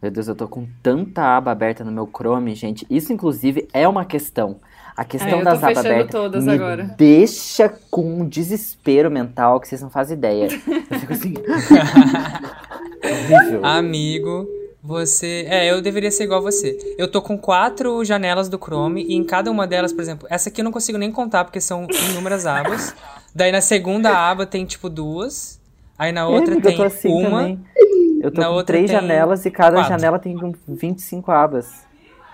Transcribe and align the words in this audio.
Meu 0.00 0.10
Deus, 0.10 0.28
eu 0.28 0.34
tô 0.34 0.48
com 0.48 0.66
tanta 0.82 1.22
aba 1.22 1.50
aberta 1.50 1.84
no 1.84 1.92
meu 1.92 2.06
Chrome, 2.06 2.54
gente. 2.54 2.86
Isso, 2.88 3.12
inclusive, 3.12 3.68
é 3.72 3.86
uma 3.86 4.04
questão. 4.04 4.56
A 4.96 5.04
questão 5.04 5.40
É, 5.40 5.44
das 5.44 5.62
abas 5.62 5.78
abertas 5.78 6.10
todas 6.10 6.44
me 6.44 6.52
agora. 6.52 6.94
deixa 6.96 7.68
com 7.90 8.20
um 8.20 8.28
desespero 8.28 9.10
mental 9.10 9.60
que 9.60 9.68
vocês 9.68 9.80
não 9.80 9.88
fazem 9.90 10.16
ideia. 10.16 10.48
Eu 10.90 10.98
fico 10.98 11.12
assim... 11.12 11.34
Horrível. 13.02 13.64
Amigo, 13.64 14.46
você. 14.82 15.46
É, 15.48 15.70
eu 15.70 15.80
deveria 15.80 16.10
ser 16.10 16.24
igual 16.24 16.40
a 16.40 16.42
você. 16.42 16.76
Eu 16.98 17.08
tô 17.10 17.22
com 17.22 17.36
quatro 17.38 18.04
janelas 18.04 18.48
do 18.48 18.58
Chrome 18.58 19.04
e 19.04 19.14
em 19.14 19.24
cada 19.24 19.50
uma 19.50 19.66
delas, 19.66 19.92
por 19.92 20.00
exemplo, 20.02 20.26
essa 20.30 20.48
aqui 20.48 20.60
eu 20.60 20.64
não 20.64 20.72
consigo 20.72 20.98
nem 20.98 21.10
contar 21.10 21.44
porque 21.44 21.60
são 21.60 21.86
inúmeras 22.10 22.46
abas. 22.46 22.94
Daí 23.34 23.52
na 23.52 23.60
segunda 23.60 24.10
aba 24.16 24.44
tem 24.46 24.64
tipo 24.64 24.88
duas. 24.88 25.58
Aí 25.98 26.12
na 26.12 26.26
outra 26.26 26.54
É, 26.54 26.56
amiga, 26.58 26.68
tem 26.72 26.84
assim 26.84 27.08
uma. 27.08 27.40
também. 27.40 27.60
Eu 28.20 28.30
tô 28.30 28.40
na 28.40 28.48
com 28.48 28.54
outra 28.54 28.76
três 28.76 28.90
janelas 28.90 29.44
e 29.46 29.50
cada 29.50 29.76
quatro. 29.78 29.88
janela 29.90 30.18
tem 30.18 30.36
um 30.36 30.52
25 30.68 31.30
abas. 31.32 31.86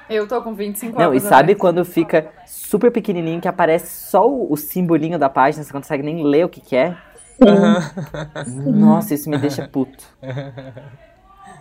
Eu 0.08 0.26
tô 0.28 0.40
com 0.42 0.54
25 0.54 0.94
Não, 0.98 1.06
e 1.14 1.18
abas 1.18 1.22
sabe 1.24 1.54
quando 1.54 1.84
fica 1.84 2.28
super 2.46 2.90
pequenininho 2.92 3.40
que 3.40 3.48
aparece 3.48 4.08
só 4.08 4.28
o, 4.28 4.52
o 4.52 4.56
simbolinho 4.56 5.18
da 5.18 5.28
página, 5.28 5.64
você 5.64 5.72
não 5.72 5.80
consegue 5.80 6.02
nem 6.02 6.24
ler 6.24 6.44
o 6.44 6.48
que 6.48 6.60
que 6.60 6.76
é? 6.76 6.96
Nossa, 8.46 9.14
isso 9.14 9.28
me 9.28 9.36
deixa 9.38 9.66
puto. 9.68 10.04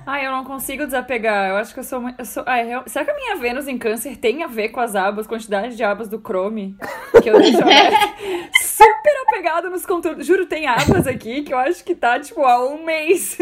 Ai, 0.08 0.28
eu 0.28 0.32
não 0.32 0.44
consigo 0.44 0.86
desapegar. 0.86 1.50
Eu 1.50 1.56
acho 1.56 1.74
que 1.74 1.80
eu 1.80 1.84
sou 1.84 2.00
muito. 2.00 2.20
Eu 2.20 2.26
sou... 2.26 2.44
Ai, 2.46 2.64
real- 2.64 2.84
Será 2.86 3.04
que 3.06 3.10
a 3.12 3.16
minha 3.16 3.36
Vênus 3.38 3.68
em 3.68 3.76
câncer 3.78 4.16
tem 4.18 4.44
a 4.44 4.48
ver 4.48 4.70
com 4.70 4.80
as 4.80 4.96
abas, 4.96 5.26
quantidade 5.26 5.76
de 5.76 5.84
abas 5.84 6.08
do 6.08 6.20
Chrome? 6.20 6.78
Que 7.24 7.30
eu 7.30 7.40
deixo? 7.40 7.58
Super 8.62 9.24
apegado 9.28 9.70
nos 9.72 9.84
conteúdos. 9.86 10.28
Juro, 10.28 10.46
tem 10.46 10.68
abas 10.68 11.08
aqui 11.08 11.42
que 11.42 11.52
eu 11.52 11.58
acho 11.58 11.84
que 11.84 11.96
tá, 11.96 12.20
tipo, 12.20 12.42
há 12.44 12.64
um 12.68 12.86
mês. 12.86 13.36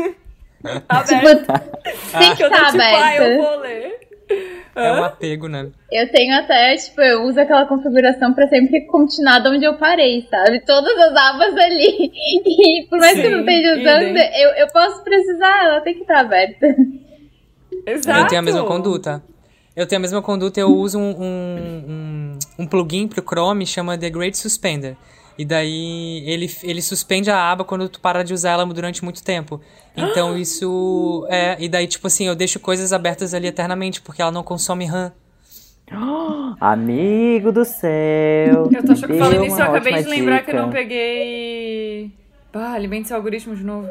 Aberto. 0.90 1.40
Tipo, 1.40 2.17
tem 2.17 2.35
que 2.35 2.44
estar 2.44 2.66
tipo, 2.72 2.77
eu 2.77 3.03
aberto. 3.03 3.41
vou 3.41 3.59
ler. 3.59 4.03
É 4.76 4.91
um 4.91 5.03
apego, 5.03 5.48
né? 5.48 5.69
Eu 5.92 6.09
tenho 6.11 6.36
até, 6.36 6.75
tipo, 6.75 7.00
eu 7.00 7.23
uso 7.23 7.39
aquela 7.39 7.66
configuração 7.67 8.33
pra 8.33 8.47
sempre 8.47 8.81
continuar 8.88 9.39
de 9.39 9.50
onde 9.50 9.66
eu 9.66 9.75
parei, 9.75 10.28
sabe? 10.30 10.61
Todas 10.66 10.97
as 10.97 11.16
abas 11.16 11.56
ali. 11.56 12.11
E 12.45 12.88
por 12.89 13.00
mais 13.00 13.19
que 13.19 13.28
eu 13.28 13.31
não 13.31 13.44
Sim, 13.44 13.50
esteja 13.50 13.80
usando, 13.80 14.17
eu, 14.17 14.50
eu 14.52 14.67
posso 14.67 15.03
precisar, 15.03 15.66
ela 15.66 15.81
tem 15.81 15.94
que 15.94 16.02
estar 16.02 16.19
aberta. 16.22 16.66
Exato. 17.86 18.19
Eu 18.19 18.28
tenho 18.28 18.39
a 18.39 18.44
mesma 18.44 18.66
conduta. 18.66 19.23
Eu 19.75 19.88
tenho 19.88 20.00
a 20.00 20.02
mesma 20.02 20.22
conduta, 20.22 20.59
eu 20.59 20.69
uso 20.69 21.00
um, 21.00 21.22
um, 21.22 21.86
um, 21.88 22.39
um 22.59 22.67
plugin 22.67 23.08
pro 23.08 23.23
Chrome, 23.23 23.66
chama 23.66 23.97
The 23.97 24.09
Great 24.09 24.38
Suspender. 24.38 24.95
E 25.38 25.44
daí 25.44 26.23
ele, 26.26 26.50
ele 26.64 26.81
suspende 26.81 27.31
a 27.31 27.52
aba 27.52 27.64
quando 27.64 27.89
tu 27.89 28.00
para 28.00 28.23
de 28.23 28.34
usar 28.34 28.52
ela 28.52 28.66
durante 28.66 29.03
muito 29.03 29.23
tempo. 29.23 29.59
Então 29.95 30.36
isso 30.38 31.25
é. 31.30 31.58
E 31.59 31.67
daí, 31.67 31.88
tipo 31.88 32.08
assim, 32.08 32.28
eu 32.28 32.36
deixo 32.36 32.59
coisas 32.59 32.94
abertas 32.94 33.34
ali 33.34 33.48
eternamente, 33.48 34.02
porque 34.02 34.22
ela 34.22 34.31
não 34.31 34.44
consome 34.44 34.86
RAM. 34.86 35.12
Amigo 36.59 37.52
do 37.52 37.66
céu. 37.66 38.70
Eu 38.72 38.86
tô 38.86 38.95
falando 38.95 39.45
isso, 39.45 39.59
eu 39.59 39.66
acabei 39.66 40.02
de 40.02 40.09
lembrar 40.09 40.44
que 40.44 40.52
eu 40.52 40.56
não 40.56 40.70
dica. 40.70 40.78
peguei. 40.78 42.12
Ah, 42.53 42.73
alimente 42.73 43.08
seu 43.08 43.18
algoritmo 43.18 43.56
de 43.56 43.64
novo. 43.64 43.90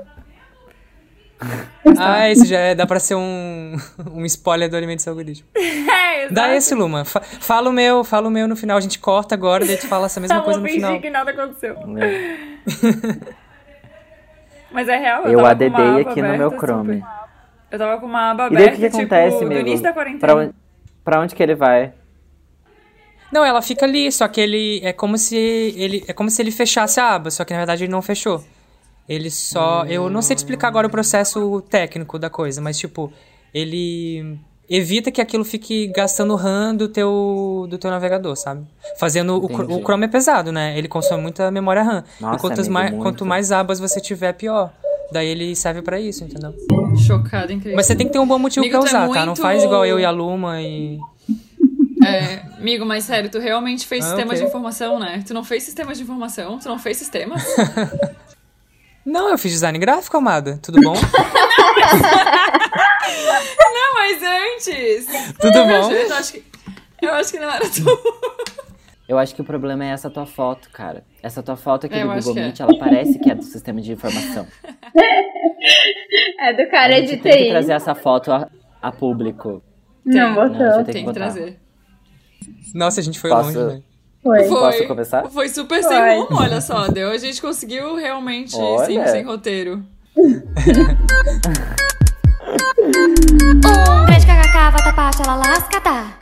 Ah, 1.99 2.29
esse 2.31 2.47
já 2.47 2.59
é, 2.59 2.75
dá 2.75 2.87
pra 2.87 2.99
ser 3.01 3.15
um, 3.15 3.77
um 4.13 4.25
spoiler 4.27 4.69
do 4.71 4.77
Alimento 4.77 5.01
e 5.01 5.03
Seu 5.03 5.13
Algoritmo. 5.13 5.47
É, 5.57 6.21
exato. 6.25 6.35
Dá 6.35 6.55
esse, 6.55 6.75
Luma. 6.75 7.05
Fa- 7.05 7.21
fala 7.21 7.69
o 7.69 7.73
meu, 7.73 8.03
fala 8.05 8.29
o 8.29 8.31
meu 8.31 8.47
no 8.49 8.57
final. 8.57 8.77
A 8.77 8.81
gente 8.81 8.99
corta 8.99 9.35
agora, 9.35 9.65
daí 9.67 9.77
tu 9.77 9.87
fala 9.89 10.07
essa 10.07 10.21
mesma 10.21 10.39
Tá, 10.39 10.43
coisa 10.43 10.61
no 10.61 10.67
final. 10.69 11.01
que 11.01 11.11
nada 11.11 11.31
aconteceu. 11.31 11.77
É. 11.99 12.37
Mas 14.71 14.89
é 14.89 14.97
real, 14.97 15.25
eu, 15.25 15.33
Eu 15.33 15.37
tava 15.39 15.43
com 15.43 15.47
ADDei 15.51 15.69
uma 15.69 16.01
aba 16.01 16.11
aqui 16.11 16.23
no 16.23 16.29
meu 16.29 16.47
aberta, 16.47 16.67
Chrome. 16.67 16.95
super- 16.95 17.09
Eu 17.71 17.79
tava 17.79 18.01
com 18.01 18.07
uma 18.07 18.31
aba 18.31 18.47
E 18.47 18.51
daí 18.55 18.57
aberta, 18.65 18.71
o 18.71 18.75
que, 18.77 18.81
que 18.81 18.87
tipo, 18.91 18.97
acontece, 19.15 19.39
do 19.39 19.47
amigo? 19.47 19.61
início 19.61 19.83
da 19.83 19.93
Pra 19.93 20.03
quarentena. 20.05 20.35
onde, 20.35 20.55
pra 21.05 21.21
onde 21.21 21.35
que 21.35 21.43
ele 21.43 21.55
vai? 21.55 21.93
Não, 23.31 23.45
ela 23.45 23.61
fica 23.63 23.85
ali, 23.87 24.11
só 24.13 24.29
que 24.29 24.41
ele 24.41 24.81
é 24.85 24.93
como 24.93 25.17
se 25.19 25.37
ele 25.37 26.05
é 26.07 26.13
como 26.13 26.29
se 26.31 26.41
ele 26.43 26.51
fechasse 26.51 27.01
a 27.01 27.15
aba, 27.15 27.31
só 27.31 27.45
que 27.45 27.53
na 27.53 27.61
verdade 27.61 27.85
ele 27.85 27.93
não 27.93 28.03
fechou. 28.03 28.45
Ele 29.09 29.31
só, 29.31 29.85
eu 29.87 30.09
não 30.09 30.23
sei 30.23 30.37
te 30.37 30.39
explicar 30.39 30.69
agora 30.69 30.87
o 30.87 30.91
processo 30.91 31.61
técnico 31.69 32.19
da 32.19 32.31
coisa, 32.31 32.61
mas 32.61 32.79
tipo, 32.79 33.13
ele 33.53 34.39
evita 34.71 35.11
que 35.11 35.21
aquilo 35.21 35.45
fique 35.45 35.89
gastando 35.89 36.35
RAM 36.37 36.75
do 36.75 36.89
teu 36.89 37.67
do 37.69 37.77
teu 37.77 37.91
navegador, 37.91 38.37
sabe? 38.37 38.65
Fazendo 38.99 39.35
o, 39.39 39.77
o 39.77 39.83
Chrome 39.83 40.05
é 40.05 40.09
pesado, 40.09 40.51
né? 40.53 40.79
Ele 40.79 40.89
consome 40.89 41.21
muita 41.21 41.51
memória 41.51 41.83
RAM. 41.83 42.05
Nossa, 42.21 42.37
e 42.37 42.41
quantas 42.41 42.67
amigo, 42.69 42.73
mais, 42.73 43.03
quanto 43.03 43.27
mais 43.27 43.53
abas 43.53 43.79
você 43.81 44.01
tiver, 44.01 44.33
pior. 44.35 44.73
Daí 45.11 45.27
ele 45.29 45.55
serve 45.55 45.83
pra 45.83 46.01
isso, 46.01 46.25
entendeu? 46.25 46.55
Chocada, 47.07 47.53
incrível. 47.53 47.77
Mas 47.77 47.85
você 47.87 47.95
tem 47.95 48.07
que 48.07 48.13
ter 48.15 48.19
um 48.19 48.27
bom 48.27 48.39
motivo 48.39 48.65
Amigo, 48.65 48.79
pra 48.81 48.89
é 48.89 48.91
usar, 48.91 49.09
tá? 49.13 49.21
Não 49.21 49.27
muito- 49.27 49.43
faz 49.43 49.63
igual 49.63 49.85
eu 49.85 50.01
e 50.01 50.05
a 50.07 50.11
Luma 50.11 50.63
e 50.63 50.99
É, 52.03 52.41
amigo, 52.59 52.87
mas 52.87 53.05
sério, 53.05 53.29
tu 53.31 53.39
realmente 53.39 53.87
fez 53.87 54.05
Ah, 54.05 54.09
sistemas 54.09 54.33
ok. 54.33 54.43
de 54.43 54.49
informação, 54.49 54.99
né? 54.99 55.23
Tu 55.27 55.35
não 55.35 55.45
fez 55.45 55.65
sistemas 55.65 55.99
de 55.99 56.05
informação? 56.05 56.59
Tu 56.59 56.67
não 56.69 56.79
fez 56.79 56.97
sistemas? 56.97 57.43
Não, 59.05 59.29
eu 59.29 59.39
fiz 59.39 59.53
design 59.53 59.79
gráfico, 59.79 60.17
amada. 60.17 60.59
Tudo 60.63 60.81
bom? 60.81 60.95
não, 63.75 63.95
mas 63.95 64.23
antes! 64.23 65.07
Tudo 65.41 65.65
bom? 65.65 65.91
Eu 65.93 66.15
acho 66.15 66.33
que, 66.33 66.45
eu 67.03 67.13
acho 67.15 67.33
que 67.33 67.39
não 67.39 67.51
era 67.51 67.65
tu. 67.69 67.85
Eu 69.09 69.19
acho 69.19 69.35
que 69.35 69.41
o 69.41 69.45
problema 69.45 69.85
é 69.85 69.89
essa 69.89 70.09
tua 70.09 70.25
foto, 70.25 70.71
cara. 70.71 71.05
Essa 71.23 71.43
tua 71.43 71.57
foto 71.57 71.87
aqui 71.87 71.97
É, 71.97 72.03
eu 72.05 72.09
do 72.09 72.15
Google 72.15 72.35
que 72.35 72.41
é. 72.41 72.45
Meet, 72.45 72.61
ela 72.61 72.79
parece 72.79 73.19
que 73.19 73.31
é 73.31 73.35
do 73.35 73.43
sistema 73.43 73.81
de 73.81 73.93
informação. 73.93 74.47
É 76.39 76.53
do 76.55 76.71
cara 76.71 76.97
a 76.97 77.01
de 77.01 77.09
gente 77.09 77.23
tem 77.23 77.33
que 77.33 77.39
TI. 77.45 77.51
trazer 77.51 77.73
essa 77.73 77.95
foto 77.95 78.33
a, 78.33 78.49
a 78.81 78.93
público. 78.93 79.63
Não 80.05 80.13
Tem. 80.13 80.21
Não, 80.23 80.35
botou. 80.35 80.57
você 80.71 80.85
tem 80.85 80.93
Tem 80.95 81.03
que 81.05 81.09
que 81.09 81.15
trazer. 81.15 81.61
Nossa, 82.75 83.01
a 83.01 83.03
gente 83.03 83.19
foi 83.21 83.31
Posso- 83.31 83.59
longe, 83.59 83.77
né? 83.77 83.83
Foi. 84.23 84.49
Posso 84.49 84.87
começar? 84.87 85.29
Foi 85.29 85.49
super 85.49 85.83
Foi. 85.83 85.93
sem 85.93 86.19
rumo, 86.19 86.41
olha 86.41 86.61
só. 86.61 86.87
Deu, 86.87 87.11
a 87.11 87.19
gente 87.19 87.43
conseguiu 87.43 87.97
realmente 87.97 88.55
Olha. 88.57 88.87
sem, 88.87 89.07
sem 89.09 89.25
roteiro. 89.25 89.83
Um 90.17 90.41
grande 94.07 94.27
kkk, 94.27 94.71
vata 94.73 94.93
pacha, 94.93 95.23
ela 95.25 95.37
lasca, 95.37 95.81
tá? 95.81 96.19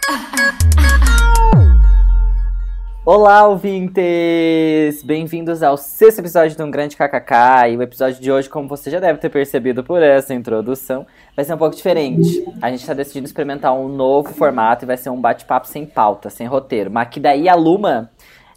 Olá, 3.02 3.46
ouvintes! 3.46 5.02
Bem-vindos 5.02 5.62
ao 5.62 5.78
sexto 5.78 6.18
episódio 6.18 6.54
de 6.54 6.62
Um 6.62 6.70
Grande 6.70 6.94
KKK. 6.96 7.70
E 7.70 7.76
o 7.78 7.82
episódio 7.82 8.20
de 8.20 8.30
hoje, 8.30 8.46
como 8.46 8.68
você 8.68 8.90
já 8.90 9.00
deve 9.00 9.18
ter 9.18 9.30
percebido 9.30 9.82
por 9.82 10.02
essa 10.02 10.34
introdução, 10.34 11.06
vai 11.34 11.42
ser 11.42 11.54
um 11.54 11.56
pouco 11.56 11.74
diferente. 11.74 12.44
A 12.60 12.70
gente 12.70 12.86
tá 12.86 12.92
decidindo 12.92 13.24
experimentar 13.24 13.72
um 13.72 13.88
novo 13.88 14.34
formato 14.34 14.84
e 14.84 14.86
vai 14.86 14.98
ser 14.98 15.08
um 15.08 15.18
bate-papo 15.18 15.66
sem 15.66 15.86
pauta, 15.86 16.28
sem 16.28 16.46
roteiro. 16.46 16.90
Mas 16.90 17.08
que 17.08 17.18
daí 17.18 17.48
a 17.48 17.54
Luma, 17.54 18.10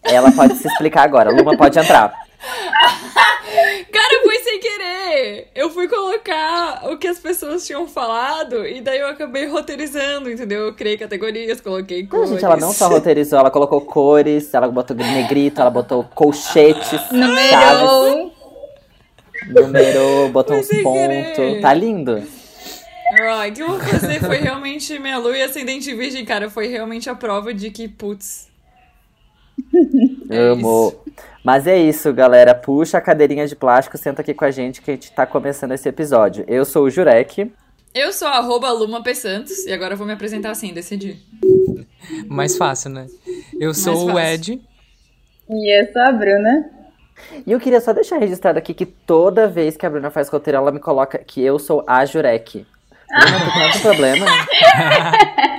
ela 0.04 0.30
pode 0.30 0.56
se 0.56 0.68
explicar 0.68 1.04
agora. 1.04 1.32
A 1.32 1.34
Luma 1.34 1.56
pode 1.56 1.80
entrar. 1.80 2.23
Querer! 4.64 5.50
Eu 5.54 5.70
fui 5.70 5.90
colocar 5.90 6.90
o 6.90 6.98
que 6.98 7.06
as 7.06 7.20
pessoas 7.20 7.68
tinham 7.68 7.86
falado 7.86 8.66
e 8.66 8.80
daí 8.80 9.00
eu 9.00 9.08
acabei 9.08 9.46
roteirizando, 9.46 10.32
entendeu? 10.32 10.68
Eu 10.68 10.74
criei 10.74 10.98
categorias, 10.98 11.60
coloquei 11.60 12.04
Não, 12.04 12.08
cores. 12.10 12.30
gente, 12.30 12.46
ela 12.46 12.56
não 12.56 12.72
só 12.72 12.88
roteirizou, 12.88 13.40
ela 13.40 13.52
colocou 13.52 13.82
cores, 13.82 14.54
ela 14.54 14.70
botou 14.70 14.96
negrito, 14.96 15.60
ela 15.60 15.70
botou 15.70 16.06
colchetes, 16.16 16.88
chaves, 16.88 17.12
Numerou. 17.12 18.32
numerou, 19.50 20.30
botou 20.30 20.64
sem 20.64 20.82
querer. 20.82 21.36
pontos. 21.36 21.62
Tá 21.62 21.74
lindo. 21.74 22.24
O 23.14 23.54
que 23.54 23.62
eu 23.62 23.68
vou 23.68 23.80
fazer 23.80 24.20
foi 24.22 24.38
realmente 24.38 24.98
minha 24.98 25.18
lua 25.18 25.38
e 25.38 25.42
ascendente 25.44 25.94
virgem, 25.94 26.24
cara. 26.26 26.50
Foi 26.50 26.68
realmente 26.68 27.10
a 27.10 27.16
prova 27.16 27.54
de 27.54 27.70
que, 27.70 27.88
putz. 27.88 28.48
É 30.32 30.38
Amo. 30.38 30.96
Mas 31.44 31.68
é 31.68 31.78
isso, 31.78 32.14
galera. 32.14 32.56
Puxa 32.56 32.98
a 32.98 33.02
cadeirinha 33.02 33.46
de 33.46 33.56
plástico, 33.56 33.98
senta 33.98 34.22
aqui 34.22 34.34
com 34.34 34.46
a 34.46 34.52
gente 34.52 34.82
que 34.82 34.92
a 34.92 34.94
gente 34.94 35.12
tá 35.12 35.26
começando 35.26 35.74
esse 35.74 35.90
episódio. 35.90 36.46
Eu 36.48 36.64
sou 36.64 36.86
o 36.86 36.90
Jurek. 36.90 37.52
Eu 37.94 38.14
sou 38.14 38.28
arroba 38.28 38.72
Luma 38.72 39.04
P. 39.04 39.14
Santos 39.14 39.66
e 39.66 39.74
agora 39.74 39.94
eu 39.94 39.98
vou 39.98 40.08
me 40.08 40.14
apresentar 40.14 40.52
assim, 40.52 40.74
decidi. 40.74 41.20
Mais 42.28 42.58
fácil, 42.58 42.90
né? 42.90 43.08
Eu 43.60 43.74
sou 43.74 44.12
o. 44.12 44.20
Ed. 44.20 44.62
E 45.50 45.80
eu 45.80 45.92
sou 45.92 46.02
a 46.02 46.12
Bruna. 46.12 46.72
E 47.46 47.52
eu 47.52 47.60
queria 47.60 47.82
só 47.82 47.94
deixar 47.94 48.18
registrado 48.18 48.58
aqui 48.58 48.74
que 48.74 48.86
toda 48.86 49.48
vez 49.48 49.78
que 49.78 49.86
a 49.86 49.90
Bruna 49.90 50.10
faz 50.10 50.30
roteiro, 50.30 50.58
ela 50.58 50.72
me 50.72 50.80
coloca 50.80 51.20
que 51.20 51.44
eu 51.44 51.60
sou 51.60 51.84
a 51.86 52.06
Jurek. 52.06 52.66
Bruna, 53.14 53.40
tu 53.40 53.54
tem 53.54 53.64
algum 53.64 53.80
problema? 53.80 54.26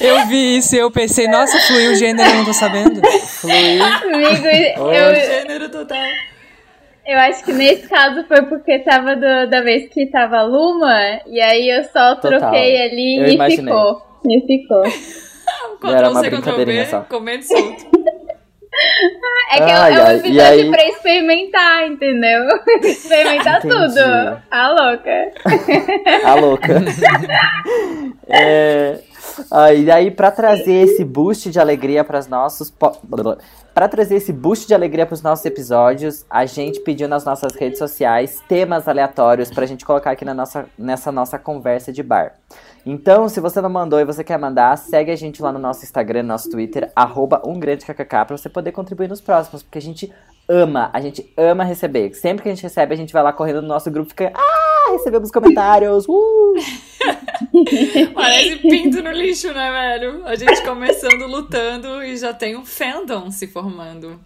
Eu 0.00 0.26
vi 0.26 0.56
isso 0.58 0.74
e 0.74 0.78
eu 0.78 0.90
pensei, 0.90 1.28
nossa, 1.28 1.58
fluiu 1.60 1.92
o 1.92 1.94
gênero, 1.94 2.28
eu 2.30 2.34
não 2.36 2.44
tô 2.44 2.52
sabendo. 2.54 3.00
Fluir. 3.40 3.82
Amigo, 3.82 4.46
eu, 4.92 5.14
Gênero 5.14 5.68
total. 5.68 5.98
eu 7.06 7.18
acho 7.18 7.44
que 7.44 7.52
nesse 7.52 7.86
caso 7.88 8.24
foi 8.26 8.42
porque 8.46 8.78
tava 8.80 9.14
do- 9.14 9.50
da 9.50 9.60
vez 9.60 9.88
que 9.92 10.06
tava 10.10 10.42
Luma, 10.42 11.20
e 11.26 11.40
aí 11.40 11.68
eu 11.68 11.84
só 11.84 12.14
Total. 12.16 12.38
troquei 12.40 12.82
ali 12.82 13.18
Eu 13.20 13.26
e 13.28 13.34
imaginei. 13.34 13.64
ficou. 13.74 14.02
E 14.26 14.40
ficou. 14.46 14.82
Era 14.84 16.08
Ctrl 16.08 16.10
uma 16.10 16.20
C, 16.20 16.26
Ctrl 16.26 16.40
brincadeirinha 16.42 16.84
V, 16.84 16.90
só. 16.90 17.00
comendo 17.02 17.44
solto. 17.44 17.90
É 19.52 19.56
que 19.56 19.62
Ai, 19.62 19.92
é 19.94 19.98
um 20.04 20.10
episódio 20.12 20.42
aí- 20.42 20.70
pra 20.70 20.84
experimentar, 20.88 21.86
entendeu? 21.88 22.42
experimentar 22.84 23.58
Entendi. 23.58 23.74
tudo. 23.74 24.42
A 24.50 24.68
louca. 24.70 25.32
A 26.24 26.34
louca. 26.36 26.74
é... 28.28 28.98
e 29.74 29.90
aí, 29.90 30.10
pra 30.10 30.30
trazer 30.30 30.72
esse 30.72 31.04
boost 31.04 31.50
de 31.50 31.58
alegria 31.58 32.04
para 32.04 32.18
os 32.18 32.26
nossos. 32.26 32.72
Para 33.72 33.88
trazer 33.88 34.16
esse 34.16 34.32
boost 34.32 34.66
de 34.66 34.74
alegria 34.74 35.06
para 35.06 35.14
os 35.14 35.22
nossos 35.22 35.44
episódios, 35.44 36.24
a 36.28 36.44
gente 36.44 36.80
pediu 36.80 37.08
nas 37.08 37.24
nossas 37.24 37.54
redes 37.54 37.78
sociais 37.78 38.42
temas 38.48 38.88
aleatórios 38.88 39.50
pra 39.50 39.66
gente 39.66 39.84
colocar 39.84 40.10
aqui 40.10 40.24
na 40.24 40.34
nossa, 40.34 40.66
nessa 40.76 41.12
nossa 41.12 41.38
conversa 41.38 41.92
de 41.92 42.02
bar. 42.02 42.34
Então, 42.84 43.28
se 43.28 43.40
você 43.40 43.60
não 43.60 43.70
mandou 43.70 44.00
e 44.00 44.04
você 44.04 44.24
quer 44.24 44.38
mandar, 44.38 44.76
segue 44.76 45.10
a 45.10 45.16
gente 45.16 45.42
lá 45.42 45.52
no 45.52 45.58
nosso 45.58 45.84
Instagram, 45.84 46.22
no 46.22 46.28
nosso 46.28 46.50
Twitter, 46.50 46.90
arroba 46.96 47.42
um 47.46 47.60
pra 47.60 48.36
você 48.36 48.48
poder 48.48 48.72
contribuir 48.72 49.08
nos 49.08 49.20
próximos, 49.20 49.62
porque 49.62 49.78
a 49.78 49.82
gente 49.82 50.12
ama, 50.48 50.90
a 50.92 51.00
gente 51.00 51.30
ama 51.36 51.64
receber. 51.64 52.14
Sempre 52.14 52.42
que 52.42 52.48
a 52.48 52.54
gente 52.54 52.62
recebe, 52.62 52.92
a 52.92 52.96
gente 52.96 53.12
vai 53.12 53.22
lá 53.22 53.32
correndo 53.32 53.62
no 53.62 53.68
nosso 53.68 53.90
grupo 53.90 54.08
e 54.08 54.10
fica, 54.10 54.32
ah, 54.34 54.92
recebemos 54.92 55.30
comentários, 55.30 56.06
uh! 56.08 56.54
Parece 58.14 58.56
pinto 58.56 59.02
no 59.02 59.10
lixo, 59.10 59.52
né, 59.52 59.70
velho? 59.70 60.26
A 60.26 60.34
gente 60.34 60.62
começando 60.62 61.26
lutando 61.26 62.02
e 62.02 62.16
já 62.16 62.32
tem 62.32 62.56
um 62.56 62.64
fandom 62.64 63.30
se 63.30 63.46
formando. 63.46 64.20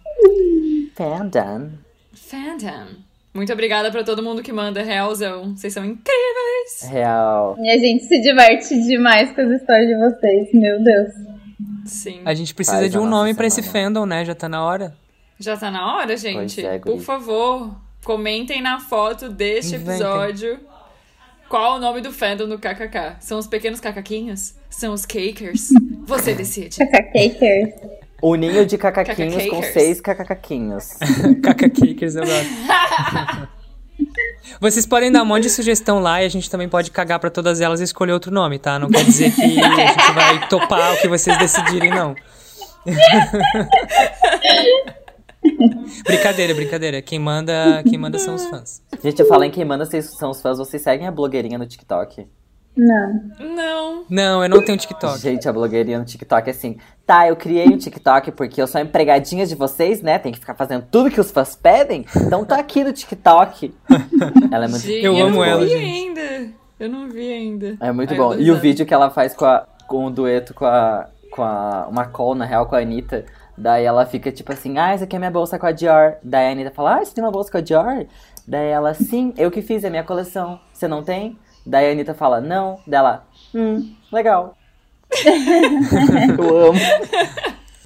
Fandom. 0.95 1.71
Fandom. 2.13 3.05
Muito 3.33 3.51
obrigada 3.51 3.91
pra 3.91 4.03
todo 4.03 4.23
mundo 4.23 4.41
que 4.41 4.53
manda 4.53 4.81
realzão. 4.81 5.55
Vocês 5.55 5.73
são 5.73 5.83
incríveis. 5.83 6.89
Real. 6.89 7.57
E 7.59 7.69
a 7.69 7.77
gente 7.77 8.05
se 8.05 8.21
diverte 8.21 8.81
demais 8.81 9.33
com 9.33 9.41
as 9.41 9.61
histórias 9.61 9.87
de 9.87 9.95
vocês, 9.97 10.49
meu 10.53 10.81
Deus. 10.81 11.09
Sim. 11.85 12.21
A 12.23 12.33
gente 12.33 12.55
precisa 12.55 12.77
Faz 12.77 12.91
de 12.91 12.97
um 12.97 13.05
nome 13.05 13.33
pra 13.33 13.45
esse 13.45 13.61
fandom, 13.61 14.05
né? 14.05 14.23
Já 14.23 14.33
tá 14.33 14.47
na 14.47 14.63
hora. 14.63 14.95
Já 15.39 15.57
tá 15.57 15.69
na 15.69 15.95
hora, 15.95 16.15
gente? 16.15 16.61
Pois 16.61 16.65
é. 16.65 16.79
Por 16.79 16.99
favor, 17.01 17.75
comentem 18.03 18.61
na 18.61 18.79
foto 18.79 19.29
deste 19.29 19.75
Inventem. 19.75 19.95
episódio 19.95 20.59
qual 21.49 21.75
o 21.75 21.79
nome 21.79 22.01
do 22.01 22.11
fandom 22.11 22.47
do 22.47 22.57
KKK. 22.57 23.17
São 23.19 23.37
os 23.37 23.47
pequenos 23.47 23.79
cacaquinhos? 23.79 24.55
São 24.69 24.93
os 24.93 25.05
cakers? 25.05 25.69
Você 26.05 26.33
decide. 26.35 26.77
Kakakers. 26.77 27.73
O 28.21 28.35
ninho 28.35 28.65
de 28.65 28.77
cacaquinhos 28.77 29.33
com 29.35 29.39
Cacacakers. 29.41 29.73
seis 29.73 30.01
cacaquinhos. 30.01 30.89
Cacakakers, 31.43 32.15
eu 32.17 32.23
gosto. 32.25 33.55
Vocês 34.59 34.85
podem 34.85 35.11
dar 35.11 35.21
um 35.21 35.25
monte 35.25 35.43
de 35.43 35.49
sugestão 35.49 35.99
lá 35.99 36.21
e 36.21 36.25
a 36.25 36.29
gente 36.29 36.49
também 36.49 36.69
pode 36.69 36.89
cagar 36.89 37.19
pra 37.19 37.29
todas 37.29 37.61
elas 37.61 37.81
e 37.81 37.83
escolher 37.83 38.13
outro 38.13 38.31
nome, 38.31 38.57
tá? 38.57 38.79
Não 38.79 38.89
quer 38.89 39.03
dizer 39.03 39.31
que 39.33 39.41
a 39.41 39.47
gente 39.87 40.11
vai 40.13 40.47
topar 40.47 40.93
o 40.93 40.97
que 40.97 41.07
vocês 41.07 41.37
decidirem, 41.37 41.89
não. 41.89 42.15
Brincadeira, 46.05 46.53
brincadeira. 46.53 47.01
Quem 47.01 47.19
manda, 47.19 47.83
quem 47.83 47.97
manda 47.97 48.17
são 48.19 48.35
os 48.35 48.45
fãs. 48.45 48.81
Gente, 49.03 49.19
eu 49.19 49.27
falo 49.27 49.43
em 49.43 49.51
quem 49.51 49.65
manda, 49.65 49.85
vocês 49.85 50.17
são 50.17 50.31
os 50.31 50.41
fãs, 50.41 50.57
vocês 50.57 50.81
seguem 50.81 51.07
a 51.07 51.11
blogueirinha 51.11 51.57
no 51.57 51.65
TikTok? 51.65 52.27
Não. 52.77 53.21
Não. 53.39 54.05
Não, 54.09 54.43
eu 54.43 54.49
não 54.49 54.63
tenho 54.63 54.77
TikTok. 54.77 55.17
Gente, 55.19 55.47
a 55.47 55.53
blogueirinha 55.53 55.97
no 55.97 56.03
TikTok 56.03 56.49
é 56.49 56.51
assim, 56.51 56.77
tá, 57.05 57.27
eu 57.27 57.35
criei 57.35 57.67
um 57.67 57.77
TikTok 57.77 58.31
porque 58.33 58.61
eu 58.61 58.67
sou 58.67 58.81
empregadinha 58.81 59.45
de 59.45 59.55
vocês, 59.55 60.01
né? 60.01 60.19
Tem 60.19 60.31
que 60.33 60.39
ficar 60.39 60.55
fazendo 60.55 60.85
tudo 60.91 61.09
que 61.09 61.19
os 61.21 61.31
fãs 61.31 61.55
pedem, 61.55 62.05
então 62.15 62.43
tá 62.43 62.57
aqui 62.57 62.83
no 62.83 62.91
TikTok. 62.91 63.73
Ela 64.51 64.65
é 64.65 64.67
muito 64.67 64.83
Gente, 64.85 65.05
Eu 65.05 65.15
amo 65.15 65.37
não 65.37 65.43
ela, 65.45 65.61
vi 65.63 65.69
gente. 65.69 65.83
ainda. 65.83 66.49
Eu 66.77 66.89
não 66.89 67.09
vi 67.09 67.31
ainda. 67.31 67.77
É 67.79 67.91
muito 67.93 68.11
Ai, 68.11 68.17
bom. 68.17 68.35
E 68.35 68.51
o 68.51 68.59
vídeo 68.59 68.85
que 68.85 68.93
ela 68.93 69.09
faz 69.09 69.33
com, 69.33 69.45
a, 69.45 69.65
com 69.87 70.05
o 70.05 70.09
dueto 70.11 70.53
com 70.53 70.65
a. 70.65 71.07
com 71.31 71.41
a. 71.41 71.87
Uma 71.89 72.05
call, 72.05 72.35
na 72.35 72.43
real, 72.43 72.65
com 72.65 72.75
a 72.75 72.79
Anitta. 72.79 73.23
Daí 73.57 73.85
ela 73.85 74.05
fica 74.05 74.31
tipo 74.31 74.51
assim, 74.51 74.77
ah, 74.77 74.91
essa 74.91 75.05
aqui 75.05 75.15
é 75.15 75.19
minha 75.19 75.31
bolsa 75.31 75.57
com 75.57 75.65
a 75.65 75.71
Dior. 75.71 76.15
Daí 76.23 76.47
a 76.47 76.51
Anitta 76.51 76.71
fala, 76.71 76.95
ah, 76.97 77.05
você 77.05 77.13
tem 77.13 77.23
uma 77.23 77.31
bolsa 77.31 77.51
com 77.51 77.57
a 77.57 77.61
Dior? 77.61 78.05
Daí 78.47 78.67
ela, 78.69 78.93
sim, 78.93 79.33
eu 79.37 79.49
que 79.49 79.61
fiz, 79.61 79.83
é 79.83 79.89
minha 79.89 80.03
coleção. 80.03 80.59
Você 80.73 80.87
não 80.87 81.03
tem? 81.03 81.37
Daí 81.65 81.87
a 81.89 81.91
Anitta 81.91 82.13
fala, 82.13 82.41
não. 82.41 82.79
Daí 82.85 82.99
ela, 82.99 83.25
hum, 83.53 83.95
legal. 84.11 84.55
eu 86.37 86.57
amo. 86.69 86.79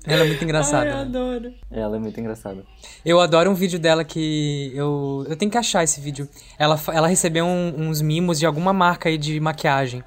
Ela 0.06 0.24
é 0.24 0.28
muito 0.28 0.40
Ai, 0.40 0.44
engraçada. 0.46 0.90
eu 0.90 0.96
né? 0.96 1.02
adoro. 1.02 1.54
Ela 1.72 1.96
é 1.98 2.00
muito 2.00 2.20
engraçada. 2.20 2.64
Eu 3.06 3.20
adoro 3.20 3.52
um 3.52 3.54
vídeo 3.54 3.78
dela 3.78 4.04
que 4.04 4.72
eu 4.74 5.26
eu 5.30 5.36
tenho 5.36 5.52
que 5.52 5.58
achar 5.58 5.84
esse 5.84 6.02
vídeo. 6.02 6.28
Ela 6.58 6.80
ela 6.92 7.08
recebeu 7.08 7.46
um- 7.46 7.88
uns 7.90 8.02
mimos 8.02 8.40
de 8.40 8.46
alguma 8.46 8.74
marca 8.74 9.10
aí 9.10 9.18
de 9.18 9.40
maquiagem. 9.40 10.04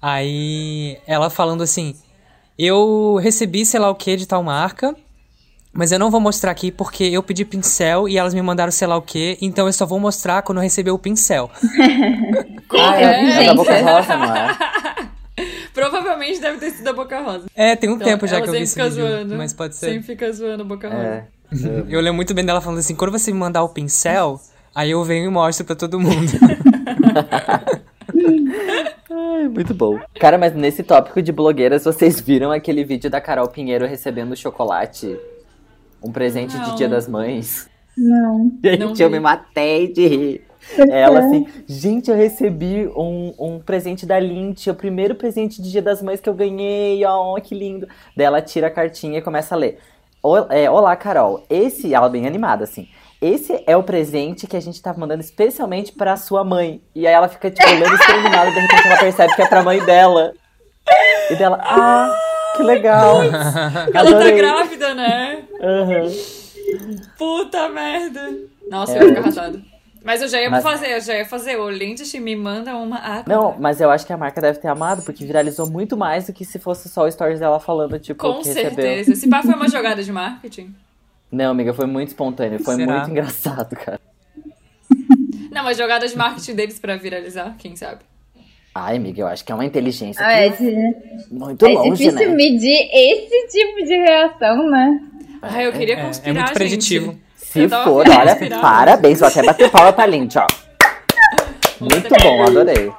Aí 0.00 0.98
ela 1.06 1.28
falando 1.30 1.62
assim: 1.62 1.96
"Eu 2.58 3.16
recebi 3.22 3.64
sei 3.66 3.80
lá 3.80 3.88
o 3.90 3.94
que 3.94 4.16
de 4.16 4.26
tal 4.26 4.42
marca, 4.42 4.94
mas 5.72 5.90
eu 5.92 5.98
não 5.98 6.10
vou 6.10 6.20
mostrar 6.20 6.50
aqui 6.52 6.70
porque 6.70 7.04
eu 7.04 7.22
pedi 7.22 7.44
pincel 7.44 8.08
e 8.08 8.16
elas 8.18 8.34
me 8.34 8.42
mandaram 8.42 8.70
sei 8.72 8.86
lá 8.86 8.96
o 8.96 9.02
que, 9.02 9.38
então 9.40 9.66
eu 9.66 9.72
só 9.72 9.86
vou 9.86 9.98
mostrar 9.98 10.42
quando 10.42 10.58
eu 10.58 10.62
receber 10.62 10.90
o 10.90 10.98
pincel". 10.98 11.50
Ah, 12.74 12.98
é, 12.98 13.42
é 13.42 13.46
da 13.46 13.54
Boca 13.54 13.70
Rosa, 13.82 14.16
não 14.16 14.34
é? 14.34 14.56
Provavelmente 15.74 16.40
deve 16.40 16.56
ter 16.58 16.70
sido 16.70 16.88
a 16.88 16.92
Boca 16.94 17.20
Rosa. 17.20 17.46
É, 17.54 17.76
tem 17.76 17.90
um 17.90 17.94
Então, 17.96 18.06
tempo 18.08 18.26
já 18.26 18.40
que 18.40 18.48
eu 18.48 18.52
vi 18.52 18.62
esse 18.62 18.74
vídeo, 18.76 18.92
zoando. 18.94 19.36
mas 19.36 19.52
pode 19.52 19.76
ser. 19.76 19.86
Sempre 19.86 20.02
fica 20.06 20.32
zoando 20.32 20.62
a 20.62 20.66
Boca 20.66 20.88
Rosa. 20.88 21.02
É. 21.04 21.24
Eu 21.88 22.00
lembro 22.00 22.14
muito 22.14 22.32
bem 22.32 22.44
dela 22.46 22.62
falando 22.62 22.78
assim: 22.78 22.94
"Quando 22.94 23.10
você 23.12 23.30
me 23.30 23.38
mandar 23.38 23.62
o 23.62 23.68
pincel, 23.68 24.40
aí 24.74 24.90
eu 24.90 25.04
venho 25.04 25.26
e 25.26 25.28
mostro 25.28 25.66
pra 25.66 25.76
todo 25.76 26.00
mundo". 26.00 26.32
Ai, 29.10 29.48
muito 29.48 29.74
bom. 29.74 29.98
Cara, 30.18 30.38
mas 30.38 30.54
nesse 30.54 30.82
tópico 30.82 31.20
de 31.22 31.32
blogueiras, 31.32 31.84
vocês 31.84 32.20
viram 32.20 32.50
aquele 32.50 32.84
vídeo 32.84 33.10
da 33.10 33.20
Carol 33.20 33.48
Pinheiro 33.48 33.86
recebendo 33.86 34.36
chocolate? 34.36 35.18
Um 36.02 36.10
presente 36.10 36.56
Não. 36.56 36.70
de 36.70 36.76
Dia 36.76 36.88
das 36.88 37.08
Mães? 37.08 37.68
Não. 37.96 38.52
Gente, 38.64 38.78
Não 38.78 38.94
eu 38.98 39.10
me 39.10 39.20
matei 39.20 39.92
de 39.92 40.06
rir. 40.06 40.44
Ela 40.90 41.18
assim, 41.18 41.46
gente, 41.66 42.10
eu 42.10 42.16
recebi 42.16 42.86
um, 42.96 43.34
um 43.38 43.58
presente 43.58 44.06
da 44.06 44.18
Lint, 44.18 44.68
o 44.68 44.74
primeiro 44.74 45.14
presente 45.14 45.60
de 45.60 45.70
Dia 45.70 45.82
das 45.82 46.00
Mães 46.00 46.20
que 46.20 46.28
eu 46.28 46.34
ganhei, 46.34 47.04
ó, 47.04 47.38
que 47.40 47.54
lindo. 47.54 47.86
Daí 48.16 48.26
ela 48.26 48.40
tira 48.40 48.68
a 48.68 48.70
cartinha 48.70 49.18
e 49.18 49.22
começa 49.22 49.54
a 49.54 49.58
ler. 49.58 49.78
É, 50.50 50.70
Olá, 50.70 50.94
Carol. 50.94 51.44
Esse, 51.50 51.92
ela 51.92 52.08
bem 52.08 52.26
animada, 52.26 52.62
assim. 52.64 52.88
Esse 53.22 53.62
é 53.68 53.76
o 53.76 53.82
presente 53.84 54.48
que 54.48 54.56
a 54.56 54.60
gente 54.60 54.82
tá 54.82 54.92
mandando 54.92 55.22
especialmente 55.22 55.92
pra 55.92 56.16
sua 56.16 56.42
mãe. 56.42 56.82
E 56.92 57.06
aí 57.06 57.14
ela 57.14 57.28
fica, 57.28 57.50
tipo, 57.50 57.68
olhando 57.70 57.94
exterminada, 57.94 58.50
de 58.50 58.58
repente 58.58 58.86
ela 58.88 58.98
percebe 58.98 59.34
que 59.36 59.42
é 59.42 59.46
pra 59.46 59.62
mãe 59.62 59.78
dela. 59.84 60.32
E 61.30 61.36
dela, 61.36 61.58
ah, 61.62 62.12
que 62.56 62.62
legal. 62.64 63.22
Ela 63.94 64.18
tá 64.18 64.30
grávida, 64.32 64.94
né? 64.94 65.44
Aham. 65.62 66.10
Puta 67.16 67.68
merda. 67.68 68.28
Nossa, 68.68 68.92
É. 68.92 68.98
eu 68.98 69.02
ia 69.02 69.08
ficar 69.10 69.20
arrasada. 69.20 69.62
Mas 70.04 70.20
eu 70.20 70.26
já 70.26 70.40
ia 70.40 70.50
Mas- 70.50 70.64
fazer, 70.64 70.96
eu 70.96 71.00
já 71.00 71.14
ia 71.14 71.24
fazer. 71.24 71.56
O 71.60 71.70
Lindt 71.70 72.18
me 72.18 72.34
manda 72.34 72.74
uma 72.76 72.96
água. 72.98 73.24
Não, 73.28 73.54
mas 73.56 73.80
eu 73.80 73.88
acho 73.88 74.04
que 74.04 74.12
a 74.12 74.16
marca 74.16 74.40
deve 74.40 74.58
ter 74.58 74.66
amado, 74.66 75.02
porque 75.02 75.24
viralizou 75.24 75.70
muito 75.70 75.96
mais 75.96 76.26
do 76.26 76.32
que 76.32 76.44
se 76.44 76.58
fosse 76.58 76.88
só 76.88 77.04
o 77.04 77.10
stories 77.12 77.38
dela 77.38 77.60
falando, 77.60 78.00
tipo, 78.00 78.20
Com 78.20 78.40
que 78.40 78.48
recebeu. 78.48 78.70
certeza. 78.74 79.12
Esse 79.12 79.28
pá 79.30 79.42
foi 79.42 79.54
uma 79.54 79.68
jogada 79.68 80.02
de 80.02 80.10
marketing. 80.10 80.74
Não, 81.32 81.50
amiga, 81.50 81.72
foi 81.72 81.86
muito 81.86 82.08
espontâneo, 82.08 82.62
foi 82.62 82.74
Será? 82.76 82.92
muito 82.98 83.10
engraçado, 83.10 83.74
cara. 83.74 83.98
Não, 85.50 85.64
mas 85.64 85.76
jogada 85.78 86.06
de 86.06 86.16
marketing 86.16 86.54
deles 86.54 86.78
pra 86.78 86.96
viralizar, 86.96 87.54
quem 87.58 87.74
sabe? 87.74 88.00
Ai, 88.74 88.96
amiga, 88.96 89.20
eu 89.22 89.26
acho 89.26 89.44
que 89.44 89.52
é 89.52 89.54
uma 89.54 89.64
inteligência 89.66 90.24
Ah, 90.24 90.32
é, 90.32 90.50
muito 91.30 91.66
é 91.66 91.68
longe, 91.72 92.04
difícil 92.04 92.30
né? 92.30 92.34
medir 92.34 92.88
esse 92.90 93.48
tipo 93.48 93.84
de 93.84 93.96
reação, 93.98 94.70
né? 94.70 95.00
Ai, 95.42 95.66
eu 95.66 95.72
queria 95.72 95.96
É, 95.96 96.00
é 96.00 96.04
conspirar, 96.04 96.34
muito 96.34 96.46
gente. 96.48 96.54
preditivo. 96.54 97.18
Se 97.36 97.60
Eu 97.60 97.68
tava 97.68 97.84
for, 97.84 98.08
olha, 98.08 98.60
parabéns, 98.62 99.20
vou 99.20 99.28
até 99.28 99.42
bater 99.42 99.70
palma 99.70 99.92
pra 99.92 100.06
Lint, 100.06 100.36
ó. 100.36 100.46
Muito 101.80 102.08
bom, 102.22 102.42
adorei. 102.44 102.90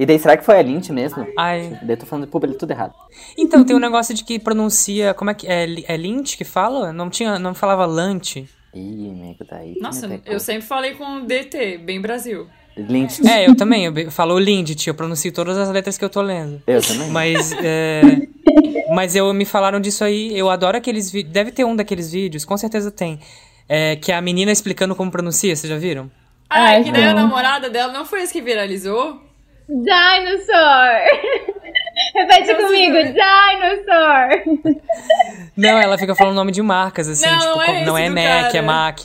E 0.00 0.06
daí, 0.06 0.18
será 0.18 0.34
que 0.34 0.42
foi 0.42 0.58
a 0.58 0.62
Lint 0.62 0.88
mesmo? 0.88 1.26
Ai. 1.36 1.78
Daí 1.82 1.90
eu 1.90 1.96
tô 1.98 2.06
falando 2.06 2.26
público 2.26 2.56
tudo 2.56 2.70
errado. 2.70 2.94
Então, 3.36 3.62
tem 3.62 3.76
um 3.76 3.78
negócio 3.78 4.14
de 4.14 4.24
que 4.24 4.38
pronuncia. 4.38 5.12
Como 5.12 5.30
é 5.30 5.34
que. 5.34 5.46
É, 5.46 5.66
é 5.86 5.94
Lynch 5.94 6.38
que 6.38 6.44
fala? 6.44 6.90
Não 6.90 7.10
tinha. 7.10 7.38
Não 7.38 7.52
falava 7.54 7.84
Lante. 7.84 8.48
Ih, 8.74 9.10
amigo, 9.10 9.44
daí. 9.46 9.74
tu 9.74 9.82
Nossa, 9.82 10.08
pegou. 10.08 10.32
eu 10.32 10.40
sempre 10.40 10.66
falei 10.66 10.94
com 10.94 11.26
DT, 11.26 11.76
bem 11.84 12.00
Brasil. 12.00 12.46
Lint, 12.78 13.20
É, 13.26 13.46
eu 13.46 13.54
também. 13.54 13.84
Eu 13.84 14.10
falo 14.10 14.38
Lindt, 14.38 14.88
eu 14.88 14.94
pronuncio 14.94 15.30
todas 15.32 15.58
as 15.58 15.68
letras 15.68 15.98
que 15.98 16.04
eu 16.04 16.08
tô 16.08 16.22
lendo. 16.22 16.62
eu 16.66 16.80
também. 16.80 17.10
Mas. 17.10 17.52
é, 17.52 18.00
mas 18.94 19.14
eu 19.14 19.30
me 19.34 19.44
falaram 19.44 19.80
disso 19.80 20.02
aí. 20.02 20.32
Eu 20.34 20.48
adoro 20.48 20.78
aqueles 20.78 21.10
vídeos. 21.12 21.30
Deve 21.34 21.52
ter 21.52 21.64
um 21.64 21.76
daqueles 21.76 22.10
vídeos, 22.10 22.46
com 22.46 22.56
certeza 22.56 22.90
tem. 22.90 23.20
É, 23.68 23.96
que 23.96 24.10
é 24.10 24.14
a 24.16 24.22
menina 24.22 24.50
explicando 24.50 24.96
como 24.96 25.10
pronuncia, 25.10 25.54
vocês 25.54 25.70
já 25.70 25.76
viram? 25.78 26.10
Ai, 26.48 26.76
Ai, 26.76 26.84
que 26.84 26.90
daí 26.90 27.04
a 27.04 27.12
namorada 27.12 27.68
dela 27.68 27.92
não 27.92 28.06
foi 28.06 28.22
esse 28.22 28.32
que 28.32 28.40
viralizou? 28.40 29.28
Dinosaur! 29.70 31.00
Repete 32.14 32.52
Não, 32.52 32.56
comigo, 32.66 32.96
Dinosaur! 32.96 34.74
Não, 35.56 35.78
ela 35.78 35.96
fica 35.98 36.14
falando 36.14 36.34
nome 36.34 36.52
de 36.52 36.62
marcas, 36.62 37.08
assim, 37.08 37.26
Não, 37.26 37.38
tipo, 37.38 37.50
não 37.54 37.62
é 37.62 37.66
como- 37.66 37.84
não 37.86 37.98
é 37.98 38.08
do 38.08 38.14
Mac, 38.14 38.24
cara. 38.52 38.58
é 38.58 38.62
Mac. 38.62 38.98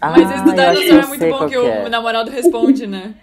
Ah, 0.00 0.10
Mas 0.10 0.30
esse 0.30 0.44
do 0.44 0.52
Dinosaur 0.52 1.02
é 1.02 1.06
muito 1.06 1.26
bom 1.28 1.48
que 1.48 1.56
o 1.58 1.66
é. 1.68 1.88
namorado 1.88 2.30
responde, 2.30 2.86
né? 2.86 3.14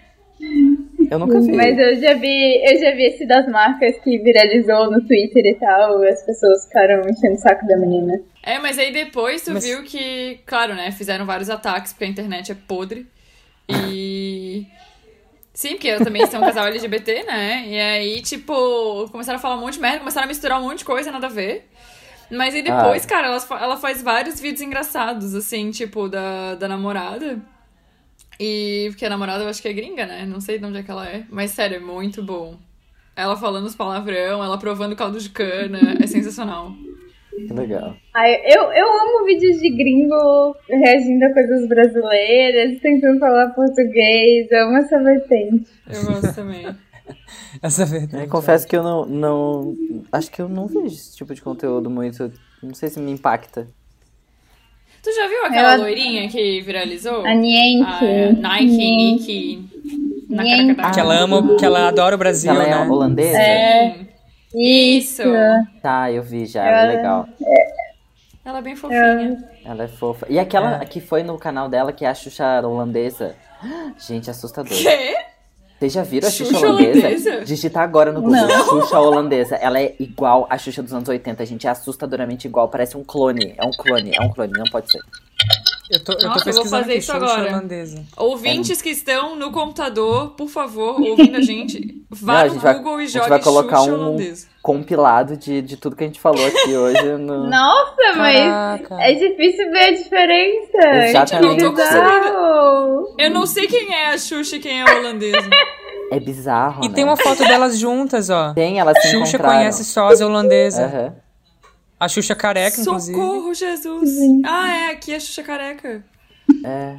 Eu 1.10 1.18
nunca 1.18 1.40
vi. 1.40 1.52
Mas 1.52 1.78
eu 1.78 1.96
já 2.00 2.14
vi, 2.14 2.62
eu 2.64 2.78
já 2.78 2.90
vi 2.94 3.04
esse 3.06 3.26
das 3.26 3.48
marcas 3.48 3.96
que 4.00 4.18
viralizou 4.18 4.90
no 4.90 5.00
Twitter 5.06 5.46
e 5.46 5.54
tal, 5.54 6.02
as 6.02 6.22
pessoas 6.26 6.66
ficaram 6.66 7.00
enchendo 7.08 7.34
o 7.34 7.38
saco 7.38 7.66
da 7.66 7.76
menina. 7.78 8.20
É, 8.42 8.58
mas 8.58 8.78
aí 8.78 8.92
depois 8.92 9.42
tu 9.42 9.52
Mas- 9.52 9.64
viu 9.64 9.82
que, 9.84 10.40
claro, 10.46 10.74
né, 10.74 10.90
fizeram 10.92 11.24
vários 11.24 11.48
ataques 11.48 11.92
porque 11.92 12.04
a 12.04 12.08
internet 12.08 12.52
é 12.52 12.56
podre. 12.68 13.06
E. 13.68 14.66
Sim, 15.56 15.70
porque 15.70 15.88
eu 15.88 16.04
também 16.04 16.26
sou 16.26 16.38
um 16.38 16.42
casal 16.42 16.66
LGBT, 16.68 17.22
né? 17.24 17.66
E 17.66 17.80
aí, 17.80 18.20
tipo, 18.20 19.08
começaram 19.10 19.38
a 19.38 19.40
falar 19.40 19.56
um 19.56 19.60
monte 19.60 19.74
de 19.74 19.80
merda, 19.80 20.00
começaram 20.00 20.26
a 20.26 20.28
misturar 20.28 20.60
um 20.60 20.64
monte 20.64 20.80
de 20.80 20.84
coisa, 20.84 21.10
nada 21.10 21.26
a 21.28 21.30
ver. 21.30 21.66
Mas 22.30 22.54
aí 22.54 22.60
depois, 22.62 23.04
Ah. 23.04 23.08
cara, 23.08 23.28
ela, 23.28 23.42
ela 23.62 23.76
faz 23.78 24.02
vários 24.02 24.38
vídeos 24.38 24.60
engraçados, 24.60 25.34
assim, 25.34 25.70
tipo, 25.70 26.08
da, 26.08 26.56
da 26.56 26.68
namorada. 26.68 27.40
E 28.38 28.88
porque 28.90 29.06
a 29.06 29.08
namorada 29.08 29.44
eu 29.44 29.48
acho 29.48 29.62
que 29.62 29.68
é 29.68 29.72
gringa, 29.72 30.04
né? 30.04 30.26
Não 30.26 30.40
sei 30.42 30.58
de 30.58 30.64
onde 30.66 30.76
é 30.78 30.82
que 30.82 30.90
ela 30.90 31.08
é. 31.08 31.24
Mas 31.30 31.52
sério, 31.52 31.76
é 31.76 31.80
muito 31.80 32.22
bom. 32.22 32.58
Ela 33.14 33.34
falando 33.34 33.64
os 33.64 33.74
palavrão, 33.74 34.44
ela 34.44 34.58
provando 34.58 34.94
caldo 34.94 35.18
de 35.18 35.30
cana, 35.30 35.78
é 35.98 36.06
sensacional. 36.06 36.74
Que 37.46 37.52
legal. 37.52 37.94
Ai, 38.14 38.34
eu, 38.46 38.62
eu 38.72 38.86
amo 38.86 39.24
vídeos 39.26 39.60
de 39.60 39.70
gringo 39.70 40.56
reagindo 40.68 41.24
a 41.24 41.32
coisas 41.34 41.68
brasileiras, 41.68 42.78
tentando 42.80 43.18
falar 43.18 43.50
português, 43.50 44.46
eu 44.50 44.64
amo 44.68 44.78
essa 44.78 44.98
vertente. 45.02 45.66
Eu 45.92 46.04
gosto 46.06 46.34
também. 46.34 46.66
Essa 47.62 47.84
é 47.84 47.86
verdade. 47.86 48.24
Eu 48.24 48.28
confesso 48.30 48.66
que 48.66 48.76
eu 48.76 48.82
não, 48.82 49.06
não. 49.06 49.74
Acho 50.10 50.30
que 50.30 50.42
eu 50.42 50.48
não 50.48 50.66
vejo 50.66 50.86
esse 50.86 51.16
tipo 51.16 51.32
de 51.34 51.40
conteúdo 51.40 51.88
muito. 51.88 52.32
Não 52.62 52.74
sei 52.74 52.88
se 52.88 52.98
me 52.98 53.12
impacta. 53.12 53.66
Tu 55.02 55.12
já 55.14 55.28
viu 55.28 55.44
aquela 55.44 55.74
Ela- 55.74 55.82
loirinha 55.84 56.28
que 56.28 56.60
viralizou? 56.62 57.24
A 57.24 57.32
Nienke. 57.32 57.84
A 57.84 58.48
Ah, 58.48 58.60
Nike, 58.60 58.66
Nick. 58.96 59.68
Na 60.28 60.42
Nienke. 60.42 60.74
Caracatá. 60.74 60.90
Que 60.94 61.00
ela 61.00 61.14
ama, 61.14 61.56
que 61.56 61.64
ela 61.64 61.88
adora 61.88 62.16
o 62.16 62.18
Brasil, 62.18 62.50
Ela 62.50 62.64
é 62.64 62.70
né? 62.70 62.90
holandesa? 62.90 63.38
Sim. 63.38 64.08
Isso. 64.54 65.22
Tá, 65.82 66.10
eu 66.10 66.22
vi 66.22 66.46
já, 66.46 66.64
ela 66.64 66.82
é 66.92 66.96
legal. 66.96 67.28
Ela 68.44 68.58
é 68.58 68.62
bem 68.62 68.76
fofinha. 68.76 69.44
Ela 69.64 69.84
é 69.84 69.88
fofa. 69.88 70.26
E 70.30 70.38
aquela 70.38 70.78
que 70.84 71.00
foi 71.00 71.24
no 71.24 71.36
canal 71.36 71.68
dela, 71.68 71.92
que 71.92 72.04
é 72.04 72.08
a 72.08 72.14
Xuxa 72.14 72.60
holandesa. 72.64 73.34
Gente, 73.98 74.30
assustador. 74.30 74.72
Quê? 74.72 75.16
Vocês 75.78 75.92
já 75.92 76.02
viram 76.02 76.28
a 76.28 76.30
Xuxa, 76.30 76.52
Xuxa 76.52 76.66
holandesa? 76.68 76.98
holandesa? 77.06 77.44
Digita 77.44 77.80
agora 77.80 78.12
no 78.12 78.22
Google. 78.22 78.48
Xuxa 78.64 78.98
holandesa. 78.98 79.56
Ela 79.56 79.80
é 79.80 79.94
igual 79.98 80.46
a 80.48 80.56
Xuxa 80.56 80.82
dos 80.82 80.92
anos 80.92 81.08
80, 81.08 81.44
gente. 81.44 81.66
É 81.66 81.70
assustadoramente 81.70 82.46
igual. 82.46 82.68
Parece 82.68 82.96
um 82.96 83.04
clone. 83.04 83.54
É 83.58 83.66
um 83.66 83.72
clone, 83.72 84.12
é 84.14 84.22
um 84.22 84.30
clone. 84.30 84.52
Não 84.56 84.64
pode 84.70 84.90
ser. 84.90 85.00
Eu 85.90 86.02
tô, 86.04 86.12
eu 86.12 86.18
tô 86.18 86.24
eu 86.26 86.30
vou 86.32 86.42
pesquisando 86.44 86.68
fazer 86.70 86.90
aqui, 86.92 86.98
isso 86.98 87.12
agora. 87.12 87.48
holandesa. 87.48 88.04
Ouvintes 88.16 88.82
que 88.82 88.90
estão 88.90 89.36
no 89.36 89.52
computador, 89.52 90.30
por 90.30 90.48
favor, 90.48 91.00
ouvindo 91.00 91.36
a 91.36 91.40
gente, 91.40 92.04
vá 92.10 92.32
Não, 92.32 92.40
a 92.40 92.44
no 92.44 92.50
gente 92.54 92.62
vai- 92.62 92.74
Google 92.74 92.96
a 92.96 93.02
e 93.02 93.06
gente 93.06 93.18
jogue 93.18 93.28
vai 93.30 93.40
colocar 93.42 93.82
um- 93.82 93.92
holandesa. 93.94 94.46
Compilado 94.62 95.36
de, 95.36 95.62
de 95.62 95.76
tudo 95.76 95.94
que 95.94 96.02
a 96.02 96.06
gente 96.08 96.18
falou 96.18 96.44
aqui 96.44 96.76
hoje. 96.76 97.02
No... 97.18 97.46
Nossa, 97.50 98.14
mas 98.16 98.36
Caraca. 98.40 98.96
é 99.00 99.12
difícil 99.14 99.70
ver 99.70 99.84
a 99.84 99.90
diferença. 99.92 101.06
Exatamente. 101.08 101.56
Que 101.58 101.64
Eu 101.64 101.72
não. 101.72 103.14
Eu 103.18 103.30
não 103.30 103.46
sei 103.46 103.66
quem 103.68 103.94
é 103.94 104.08
a 104.08 104.18
Xuxa 104.18 104.56
e 104.56 104.58
quem 104.58 104.80
é 104.80 104.90
a 104.90 104.98
holandesa. 104.98 105.48
É 106.10 106.18
bizarro, 106.20 106.84
E 106.84 106.88
né? 106.88 106.94
tem 106.94 107.04
uma 107.04 107.16
foto 107.16 107.38
delas 107.44 107.78
juntas, 107.78 108.28
ó. 108.30 108.52
Tem, 108.54 108.78
elas 108.80 108.96
se 109.02 109.08
Xuxa 109.08 109.36
encontraram. 109.36 109.58
conhece 109.58 109.84
sósia 109.84 110.26
holandesa. 110.26 110.84
Aham. 110.84 111.14
A 111.98 112.08
Xuxa 112.08 112.34
careca, 112.34 112.80
inclusive. 112.80 113.16
Socorro, 113.18 113.54
Jesus. 113.54 114.10
Ah, 114.44 114.74
é, 114.74 114.90
aqui 114.90 115.12
é 115.12 115.16
a 115.16 115.20
Xuxa 115.20 115.42
careca. 115.42 116.04
É, 116.64 116.96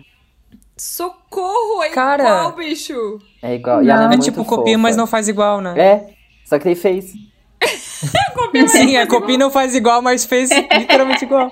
Socorro, 0.76 1.82
é 1.84 1.90
Cara. 1.90 2.24
igual, 2.24 2.52
bicho. 2.54 3.20
é 3.42 3.56
igual. 3.56 3.84
E 3.84 3.90
ela 3.90 4.02
é, 4.04 4.06
É 4.06 4.08
muito 4.08 4.24
tipo 4.24 4.44
copia, 4.46 4.74
fofa. 4.74 4.78
mas 4.78 4.96
não 4.96 5.08
faz 5.08 5.28
igual, 5.28 5.60
né? 5.62 5.74
É, 5.80 6.14
só 6.46 6.58
que 6.60 6.68
ele 6.68 6.76
fez. 6.76 7.14
Sim, 8.70 8.98
a 8.98 9.08
copia 9.08 9.38
não 9.38 9.50
faz 9.50 9.74
igual, 9.76 10.02
mas 10.02 10.26
fez 10.26 10.50
literalmente 10.52 11.26
igual. 11.26 11.52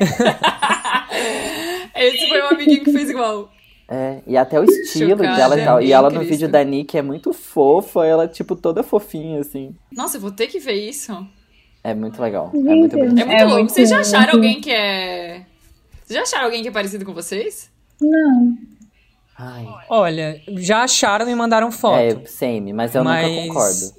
Esse 1.94 2.28
foi 2.28 2.42
um 2.42 2.46
amiguinho 2.48 2.84
que 2.84 2.92
fez 2.92 3.08
igual. 3.10 3.50
É, 3.88 4.20
e 4.26 4.36
até 4.36 4.58
o 4.60 4.64
estilo 4.64 5.10
Chocada, 5.16 5.36
dela 5.36 5.60
e 5.60 5.64
tal. 5.64 5.80
E 5.80 5.92
ela 5.92 6.10
no 6.10 6.16
Cristo. 6.16 6.30
vídeo 6.32 6.48
da 6.48 6.62
Nick 6.64 6.98
é 6.98 7.02
muito 7.02 7.32
fofa, 7.32 8.04
ela, 8.04 8.26
tipo, 8.28 8.56
toda 8.56 8.82
fofinha, 8.82 9.40
assim. 9.40 9.74
Nossa, 9.92 10.16
eu 10.16 10.20
vou 10.20 10.30
ter 10.32 10.48
que 10.48 10.58
ver 10.58 10.74
isso. 10.74 11.26
É 11.90 11.94
muito 11.94 12.20
legal. 12.20 12.50
É 12.52 12.58
muito 12.58 12.96
Gente, 12.96 13.04
bonito. 13.04 13.20
É 13.20 13.24
muito 13.24 13.30
É 13.40 13.44
louco. 13.44 13.58
muito- 13.58 13.72
Vocês 13.72 13.88
já 13.90 14.00
acharam 14.00 14.24
muito- 14.32 14.36
alguém 14.36 14.60
que 14.60 14.70
é. 14.72 15.42
Vocês 16.04 16.16
já 16.16 16.22
acharam 16.22 16.44
alguém 16.46 16.62
que 16.62 16.68
é 16.68 16.72
parecido 16.72 17.04
com 17.04 17.12
vocês? 17.14 17.70
Não. 18.00 18.56
Ai. 19.38 19.66
Olha, 19.88 20.40
já 20.58 20.82
acharam 20.82 21.28
e 21.28 21.34
mandaram 21.34 21.70
foto. 21.70 21.98
É, 22.00 22.26
same, 22.26 22.72
mas 22.72 22.94
eu 22.94 23.04
Mas- 23.04 23.30
nunca 23.30 23.46
concordo. 23.48 23.94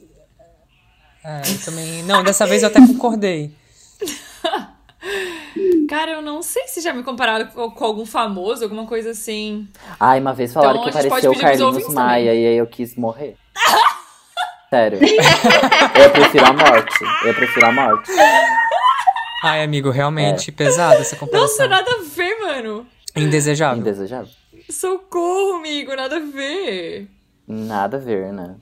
É, 1.24 1.41
eu 1.41 1.65
também. 1.65 2.03
Não, 2.03 2.24
dessa 2.24 2.46
vez 2.48 2.63
eu 2.63 2.70
até 2.70 2.79
concordei. 2.86 3.51
Cara, 5.89 6.12
eu 6.12 6.22
não 6.22 6.41
sei 6.41 6.67
se 6.67 6.82
já 6.82 6.94
me 6.94 7.03
compararam 7.03 7.48
com, 7.48 7.72
com 7.72 7.86
algum 7.86 8.06
famoso, 8.06 8.63
alguma 8.63 8.86
coisa 8.86 9.12
assim. 9.12 9.67
Ai, 10.00 10.20
uma 10.20 10.34
vez 10.34 10.51
falaram 10.51 10.79
Então, 10.82 10.91
que 10.91 10.98
gente 11.01 11.10
pareceu 11.10 11.32
o 11.32 11.39
Carlinhos 11.39 11.94
Maia 11.94 12.34
e 12.34 12.48
aí 12.48 12.58
eu 12.58 12.67
quis 12.67 12.96
morrer. 12.96 13.36
Sério. 14.69 15.00
eu 15.01 16.09
prefiro 16.12 16.45
a 16.45 16.53
morte. 16.53 16.95
Eu 17.25 17.33
prefiro 17.33 17.65
a 17.67 17.71
morte. 17.71 18.12
Ai, 19.43 19.63
amigo, 19.63 19.89
realmente 19.89 20.51
pesada 20.51 20.95
essa 20.95 21.15
Nossa, 21.15 21.17
comparação. 21.17 21.67
nada 21.69 21.89
a 21.89 22.03
ver, 22.03 22.38
mano. 22.39 22.86
Indesejável. 23.15 23.79
Indesejável. 23.79 24.29
Socorro, 24.69 25.57
amigo, 25.57 25.95
nada 25.95 26.17
a 26.17 26.19
ver. 26.19 27.07
Nada 27.47 27.97
a 27.97 28.00
ver, 28.00 28.33
né? 28.33 28.55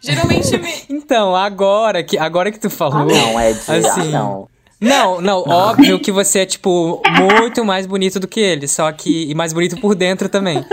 Geralmente 0.00 0.56
me. 0.58 0.74
Então, 1.04 1.34
agora 1.34 2.02
que, 2.04 2.16
agora 2.18 2.52
que 2.52 2.58
tu 2.60 2.70
falou. 2.70 3.06
Não, 3.06 3.40
é 3.40 3.52
de. 3.52 3.60
Ah, 3.68 3.74
Assim. 3.76 4.10
não. 4.10 4.48
Não, 4.80 5.20
não, 5.20 5.38
óbvio 5.48 5.98
que 5.98 6.12
você 6.12 6.40
é, 6.40 6.46
tipo, 6.46 7.00
muito 7.18 7.64
mais 7.64 7.86
bonito 7.86 8.20
do 8.20 8.28
que 8.28 8.40
ele, 8.40 8.68
só 8.68 8.90
que. 8.92 9.30
E 9.30 9.34
mais 9.34 9.52
bonito 9.52 9.80
por 9.80 9.94
dentro 9.94 10.28
também. 10.28 10.64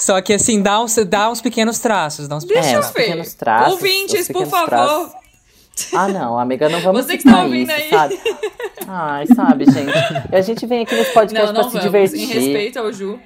só 0.00 0.20
que, 0.20 0.32
assim, 0.32 0.62
dá 0.62 0.80
uns, 0.80 0.96
dá 1.06 1.30
uns 1.30 1.40
pequenos 1.40 1.78
traços, 1.78 2.26
dá 2.26 2.36
uns 2.36 2.44
pequenos 2.44 2.66
Deixa 2.66 2.78
É, 2.78 2.88
eu 2.88 2.92
ver. 2.92 3.02
pequenos 3.04 3.34
traços, 3.34 3.72
Ouvintes, 3.74 4.26
por 4.28 4.44
pequenos 4.46 4.50
favor. 4.50 4.68
traços. 4.68 5.20
Ah, 5.94 6.08
não, 6.08 6.38
amiga, 6.38 6.68
não 6.68 6.80
vamos 6.80 7.06
Você 7.06 7.16
que 7.16 7.22
citar 7.22 7.44
ouvindo 7.44 7.70
isso, 7.70 7.80
aí. 7.80 7.88
sabe? 7.90 8.20
Ai, 8.86 9.26
sabe, 9.28 9.64
gente. 9.64 9.92
A 10.34 10.40
gente 10.42 10.66
vem 10.66 10.82
aqui 10.82 10.94
nesse 10.94 11.12
podcast 11.14 11.46
Não, 11.46 11.54
pra 11.54 11.62
não 11.62 11.70
se 11.70 11.76
vamos. 11.78 11.90
divertir. 11.92 12.20
Em 12.22 12.26
respeito 12.26 12.78
ao 12.78 12.92
Ju. 12.92 13.18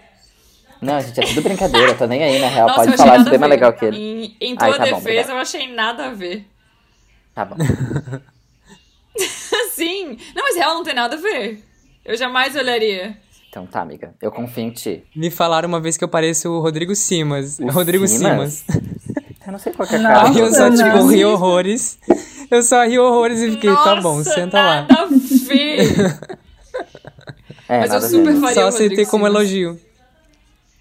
Não, 0.80 1.00
gente, 1.00 1.18
é 1.18 1.26
tudo 1.26 1.40
brincadeira, 1.42 1.94
tô 1.94 2.06
nem 2.06 2.22
aí, 2.22 2.38
na 2.38 2.48
real. 2.48 2.68
Nossa, 2.68 2.84
Pode 2.84 2.96
falar, 2.96 3.16
isso 3.16 3.24
bem 3.30 3.36
a 3.36 3.38
mais 3.40 3.50
legal 3.50 3.72
que 3.72 3.84
ele. 3.86 3.96
Em, 3.96 4.36
em 4.40 4.56
Ai, 4.58 4.68
tua 4.70 4.78
tá 4.78 4.84
bom, 4.84 4.84
defesa, 4.84 4.98
obrigado. 4.98 5.30
eu 5.30 5.36
achei 5.38 5.74
nada 5.74 6.06
a 6.06 6.10
ver. 6.10 6.46
Tá 7.34 7.44
bom. 7.44 7.56
Sim. 9.74 10.18
Não, 10.34 10.42
mas 10.44 10.56
real 10.56 10.74
não 10.74 10.84
tem 10.84 10.94
nada 10.94 11.16
a 11.16 11.18
ver. 11.18 11.62
Eu 12.04 12.16
jamais 12.16 12.54
olharia. 12.54 13.16
Então 13.54 13.66
tá, 13.66 13.82
amiga. 13.82 14.12
Eu 14.20 14.32
confio 14.32 14.64
em 14.64 14.70
ti. 14.70 15.04
Me 15.14 15.30
falaram 15.30 15.68
uma 15.68 15.78
vez 15.78 15.96
que 15.96 16.02
eu 16.02 16.08
pareço 16.08 16.50
o 16.50 16.58
Rodrigo 16.58 16.92
Simas. 16.96 17.60
O 17.60 17.68
Rodrigo 17.70 18.04
Simas? 18.08 18.64
Simas. 18.66 18.84
Eu 19.46 19.52
não 19.52 19.60
sei 19.60 19.72
qual 19.72 19.86
que 19.88 19.94
é 19.94 19.98
a 19.98 20.02
Nossa, 20.02 20.14
cara. 20.16 20.28
Aí 20.28 20.38
eu 20.40 20.52
só, 20.52 20.70
não. 20.70 20.76
tipo, 20.76 21.06
ri 21.06 21.24
horrores. 21.24 21.96
Eu 22.50 22.62
só 22.64 22.84
ri 22.84 22.98
horrores 22.98 23.40
e 23.40 23.52
fiquei, 23.52 23.70
tá 23.72 23.94
bom, 24.00 24.16
Nossa, 24.16 24.34
senta 24.34 24.60
lá. 24.60 24.80
nada 24.80 25.02
a 25.02 25.06
ver. 25.06 26.38
É, 27.66 27.80
Mas 27.80 27.94
eu 27.94 28.00
super 28.02 28.34
ver. 28.34 28.40
faria 28.40 28.54
Só 28.54 28.66
aceitei 28.66 29.06
como 29.06 29.24
Simas. 29.24 29.40
elogio. 29.40 29.80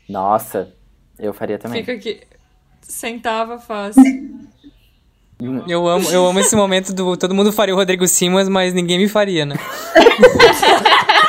Nossa, 0.10 0.74
eu 1.18 1.34
faria 1.34 1.58
também. 1.58 1.82
Fica 1.82 1.94
aqui. 1.94 2.22
Sentava 2.82 3.58
fácil. 3.58 4.04
Eu 5.68 5.88
amo, 5.88 6.10
eu 6.12 6.26
amo 6.26 6.40
esse 6.40 6.56
momento 6.56 6.92
do 6.92 7.16
todo 7.16 7.34
mundo 7.34 7.54
faria 7.54 7.74
o 7.74 7.78
Rodrigo 7.78 8.06
Simas, 8.08 8.50
mas 8.50 8.74
ninguém 8.74 8.98
me 8.98 9.08
faria, 9.08 9.46
né? 9.46 9.56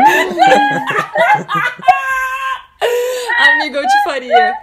Amigo, 3.52 3.76
eu 3.76 3.86
te 3.86 4.02
faria. 4.04 4.54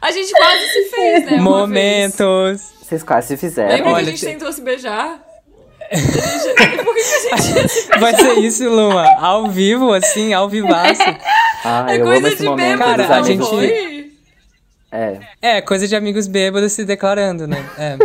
A 0.00 0.10
gente 0.10 0.32
quase 0.32 0.66
se 0.68 0.82
fez, 0.90 1.24
né? 1.26 1.36
Momentos. 1.38 2.72
Vocês 2.82 3.02
quase 3.02 3.28
se 3.28 3.36
fizeram. 3.36 3.74
Lembra 3.74 3.90
Olha, 3.92 4.04
que 4.04 4.10
a 4.10 4.12
gente 4.12 4.24
tem- 4.24 4.38
tentou 4.38 4.52
se 4.52 4.62
beijar? 4.62 5.20
A 5.90 5.94
gente- 5.96 6.84
Por 6.84 6.94
que, 6.94 7.02
que 7.02 7.34
a 7.34 7.36
gente 7.36 7.56
ia 7.56 7.68
se 7.68 7.88
beijar? 7.88 7.98
Vai 8.00 8.14
ser 8.16 8.32
isso, 8.40 8.68
Luma. 8.68 9.04
Ao 9.18 9.48
vivo, 9.50 9.92
assim, 9.92 10.32
ao 10.32 10.48
vivaço. 10.48 11.02
Ah, 11.64 11.86
É 11.88 11.96
eu 11.96 12.02
amo 12.02 12.12
coisa 12.12 12.28
esse 12.28 12.36
de 12.38 12.44
momento 12.44 12.78
bêbado, 12.78 13.02
Cara, 13.02 13.16
a 13.16 13.22
gente- 13.22 13.46
foi? 13.48 14.12
É. 14.90 15.18
É, 15.42 15.60
coisa 15.60 15.86
de 15.86 15.94
amigos 15.94 16.26
bêbados 16.26 16.72
se 16.72 16.84
declarando, 16.84 17.46
né? 17.46 17.62
É. 17.78 17.96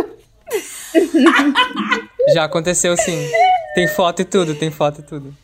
Já 2.34 2.44
aconteceu 2.44 2.96
sim. 2.96 3.26
Tem 3.74 3.88
foto 3.88 4.22
e 4.22 4.24
tudo, 4.24 4.54
tem 4.54 4.70
foto 4.70 5.00
e 5.00 5.04
tudo. 5.04 5.34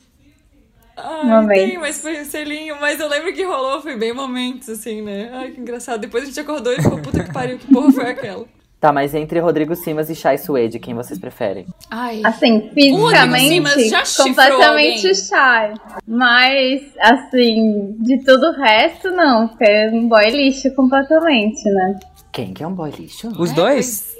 Ai, 1.04 1.24
Momento. 1.24 1.58
tem, 1.58 1.78
mas 1.78 2.00
foi 2.00 2.20
um 2.20 2.24
selinho. 2.24 2.76
Mas 2.80 3.00
eu 3.00 3.08
lembro 3.08 3.32
que 3.32 3.42
rolou, 3.44 3.80
foi 3.80 3.96
bem 3.96 4.12
momentos, 4.12 4.68
assim, 4.68 5.02
né? 5.02 5.30
Ai, 5.32 5.50
que 5.50 5.60
engraçado. 5.60 6.00
Depois 6.00 6.22
a 6.24 6.26
gente 6.26 6.40
acordou 6.40 6.72
e 6.72 6.76
ficou, 6.82 6.98
puta 7.00 7.22
que 7.24 7.32
pariu, 7.32 7.58
que 7.58 7.66
porra 7.72 7.92
foi 7.92 8.10
aquela? 8.10 8.44
Tá, 8.80 8.90
mas 8.92 9.14
entre 9.14 9.38
Rodrigo 9.40 9.76
Simas 9.76 10.08
e 10.08 10.14
Shai 10.14 10.38
Suede, 10.38 10.78
quem 10.78 10.94
vocês 10.94 11.18
preferem? 11.18 11.66
Ai. 11.90 12.22
Assim, 12.24 12.70
Simas 12.72 13.74
fisicamente, 13.74 14.16
completamente 14.16 15.14
shy. 15.14 15.74
Mas, 16.06 16.82
assim, 16.98 17.94
de 17.98 18.24
tudo 18.24 18.46
o 18.48 18.52
resto, 18.52 19.10
não. 19.10 19.48
Porque 19.48 19.64
é 19.64 19.90
um 19.92 20.08
boy 20.08 20.30
lixo 20.30 20.74
completamente, 20.74 21.62
né? 21.70 22.00
Quem 22.32 22.54
que 22.54 22.62
é 22.62 22.66
um 22.66 22.72
boy 22.74 22.90
lixo? 22.90 23.28
Os 23.38 23.50
É, 23.50 23.54
dois? 23.54 24.14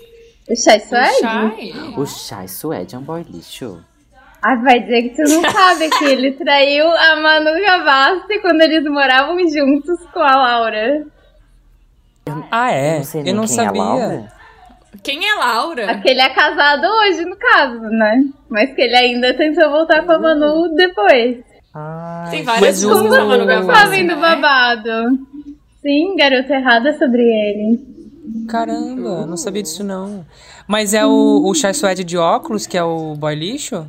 O 0.51 0.55
Chai 0.57 0.77
O 0.79 0.81
Suede? 0.89 1.21
Shai? 1.21 1.73
O 1.97 2.07
Chai 2.07 2.49
Suede 2.49 2.95
é 2.95 2.99
um 2.99 3.03
boy 3.03 3.25
lixo. 3.31 3.83
Ah, 4.43 4.55
vai 4.57 4.81
dizer 4.81 5.03
que 5.03 5.17
tu 5.17 5.23
não 5.29 5.43
sabe 5.51 5.91
que 5.91 6.05
ele 6.05 6.33
traiu 6.33 6.87
a 6.91 7.17
Manu 7.17 7.51
Gavassi 7.61 8.39
quando 8.41 8.63
eles 8.63 8.85
moravam 8.85 9.37
juntos 9.49 9.99
com 10.13 10.21
a 10.21 10.35
Laura. 10.37 11.07
Ah, 12.51 12.71
é? 12.71 12.97
não 12.99 13.05
sei 13.05 13.21
Eu 13.27 13.35
não 13.35 13.45
quem 13.47 13.59
é 13.59 13.61
a 13.61 13.65
sabia. 13.67 13.83
Laura. 13.83 14.33
Quem 15.03 15.29
é 15.29 15.35
Laura? 15.35 15.91
Aquele 15.91 16.21
é 16.21 16.29
casado 16.31 16.85
hoje, 16.87 17.25
no 17.25 17.37
caso, 17.37 17.81
né? 17.81 18.25
Mas 18.49 18.73
que 18.75 18.83
ele 18.83 18.97
ainda 18.97 19.35
tentou 19.35 19.71
voltar 19.71 20.05
com 20.05 20.13
a 20.13 20.19
Manu 20.19 20.75
depois. 20.75 21.39
Ai, 21.75 22.31
Tem 22.31 22.43
várias 22.43 22.83
músicas 22.83 23.11
da 23.13 23.25
Manu 23.25 23.39
Não 23.39 23.47
Gavassi, 23.47 23.81
Sabem 23.81 24.07
do 24.07 24.17
né? 24.17 24.21
babado. 24.21 25.19
Sim, 25.83 26.17
garota 26.17 26.55
errada 26.55 26.93
sobre 26.99 27.23
ele. 27.23 27.81
Caramba, 28.49 29.27
não 29.27 29.37
sabia 29.37 29.63
disso 29.63 29.83
não. 29.85 30.25
Mas 30.67 30.93
é 30.95 31.05
o, 31.07 31.43
o 31.45 31.55
Chai 31.55 31.73
Suede 31.75 32.05
de 32.05 32.17
óculos, 32.19 32.67
que 32.67 32.77
é 32.77 32.83
o 32.83 33.15
boy 33.15 33.35
lixo? 33.35 33.87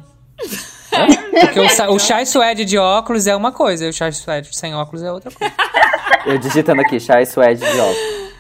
Porque 1.40 1.60
o, 1.60 1.70
sa- 1.70 1.90
o 1.90 1.98
Chai 1.98 2.26
Suede 2.26 2.66
de 2.66 2.78
óculos 2.78 3.26
é 3.28 3.36
uma 3.36 3.52
coisa, 3.52 3.86
e 3.86 3.90
o 3.90 3.94
Chai 3.94 4.12
Suede 4.12 4.50
sem 4.56 4.76
óculos 4.76 5.02
é 5.04 5.12
outra 5.12 5.32
coisa. 5.32 5.54
Eu 6.26 6.38
digitando 6.38 6.82
aqui, 6.82 7.00
Chai 7.00 7.26
Suede 7.26 7.62
de 7.62 7.80
óculos. 7.80 8.32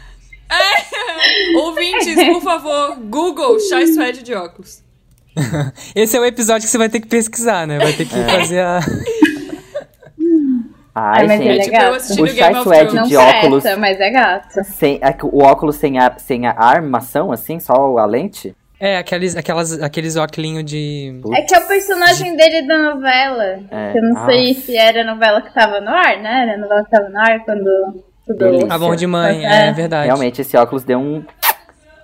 Ouvintes, 1.56 2.16
por 2.26 2.42
favor, 2.42 2.96
Google 3.10 3.60
Chai 3.60 3.88
Suede 3.88 4.22
de 4.24 4.34
óculos. 4.34 4.82
Esse 5.96 6.18
é 6.18 6.20
o 6.20 6.26
episódio 6.26 6.66
que 6.66 6.72
você 6.72 6.78
vai 6.78 6.90
ter 6.90 7.00
que 7.00 7.08
pesquisar, 7.08 7.66
né? 7.66 7.78
Vai 7.80 7.94
ter 7.94 8.06
que 8.06 8.16
fazer 8.16 8.60
a. 8.60 8.80
Ai, 10.94 11.22
Ai, 11.22 11.28
mas 11.28 11.42
É 11.42 11.44
gente. 11.44 11.64
tipo 11.64 11.76
eu 11.76 11.80
gato. 11.82 11.96
assistindo 11.96 12.24
O 12.26 12.28
Chai 12.36 12.54
Suede 12.64 12.64
Thrones. 12.90 12.94
Não 12.94 13.04
de 13.04 13.16
presta, 13.16 13.38
óculos. 13.46 13.64
mas 13.80 14.00
é 14.02 14.10
gato. 14.10 14.64
Sem, 14.66 15.00
é 15.02 15.16
o 15.24 15.42
óculos 15.44 15.76
sem 15.78 15.98
a, 16.00 16.14
sem 16.20 16.46
a 16.48 16.54
armação, 16.58 17.32
assim, 17.32 17.60
só 17.62 17.98
a 17.98 18.06
lente? 18.06 18.54
É, 18.84 18.98
aqueles, 18.98 19.38
aquelas, 19.38 19.80
aqueles 19.80 20.16
óculos 20.16 20.66
de. 20.66 21.22
É 21.36 21.42
que 21.44 21.54
é 21.54 21.60
o 21.60 21.68
personagem 21.68 22.36
dele 22.36 22.64
da 22.68 22.80
novela. 22.96 23.60
É. 23.70 23.96
Eu 23.96 24.02
não 24.02 24.26
sei 24.26 24.52
Ah. 24.52 24.56
se 24.56 24.76
era 24.76 25.02
a 25.02 25.06
novela 25.06 25.40
que 25.40 25.54
tava 25.54 25.80
no 25.80 25.90
ar, 25.92 26.18
né? 26.18 26.42
Era 26.42 26.56
a 26.56 26.58
novela 26.58 26.84
que 26.84 26.90
tava 26.90 27.08
no 27.10 27.20
ar 27.20 27.46
quando 27.46 28.04
tudo. 28.26 28.74
Amor 28.74 28.96
de 28.96 29.06
mãe, 29.06 29.46
É. 29.46 29.68
é 29.68 29.72
verdade. 29.72 30.08
Realmente, 30.08 30.42
esse 30.42 30.58
óculos 30.58 30.84
deu 30.84 30.98
um. 31.00 31.24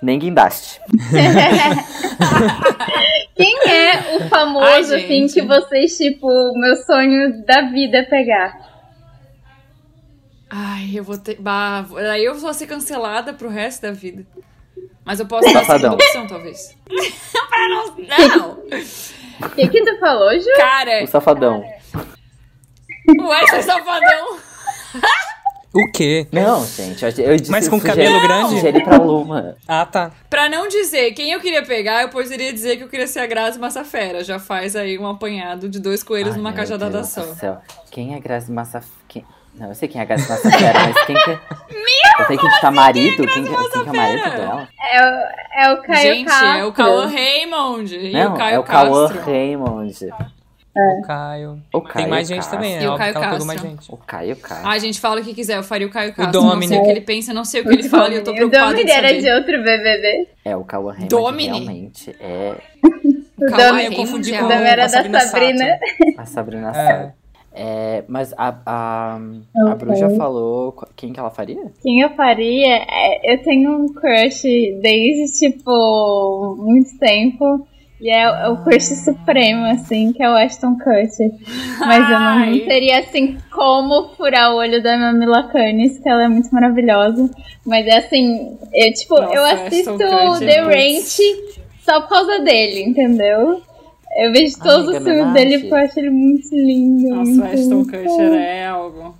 Nem 0.04 0.20
guindaste. 0.20 0.80
Quem 3.36 3.56
é 3.70 4.18
o 4.18 4.30
famoso, 4.30 4.94
Ai, 4.94 5.04
assim, 5.04 5.26
que 5.28 5.42
vocês, 5.42 5.98
tipo, 5.98 6.28
meu 6.60 6.76
sonho 6.76 7.44
da 7.44 7.62
vida 7.62 7.98
é 7.98 8.04
pegar? 8.04 8.56
Ai, 10.50 10.92
eu 10.94 11.04
vou 11.04 11.18
ter. 11.18 11.38
Bah, 11.40 11.86
aí 12.12 12.24
eu 12.24 12.36
vou 12.36 12.54
ser 12.54 12.68
cancelada 12.68 13.34
pro 13.34 13.50
resto 13.50 13.82
da 13.82 13.92
vida. 13.92 14.24
Mas 15.08 15.20
eu 15.20 15.26
posso 15.26 15.52
dar 15.52 15.62
a 15.62 15.64
segunda 15.64 15.66
Safadão. 15.66 15.94
opção, 15.96 16.28
talvez. 16.28 16.78
Pra 17.50 17.70
não. 17.70 17.96
Não! 17.98 18.58
O 19.40 19.50
que, 19.50 19.68
que 19.68 19.84
tu 19.86 20.00
falou, 20.00 20.34
Ju? 20.34 20.48
Cara, 20.58 21.04
O 21.04 21.08
safadão. 21.08 21.64
o 23.20 23.28
Wesley 23.28 23.62
Safadão. 23.62 24.38
O 25.76 25.92
quê? 25.92 26.26
Não, 26.32 26.66
gente, 26.66 27.04
eu, 27.22 27.38
disse 27.38 27.52
Mas 27.52 27.70
com 27.70 27.80
sugeri- 27.80 28.04
cabelo 28.04 28.20
grande? 28.22 28.50
Sugeri 28.56 28.84
pra 28.84 28.98
Luma. 28.98 29.56
Ah, 29.68 29.86
tá. 29.86 30.12
Pra 30.28 30.50
não 30.50 30.68
dizer 30.68 31.12
quem 31.12 31.32
eu 31.34 31.40
queria 31.40 31.62
pegar, 31.62 32.02
eu 32.02 32.10
poderia 32.10 32.52
dizer 32.52 32.78
que 32.78 32.84
eu 32.84 32.90
queria 32.90 33.06
ser 33.06 33.20
a 33.20 33.28
Grazi 33.28 33.60
Massafera. 33.60 34.24
Já 34.24 34.40
faz 34.40 34.76
aí 34.76 34.98
um 34.98 35.06
apanhado 35.08 35.70
de 35.70 35.80
dois 35.80 36.02
coelhos 36.02 36.32
Ai, 36.32 36.38
numa 36.38 36.50
meu 36.50 36.58
cajadada 36.58 36.94
Deus 36.98 37.10
só. 37.10 37.22
do 37.22 37.36
céu. 37.36 37.62
Quem 37.92 38.16
é 38.16 38.20
Grazi 38.20 38.52
Massa... 38.52 38.82
Quem... 39.58 39.62
Não, 39.62 39.68
eu 39.70 39.76
sei 39.76 39.88
quem 39.88 40.02
é 40.02 40.06
Grazi 40.06 40.30
Massafera, 40.30 40.80
mas 40.80 41.06
quem 41.06 41.16
que... 41.16 41.30
eu 42.20 42.26
tenho 42.28 42.40
que 42.40 42.48
digitar 42.50 42.72
marido? 42.72 43.16
Quem, 43.28 43.44
que- 43.44 43.50
quem 43.50 43.70
que 43.70 43.78
é 43.78 43.82
o 43.92 43.96
marido 43.96 44.30
dela? 44.30 44.68
É 44.92 45.02
o, 45.02 45.70
é 45.70 45.74
o 45.74 45.82
Caio 45.82 46.14
Gente, 46.16 46.28
Castro. 46.28 46.48
é 46.48 46.66
o 46.66 46.72
Cauã 46.72 47.08
Raymond 47.08 47.96
e 47.96 48.12
Não, 48.14 48.34
o 48.34 48.38
Caio 48.38 48.56
é 48.56 48.60
o 48.60 48.64
Cauã 48.64 49.08
Castro. 49.08 49.26
Raymond. 49.32 50.10
O 50.80 51.02
Caio. 51.02 51.60
O 51.74 51.82
Tem 51.82 51.90
Caio 51.92 52.10
mais 52.10 52.28
gente 52.28 52.38
Castro. 52.38 52.56
também, 52.58 52.80
E 52.80 52.86
é 52.86 52.92
o 52.92 52.96
Caio 52.96 53.14
pegou 53.14 53.30
mais 53.32 53.46
Castro. 53.48 53.68
gente. 53.68 53.92
O 53.92 53.98
Caio 53.98 54.36
Castro. 54.36 54.68
Ai, 54.70 54.80
gente, 54.80 55.00
fala 55.00 55.22
o 55.22 55.24
que 55.24 55.34
quiser, 55.34 55.58
eu 55.58 55.64
faria 55.64 55.88
o 55.88 55.90
Caio 55.90 56.14
Castro. 56.14 56.32
Domini. 56.40 56.68
Não 56.68 56.68
sei 56.68 56.78
o 56.80 56.84
que 56.84 56.90
ele 56.92 57.02
pensa, 57.02 57.34
não 57.34 57.44
sei 57.46 57.62
o 57.62 57.64
que 57.64 57.74
ele 57.74 57.90
fala 57.90 58.10
e 58.10 58.18
eu 58.18 58.24
tô 58.24 58.30
O 58.32 58.36
preocupada 58.36 58.66
Domini 58.68 58.86
de 58.86 58.92
era 58.92 59.08
de 59.20 59.32
outro 59.32 59.58
BBB. 59.64 60.28
É, 60.46 60.56
o 60.56 60.64
Cauã 60.64 60.92
Raymond 60.92 61.10
Domini. 61.10 61.48
realmente 61.50 62.16
é 62.20 62.54
O 63.36 63.46
Cauã 63.50 63.70
Domini, 63.70 63.86
eu 63.86 63.92
confundi 63.94 64.32
com 64.38 64.38
o 64.46 64.48
Domini 64.48 64.68
era 64.70 64.86
a 64.86 64.90
Sabrina 64.90 65.18
da 65.20 65.26
Sabrina. 65.26 65.66
Sato. 65.66 66.20
a 66.20 66.26
Sabrina 66.26 66.70
É. 66.70 66.74
Sato. 66.74 67.14
É, 67.60 68.04
mas 68.08 68.34
a, 68.38 68.56
a, 68.66 69.20
a 69.72 69.76
Bru 69.76 69.96
já 69.96 70.10
falou 70.12 70.72
qu- 70.74 70.88
quem 70.96 71.12
que 71.12 71.20
ela 71.20 71.32
faria? 71.32 71.72
Quem 71.82 72.02
eu 72.02 72.10
faria? 72.12 72.76
é- 72.88 73.34
eu 73.34 73.42
tenho 73.44 73.72
um 73.72 73.94
crush 73.94 74.44
desde, 74.82 75.40
tipo, 75.40 76.56
muito 76.60 76.98
tempo. 77.00 77.68
E 78.00 78.12
é, 78.12 78.30
o- 78.30 78.36
é 78.36 78.50
o 78.50 78.58
crush 78.64 78.94
supremo, 79.04 79.66
assim, 79.66 80.14
que 80.14 80.22
é 80.22 80.30
o 80.30 80.36
Ashton 80.36 80.78
Kutcher. 80.78 81.32
Mas 81.80 82.08
eu 82.08 82.20
não 82.20 82.60
teria, 82.68 83.00
assim, 83.00 83.38
como 83.52 84.10
furar 84.16 84.54
o 84.54 84.58
olho 84.58 84.84
da 84.84 84.96
Mamila 84.96 85.48
Canis, 85.52 85.98
que 85.98 86.08
ela 86.08 86.26
é 86.26 86.28
muito 86.28 86.50
maravilhosa. 86.54 87.28
Mas 87.66 87.88
é 87.88 87.98
assim, 87.98 88.56
eu, 88.72 88.94
tipo, 88.94 89.20
Nossa, 89.20 89.34
eu 89.34 89.44
assisto 89.46 89.98
The. 89.98 90.62
Ranch 90.62 91.18
só 91.82 92.02
por 92.02 92.10
causa 92.10 92.40
dele, 92.44 92.84
entendeu? 92.84 93.62
Eu 94.18 94.32
vejo 94.32 94.58
todos 94.58 94.88
os 94.88 95.04
filmes 95.04 95.32
dele 95.34 95.60
porque 95.60 95.74
eu 95.74 95.78
acho 95.78 96.00
ele 96.00 96.10
muito 96.10 96.50
lindo. 96.56 97.10
Nossa, 97.10 97.32
o 97.32 97.36
muito, 97.36 97.54
Ashton 97.54 97.76
muito 97.76 97.92
Kutcher 97.92 98.34
é 98.34 98.68
algo. 98.68 99.16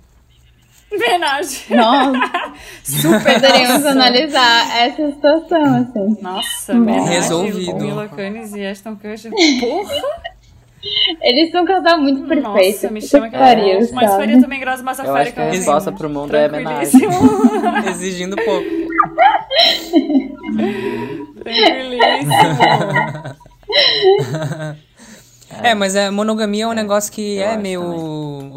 Homenagem. 0.90 1.76
Nossa, 1.76 2.52
Super 2.82 3.34
poderíamos 3.34 3.84
nossa. 3.84 3.90
analisar 3.90 4.76
essa 4.76 5.12
situação, 5.12 5.74
assim. 5.76 6.16
Nossa, 6.20 6.72
homenagem. 6.72 7.08
Resolvido. 7.10 7.76
Mila 7.76 8.08
Kunis 8.08 8.54
e 8.54 8.66
Ashton 8.66 8.96
Kutcher. 8.96 9.30
Porra! 9.60 9.94
Eles 11.22 11.50
são 11.50 11.62
um 11.62 11.66
casal 11.66 12.00
muito 12.00 12.26
perfeito. 12.26 12.48
Nossa, 12.48 12.90
me 12.90 13.00
chama 13.00 13.28
que 13.28 13.36
pariu, 13.36 13.74
pariu, 13.74 13.88
Mas 13.92 14.10
faria 14.10 14.40
também 14.40 14.60
Grazi 14.60 14.82
Eu 14.82 14.86
Massafera, 14.86 15.20
acho 15.20 15.32
que 15.32 15.40
a 15.40 15.46
eu 15.46 15.52
resposta 15.52 15.90
assim, 15.90 15.98
pro 15.98 16.10
mundo 16.10 16.34
é 16.34 16.48
homenagem. 16.48 17.00
Exigindo 17.88 18.36
pouco. 18.36 18.64
Tranquilíssimo. 21.42 23.38
É, 25.62 25.74
mas 25.74 25.96
a 25.96 26.12
monogamia 26.12 26.64
é 26.64 26.66
um 26.66 26.72
negócio 26.72 27.10
que 27.10 27.36
eu 27.36 27.42
é 27.42 27.56
meio 27.56 27.80
também. 27.80 27.98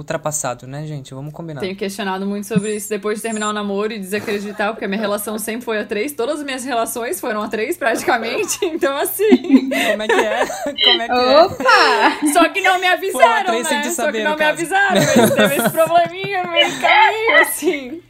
Ultrapassado, 0.01 0.67
né, 0.67 0.85
gente? 0.85 1.13
Vamos 1.13 1.33
combinar. 1.33 1.61
Tenho 1.61 1.75
questionado 1.75 2.25
muito 2.25 2.45
sobre 2.47 2.75
isso 2.75 2.89
depois 2.89 3.17
de 3.17 3.23
terminar 3.23 3.49
o 3.49 3.53
namoro 3.53 3.93
e 3.93 3.99
desacreditar, 3.99 4.69
porque 4.71 4.85
a 4.85 4.87
minha 4.87 4.99
relação 4.99 5.37
sempre 5.39 5.63
foi 5.63 5.79
a 5.79 5.85
três. 5.85 6.11
Todas 6.11 6.39
as 6.39 6.45
minhas 6.45 6.63
relações 6.65 7.19
foram 7.19 7.41
a 7.41 7.47
três, 7.47 7.77
praticamente. 7.77 8.59
Então, 8.71 8.95
assim. 8.97 9.69
Como 9.69 10.03
é 10.03 10.07
que 10.07 10.13
é? 10.13 10.45
Como 10.45 11.01
é 11.01 11.05
que 11.07 11.11
é? 11.13 11.41
Opa! 11.43 12.27
Só 12.33 12.49
que 12.49 12.61
não 12.61 12.79
me 12.79 12.87
avisaram, 12.87 13.45
três 13.45 13.67
sem 13.67 13.77
né? 13.77 13.83
te 13.83 13.89
Só 13.89 14.03
saber, 14.03 14.17
que 14.19 14.23
não 14.23 14.31
me 14.31 14.37
caso. 14.37 14.51
avisaram. 14.51 14.95
Eles 15.01 15.31
teve 15.35 15.55
esse 15.57 15.69
probleminha 15.71 16.43
no 16.43 16.51
meio 16.51 16.71
do 16.73 16.79
caminho, 16.81 17.41
assim. 17.41 18.01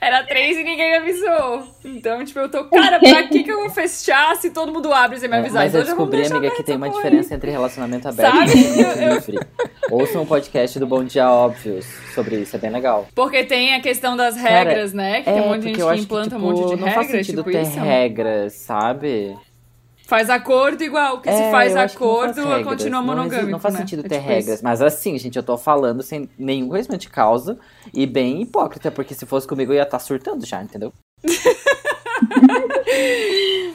Era 0.00 0.22
três 0.24 0.56
e 0.56 0.62
ninguém 0.64 0.90
me 0.92 0.96
avisou. 0.98 1.64
Então, 1.84 2.24
tipo, 2.24 2.38
eu 2.38 2.48
tô, 2.48 2.64
cara, 2.64 2.98
pra 2.98 3.22
que 3.24 3.42
que 3.44 3.50
eu 3.52 3.58
vou 3.60 3.70
fechar 3.70 4.34
se 4.36 4.50
todo 4.50 4.72
mundo 4.72 4.92
abre 4.92 5.18
sem 5.18 5.28
me 5.28 5.36
É, 5.36 5.38
avisar? 5.40 5.64
mas 5.64 5.74
eu 5.74 5.82
Então 5.82 5.96
vamos 5.96 6.10
descobri, 6.10 6.38
amiga, 6.38 6.56
que 6.56 6.62
tem 6.62 6.76
uma 6.76 6.88
diferença 6.88 7.34
entre 7.34 7.50
relacionamento 7.50 8.08
aberto 8.08 8.34
Sabe? 8.34 8.50
e 8.52 8.54
relacionamento 8.54 9.00
Eu- 9.02 9.08
eu- 9.08 9.14
livre. 9.14 9.38
Ouçam 9.90 10.22
um 10.22 10.26
podcast 10.26 10.78
do 10.78 10.86
Bom 10.86 11.04
Dia 11.04 11.30
Óbvios 11.34 11.84
sobre 12.14 12.36
isso, 12.36 12.54
é 12.56 12.58
bem 12.58 12.70
legal. 12.70 13.08
Porque 13.14 13.42
tem 13.44 13.74
a 13.74 13.80
questão 13.80 14.16
das 14.16 14.36
regras, 14.36 14.92
né? 14.92 15.18
Que 15.22 15.32
tem 15.32 15.42
um 15.42 15.48
monte 15.48 15.62
de 15.62 15.74
gente 15.74 15.84
que 15.94 16.00
implanta 16.00 16.30
que, 16.30 16.36
um 16.36 16.38
monte 16.38 16.56
de 16.62 16.70
tipo, 16.70 16.76
não 16.76 16.92
faz 16.92 17.06
regras, 17.08 17.26
sentido 17.26 17.42
tipo 17.42 17.50
ter 17.52 17.62
isso. 17.62 17.78
regras, 17.80 18.52
sabe? 18.54 19.36
Faz 20.06 20.28
acordo 20.28 20.82
igual, 20.84 21.20
que 21.20 21.30
se 21.32 21.42
É, 21.42 21.50
faz 21.50 21.72
eu 21.72 21.80
acho 21.80 21.96
que 21.96 22.02
não 22.04 22.10
acordo, 22.10 22.34
faz 22.34 22.46
regras. 22.46 22.66
continua 22.66 23.00
Não 23.00 23.06
monogâmico. 23.06 23.50
Não 23.50 23.58
faz 23.58 23.74
né? 23.74 23.80
sentido 23.80 24.00
É 24.04 24.08
ter 24.08 24.16
tipo 24.18 24.28
regras. 24.28 24.54
isso. 24.56 24.64
Mas 24.64 24.82
assim, 24.82 25.16
gente, 25.18 25.36
eu 25.36 25.42
tô 25.42 25.56
falando 25.56 26.02
sem 26.02 26.28
nenhum 26.38 26.68
conhecimento 26.68 27.00
de 27.00 27.08
causa 27.08 27.58
e 27.92 28.06
bem 28.06 28.42
hipócrita, 28.42 28.90
porque 28.90 29.14
se 29.14 29.24
fosse 29.24 29.48
comigo 29.48 29.72
eu 29.72 29.76
ia 29.76 29.82
estar 29.82 29.98
surtando 29.98 30.44
já, 30.46 30.62
entendeu? 30.62 30.92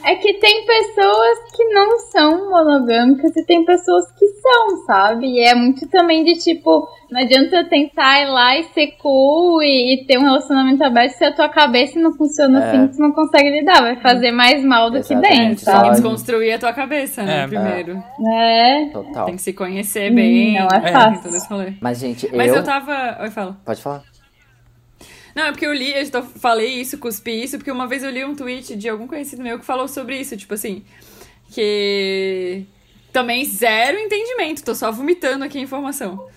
É 0.04 0.16
que 0.16 0.34
tem 0.36 0.66
pessoas 0.66 1.40
que 1.56 1.64
não 1.66 2.00
são 2.00 2.50
monogâmicas 2.50 3.36
e 3.36 3.46
tem 3.46 3.66
pessoas 3.66 4.10
que 4.18 4.26
são, 4.28 4.86
sabe? 4.86 5.28
E 5.28 5.40
é 5.42 5.54
muito 5.54 5.88
também 5.90 6.24
de 6.24 6.36
tipo, 6.36 6.88
não 7.12 7.22
adianta 7.22 7.66
tentar 7.66 8.22
ir 8.22 8.28
lá 8.30 8.58
e 8.58 8.64
ser 8.74 8.88
cool 9.02 9.62
e, 9.62 9.96
e 9.96 10.06
ter 10.06 10.18
um 10.18 10.24
relacionamento 10.24 10.84
aberto 10.84 11.12
se 11.14 11.26
a 11.26 11.34
tua 11.36 11.50
cabeça 11.50 12.00
não 12.00 12.14
funciona 12.14 12.64
É. 12.64 12.68
assim, 12.70 12.88
tu 12.88 13.00
não 13.00 13.12
consegue 13.12 13.50
lidar, 13.50 13.82
vai 13.82 13.98
fazer 13.98 14.32
mais 14.32 14.64
mal 14.64 14.90
do 14.90 15.02
que 15.02 15.14
bem, 15.16 15.20
Exatamente, 15.20 15.48
Tem 15.48 15.56
que 15.56 15.62
sabe? 15.66 15.90
desconstruir 15.92 16.54
a 16.54 16.60
tua 16.60 16.74
cabeça, 16.74 17.22
né? 17.24 17.44
É. 17.44 17.48
Primeiro. 17.48 18.04
É, 18.34 18.86
Total. 18.94 19.26
Tem 19.26 19.36
que 19.36 19.42
se 19.42 19.54
conhecer 19.54 20.14
bem. 20.14 20.54
não 20.60 20.68
é 20.68 20.92
fácil. 20.92 21.32
rolê. 21.50 21.74
Mas, 21.82 22.00
gente, 22.00 22.30
Mas 22.36 22.48
eu, 22.48 22.56
eu. 22.56 22.64
tava. 22.64 23.18
Oi, 23.22 23.30
fala. 23.30 23.58
Pode 23.66 23.82
falar. 23.82 24.04
Não, 25.40 25.46
é 25.46 25.52
porque 25.52 25.66
eu 25.66 25.74
li, 25.74 25.94
eu 25.94 26.24
falei 26.24 26.68
isso, 26.82 26.98
cuspi 26.98 27.44
isso, 27.44 27.58
porque 27.58 27.72
uma 27.72 27.88
vez 27.88 28.04
eu 28.04 28.10
li 28.10 28.26
um 28.26 28.36
tweet 28.36 28.76
de 28.76 28.90
algum 28.90 29.08
conhecido 29.08 29.42
meu 29.42 29.58
que 29.58 29.64
falou 29.64 29.88
sobre 29.88 30.20
isso, 30.20 30.36
tipo 30.36 30.54
assim, 30.54 30.84
que 31.50 32.66
também 33.14 33.46
zero 33.46 33.98
entendimento, 33.98 34.66
tô 34.66 34.76
só 34.76 34.92
vomitando 34.92 35.46
aqui 35.46 35.58
a 35.58 35.62
informação. 35.62 36.28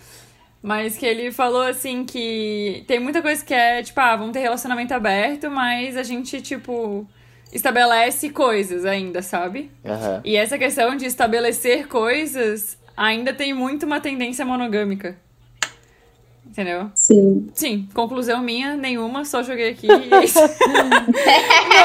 Mas 0.63 0.97
que 0.97 1.05
ele 1.05 1.33
falou 1.33 1.63
assim 1.63 2.05
que 2.05 2.85
tem 2.87 3.01
muita 3.01 3.21
coisa 3.21 3.45
que 3.45 3.53
é, 3.53 3.83
tipo, 3.83 3.99
ah, 3.99 4.15
vamos 4.15 4.35
ter 4.35 4.39
relacionamento 4.39 4.95
aberto, 4.95 5.51
mas 5.51 5.97
a 5.97 6.05
gente, 6.05 6.41
tipo, 6.41 7.05
estabelece 7.53 8.31
coisas 8.31 8.85
ainda, 8.85 9.21
sabe? 9.21 9.69
Aham. 9.85 10.21
E 10.25 10.37
essa 10.37 10.57
questão 10.57 10.95
de 10.95 11.07
estabelecer 11.07 11.89
coisas 11.89 12.79
ainda 12.97 13.35
tem 13.35 13.53
muito 13.53 13.85
uma 13.85 13.99
tendência 14.01 14.45
monogâmica. 14.45 15.19
Entendeu? 16.53 16.91
Sim. 16.95 17.47
Sim, 17.55 17.89
conclusão 17.95 18.43
minha, 18.43 18.77
nenhuma, 18.77 19.25
só 19.25 19.43
joguei 19.43 19.71
aqui 19.71 19.87
e 19.87 19.91
é 20.15 20.23
isso. 20.25 20.39
não 20.45 20.49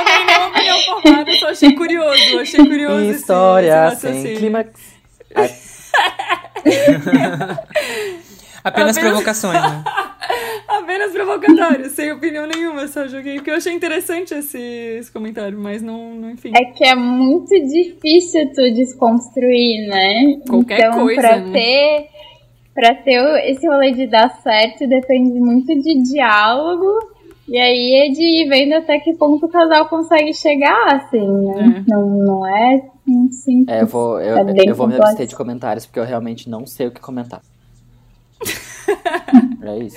tem 0.06 0.26
nenhuma 0.26 0.48
opinião 0.50 0.78
formada, 0.82 1.32
só 1.40 1.48
achei 1.52 1.74
curioso, 1.74 2.38
achei 2.40 2.66
curioso 2.68 3.02
esse- 3.06 3.20
História 3.22 3.88
esse 3.88 4.02
sem 4.02 4.10
raciocínio. 4.12 4.38
clímax. 4.40 4.70
Apenas 8.64 8.98
Apenas- 8.98 8.98
provocações, 8.98 9.62
né? 9.62 9.84
Apenas 10.68 11.12
provocatório, 11.14 11.90
sem 11.90 12.12
opinião 12.12 12.46
nenhuma, 12.46 12.86
só 12.90 13.08
joguei 13.08 13.36
porque 13.36 13.50
eu 13.52 13.56
achei 13.56 13.72
interessante 13.72 14.34
esse, 14.34 14.58
esse 15.00 15.10
comentário, 15.12 15.58
mas 15.58 15.82
não, 15.82 16.14
não 16.16 16.30
enfim. 16.32 16.52
É 16.54 16.66
que 16.74 16.84
é 16.84 16.94
muito 16.94 17.48
difícil 17.50 18.52
tu 18.54 18.62
desconstruir, 18.74 19.88
né? 19.88 20.40
Qualquer 20.50 20.80
então, 20.90 21.00
coisa, 21.06 21.22
pra 21.22 21.38
né? 21.38 21.54
ter 21.54 22.10
para 22.78 22.94
ter 22.94 23.50
esse 23.50 23.68
rolê 23.68 23.92
de 23.92 24.06
dar 24.06 24.30
certo 24.44 24.88
depende 24.88 25.40
muito 25.40 25.74
de 25.82 26.04
diálogo. 26.04 27.00
E 27.48 27.58
aí 27.58 28.06
é 28.06 28.12
de 28.12 28.22
ir 28.22 28.48
vendo 28.48 28.74
até 28.74 29.00
que 29.00 29.16
ponto 29.16 29.48
o 29.48 29.50
casal 29.50 29.88
consegue 29.88 30.32
chegar, 30.32 30.94
assim, 30.94 31.28
né? 31.28 31.84
Não, 31.88 32.08
não 32.08 32.48
é 32.48 32.84
simples. 33.32 33.68
É, 33.68 33.82
eu 33.82 33.88
vou, 33.88 34.22
eu, 34.22 34.38
É 34.38 34.70
eu 34.70 34.76
vou 34.76 34.86
me 34.86 34.96
abster 34.96 35.26
de 35.26 35.36
comentários 35.36 35.88
porque 35.88 36.00
eu 36.00 36.04
realmente 36.04 36.48
não 36.48 36.68
sei 36.68 36.86
o 36.86 36.92
que 36.92 37.02
comentar. 37.02 37.42
é 39.63 39.78
isso. 39.80 39.95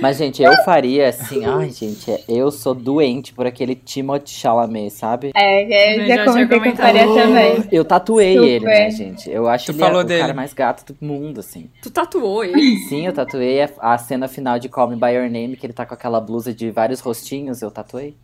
Mas, 0.00 0.16
gente, 0.16 0.42
eu 0.42 0.52
faria 0.64 1.08
assim. 1.08 1.44
Ai, 1.44 1.70
gente, 1.70 2.10
é- 2.10 2.20
eu 2.28 2.50
sou 2.50 2.74
doente 2.74 3.32
por 3.32 3.46
aquele 3.46 3.74
Timothée 3.74 4.34
Chalamet, 4.34 4.90
sabe? 4.90 5.30
É, 5.34 5.62
eu 5.98 6.02
Eu 6.02 6.06
já, 6.08 6.16
já 6.16 6.24
comentei 6.24 6.60
que 6.60 6.68
eu 6.68 6.76
faria 6.76 7.06
também. 7.06 7.64
Eu 7.70 7.84
tatuei 7.84 8.34
Super. 8.36 8.48
ele, 8.48 8.64
né, 8.64 8.90
gente? 8.90 9.30
Eu 9.30 9.48
acho 9.48 9.66
Tu 9.66 9.72
ele 9.72 9.78
falou 9.78 10.00
o 10.00 10.04
dele. 10.04 10.20
cara 10.20 10.34
mais 10.34 10.52
gato 10.52 10.92
do 10.92 11.04
mundo, 11.06 11.40
assim. 11.40 11.70
Tu 11.82 11.90
tatuou 11.90 12.44
ele? 12.44 12.76
Sim, 12.88 13.06
eu 13.06 13.12
tatuei 13.12 13.62
a, 13.62 13.68
a 13.80 13.98
cena 13.98 14.26
final 14.28 14.58
de 14.58 14.68
Call 14.68 14.88
Me 14.88 14.96
By 14.96 15.10
Your 15.14 15.30
Name, 15.30 15.56
que 15.56 15.64
ele 15.66 15.72
tá 15.72 15.86
com 15.86 15.94
aquela 15.94 16.20
blusa 16.20 16.52
de 16.52 16.70
vários 16.70 17.00
rostinhos, 17.00 17.62
eu 17.62 17.70
tatuei. 17.70 18.16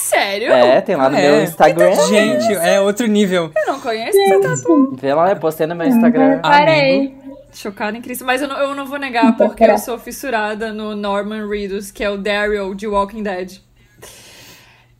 Sério? 0.00 0.52
É, 0.52 0.80
tem 0.80 0.96
lá 0.96 1.08
no 1.10 1.16
É. 1.16 1.22
meu 1.30 1.42
Instagram. 1.44 1.92
Gente, 2.08 2.52
é 2.54 2.80
outro 2.80 3.06
nível. 3.06 3.50
Eu 3.56 3.72
não 3.72 3.80
conheço 3.80 4.16
esse 4.18 4.40
tatu. 4.40 4.96
Vê 5.00 5.12
lá, 5.14 5.30
eu 5.30 5.36
postei 5.36 5.66
no 5.66 5.74
meu 5.74 5.86
Instagram. 5.86 6.40
Parei. 6.40 7.14
Chocada 7.52 7.96
em 7.96 8.02
Cristo. 8.02 8.24
Mas 8.24 8.42
eu 8.42 8.48
não, 8.48 8.56
eu 8.58 8.74
não 8.74 8.86
vou 8.86 8.98
negar, 8.98 9.36
porque 9.36 9.64
eu 9.64 9.78
sou 9.78 9.98
fissurada 9.98 10.72
no 10.72 10.94
Norman 10.94 11.48
Reedus, 11.48 11.90
que 11.90 12.04
é 12.04 12.10
o 12.10 12.16
Daryl 12.18 12.74
de 12.74 12.86
Walking 12.86 13.22
Dead. 13.22 13.58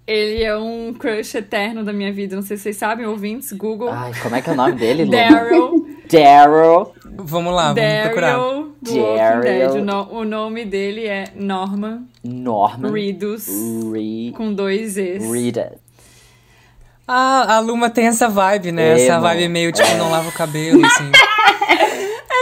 Ele 0.07 0.43
é 0.43 0.57
um 0.57 0.95
crush 0.95 1.35
eterno 1.37 1.85
da 1.85 1.93
minha 1.93 2.11
vida. 2.11 2.35
Não 2.35 2.43
sei 2.43 2.57
se 2.57 2.63
vocês 2.63 2.77
sabem, 2.79 3.05
ouvintes, 3.05 3.53
Google. 3.53 3.91
Ai, 3.93 4.13
como 4.23 4.35
é 4.37 4.41
que 4.41 4.49
é 4.49 4.53
o 4.55 4.57
nome 4.57 4.73
dele? 4.73 5.05
Daryl. 5.05 5.87
Daryl. 6.11 6.93
Vamos 7.21 7.53
lá, 7.55 7.75
vamos 7.75 8.03
procurar. 8.05 8.39
Daryl 8.39 8.73
do 8.81 8.97
Walking 8.99 9.41
Dead. 9.43 9.69
Daryl. 9.69 9.83
O, 9.83 9.85
no- 9.85 10.13
o 10.21 10.25
nome 10.25 10.65
dele 10.65 11.07
é 11.07 11.25
Norman 11.37 12.05
Norman. 12.25 12.91
Reedus, 12.91 13.49
Re... 13.93 14.33
com 14.35 14.55
dois 14.55 14.97
E's. 14.97 15.31
Rita. 15.31 15.75
Ah, 17.07 17.57
a 17.57 17.61
Luma 17.61 17.91
tem 17.91 18.07
essa 18.07 18.29
vibe, 18.29 18.73
né? 18.73 18.93
Essa 18.93 19.15
Emo. 19.15 19.23
vibe 19.23 19.49
meio 19.49 19.73
tipo, 19.73 19.95
não 19.97 20.11
lava 20.11 20.29
o 20.29 20.33
cabelo, 20.33 20.85
assim. 20.87 21.11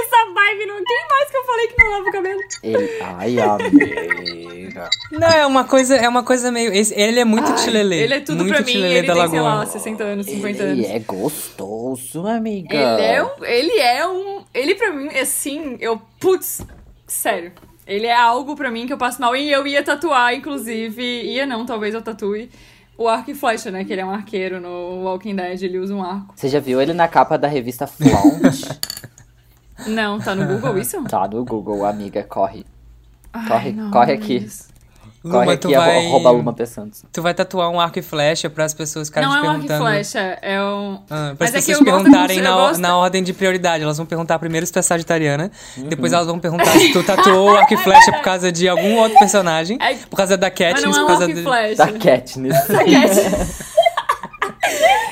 Essa 0.03 0.33
vibe 0.33 0.67
não. 0.67 0.85
Quem 0.85 1.09
mais 1.09 1.31
que 1.31 1.37
eu 1.37 1.45
falei 1.45 1.67
que 1.69 1.83
não 1.83 1.91
lava 1.91 2.09
o 2.09 2.13
cabelo? 2.13 2.41
Ele... 2.63 2.99
Ai, 3.03 3.39
amiga. 3.41 4.91
Não, 5.11 5.29
é 5.29 5.47
uma 5.47 5.65
coisa, 5.65 5.97
é 5.97 6.09
uma 6.09 6.23
coisa 6.23 6.51
meio. 6.53 6.73
Ele 6.73 7.21
é 7.21 7.25
muito 7.25 7.55
tilelê. 7.57 8.03
Ele 8.03 8.15
é 8.15 8.21
tudo 8.21 8.45
muito 8.45 8.55
pra 8.57 8.65
mim. 8.65 8.83
Ele 8.83 9.07
da 9.07 9.15
tem, 9.15 9.29
sei 9.29 9.41
Lagoa. 9.41 9.55
lá, 9.61 9.67
60 9.67 10.05
anos, 10.05 10.27
50 10.27 10.63
Ele 10.63 10.85
anos. 10.85 10.91
é 10.91 10.99
gostoso, 11.01 12.27
amiga. 12.27 12.75
Ele 12.77 13.03
é 13.03 13.23
um. 13.25 13.45
Ele 13.45 13.79
é 13.79 14.09
um. 14.09 14.45
Ele 14.53 14.75
pra 14.75 14.93
mim, 14.93 15.09
assim, 15.09 15.77
eu. 15.81 16.01
Putz, 16.21 16.63
sério. 17.07 17.53
Ele 17.87 18.07
é 18.07 18.17
algo 18.17 18.57
pra 18.57 18.71
mim 18.71 18.87
que 18.87 18.93
eu 18.93 18.99
passo 18.99 19.21
mal. 19.21 19.37
E 19.37 19.51
eu 19.51 19.67
ia 19.67 19.83
tatuar, 19.83 20.35
inclusive. 20.35 21.03
Ia 21.03 21.47
não, 21.47 21.65
talvez 21.65 21.95
eu 21.95 22.03
tatue. 22.03 22.51
O 22.99 23.07
arco 23.09 23.31
e 23.31 23.35
flecha, 23.35 23.71
né? 23.71 23.85
Que 23.85 23.93
ele 23.93 24.01
é 24.01 24.05
um 24.07 24.11
arqueiro 24.11 24.59
no 24.59 25.05
Walking 25.05 25.37
Dead, 25.37 25.63
ele 25.63 25.79
usa 25.79 25.95
um 25.95 26.03
arco. 26.03 26.33
Você 26.35 26.49
já 26.49 26.59
viu 26.59 26.81
ele 26.81 26.95
na 26.95 27.07
capa 27.07 27.37
da 27.37 27.47
revista 27.47 27.87
Flaunt? 27.87 28.43
Não, 29.87 30.19
tá 30.21 30.35
no 30.35 30.47
Google 30.47 30.79
isso? 30.79 31.03
tá 31.05 31.27
no 31.29 31.45
Google, 31.45 31.85
amiga, 31.85 32.23
corre. 32.25 32.65
Ai, 33.33 33.49
Corre, 33.49 33.73
não, 33.73 33.91
corre 33.91 34.13
aqui. 34.15 34.41
Deus. 34.41 34.69
Luma, 35.25 35.45
corre 35.45 35.57
tu 35.57 35.69
vai. 35.71 36.07
arroba 36.07 36.31
Luma 36.31 36.53
P. 36.53 36.65
Santos. 36.67 37.05
Tu 37.13 37.21
vai 37.21 37.35
tatuar 37.35 37.69
um 37.69 37.81
arco 37.81 37.99
e 37.99 38.03
flecha 38.03 38.49
para 38.49 38.65
as 38.65 38.73
pessoas 38.73 39.09
ficarem 39.09 39.29
Não 39.29 39.35
te 39.35 39.39
é 39.39 39.43
um 39.43 39.51
arco 39.51 39.65
e 39.65 39.67
perguntando. 39.67 39.91
flecha, 39.91 40.39
é 40.41 40.63
um. 40.63 41.01
Ah, 41.11 41.35
para 41.37 41.49
as 41.49 41.55
é 41.55 41.59
que 41.61 41.67
pessoas 41.67 41.85
perguntarem 41.85 42.41
na, 42.41 42.53
gosto- 42.53 42.81
na 42.81 42.97
ordem 42.97 43.23
de 43.25 43.33
prioridade. 43.33 43.83
Elas 43.83 43.97
vão 43.97 44.07
perguntar 44.07 44.39
primeiro 44.39 44.65
se 44.65 44.73
tu 44.73 44.79
é 44.79 44.83
sagitariana, 44.83 45.51
Uhum. 45.77 45.89
depois 45.89 46.13
elas 46.13 46.29
vão 46.29 46.39
perguntar 46.39 46.67
se 46.79 46.93
tu 46.93 47.03
tatuou 47.03 47.51
o 47.51 47.57
arco 47.57 47.75
e 47.75 47.77
flecha 47.77 48.13
por 48.13 48.23
causa 48.23 48.53
de 48.53 48.69
algum 48.69 48.97
outro 49.01 49.19
personagem, 49.19 49.77
É- 49.83 49.95
por 49.97 50.17
causa 50.17 50.37
da 50.37 50.47
Mas 50.49 50.59
Katniss, 50.59 50.83
não 50.85 50.91
é 50.93 51.01
por 51.01 51.07
causa 51.09 51.27
de... 51.27 51.43
flecha. 51.43 51.75
Da 51.87 51.93
Katniss. 51.99 52.57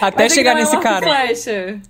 Até 0.01 0.23
Mas 0.25 0.33
é 0.33 0.35
chegar 0.35 0.55
não 0.55 0.61
nesse 0.61 0.75
é 0.75 0.79
um 0.79 0.81
arco 0.81 0.89
cara. 0.89 1.07
e 1.07 1.27
flecha. 1.37 1.81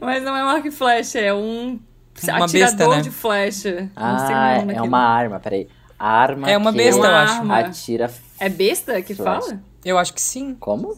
Mas 0.00 0.22
não 0.22 0.36
é 0.36 0.44
um 0.44 0.48
arco 0.48 0.68
e 0.68 0.70
flecha, 0.70 1.18
é 1.18 1.32
um 1.32 1.78
Uma 2.24 2.44
atirador 2.44 2.76
besta, 2.76 2.88
né? 2.96 3.00
de 3.02 3.10
flecha. 3.10 3.90
Não 3.96 4.18
sei 4.18 4.34
o 4.34 4.38
Ah, 4.38 4.56
nome 4.60 4.74
é 4.74 4.82
uma 4.82 4.98
arma, 5.00 5.40
peraí. 5.40 5.68
Arma 5.98 6.48
É 6.50 6.56
uma 6.56 6.70
que 6.70 6.76
besta, 6.78 7.06
eu 7.06 7.14
acho. 7.14 7.32
Arma. 7.34 7.58
Atira... 7.58 8.10
É 8.38 8.48
besta 8.48 9.02
que 9.02 9.14
Flecha. 9.14 9.40
fala? 9.40 9.60
Eu 9.84 9.98
acho 9.98 10.14
que 10.14 10.20
sim. 10.22 10.54
Como? 10.54 10.96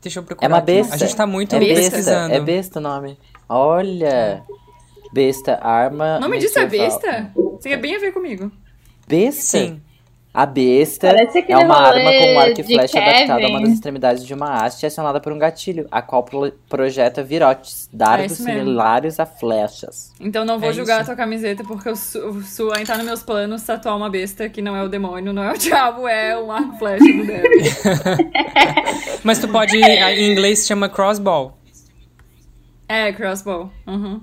Deixa 0.00 0.18
eu 0.18 0.22
procurar. 0.22 0.46
É 0.46 0.48
uma 0.52 0.58
aqui. 0.58 0.66
besta. 0.66 0.94
A 0.94 0.98
gente 0.98 1.14
tá 1.16 1.26
muito 1.26 1.54
é 1.54 1.58
besta, 1.60 1.80
pesquisando. 1.82 2.34
É 2.34 2.40
besta 2.40 2.78
o 2.78 2.82
nome. 2.82 3.18
Olha. 3.48 4.42
Besta, 5.12 5.58
arma... 5.62 6.16
O 6.16 6.20
nome 6.20 6.38
disso 6.38 6.58
é 6.58 6.66
besta? 6.66 7.30
Tem 7.60 7.78
bem 7.78 7.96
a 7.96 7.98
ver 7.98 8.12
comigo. 8.12 8.50
Besta? 9.06 9.42
Sim. 9.58 9.82
A 10.34 10.46
besta 10.46 11.08
é 11.08 11.58
uma 11.58 11.76
arma 11.76 12.10
com 12.10 12.32
um 12.32 12.38
arco 12.40 12.58
e 12.58 12.64
flecha 12.64 12.98
adaptada 12.98 13.44
a 13.44 13.48
uma 13.50 13.60
das 13.60 13.68
extremidades 13.72 14.24
de 14.24 14.32
uma 14.32 14.64
haste 14.64 14.86
acionada 14.86 15.20
por 15.20 15.30
um 15.30 15.38
gatilho, 15.38 15.86
a 15.90 16.00
qual 16.00 16.22
pro- 16.22 16.50
projeta 16.70 17.22
virotes, 17.22 17.86
dardos 17.92 18.22
É 18.22 18.26
isso 18.32 18.42
mesmo. 18.44 18.60
similares 18.60 19.20
a 19.20 19.26
flechas. 19.26 20.10
Então 20.18 20.42
não 20.46 20.58
vou 20.58 20.70
É 20.70 20.72
julgar 20.72 21.02
isso. 21.02 21.10
a 21.10 21.14
tua 21.14 21.16
camiseta, 21.22 21.62
porque 21.64 21.86
o 21.90 21.94
su, 21.96 22.18
o 22.18 22.84
tá 22.86 22.96
nos 22.96 23.04
meus 23.04 23.22
planos 23.22 23.62
tatuar 23.62 23.94
uma 23.94 24.08
besta 24.08 24.48
que 24.48 24.62
não 24.62 24.74
é 24.74 24.82
o 24.82 24.88
demônio, 24.88 25.34
não 25.34 25.42
é 25.44 25.52
o 25.52 25.56
diabo, 25.58 26.08
é 26.08 26.38
um 26.40 26.50
arco 26.50 26.76
e 26.76 26.78
flecha 26.78 27.04
do 27.04 27.26
Devil. 27.26 27.72
Mas 29.22 29.38
tu 29.38 29.48
pode. 29.48 29.76
Em 29.76 30.32
inglês 30.32 30.60
se 30.60 30.68
chama 30.68 30.88
crossbow. 30.88 31.58
é, 32.88 33.12
crossbow. 33.12 33.70
Uhum. 33.86 34.20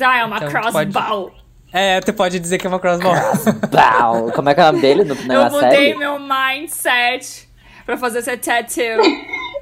Ah, 0.00 0.18
é 0.18 0.24
uma 0.24 0.38
Então, 0.38 0.48
crossbow. 0.48 1.30
É, 1.76 1.98
tu 2.00 2.12
pode 2.12 2.38
dizer 2.38 2.56
que 2.56 2.68
é 2.68 2.70
uma 2.70 2.78
crossbow. 2.78 3.12
Bau! 3.68 4.30
Como 4.30 4.48
é 4.48 4.54
que 4.54 4.60
é 4.60 4.62
o 4.62 4.66
nome 4.68 4.80
dele 4.80 5.02
no, 5.02 5.16
na 5.24 5.34
Eu 5.34 5.50
mudei 5.50 5.70
série? 5.70 5.94
meu 5.94 6.20
mindset 6.20 7.48
pra 7.84 7.96
fazer 7.96 8.20
esse 8.20 8.36
tattoo. 8.36 9.02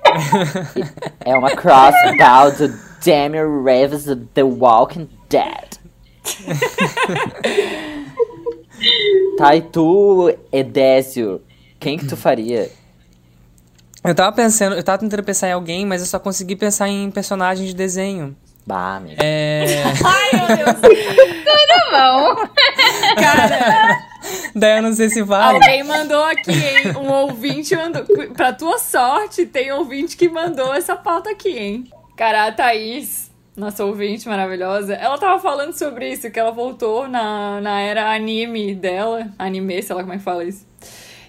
É 1.24 1.34
uma 1.34 1.56
crossbow 1.56 2.50
do 2.58 2.68
Daniel 3.02 3.62
Reeves 3.62 4.04
do 4.04 4.16
The 4.16 4.42
Walking 4.42 5.08
Dead. 5.30 5.78
tá, 9.38 9.56
e 9.56 9.62
tu, 9.62 10.36
Edésio, 10.52 11.40
quem 11.80 11.96
que 11.96 12.06
tu 12.06 12.14
faria? 12.16 12.70
Eu 14.04 14.14
tava 14.14 14.36
pensando, 14.36 14.76
eu 14.76 14.82
tava 14.82 14.98
tentando 14.98 15.22
pensar 15.22 15.48
em 15.48 15.52
alguém, 15.52 15.86
mas 15.86 16.02
eu 16.02 16.06
só 16.06 16.18
consegui 16.18 16.56
pensar 16.56 16.88
em 16.88 17.10
personagem 17.10 17.64
de 17.64 17.74
desenho. 17.74 18.36
Bah, 18.66 18.96
amigo. 18.96 19.16
É. 19.22 19.64
Ai, 20.04 20.46
meu 20.46 20.56
Deus. 20.56 20.76
Não. 21.92 22.36
Cara, 23.14 24.06
Daí 24.54 24.78
eu 24.78 24.82
não 24.82 24.92
sei 24.92 25.08
se 25.08 25.22
vale. 25.22 25.56
alguém 25.56 25.82
mandou 25.84 26.22
aqui, 26.24 26.50
hein? 26.52 26.96
Um 26.96 27.10
ouvinte 27.10 27.74
mandou. 27.76 28.04
Pra 28.34 28.52
tua 28.52 28.78
sorte, 28.78 29.46
tem 29.46 29.72
ouvinte 29.72 30.16
que 30.16 30.28
mandou 30.28 30.72
essa 30.74 30.96
pauta 30.96 31.30
aqui, 31.30 31.50
hein? 31.50 31.90
Cara, 32.16 32.46
a 32.46 32.52
Thaís, 32.52 33.30
nossa 33.56 33.84
ouvinte 33.84 34.28
maravilhosa, 34.28 34.94
ela 34.94 35.18
tava 35.18 35.38
falando 35.40 35.72
sobre 35.72 36.10
isso, 36.10 36.30
que 36.30 36.38
ela 36.38 36.50
voltou 36.50 37.08
na, 37.08 37.60
na 37.60 37.80
era 37.80 38.12
anime 38.12 38.74
dela. 38.74 39.28
Anime, 39.38 39.82
sei 39.82 39.94
lá 39.96 40.02
como 40.02 40.14
é 40.14 40.18
que 40.18 40.22
fala 40.24 40.44
isso. 40.44 40.66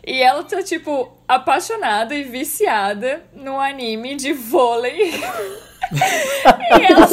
E 0.05 0.21
ela 0.21 0.43
tá, 0.43 0.61
tipo, 0.61 1.11
apaixonada 1.27 2.13
e 2.13 2.23
viciada 2.23 3.23
no 3.33 3.57
anime 3.59 4.15
de 4.15 4.33
vôlei. 4.33 5.13
E 5.93 6.85
ela, 6.85 7.07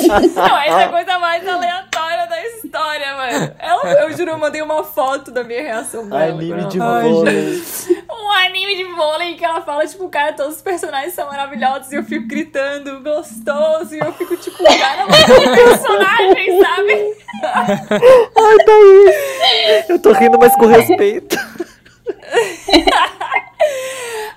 não, 0.49 0.59
essa 0.59 0.81
é 0.81 0.85
a 0.85 0.89
coisa 0.89 1.19
mais 1.19 1.47
aleatória 1.47 2.27
da 2.27 2.47
história, 2.47 3.15
mano. 3.15 3.55
Ela, 3.59 3.93
eu 4.03 4.13
juro, 4.17 4.31
eu 4.31 4.39
mandei 4.39 4.63
uma 4.63 4.83
foto 4.85 5.31
da 5.31 5.45
minha 5.45 5.63
reação 5.63 6.09
dela. 6.09 6.25
Anime 6.25 6.65
de 6.67 6.79
vôlei. 6.79 7.63
Um 8.11 8.31
anime 8.31 8.77
de 8.77 8.85
vôlei 8.85 9.35
que 9.35 9.45
ela 9.45 9.61
fala, 9.61 9.87
tipo, 9.87 10.09
cara, 10.09 10.33
todos 10.33 10.57
os 10.57 10.63
personagens 10.63 11.15
são 11.15 11.27
maravilhosos 11.27 11.93
e 11.93 11.97
eu 11.97 12.05
fico 12.05 12.27
gritando 12.27 13.01
gostoso 13.01 13.95
e 13.95 13.99
eu 13.99 14.13
fico, 14.15 14.37
tipo, 14.37 14.63
cara, 14.65 15.07
mas 15.07 15.25
que 15.25 15.49
personagem, 15.51 16.63
sabe? 16.63 17.17
Ai, 17.45 18.57
Thaís! 18.65 19.89
Eu 19.89 19.99
tô 19.99 20.13
rindo, 20.13 20.39
mas 20.39 20.55
com 20.57 20.67
respeito. 20.67 21.37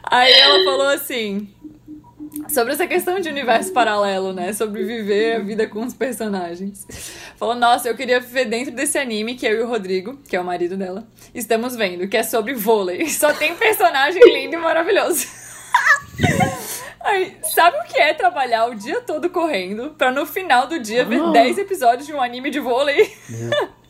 Aí 0.06 0.32
ela 0.34 0.64
falou 0.64 0.88
assim. 0.90 1.50
Sobre 2.54 2.74
essa 2.74 2.86
questão 2.86 3.20
de 3.20 3.28
universo 3.30 3.74
paralelo, 3.74 4.32
né? 4.32 4.54
Sobre 4.54 4.84
viver 4.84 5.38
a 5.38 5.40
vida 5.40 5.68
com 5.68 5.84
os 5.84 5.94
personagens. 5.94 6.86
Falou, 7.38 7.56
nossa, 7.56 7.90
eu 7.90 7.96
queria 7.96 8.20
viver 8.20 8.46
dentro 8.46 8.72
desse 8.74 8.98
anime 8.98 9.36
que 9.36 9.46
eu 9.46 9.60
e 9.60 9.62
o 9.62 9.68
Rodrigo, 9.68 10.18
que 10.30 10.36
é 10.36 10.40
o 10.40 10.44
marido 10.44 10.78
dela, 10.78 11.08
estamos 11.34 11.76
vendo, 11.76 12.08
que 12.08 12.16
é 12.16 12.22
sobre 12.24 12.54
vôlei. 12.54 13.08
Só 13.10 13.34
tem 13.34 13.56
personagem 13.56 14.22
lindo 14.32 14.54
e 14.56 14.58
maravilhoso. 14.58 15.26
Aí, 17.02 17.36
sabe 17.54 17.76
o 17.80 17.84
que 17.84 18.00
é 18.00 18.14
trabalhar 18.14 18.68
o 18.68 18.76
dia 18.76 19.02
todo 19.02 19.30
correndo 19.30 19.90
pra 19.98 20.10
no 20.12 20.26
final 20.26 20.68
do 20.68 20.80
dia 20.80 21.04
ver 21.04 21.22
10 21.32 21.58
episódios 21.58 22.06
de 22.08 22.14
um 22.14 22.22
anime 22.22 22.50
de 22.50 22.60
vôlei? 22.62 23.14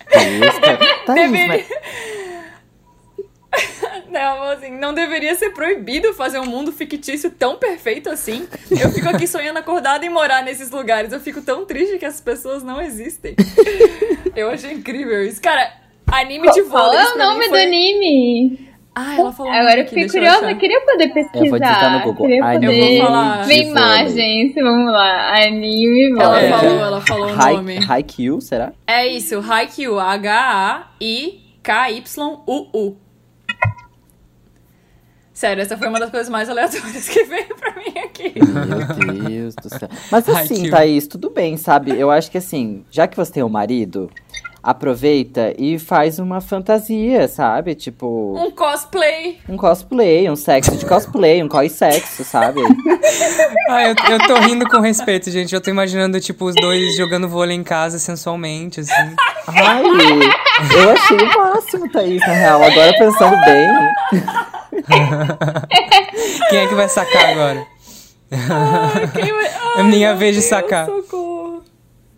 Thaís, 0.10 0.60
cara. 0.60 0.78
Thaís, 1.06 1.32
Deveria. 1.32 1.66
mas- 1.68 1.68
Não, 4.14 4.44
assim, 4.44 4.70
não 4.72 4.94
deveria 4.94 5.34
ser 5.36 5.50
proibido 5.50 6.14
fazer 6.14 6.38
um 6.40 6.46
mundo 6.46 6.72
fictício 6.72 7.32
tão 7.32 7.56
perfeito 7.58 8.10
assim. 8.10 8.48
Eu 8.70 8.92
fico 8.92 9.10
aqui 9.10 9.26
sonhando 9.28 9.58
acordada 9.58 10.06
em 10.06 10.10
morar 10.10 10.44
nesses 10.44 10.70
lugares. 10.70 11.12
Eu 11.12 11.20
fico 11.20 11.42
tão 11.42 11.66
triste 11.66 11.98
que 11.98 12.06
as 12.06 12.22
pessoas 12.22 12.62
não 12.64 12.80
existem. 12.80 13.36
Eu 14.36 14.50
achei 14.52 14.72
incrível 14.74 15.24
isso. 15.26 15.42
Cara, 15.42 15.72
anime 16.12 16.52
de 16.52 16.62
Qual 16.64 16.86
vôlei. 16.86 17.00
é 17.00 17.14
o 17.14 17.18
nome 17.18 17.40
mim 17.40 17.46
do 17.46 17.50
foi... 17.50 17.64
anime? 17.64 18.70
Ah, 18.96 19.16
ela 19.18 19.32
falou 19.32 19.52
Agora 19.52 19.80
eu 19.80 19.88
fiquei 19.88 20.08
curiosa, 20.08 20.52
eu 20.52 20.58
queria 20.60 20.80
poder 20.82 21.08
pesquisar. 21.12 21.44
Eu 21.46 21.50
vou 21.50 21.60
digitar 21.60 21.94
no 21.94 22.00
Google. 22.04 22.28
Queria 22.28 22.46
Anime 22.46 22.66
poder 22.68 22.78
Eu 22.78 22.98
vou 23.00 23.08
falar. 23.08 23.42
ver 23.44 23.62
imagens. 23.64 24.54
Vamos 24.54 24.92
lá. 24.92 25.36
Anime 25.44 26.12
Ela 26.12 26.36
vôlei. 26.36 26.50
falou, 26.52 26.80
ela 26.86 27.02
falou 27.02 27.28
o 27.32 27.36
nome. 27.36 27.80
Haikyuu, 27.90 28.40
será? 28.40 28.72
É 28.86 29.08
isso, 29.08 29.40
Haikyuu, 29.40 30.00
H-A-I-K-Y-U-U. 31.64 32.98
Sério, 35.44 35.62
essa 35.62 35.78
foi 35.78 35.90
uma 35.90 36.00
das 36.00 36.10
coisas 36.10 36.30
mais 36.30 36.48
aleatórias 36.48 37.10
que 37.10 37.22
veio 37.26 37.54
pra 37.58 37.76
mim 37.76 38.00
aqui. 38.00 38.34
Meu 38.34 39.28
Deus 39.28 39.54
do 39.56 39.68
céu. 39.68 39.90
Mas 40.10 40.30
assim, 40.30 40.54
Haikyuu. 40.54 40.72
Thaís, 40.72 41.06
tudo 41.06 41.30
bem, 41.30 41.58
sabe? 41.58 41.92
Eu 42.00 42.10
acho 42.10 42.32
que 42.32 42.38
assim, 42.38 42.86
já 42.90 43.10
que 43.10 43.18
você 43.18 43.34
tem 43.34 43.44
um 43.44 43.50
marido, 43.50 44.10
aproveita 44.64 45.54
e 45.58 45.78
faz 45.78 46.20
uma 46.20 46.40
fantasia, 46.40 47.28
sabe? 47.28 47.76
Tipo, 47.76 48.34
Um 48.38 48.50
cosplay. 48.52 49.38
um 49.50 49.58
cosplay, 49.58 50.30
um 50.30 50.36
sexo 50.38 50.78
de 50.78 50.86
cosplay, 50.86 51.44
um 51.44 51.50
cos-sexo, 51.50 52.24
sabe? 52.24 52.62
Ah, 53.70 53.84
eu, 53.90 53.96
eu 54.12 54.20
tô 54.28 54.36
rindo 54.36 54.68
com 54.70 54.80
respeito, 54.80 55.30
gente. 55.32 55.54
Eu 55.56 55.62
tô 55.62 55.70
imaginando, 55.70 56.20
tipo, 56.20 56.46
os 56.46 56.56
dois 56.56 56.96
jogando 56.98 57.28
vôlei 57.30 57.56
em 57.56 57.64
casa 57.64 57.98
sensualmente, 57.98 58.82
assim. 58.82 58.92
Ai, 59.48 59.84
eu 60.78 60.92
achei 60.92 61.18
o 61.18 61.38
máximo, 61.38 61.90
Thaís, 61.92 62.20
na 62.22 62.34
real. 62.34 62.62
Agora 62.64 62.94
pensando 62.98 63.36
bem. 63.46 63.68
Quem 66.50 66.60
é 66.60 66.68
que 66.68 66.76
vai 66.76 66.90
sacar 66.90 67.30
agora? 67.32 67.66
Quem 69.14 69.32
vai- 69.34 69.48
Ai, 69.76 69.80
É 69.80 69.84
minha 69.84 70.14
vez 70.16 70.36
de 70.36 70.42
Deus, 70.42 70.50
sacar. 70.50 70.86
Socorro. 70.86 71.33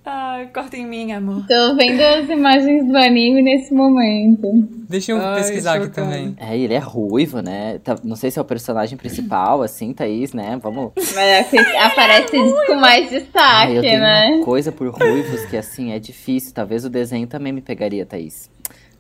Ai, 0.06 0.48
corta 0.54 0.78
em 0.78 0.86
mim, 0.86 1.12
amor. 1.12 1.44
Tô 1.48 1.76
vendo 1.76 2.00
as 2.00 2.30
imagens 2.30 2.88
do 2.88 2.96
anime 2.96 3.42
nesse 3.42 3.74
momento. 3.74 4.48
Deixa 4.88 5.14
eu 5.14 5.18
Ai, 5.20 5.36
pesquisar 5.36 5.78
aqui 5.78 5.90
também. 5.90 6.36
É, 6.40 6.56
ele 6.56 6.76
é 6.76 6.78
ruivo, 6.80 7.42
né? 7.42 7.80
Tá- 7.80 7.98
não 8.04 8.16
sei 8.16 8.30
se 8.30 8.38
é 8.38 8.42
o 8.42 8.46
personagem 8.46 8.98
principal, 9.00 9.64
assim, 9.64 9.94
Thaís, 9.94 10.32
né? 10.32 10.60
Vamos. 10.62 10.92
Mas 10.96 11.18
é 11.18 11.44
que 11.44 11.58
aparece 11.78 12.38
com 12.68 12.76
mais 12.76 13.06
Ai, 13.12 13.20
destaque, 13.20 13.74
eu 13.74 13.82
tenho 13.82 14.00
né? 14.02 14.28
uma 14.36 14.46
coisa 14.46 14.72
por 14.72 14.88
ruivos 14.90 15.44
que, 15.46 15.58
assim, 15.58 15.92
é 15.92 15.98
difícil. 15.98 16.54
Talvez 16.54 16.86
o 16.86 16.90
desenho 16.90 17.26
também 17.26 17.52
me 17.52 17.62
pegaria, 17.62 18.06
Thaís. 18.06 18.48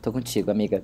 Tô 0.01 0.11
contigo, 0.11 0.49
amiga. 0.49 0.83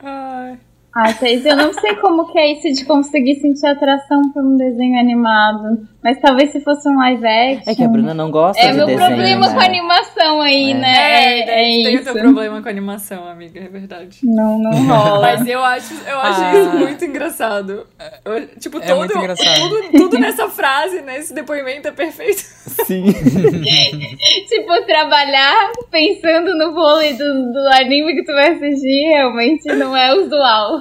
Ai. 0.00 0.58
Ah, 0.92 1.12
Thaís, 1.12 1.46
eu 1.46 1.54
não 1.56 1.72
sei 1.72 1.94
como 1.96 2.32
que 2.32 2.38
é 2.38 2.52
isso 2.52 2.72
de 2.72 2.84
conseguir 2.84 3.36
sentir 3.36 3.64
atração 3.66 4.22
por 4.32 4.42
um 4.42 4.56
desenho 4.56 4.98
animado. 4.98 5.86
Mas 6.02 6.18
talvez 6.18 6.50
se 6.50 6.60
fosse 6.62 6.88
um 6.88 6.96
live 6.98 7.24
action. 7.26 7.70
É 7.70 7.74
que 7.76 7.84
a 7.84 7.88
Bruna 7.88 8.12
não 8.14 8.30
gosta 8.30 8.60
É 8.60 8.70
de 8.70 8.76
meu 8.78 8.86
desenho, 8.86 9.06
problema 9.06 9.46
né? 9.46 9.54
com 9.54 9.60
a 9.60 9.64
animação 9.64 10.40
aí, 10.40 10.70
É. 10.70 10.74
né? 10.74 10.96
É, 10.96 11.40
É, 11.40 11.44
tem 11.84 11.86
o 11.86 11.90
isso. 12.00 12.04
teu 12.04 12.14
problema 12.14 12.60
com 12.62 12.66
a 12.68 12.70
animação, 12.70 13.28
amiga, 13.28 13.60
é 13.60 13.68
verdade. 13.68 14.18
Não, 14.24 14.58
não 14.58 14.70
rola. 14.88 15.20
Mas 15.36 15.46
eu 15.46 15.62
acho, 15.62 15.94
eu 16.08 16.18
acho 16.18 16.40
Ah. 16.42 16.52
isso 16.58 16.76
muito 16.78 17.04
engraçado. 17.04 17.86
Eu- 18.24 18.46
tipo, 18.58 18.78
É 18.78 18.86
todo, 18.86 18.98
muito 18.98 19.16
engraçado. 19.18 19.60
Tudo, 19.60 19.90
tudo 19.92 20.18
nessa 20.18 20.48
frase, 20.48 21.02
nesse 21.02 21.32
depoimento 21.34 21.86
é 21.86 21.92
perfeito. 21.92 22.38
Sim. 22.86 23.04
tipo, 24.48 24.86
trabalhar 24.86 25.70
pensando 25.90 26.56
no 26.56 26.72
vôlei 26.72 27.12
do, 27.14 27.52
do 27.52 27.58
anime 27.74 28.14
que 28.14 28.24
tu 28.24 28.32
vai 28.32 28.52
assistir 28.52 29.08
realmente 29.08 29.66
não 29.74 29.96
é 29.96 30.14
usual. 30.14 30.79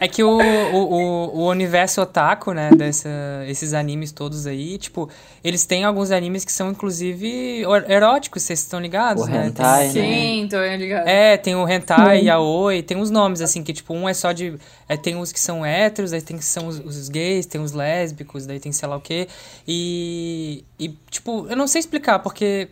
É 0.00 0.08
que 0.08 0.22
o, 0.22 0.38
o, 0.38 1.40
o, 1.40 1.48
universo 1.48 2.00
otaku, 2.00 2.52
né, 2.52 2.70
dessa, 2.70 3.08
esses 3.46 3.74
animes 3.74 4.12
todos 4.12 4.46
aí, 4.46 4.78
tipo, 4.78 5.10
eles 5.44 5.64
têm 5.66 5.84
alguns 5.84 6.10
animes 6.10 6.44
que 6.44 6.52
são, 6.52 6.70
inclusive, 6.70 7.62
eróticos, 7.88 8.42
vocês 8.42 8.60
estão 8.60 8.80
ligados, 8.80 9.24
O 9.24 9.26
né? 9.26 9.48
hentai, 9.48 9.90
Tem- 9.90 10.02
né? 10.02 10.16
Sim, 10.16 10.48
tô 10.48 10.76
ligado. 10.76 11.06
É, 11.06 11.36
tem 11.36 11.54
o 11.54 11.68
hentai, 11.68 12.22
yaoi, 12.24 12.82
tem 12.82 12.96
uns 12.96 13.10
nomes, 13.10 13.40
assim, 13.40 13.62
que, 13.62 13.72
tipo, 13.72 13.92
um 13.92 14.08
é 14.08 14.14
só 14.14 14.32
de... 14.32 14.58
é, 14.88 14.96
tem 14.96 15.16
os 15.16 15.32
que 15.32 15.40
são 15.40 15.64
héteros, 15.64 16.12
aí 16.12 16.22
tem 16.22 16.38
que 16.38 16.44
são 16.44 16.66
os, 16.66 16.78
os 16.78 17.08
gays, 17.08 17.46
tem 17.46 17.60
os 17.60 17.72
lésbicos, 17.72 18.46
daí 18.46 18.58
tem 18.58 18.72
sei 18.72 18.88
lá 18.88 18.96
o 18.96 19.00
quê. 19.00 19.28
E, 19.66 20.64
e, 20.78 20.88
tipo, 21.10 21.46
eu 21.48 21.56
não 21.56 21.66
sei 21.66 21.80
explicar, 21.80 22.20
porque 22.20 22.68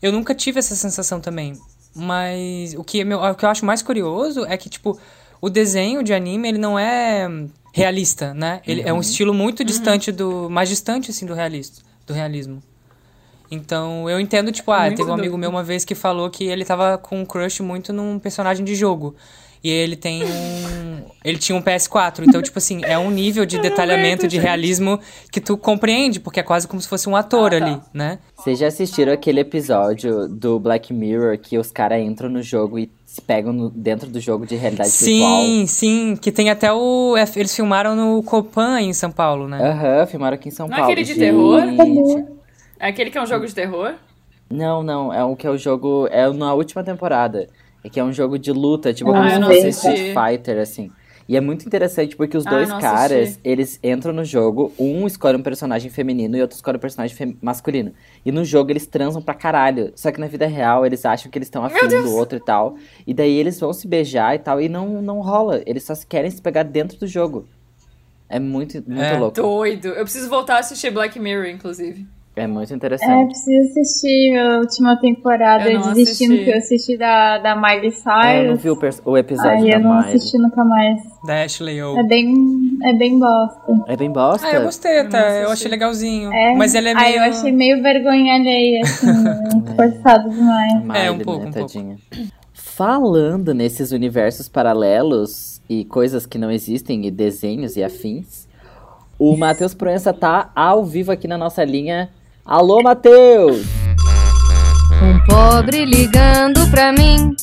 eu 0.00 0.10
nunca 0.10 0.34
tive 0.34 0.58
essa 0.58 0.74
sensação 0.74 1.20
também. 1.20 1.54
Mas 1.94 2.74
o 2.74 2.82
que, 2.82 3.02
é 3.02 3.04
meu, 3.04 3.20
o 3.20 3.34
que 3.34 3.44
eu 3.44 3.48
acho 3.50 3.64
mais 3.66 3.82
curioso 3.82 4.44
é 4.46 4.56
que, 4.56 4.68
tipo, 4.68 4.98
o 5.42 5.50
desenho 5.50 6.04
de 6.04 6.14
anime, 6.14 6.48
ele 6.48 6.58
não 6.58 6.78
é 6.78 7.28
realista, 7.74 8.32
né? 8.32 8.62
Ele 8.64 8.80
é 8.82 8.92
um 8.92 9.00
estilo 9.00 9.34
muito 9.34 9.64
distante 9.64 10.12
do... 10.12 10.48
mais 10.48 10.68
distante, 10.68 11.10
assim, 11.10 11.26
do, 11.26 11.34
realista, 11.34 11.82
do 12.06 12.14
realismo. 12.14 12.62
Então, 13.50 14.08
eu 14.08 14.20
entendo, 14.20 14.52
tipo, 14.52 14.70
ah, 14.70 14.88
teve 14.88 15.02
um 15.02 15.12
amigo 15.12 15.36
meu 15.36 15.50
uma 15.50 15.64
vez 15.64 15.84
que 15.84 15.96
falou 15.96 16.30
que 16.30 16.44
ele 16.44 16.64
tava 16.64 16.96
com 16.96 17.20
um 17.20 17.24
crush 17.24 17.60
muito 17.60 17.92
num 17.92 18.20
personagem 18.20 18.64
de 18.64 18.76
jogo. 18.76 19.16
E 19.62 19.70
ele 19.70 19.96
tem 19.96 20.24
um. 20.24 21.02
Ele 21.24 21.38
tinha 21.38 21.56
um 21.56 21.62
PS4. 21.62 22.24
Então, 22.26 22.42
tipo 22.42 22.58
assim, 22.58 22.80
é 22.84 22.98
um 22.98 23.08
nível 23.10 23.46
de 23.46 23.56
detalhamento, 23.60 24.26
de 24.26 24.38
realismo 24.38 24.98
que 25.30 25.40
tu 25.40 25.56
compreende, 25.56 26.18
porque 26.18 26.40
é 26.40 26.42
quase 26.42 26.66
como 26.66 26.82
se 26.82 26.88
fosse 26.88 27.08
um 27.08 27.14
ator 27.14 27.54
Ah, 27.54 27.58
tá. 27.60 27.64
ali, 27.66 27.80
né? 27.94 28.18
Vocês 28.36 28.58
já 28.58 28.66
assistiram 28.66 29.12
aquele 29.12 29.38
episódio 29.38 30.26
do 30.26 30.58
Black 30.58 30.92
Mirror 30.92 31.38
que 31.38 31.56
os 31.56 31.70
caras 31.70 32.02
entram 32.02 32.28
no 32.28 32.42
jogo 32.42 32.76
e 32.76 32.90
se 33.06 33.20
pegam 33.20 33.52
no- 33.52 33.70
dentro 33.70 34.10
do 34.10 34.18
jogo 34.18 34.44
de 34.44 34.56
realidade 34.56 34.90
virtual? 34.90 35.42
Sim, 35.44 35.66
sim. 35.68 36.16
Que 36.20 36.32
tem 36.32 36.50
até 36.50 36.72
o. 36.72 37.16
é, 37.16 37.22
Eles 37.36 37.54
filmaram 37.54 37.94
no 37.94 38.20
Copan 38.24 38.80
em 38.80 38.92
São 38.92 39.12
Paulo, 39.12 39.46
né? 39.46 39.58
Aham, 39.62 40.06
filmaram 40.06 40.34
aqui 40.34 40.48
em 40.48 40.52
São 40.52 40.66
Não 40.66 40.74
é 40.74 40.78
Paulo. 40.80 40.92
aquele 40.92 41.06
de 41.06 41.14
terror? 41.14 41.60
Gente. 41.60 42.24
É 42.80 42.88
aquele 42.88 43.10
que 43.12 43.18
é 43.18 43.22
um 43.22 43.26
jogo 43.26 43.46
de 43.46 43.54
terror? 43.54 43.94
Não, 44.50 44.82
não, 44.82 45.14
é 45.14 45.22
o 45.24 45.36
que 45.36 45.46
é 45.46 45.50
o 45.50 45.56
jogo. 45.56 46.08
É 46.10 46.28
na 46.32 46.52
última 46.52 46.82
temporada. 46.82 47.48
É 47.84 47.88
que 47.88 47.98
é 47.98 48.04
um 48.04 48.12
jogo 48.12 48.38
de 48.38 48.52
luta, 48.52 48.92
tipo 48.94 49.10
Ah, 49.12 49.14
como 49.40 49.52
se 49.52 49.62
fosse. 49.62 49.68
Street 49.88 50.14
Fighter, 50.14 50.58
assim. 50.60 50.90
E 51.28 51.36
é 51.36 51.40
muito 51.40 51.64
interessante 51.64 52.16
porque 52.16 52.36
os 52.36 52.46
Ah, 52.46 52.50
dois 52.50 52.68
não 52.68 52.80
caras, 52.80 53.12
assisti. 53.30 53.40
eles 53.44 53.78
entram 53.82 54.12
no 54.12 54.24
jogo, 54.24 54.72
um 54.78 55.06
escolhe 55.06 55.36
um 55.36 55.42
personagem 55.42 55.88
feminino 55.90 56.36
e 56.36 56.42
outro 56.42 56.56
escolhe 56.56 56.76
um 56.76 56.80
personagem 56.80 57.38
masculino. 57.40 57.92
E 58.26 58.32
no 58.32 58.44
jogo 58.44 58.70
eles 58.72 58.86
transam 58.86 59.22
pra 59.22 59.32
caralho. 59.32 59.92
Só 59.94 60.10
que 60.10 60.20
na 60.20 60.26
vida 60.26 60.46
real 60.46 60.84
eles 60.84 61.04
acham 61.06 61.30
que 61.30 61.38
eles 61.38 61.46
estão 61.46 61.64
afim 61.64 61.86
do 61.88 62.14
outro 62.16 62.38
e 62.38 62.40
tal. 62.40 62.76
E 63.06 63.14
daí 63.14 63.32
eles 63.36 63.58
vão 63.58 63.72
se 63.72 63.86
beijar 63.86 64.34
e 64.34 64.38
tal, 64.40 64.60
e 64.60 64.68
não, 64.68 65.00
não 65.00 65.20
rola. 65.20 65.62
Eles 65.64 65.84
só 65.84 65.94
querem 66.08 66.30
se 66.30 66.42
pegar 66.42 66.64
dentro 66.64 66.98
do 66.98 67.06
jogo. 67.06 67.46
É 68.28 68.38
muito, 68.40 68.82
muito 68.86 69.00
É. 69.02 69.18
louco. 69.18 69.34
Doido. 69.36 69.88
Eu 69.88 70.02
preciso 70.04 70.28
voltar 70.28 70.56
a 70.56 70.58
assistir 70.58 70.90
Black 70.90 71.18
Mirror, 71.20 71.46
inclusive. 71.46 72.06
É 72.34 72.46
muito 72.46 72.72
É, 72.72 72.76
interessante. 72.76 73.26
preciso 73.26 73.68
assistir 73.80 74.38
a 74.38 74.58
última 74.60 74.96
temporada. 74.98 75.64
Eu 75.64 75.72
Eu, 75.72 75.80
não 75.80 75.92
desisti 75.92 76.26
no 76.28 76.32
assisti. 76.34 76.44
que 76.44 76.50
eu 76.50 76.58
assisti 76.58 76.96
da, 76.96 77.38
da 77.38 77.54
Miley 77.56 77.92
É, 77.92 78.40
eu 78.40 78.48
não 78.48 78.56
Cyrus. 78.56 78.62
vi 78.62 78.70
o, 78.70 79.10
o 79.10 79.18
episódio 79.18 79.50
Aí 79.64 79.70
da 79.70 79.76
eu 79.76 79.80
não 79.80 79.96
Miley. 79.98 80.14
assisti 80.16 80.38
nunca 80.38 80.64
mais. 80.64 81.02
Da 81.26 81.42
Ashley 81.44 81.82
O. 81.82 81.98
É 81.98 82.02
bem, 82.02 82.34
é 82.84 82.92
bem 82.94 83.18
bosta. 83.18 83.60
É 83.86 83.96
bem 83.96 84.10
bosta. 84.10 84.46
Ah, 84.46 84.54
eu 84.54 84.62
gostei 84.62 84.96
Eu 84.98 85.02
até. 85.02 85.18
Eu 85.18 85.46
assisti. 85.48 85.52
achei 85.52 85.70
legalzinho. 85.70 86.32
É. 86.32 86.54
Mas 86.54 86.74
ele 86.74 86.88
é 86.88 86.94
meio. 86.94 87.06
Aí 87.06 87.16
eu 87.16 87.22
achei 87.22 87.52
meio 87.52 87.82
vergonha 87.82 88.34
alheia, 88.34 88.80
assim, 88.82 89.06
forçado 89.76 90.30
demais. 90.30 90.82
Miley, 90.84 91.06
É, 91.06 91.10
um 91.10 91.18
pouco, 91.18 91.42
né, 91.44 91.50
um 91.50 91.52
pouco. 91.52 91.72
tadinha. 91.72 91.96
Falando 92.54 93.52
nesses 93.52 93.92
universos 93.92 94.48
paralelos 94.48 95.60
e 95.68 95.84
coisas 95.84 96.24
que 96.24 96.38
não 96.38 96.50
existem, 96.50 97.06
e 97.06 97.10
desenhos 97.10 97.76
e 97.76 97.84
afins, 97.84 98.48
o 99.18 99.36
Matheus 99.36 99.74
Proença 99.74 100.12
tá 100.14 100.50
ao 100.54 100.82
vivo 100.84 101.12
aqui 101.12 101.28
na 101.28 101.36
nossa 101.36 101.62
linha. 101.62 102.08
Alô, 102.44 102.82
Matheus! 102.82 103.62
Um 105.00 105.24
pobre 105.26 105.84
ligando 105.84 106.68
pra 106.72 106.92
mim. 106.92 107.36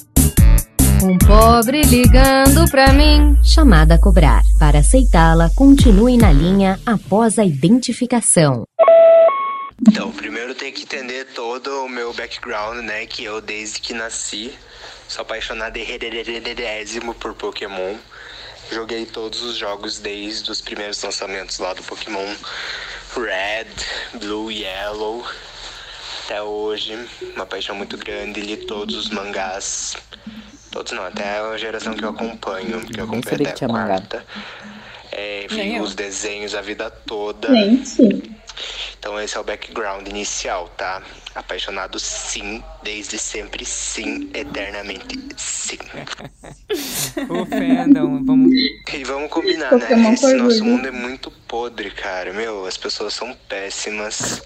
Um 1.01 1.17
pobre 1.17 1.81
ligando 1.83 2.69
pra 2.69 2.91
mim. 2.91 3.33
Chamada 3.41 3.95
a 3.95 3.97
cobrar. 3.97 4.43
Para 4.59 4.79
aceitá-la, 4.79 5.49
continue 5.55 6.17
na 6.17 6.33
linha 6.33 6.77
após 6.85 7.39
a 7.39 7.45
identificação. 7.45 8.65
Então, 9.87 10.11
primeiro 10.11 10.53
tem 10.53 10.73
que 10.73 10.83
entender 10.83 11.27
todo 11.33 11.85
o 11.85 11.87
meu 11.87 12.13
background, 12.13 12.79
né? 12.83 13.05
Que 13.05 13.23
eu, 13.23 13.39
desde 13.39 13.79
que 13.79 13.93
nasci, 13.93 14.51
sou 15.07 15.21
apaixonado 15.21 15.77
errerererésimo 15.77 17.13
por 17.13 17.33
Pokémon. 17.33 17.95
Joguei 18.69 19.05
todos 19.05 19.41
os 19.43 19.55
jogos 19.55 19.97
desde 19.97 20.51
os 20.51 20.59
primeiros 20.59 21.01
lançamentos 21.01 21.57
lá 21.57 21.73
do 21.73 21.81
Pokémon 21.83 22.35
Red, 23.15 24.19
Blue, 24.19 24.51
Yellow. 24.51 25.25
Até 26.25 26.41
hoje, 26.41 26.97
uma 27.35 27.45
paixão 27.45 27.75
muito 27.75 27.97
grande. 27.97 28.41
Li 28.41 28.57
todos 28.57 28.95
os 28.95 29.09
mangás. 29.09 29.97
Todos 30.71 30.91
não, 30.91 31.03
até 31.03 31.39
a 31.39 31.57
geração 31.57 31.93
que 31.93 32.03
eu 32.03 32.09
acompanho, 32.09 32.85
que 32.85 32.99
eu 32.99 33.05
acompanho 33.05 33.47
até 33.47 33.65
a 33.65 33.67
quarta. 33.67 34.25
É, 35.11 35.47
vi 35.49 35.79
os 35.79 35.95
desenhos 35.95 36.53
a 36.53 36.61
vida 36.61 36.89
toda. 36.91 37.47
Gente, 37.49 38.38
Então 38.97 39.19
esse 39.19 39.37
é 39.37 39.39
o 39.39 39.43
background 39.43 40.07
inicial, 40.07 40.69
tá? 40.77 41.01
Apaixonado 41.35 41.99
sim, 41.99 42.63
desde 42.83 43.17
sempre 43.17 43.65
sim, 43.65 44.29
eternamente 44.33 45.17
sim. 45.37 45.77
O 47.29 47.45
fandom, 47.45 48.23
vamos. 48.25 48.51
E 48.93 49.03
vamos 49.03 49.29
combinar, 49.29 49.71
né? 49.77 50.13
Esse 50.13 50.33
nosso 50.35 50.63
mundo 50.63 50.87
é 50.87 50.91
muito 50.91 51.31
podre, 51.47 51.91
cara. 51.91 52.33
Meu, 52.33 52.65
as 52.65 52.77
pessoas 52.77 53.13
são 53.13 53.33
péssimas. 53.47 54.41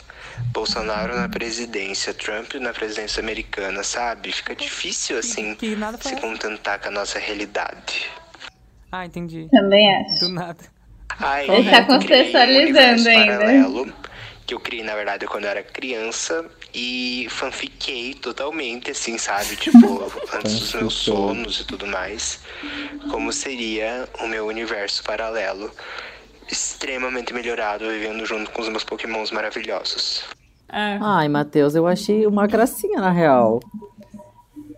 Bolsonaro 0.51 1.15
na 1.15 1.29
presidência, 1.29 2.11
Trump 2.13 2.55
na 2.55 2.73
presidência 2.73 3.21
americana, 3.21 3.83
sabe? 3.83 4.31
Fica 4.31 4.55
difícil, 4.55 5.19
assim, 5.19 5.53
Que 5.55 5.75
nada 5.75 5.97
se 6.01 6.15
contentar 6.15 6.79
com 6.79 6.87
a 6.87 6.91
nossa 6.91 7.19
realidade. 7.19 8.09
Ah, 8.91 9.05
entendi. 9.05 9.47
também 9.51 9.95
acho. 9.95 10.19
Do 10.21 10.29
nada. 10.29 10.57
Ai, 11.19 11.47
Ele 11.49 11.69
tá 11.69 11.81
um 11.81 11.85
contextualizando 11.85 13.09
ainda. 13.09 13.37
paralelo, 13.37 13.93
que 14.53 14.55
eu 14.55 14.59
criei, 14.59 14.83
na 14.83 14.95
verdade, 14.95 15.25
quando 15.25 15.45
eu 15.45 15.49
era 15.49 15.63
criança. 15.63 16.45
E 16.73 17.27
fanfiquei 17.29 18.13
totalmente, 18.13 18.91
assim, 18.91 19.17
sabe? 19.17 19.55
Tipo, 19.55 20.03
antes 20.33 20.59
dos 20.59 20.73
meus 20.73 20.93
sonos 20.93 21.61
e 21.61 21.65
tudo 21.65 21.87
mais. 21.87 22.39
Como 23.09 23.31
seria 23.33 24.07
o 24.19 24.27
meu 24.27 24.45
universo 24.47 25.03
paralelo. 25.03 25.71
Extremamente 26.51 27.33
melhorado, 27.33 27.87
vivendo 27.89 28.25
junto 28.25 28.51
com 28.51 28.61
os 28.61 28.69
meus 28.69 28.83
pokémons 28.83 29.31
maravilhosos. 29.31 30.23
É. 30.69 30.97
Ai, 31.01 31.27
Matheus, 31.27 31.75
eu 31.75 31.87
achei 31.87 32.25
uma 32.27 32.47
gracinha, 32.47 32.99
na 32.99 33.11
real. 33.11 33.59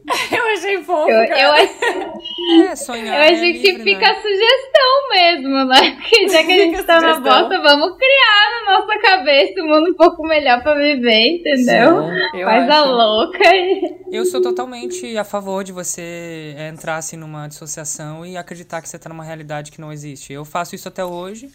Eu 0.32 0.48
achei 0.54 0.84
fofo, 0.84 1.10
Eu, 1.10 1.28
cara. 1.28 1.42
eu, 1.42 1.52
ach- 1.52 2.70
É, 2.72 2.76
sonhar. 2.76 3.08
eu 3.08 3.22
é 3.24 3.34
achei 3.34 3.54
que 3.54 3.68
livre, 3.72 3.84
fica 3.84 4.02
né? 4.02 4.12
a 4.12 4.16
sugestão 4.22 5.10
mesmo, 5.12 5.66
né? 5.66 5.92
Porque 6.00 6.30
já 6.30 6.44
que 6.44 6.52
a 6.52 6.58
gente 6.58 6.84
tá 6.84 6.98
a 6.98 7.02
na 7.02 7.20
bosta, 7.20 7.62
vamos 7.62 7.98
criar 7.98 8.66
na 8.66 8.80
nossa 8.80 9.00
cabeça 9.00 9.62
um 9.64 9.68
mundo 9.68 9.90
um 9.92 9.94
pouco 9.96 10.24
melhor 10.28 10.62
pra 10.62 10.76
viver, 10.76 11.38
entendeu? 11.38 12.04
Sim. 12.04 12.40
Eu 12.40 12.46
Faz 12.48 12.70
a 12.70 12.82
acho. 12.82 12.92
louca 12.92 13.56
e... 13.56 13.96
Eu 14.12 14.26
sou 14.26 14.42
totalmente 14.42 15.18
a 15.18 15.24
favor 15.24 15.64
de 15.64 15.72
você 15.72 16.54
é, 16.58 16.70
entrar 16.70 16.98
assim 16.98 17.18
numa 17.18 17.48
dissociação 17.48 18.26
e 18.26 18.38
acreditar 18.38 18.82
que 18.82 18.88
você 18.90 19.00
tá 19.00 19.10
numa 19.10 19.24
realidade 19.24 19.72
que 19.72 19.82
não 19.82 19.92
existe. 19.92 20.32
Eu 20.32 20.46
faço 20.46 20.76
isso 20.76 20.88
até 20.88 21.04
hoje. 21.04 21.50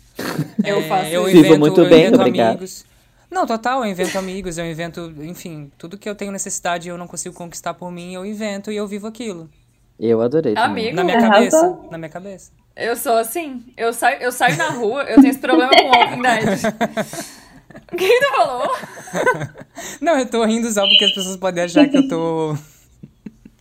Eu 0.64 0.78
É, 0.80 0.82
faço 0.82 1.06
eu 1.10 1.22
isso. 1.22 1.30
Vivo 1.36 1.46
invento, 1.46 1.60
muito 1.60 1.80
eu 1.80 1.88
bem, 1.88 2.00
invento 2.06 2.20
obrigado. 2.20 2.48
amigos. 2.50 2.84
Não, 3.31 3.47
total, 3.47 3.85
eu 3.85 3.90
invento 3.90 4.19
amigos, 4.19 4.59
eu 4.59 4.64
invento, 4.69 5.12
enfim, 5.21 5.71
tudo 5.79 5.97
que 5.97 6.09
eu 6.09 6.14
tenho 6.14 6.33
necessidade 6.33 6.88
e 6.88 6.90
eu 6.90 6.99
não 6.99 7.07
consigo 7.07 7.35
conquistar 7.35 7.75
por 7.75 7.90
mim, 7.93 8.12
eu 8.14 8.27
invento 8.27 8.73
e 8.73 8.77
eu 8.77 8.87
vivo 8.88 9.07
aquilo. 9.07 9.49
Eu 9.99 10.21
adorei. 10.21 10.55
também. 10.55 10.88
Amigo, 10.88 10.97
Na 10.97 11.05
minha 11.05 11.19
Arrasou. 11.19 11.61
cabeça, 11.61 11.79
na 11.93 11.99
minha 11.99 12.09
cabeça. 12.09 12.51
eu 12.75 12.97
sou 12.97 13.16
assim. 13.16 13.64
Eu 13.77 13.93
saio, 13.93 14.21
eu 14.23 14.33
saio 14.33 14.57
na 14.57 14.71
rua, 14.71 15.03
eu 15.05 15.16
tenho 15.21 15.29
esse 15.31 15.38
problema 15.38 15.71
com 15.71 15.88
Walking 15.88 16.23
Dead. 16.23 16.59
O 17.93 17.97
que 17.97 18.09
tu 18.21 18.35
falou? 18.35 18.77
Não, 20.01 20.19
eu 20.19 20.27
tô 20.27 20.45
rindo 20.45 20.69
só 20.73 20.81
porque 20.87 21.05
as 21.05 21.14
pessoas 21.14 21.37
podem 21.37 21.64
achar 21.64 21.88
que 21.88 21.97
eu 21.99 22.09
tô. 22.09 22.57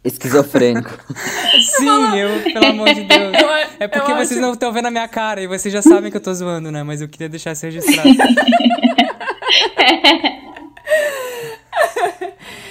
Esquizofrênico. 0.03 0.89
Sim, 1.77 2.17
eu, 2.17 2.41
pelo 2.53 2.65
amor 2.67 2.93
de 2.93 3.03
Deus. 3.03 3.33
Eu- 3.41 3.49
É 3.81 3.87
porque 3.87 4.11
eu 4.11 4.15
vocês 4.17 4.31
acho- 4.33 4.41
não 4.41 4.53
estão 4.53 4.73
vendo 4.73 4.87
a 4.87 4.91
minha 4.91 5.07
cara 5.07 5.41
e 5.41 5.47
vocês 5.47 5.73
já 5.73 5.81
sabem 5.83 6.11
que 6.11 6.17
eu 6.17 6.21
tô 6.21 6.33
zoando, 6.33 6.69
né? 6.71 6.83
Mas 6.83 7.01
eu 7.01 7.07
queria 7.07 7.29
deixar 7.29 7.53
isso 7.53 7.65
registrado. 7.65 8.09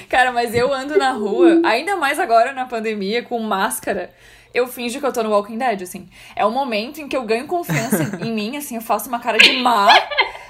Cara, 0.09 0.33
mas 0.33 0.55
eu 0.55 0.73
ando 0.73 0.97
na 0.97 1.13
rua, 1.13 1.61
ainda 1.65 1.97
mais 1.97 2.19
agora 2.19 2.53
na 2.53 2.65
pandemia, 2.65 3.23
com 3.23 3.39
máscara. 3.41 4.11
Eu 4.53 4.67
finjo 4.67 4.99
que 5.01 5.07
eu 5.07 5.13
tô 5.13 5.23
no 5.23 5.31
Walking 5.31 5.59
Dead, 5.59 5.83
assim. 5.83 6.09
É 6.35 6.45
o 6.45 6.51
momento 6.51 7.01
em 7.01 7.09
que 7.09 7.17
eu 7.17 7.23
ganho 7.23 7.47
confiança 7.47 8.19
em 8.25 8.33
mim, 8.33 8.57
assim, 8.57 8.77
eu 8.77 8.83
faço 8.83 9.09
uma 9.09 9.19
cara 9.19 9.39
de 9.39 9.53
má, 9.53 9.89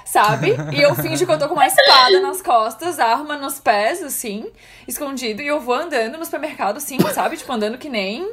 sabe? 0.05 0.55
E 0.73 0.81
eu 0.81 0.95
finjo 0.95 1.25
que 1.25 1.31
eu 1.31 1.39
tô 1.39 1.47
com 1.47 1.55
uma 1.55 1.67
espada 1.67 2.19
nas 2.19 2.41
costas, 2.41 2.99
arma 2.99 3.37
nos 3.37 3.59
pés, 3.59 4.01
assim, 4.01 4.49
escondido, 4.87 5.41
e 5.41 5.47
eu 5.47 5.59
vou 5.59 5.75
andando 5.75 6.17
no 6.17 6.25
supermercado, 6.25 6.77
assim, 6.77 6.97
sabe? 7.13 7.37
Tipo, 7.37 7.51
andando 7.51 7.77
que 7.77 7.89
nem. 7.89 8.31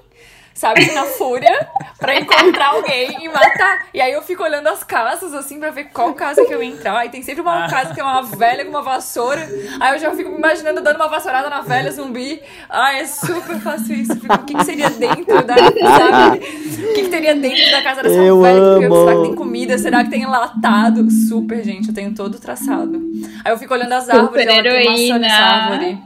Sabe, 0.56 0.90
na 0.94 1.04
fúria, 1.04 1.68
pra 1.98 2.18
encontrar 2.18 2.68
alguém 2.68 3.22
e 3.22 3.28
matar. 3.28 3.88
E 3.92 4.00
aí 4.00 4.10
eu 4.10 4.22
fico 4.22 4.42
olhando 4.42 4.66
as 4.68 4.82
casas, 4.82 5.34
assim, 5.34 5.60
pra 5.60 5.70
ver 5.70 5.90
qual 5.92 6.14
casa 6.14 6.46
que 6.46 6.52
eu 6.54 6.62
ia 6.62 6.70
entrar. 6.72 7.04
E 7.04 7.10
tem 7.10 7.22
sempre 7.22 7.42
uma 7.42 7.68
casa 7.68 7.90
que 7.90 7.96
tem 7.96 8.02
uma 8.02 8.22
velha 8.22 8.64
com 8.64 8.70
uma 8.70 8.80
vassoura. 8.80 9.46
Aí 9.78 9.94
eu 9.94 9.98
já 9.98 10.14
fico 10.14 10.30
me 10.30 10.38
imaginando 10.38 10.80
dando 10.80 10.96
uma 10.96 11.08
vassourada 11.08 11.50
na 11.50 11.60
velha 11.60 11.92
zumbi. 11.92 12.40
Ai, 12.70 13.00
é 13.00 13.06
super 13.06 13.60
fácil 13.60 13.96
isso. 13.96 14.18
Fico, 14.18 14.32
o 14.34 14.38
que, 14.38 14.54
que 14.54 14.64
seria 14.64 14.88
dentro 14.88 15.42
da. 15.44 15.56
Sabe? 15.56 16.38
O 16.38 16.94
que, 16.94 17.02
que 17.02 17.08
teria 17.10 17.34
dentro 17.34 17.70
da 17.72 17.82
casa 17.82 18.02
dessa 18.02 18.14
Eu 18.16 18.40
velha? 18.40 18.58
amo. 18.58 19.04
Será 19.04 19.16
que 19.16 19.22
tem 19.24 19.34
comida? 19.34 19.76
Será 19.78 20.04
que 20.04 20.10
tem 20.10 20.22
enlatado? 20.22 21.10
Super, 21.10 21.62
gente, 21.62 21.88
eu 21.88 21.94
tenho 21.94 22.14
todo 22.14 22.38
traçado. 22.38 22.98
Aí 23.44 23.52
eu 23.52 23.58
fico 23.58 23.74
olhando 23.74 23.92
as 23.92 24.08
árvores, 24.08 24.46
ela 24.46 24.62
tem 24.62 24.62
maçã 24.62 24.70
Super-heroína. 24.70 25.18
nessa 25.18 25.36
árvore. 25.36 25.98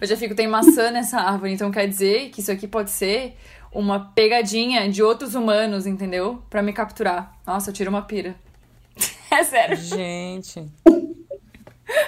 Eu 0.00 0.06
já 0.06 0.16
fico, 0.16 0.34
tem 0.34 0.46
maçã 0.46 0.90
nessa 0.90 1.18
árvore, 1.20 1.52
então 1.52 1.70
quer 1.70 1.86
dizer 1.86 2.30
que 2.30 2.40
isso 2.40 2.50
aqui 2.50 2.66
pode 2.66 2.90
ser 2.90 3.36
uma 3.72 4.00
pegadinha 4.14 4.88
de 4.88 5.02
outros 5.02 5.34
humanos, 5.34 5.86
entendeu? 5.86 6.42
Pra 6.48 6.62
me 6.62 6.72
capturar. 6.72 7.32
Nossa, 7.46 7.70
eu 7.70 7.74
tiro 7.74 7.90
uma 7.90 8.02
pira. 8.02 8.34
É 9.32 9.44
sério. 9.44 9.76
Gente. 9.76 10.66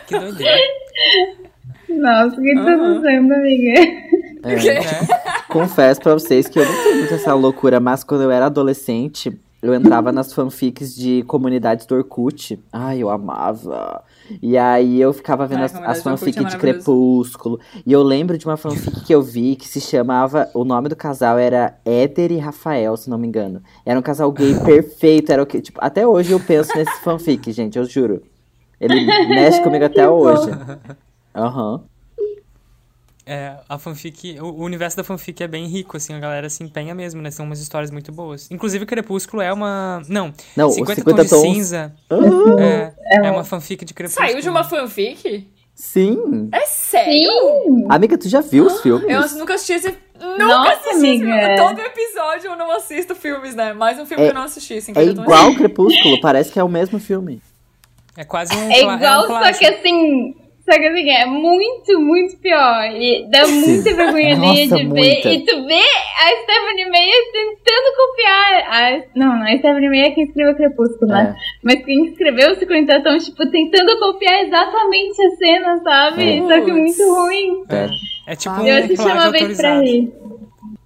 Que 0.06 0.16
doideira. 0.16 0.58
Nossa, 1.88 2.40
o 2.40 2.42
que 2.42 2.54
tu 2.54 2.64
tá 2.64 2.78
fazendo, 2.78 3.32
amiga? 3.32 3.80
É. 4.44 4.80
Né? 4.80 5.08
Confesso 5.48 6.00
pra 6.00 6.14
vocês 6.14 6.48
que 6.48 6.58
eu 6.58 6.64
não 6.64 6.82
tenho 6.84 6.96
muito 6.98 7.14
essa 7.14 7.34
loucura, 7.34 7.80
mas 7.80 8.04
quando 8.04 8.22
eu 8.22 8.30
era 8.30 8.46
adolescente, 8.46 9.36
eu 9.60 9.74
entrava 9.74 10.10
nas 10.12 10.32
fanfics 10.32 10.94
de 10.94 11.22
comunidades 11.24 11.86
do 11.86 11.94
Orkut. 11.94 12.58
Ai, 12.72 12.98
eu 12.98 13.10
amava. 13.10 14.02
E 14.40 14.56
aí 14.56 15.00
eu 15.00 15.12
ficava 15.12 15.46
vendo 15.46 15.60
Ai, 15.60 15.64
as, 15.64 15.74
as 15.74 16.02
fanfics 16.02 16.44
de. 16.44 16.56
Crepúsculo. 16.56 17.58
E 17.84 17.92
eu 17.92 18.02
lembro 18.02 18.38
de 18.38 18.46
uma 18.46 18.56
fanfic 18.56 19.04
que 19.04 19.14
eu 19.14 19.22
vi 19.22 19.56
que 19.56 19.68
se 19.68 19.80
chamava. 19.80 20.48
O 20.54 20.64
nome 20.64 20.88
do 20.88 20.96
casal 20.96 21.38
era 21.38 21.78
Éder 21.84 22.32
e 22.32 22.38
Rafael, 22.38 22.96
se 22.96 23.10
não 23.10 23.18
me 23.18 23.26
engano. 23.26 23.62
Era 23.84 23.98
um 23.98 24.02
casal 24.02 24.30
gay 24.32 24.54
perfeito. 24.64 25.32
Era 25.32 25.42
o 25.42 25.46
que. 25.46 25.60
Tipo, 25.60 25.78
até 25.82 26.06
hoje 26.06 26.32
eu 26.32 26.40
penso 26.40 26.76
nesse 26.76 27.00
fanfic, 27.00 27.52
gente, 27.52 27.78
eu 27.78 27.84
juro. 27.84 28.22
Ele 28.80 29.06
mexe 29.28 29.62
comigo 29.62 29.84
até 29.84 30.08
hoje. 30.08 30.50
Aham. 31.34 31.84
É, 33.24 33.54
a 33.68 33.78
fanfic, 33.78 34.36
o, 34.40 34.46
o 34.46 34.62
universo 34.64 34.96
da 34.96 35.04
fanfic 35.04 35.42
é 35.42 35.46
bem 35.46 35.66
rico, 35.66 35.96
assim, 35.96 36.12
a 36.12 36.18
galera 36.18 36.50
se 36.50 36.62
empenha 36.64 36.92
mesmo, 36.94 37.22
né? 37.22 37.30
São 37.30 37.46
umas 37.46 37.60
histórias 37.60 37.90
muito 37.90 38.10
boas. 38.10 38.50
Inclusive, 38.50 38.84
Crepúsculo 38.84 39.40
é 39.40 39.52
uma. 39.52 40.02
Não, 40.08 40.32
Não, 40.56 40.68
os 40.68 40.74
50, 40.74 41.00
50 41.02 41.16
Tons 41.16 41.24
de 41.24 41.30
tons. 41.30 41.42
Cinza 41.56 41.94
Aham. 42.10 42.58
é, 42.58 42.92
é 43.26 43.30
uma 43.30 43.44
fanfic 43.44 43.84
de 43.84 43.94
Crepúsculo. 43.94 44.26
Saiu 44.28 44.40
de 44.42 44.48
uma 44.48 44.64
fanfic? 44.64 45.48
Sim. 45.74 46.48
É 46.52 46.66
sério? 46.66 47.30
Sim! 47.64 47.86
Amiga, 47.88 48.18
tu 48.18 48.28
já 48.28 48.40
viu 48.40 48.66
os 48.66 48.80
filmes? 48.80 49.06
Eu 49.08 49.38
nunca 49.38 49.54
assisti 49.54 49.72
esse. 49.72 49.88
Nunca 50.20 50.44
Nossa, 50.46 50.70
assisti 50.72 50.88
esse 50.90 51.00
filme. 51.18 51.32
amiga. 51.32 51.56
Todo 51.56 51.80
episódio 51.80 52.50
eu 52.50 52.56
não 52.56 52.70
assisto 52.72 53.14
filmes, 53.14 53.54
né? 53.54 53.72
Mais 53.72 53.98
um 53.98 54.04
filme 54.06 54.22
É- 54.22 54.26
que 54.26 54.30
eu 54.32 54.34
não 54.34 54.42
assisti. 54.44 54.74
assim, 54.74 54.92
É 54.94 55.02
igual 55.04 55.54
Crepúsculo, 55.54 56.20
parece 56.20 56.52
que 56.52 56.58
é 56.58 56.64
o 56.64 56.68
mesmo 56.68 56.98
filme. 56.98 57.40
É 58.16 58.24
quase 58.24 58.54
um. 58.54 58.70
É 58.70 58.80
igual, 58.80 59.24
um 59.24 59.28
só 59.28 59.52
que 59.52 59.64
assim. 59.66 60.36
Só 60.72 60.78
que 60.80 60.86
assim, 60.86 61.10
é 61.10 61.26
muito, 61.26 62.00
muito 62.00 62.36
pior. 62.38 62.84
E 62.92 63.26
dá 63.30 63.46
muita 63.46 63.94
vergonha 63.94 64.34
de 64.66 64.84
muita. 64.84 64.94
ver. 64.94 65.26
E 65.26 65.44
tu 65.44 65.66
vê 65.66 65.74
a 65.74 66.42
Stephanie 66.42 66.90
Meyer 66.90 67.32
tentando 67.32 67.96
copiar. 67.96 68.64
A, 68.68 69.02
não, 69.14 69.42
a 69.42 69.48
Stephanie 69.58 69.88
Meyer 69.90 70.06
é 70.06 70.10
quem 70.12 70.24
escreveu 70.24 70.54
Crepúsculo, 70.54 71.10
né? 71.10 71.36
É. 71.36 71.42
Mas 71.62 71.84
quem 71.84 72.06
escreveu 72.06 72.52
o 72.52 72.54
50 72.54 73.02
Tons, 73.02 73.24
tipo, 73.26 73.50
tentando 73.50 73.98
copiar 73.98 74.44
exatamente 74.44 75.22
a 75.22 75.30
cena, 75.36 75.80
sabe? 75.82 76.38
É. 76.38 76.40
Só 76.40 76.64
que 76.64 76.72
muito 76.72 77.14
ruim. 77.14 77.64
É. 77.68 78.32
É 78.32 78.36
tipo 78.36 78.54
Ah, 78.54 78.62
um 78.62 78.66
Eu 78.66 78.84
assisti 78.84 79.06
uma 79.06 79.30
vez 79.30 79.56
pra 79.56 79.80
rir. 79.80 80.12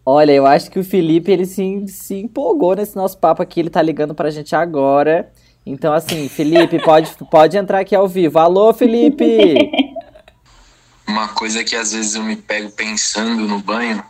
Olha, 0.05 0.33
eu 0.33 0.47
acho 0.47 0.71
que 0.71 0.79
o 0.79 0.85
Felipe, 0.85 1.33
ele 1.33 1.45
se, 1.45 1.85
se 1.89 2.15
empolgou 2.23 2.77
nesse 2.77 2.97
nosso 2.97 3.19
papo 3.19 3.43
aqui, 3.43 3.61
ele 3.61 3.71
tá 3.71 3.83
ligando 3.83 4.15
pra 4.15 4.31
gente 4.31 4.55
agora. 4.55 5.29
Então, 5.67 5.93
assim, 5.93 6.29
Felipe, 6.29 6.79
pode, 6.79 7.11
pode 7.29 7.59
entrar 7.59 7.81
aqui 7.81 7.97
ao 7.97 8.07
vivo. 8.07 8.39
Alô, 8.39 8.73
Felipe! 8.73 9.27
Uma 11.05 11.27
coisa 11.29 11.65
que 11.65 11.75
às 11.75 11.93
vezes 11.93 12.15
eu 12.15 12.23
me 12.23 12.37
pego 12.37 12.71
pensando 12.71 13.49
no 13.49 13.59
banho 13.59 14.01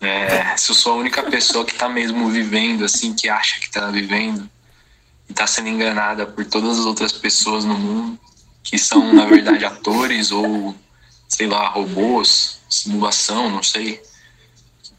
é 0.00 0.56
se 0.56 0.70
eu 0.70 0.74
sou 0.74 0.94
a 0.94 0.96
única 0.96 1.22
pessoa 1.24 1.64
que 1.64 1.74
tá 1.74 1.90
mesmo 1.90 2.28
vivendo, 2.28 2.86
assim, 2.86 3.12
que 3.12 3.28
acha 3.28 3.60
que 3.60 3.70
tá 3.70 3.90
vivendo 3.90 4.48
e 5.28 5.34
tá 5.34 5.46
sendo 5.46 5.68
enganada 5.68 6.26
por 6.26 6.44
todas 6.46 6.78
as 6.78 6.86
outras 6.86 7.12
pessoas 7.12 7.66
no 7.66 7.74
mundo, 7.74 8.18
que 8.62 8.78
são, 8.78 9.12
na 9.12 9.26
verdade, 9.26 9.64
atores 9.64 10.30
ou, 10.30 10.74
sei 11.28 11.46
lá, 11.46 11.68
robôs, 11.68 12.60
simulação, 12.68 13.50
não 13.50 13.62
sei, 13.62 14.02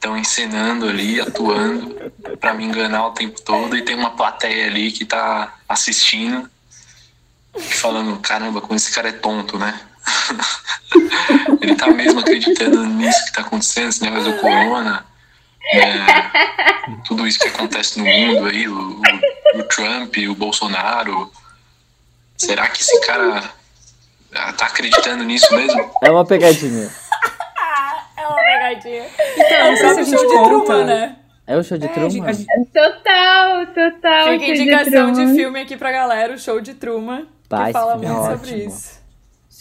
estão 0.05 0.15
encenando 0.15 0.87
ali, 0.87 1.19
atuando 1.19 2.11
pra 2.39 2.53
me 2.53 2.63
enganar 2.63 3.07
o 3.07 3.11
tempo 3.11 3.41
todo 3.41 3.75
e 3.75 3.81
tem 3.81 3.95
uma 3.95 4.11
plateia 4.11 4.67
ali 4.67 4.91
que 4.91 5.03
tá 5.03 5.55
assistindo 5.67 6.47
e 7.55 7.61
falando, 7.61 8.19
caramba, 8.19 8.61
como 8.61 8.75
esse 8.75 8.93
cara 8.93 9.09
é 9.09 9.13
tonto, 9.13 9.57
né? 9.57 9.79
Ele 11.59 11.75
tá 11.75 11.87
mesmo 11.87 12.19
acreditando 12.19 12.85
nisso 12.85 13.25
que 13.25 13.33
tá 13.33 13.41
acontecendo, 13.41 13.89
esse 13.89 14.03
negócio 14.03 14.31
do 14.31 14.39
corona, 14.39 15.03
é, 15.73 16.05
tudo 17.07 17.25
isso 17.25 17.39
que 17.39 17.47
acontece 17.47 17.97
no 17.97 18.05
mundo 18.05 18.45
aí, 18.45 18.67
o, 18.67 19.01
o, 19.01 19.59
o 19.59 19.63
Trump, 19.63 20.15
o 20.29 20.35
Bolsonaro. 20.35 21.31
Será 22.37 22.67
que 22.67 22.81
esse 22.81 22.99
cara 23.07 23.51
ah, 24.35 24.53
tá 24.53 24.67
acreditando 24.67 25.23
nisso 25.23 25.51
mesmo? 25.55 25.91
É 26.03 26.11
uma 26.11 26.25
pegadinha. 26.25 26.93
É. 28.74 29.09
Então, 29.36 29.57
É 29.57 29.74
o 29.74 29.78
próprio 29.80 30.05
gente 30.05 30.18
show 30.18 30.28
de 30.30 30.34
conta. 30.36 30.49
Truman, 30.66 30.86
né? 30.86 31.16
É 31.47 31.57
o 31.57 31.63
show 31.63 31.78
de 31.78 31.86
É, 31.86 31.89
Truman? 31.89 32.34
gente- 32.34 32.45
Total, 32.74 33.66
total. 33.68 34.28
Fica 34.34 34.45
de 34.53 34.61
indicação 34.61 35.11
de, 35.11 35.18
Truman. 35.22 35.36
filme 35.36 35.59
aqui 35.61 35.78
pra 35.78 35.91
galera, 35.91 36.34
o 36.34 36.38
show 36.39 36.59
de 36.59 36.74
Truman, 36.74 37.28
Pá, 37.47 37.68
que 37.68 37.74
fala 37.74 37.93
é 37.93 37.97
muito 37.97 38.13
sobre 38.13 38.34
ótimo. 38.53 38.57
isso. 38.68 39.05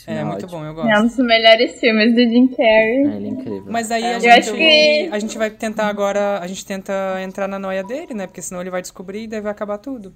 Filme 0.05 0.21
É 0.21 0.25
muito 0.25 0.47
bom, 0.47 0.61
eu 0.63 0.67
É 0.67 0.71
um 0.71 0.75
gosto. 0.75 1.17
dos 1.17 1.27
melhores 1.27 1.81
filmes 1.81 2.15
do 2.15 2.21
Jim 2.21 2.47
Carrey. 2.49 3.07
É, 3.07 3.17
ele 3.17 3.27
é 3.27 3.31
incrível. 3.31 3.65
Mas 3.69 3.91
aí 3.91 4.03
É, 4.03 4.17
a 4.17 4.19
gente, 4.19 4.53
que- 4.53 5.09
a 5.11 5.19
gente 5.19 5.39
vai 5.39 5.49
tentar 5.51 5.87
agora, 5.89 6.41
a 6.41 6.47
gente 6.47 6.65
tenta 6.67 6.93
entrar 7.23 7.49
na 7.49 7.59
noia 7.59 7.83
dele, 7.83 8.13
né? 8.13 8.27
Porque 8.27 8.43
senão 8.43 8.61
ele 8.61 8.69
vai 8.71 8.83
descobrir 8.83 9.23
e 9.23 9.27
daí 9.27 9.41
vai 9.41 9.51
acabar 9.53 9.79
tudo. 9.79 10.13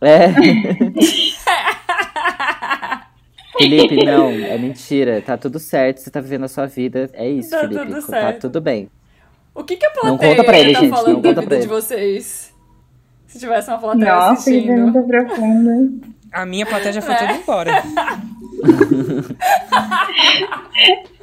É. 0.00 0.26
Felipe, 3.58 4.04
não, 4.04 4.30
é 4.30 4.56
mentira. 4.58 5.20
Tá 5.20 5.36
tudo 5.36 5.58
certo, 5.58 5.98
você 5.98 6.10
tá 6.10 6.20
vivendo 6.20 6.44
a 6.44 6.48
sua 6.48 6.66
vida. 6.66 7.10
É 7.12 7.28
isso, 7.28 7.50
Tá 7.50 7.60
Felipe. 7.60 7.80
tudo 7.86 7.94
Tá 7.94 8.00
certo. 8.02 8.40
tudo 8.42 8.60
bem. 8.60 8.88
O 9.54 9.64
que, 9.64 9.76
que 9.76 9.84
a 9.86 9.90
Não 9.90 10.00
plateia 10.16 10.30
conta 10.36 10.44
pra 10.44 10.58
ele, 10.58 10.72
tá 10.72 10.80
gente, 10.80 10.90
falando 10.90 11.12
não 11.14 11.20
da 11.20 11.28
conta 11.30 11.40
vida 11.42 11.54
pra 11.56 11.60
de 11.60 11.66
vocês? 11.68 12.54
Se 13.26 13.38
tivesse 13.38 13.68
uma 13.68 13.78
plateia 13.78 14.14
Nossa, 14.14 14.32
assistindo. 14.32 14.72
muito 14.82 15.02
profunda. 15.06 15.70
A 16.32 16.46
minha 16.46 16.64
plateia 16.66 16.92
já 16.92 17.02
foi 17.02 17.14
É. 17.14 17.18
toda 17.18 17.32
embora. 17.32 17.70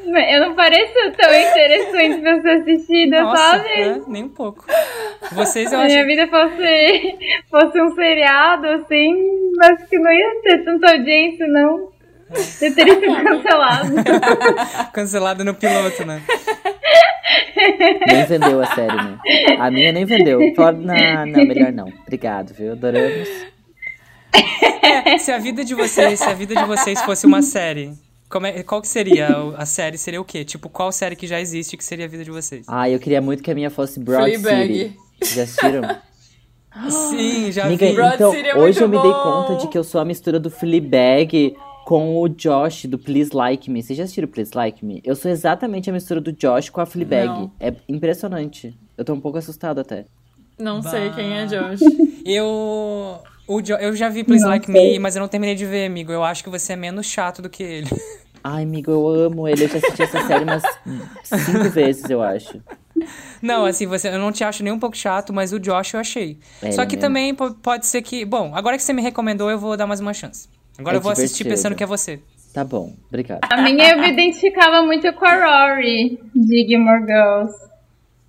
Eu 0.07 0.39
não 0.47 0.55
pareço 0.55 0.93
tão 1.17 1.33
interessante 1.33 2.21
pra 2.21 2.41
ser 2.41 2.49
assistida, 2.61 3.23
Nossa, 3.23 3.41
sabe? 3.57 3.69
é, 3.69 4.01
nem 4.07 4.23
um 4.23 4.29
pouco. 4.29 4.65
Vocês 5.33 5.71
eu 5.71 5.79
Se 5.79 5.85
minha 5.85 5.97
acho. 5.99 6.07
vida 6.07 6.27
fosse, 6.27 7.17
fosse 7.49 7.81
um 7.81 7.93
seriado, 7.93 8.67
assim, 8.67 9.13
acho 9.63 9.85
que 9.87 9.99
não 9.99 10.11
ia 10.11 10.41
ter 10.43 10.63
tanta 10.63 10.91
audiência, 10.93 11.45
não. 11.47 11.89
Eu 12.61 12.75
teria 12.75 12.99
sido 12.99 13.23
cancelado. 13.23 13.93
Cancelado 14.93 15.43
no 15.45 15.53
piloto, 15.53 16.05
né? 16.05 16.21
Nem 18.07 18.25
vendeu 18.25 18.61
a 18.61 18.65
série, 18.67 18.95
né? 18.95 19.17
A 19.59 19.71
minha 19.71 19.91
nem 19.91 20.05
vendeu. 20.05 20.39
Não, 20.39 21.25
não, 21.25 21.45
melhor 21.45 21.71
não. 21.71 21.87
Obrigado, 22.03 22.53
viu? 22.53 22.73
Adoramos. 22.73 23.27
É, 25.05 25.17
se 25.17 25.31
a 25.31 25.37
vida 25.37 25.63
de 25.65 25.73
vocês, 25.73 26.19
se 26.19 26.25
a 26.29 26.33
vida 26.33 26.55
de 26.55 26.63
vocês 26.65 27.01
fosse 27.01 27.25
uma 27.25 27.41
série, 27.41 27.93
como 28.29 28.45
é- 28.45 28.61
qual 28.63 28.81
que 28.81 28.87
seria 28.87 29.27
a 29.57 29.65
série? 29.65 29.97
Seria 29.97 30.21
o 30.21 30.25
quê? 30.25 30.43
Tipo, 30.45 30.69
qual 30.69 30.91
série 30.91 31.15
que 31.15 31.25
já 31.27 31.39
existe 31.39 31.75
que 31.77 31.83
seria 31.83 32.05
a 32.05 32.07
vida 32.09 32.23
de 32.23 32.31
vocês? 32.31 32.65
Ah, 32.67 32.89
eu 32.89 32.99
queria 32.99 33.21
muito 33.21 33.41
que 33.43 33.51
a 33.51 33.55
minha 33.55 33.69
fosse 33.69 33.99
Broad 33.99 34.37
Fleabag. 34.37 34.95
City. 35.23 35.35
Já 35.35 35.43
assistiram? 35.43 35.81
Sim, 36.89 37.51
já 37.51 37.65
Amiga, 37.65 37.87
vi. 37.87 37.93
Broad 37.93 38.15
então, 38.15 38.31
City 38.31 38.47
é 38.49 38.55
hoje 38.55 38.79
muito 38.79 38.81
eu 38.83 38.89
me 38.89 39.01
dei 39.01 39.11
bom. 39.11 39.23
conta 39.23 39.55
de 39.61 39.67
que 39.67 39.77
eu 39.77 39.83
sou 39.83 39.99
a 39.99 40.05
mistura 40.05 40.39
do 40.39 40.51
Fleabag 40.51 41.55
com 41.87 42.17
o 42.21 42.27
Josh 42.27 42.83
do 42.85 42.99
Please 42.99 43.33
Like 43.33 43.71
Me. 43.71 43.81
Vocês 43.81 43.95
já 43.95 44.03
assistiram 44.03 44.27
Please 44.27 44.51
Like 44.53 44.83
Me? 44.83 44.99
Eu 45.05 45.15
sou 45.15 45.31
exatamente 45.31 45.89
a 45.89 45.93
mistura 45.93 46.19
do 46.19 46.33
Josh 46.33 46.69
com 46.69 46.81
a 46.81 46.85
Fleabag. 46.85 47.27
Não. 47.27 47.51
É 47.61 47.73
impressionante. 47.87 48.77
Eu 48.97 49.05
tô 49.05 49.13
um 49.13 49.21
pouco 49.21 49.37
assustado 49.37 49.79
até. 49.79 50.03
Não 50.59 50.81
sei 50.81 51.09
quem 51.11 51.31
é 51.37 51.45
Josh. 51.45 51.79
Eu. 52.25 53.19
O 53.47 53.61
Jo- 53.61 53.75
eu 53.75 53.95
já 53.95 54.09
vi 54.09 54.25
Please 54.25 54.43
Não 54.43 54.49
Like 54.51 54.65
sei. 54.69 54.91
Me, 54.93 54.99
mas 54.99 55.15
eu 55.15 55.21
não 55.21 55.29
terminei 55.29 55.55
de 55.55 55.65
ver, 55.65 55.85
amigo. 55.85 56.11
Eu 56.11 56.25
acho 56.25 56.43
que 56.43 56.49
você 56.49 56.73
é 56.73 56.75
menos 56.75 57.05
chato 57.05 57.41
do 57.41 57.49
que 57.49 57.63
ele. 57.63 57.87
Ai, 58.43 58.63
amigo, 58.63 58.91
eu 58.91 59.07
amo 59.07 59.47
ele. 59.47 59.63
Eu 59.63 59.69
já 59.69 59.77
assisti 59.77 60.01
essa 60.03 60.27
série 60.27 60.43
umas 60.43 60.63
cinco 61.23 61.69
vezes, 61.69 62.09
eu 62.09 62.21
acho. 62.21 62.61
Não, 63.41 63.63
assim, 63.65 63.85
você, 63.87 64.09
eu 64.09 64.19
não 64.19 64.33
te 64.33 64.43
acho 64.43 64.61
nem 64.61 64.73
um 64.73 64.79
pouco 64.79 64.97
chato, 64.97 65.31
mas 65.31 65.53
o 65.53 65.59
Josh 65.59 65.93
eu 65.93 66.01
achei. 66.01 66.37
É, 66.61 66.71
Só 66.73 66.85
que 66.85 66.97
mesmo. 66.97 67.01
também 67.07 67.33
po- 67.33 67.53
pode 67.55 67.85
ser 67.87 68.01
que. 68.01 68.25
Bom, 68.25 68.53
agora 68.53 68.75
que 68.75 68.83
você 68.83 68.91
me 68.91 69.01
recomendou, 69.01 69.49
eu 69.49 69.57
vou 69.57 69.77
dar 69.77 69.87
mais 69.87 70.01
uma 70.01 70.13
chance. 70.13 70.49
Agora 70.77 70.95
É 70.95 70.97
eu 70.97 71.01
vou 71.01 71.11
assistir 71.11 71.43
divertido. 71.43 71.49
pensando 71.49 71.75
que 71.75 71.83
é 71.83 71.87
você. 71.87 72.19
Tá 72.53 72.63
bom, 72.63 72.93
obrigado. 73.09 73.39
A 73.49 73.61
minha 73.61 73.91
eu 73.91 73.99
me 73.99 74.09
identificava 74.09 74.81
muito 74.83 75.11
com 75.13 75.25
a 75.25 75.35
Rory 75.75 76.19
de 76.35 76.67
Gilmore 76.67 77.05
Girls. 77.05 77.53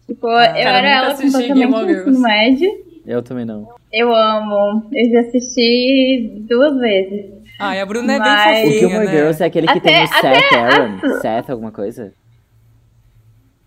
Tipo, 0.06 0.26
eu 0.28 0.36
cara, 0.36 0.58
era 0.58 0.88
ela 0.88 1.14
completamente 1.14 2.06
no 2.10 2.20
médio. 2.20 2.70
Eu 3.06 3.22
também 3.22 3.44
não. 3.44 3.68
Eu 3.92 4.14
amo. 4.14 4.84
Eu 4.92 5.10
já 5.12 5.20
assisti 5.28 6.42
duas 6.48 6.76
vezes. 6.78 7.26
Ah, 7.58 7.74
e 7.76 7.80
a 7.80 7.86
Bruna 7.86 8.12
é 8.14 8.18
Mas- 8.18 8.44
bem 8.44 8.62
O 8.62 8.66
fofinha, 8.66 8.78
Gilmore 8.80 9.06
né? 9.06 9.12
Girls 9.12 9.42
é 9.42 9.46
aquele 9.46 9.66
que 9.66 9.78
Até- 9.78 9.90
tem 9.92 10.04
o 10.04 10.06
Seth 10.08 10.52
Aaron. 10.54 10.98
a- 11.02 11.20
Seth 11.20 11.50
alguma 11.50 11.72
coisa? 11.72 12.12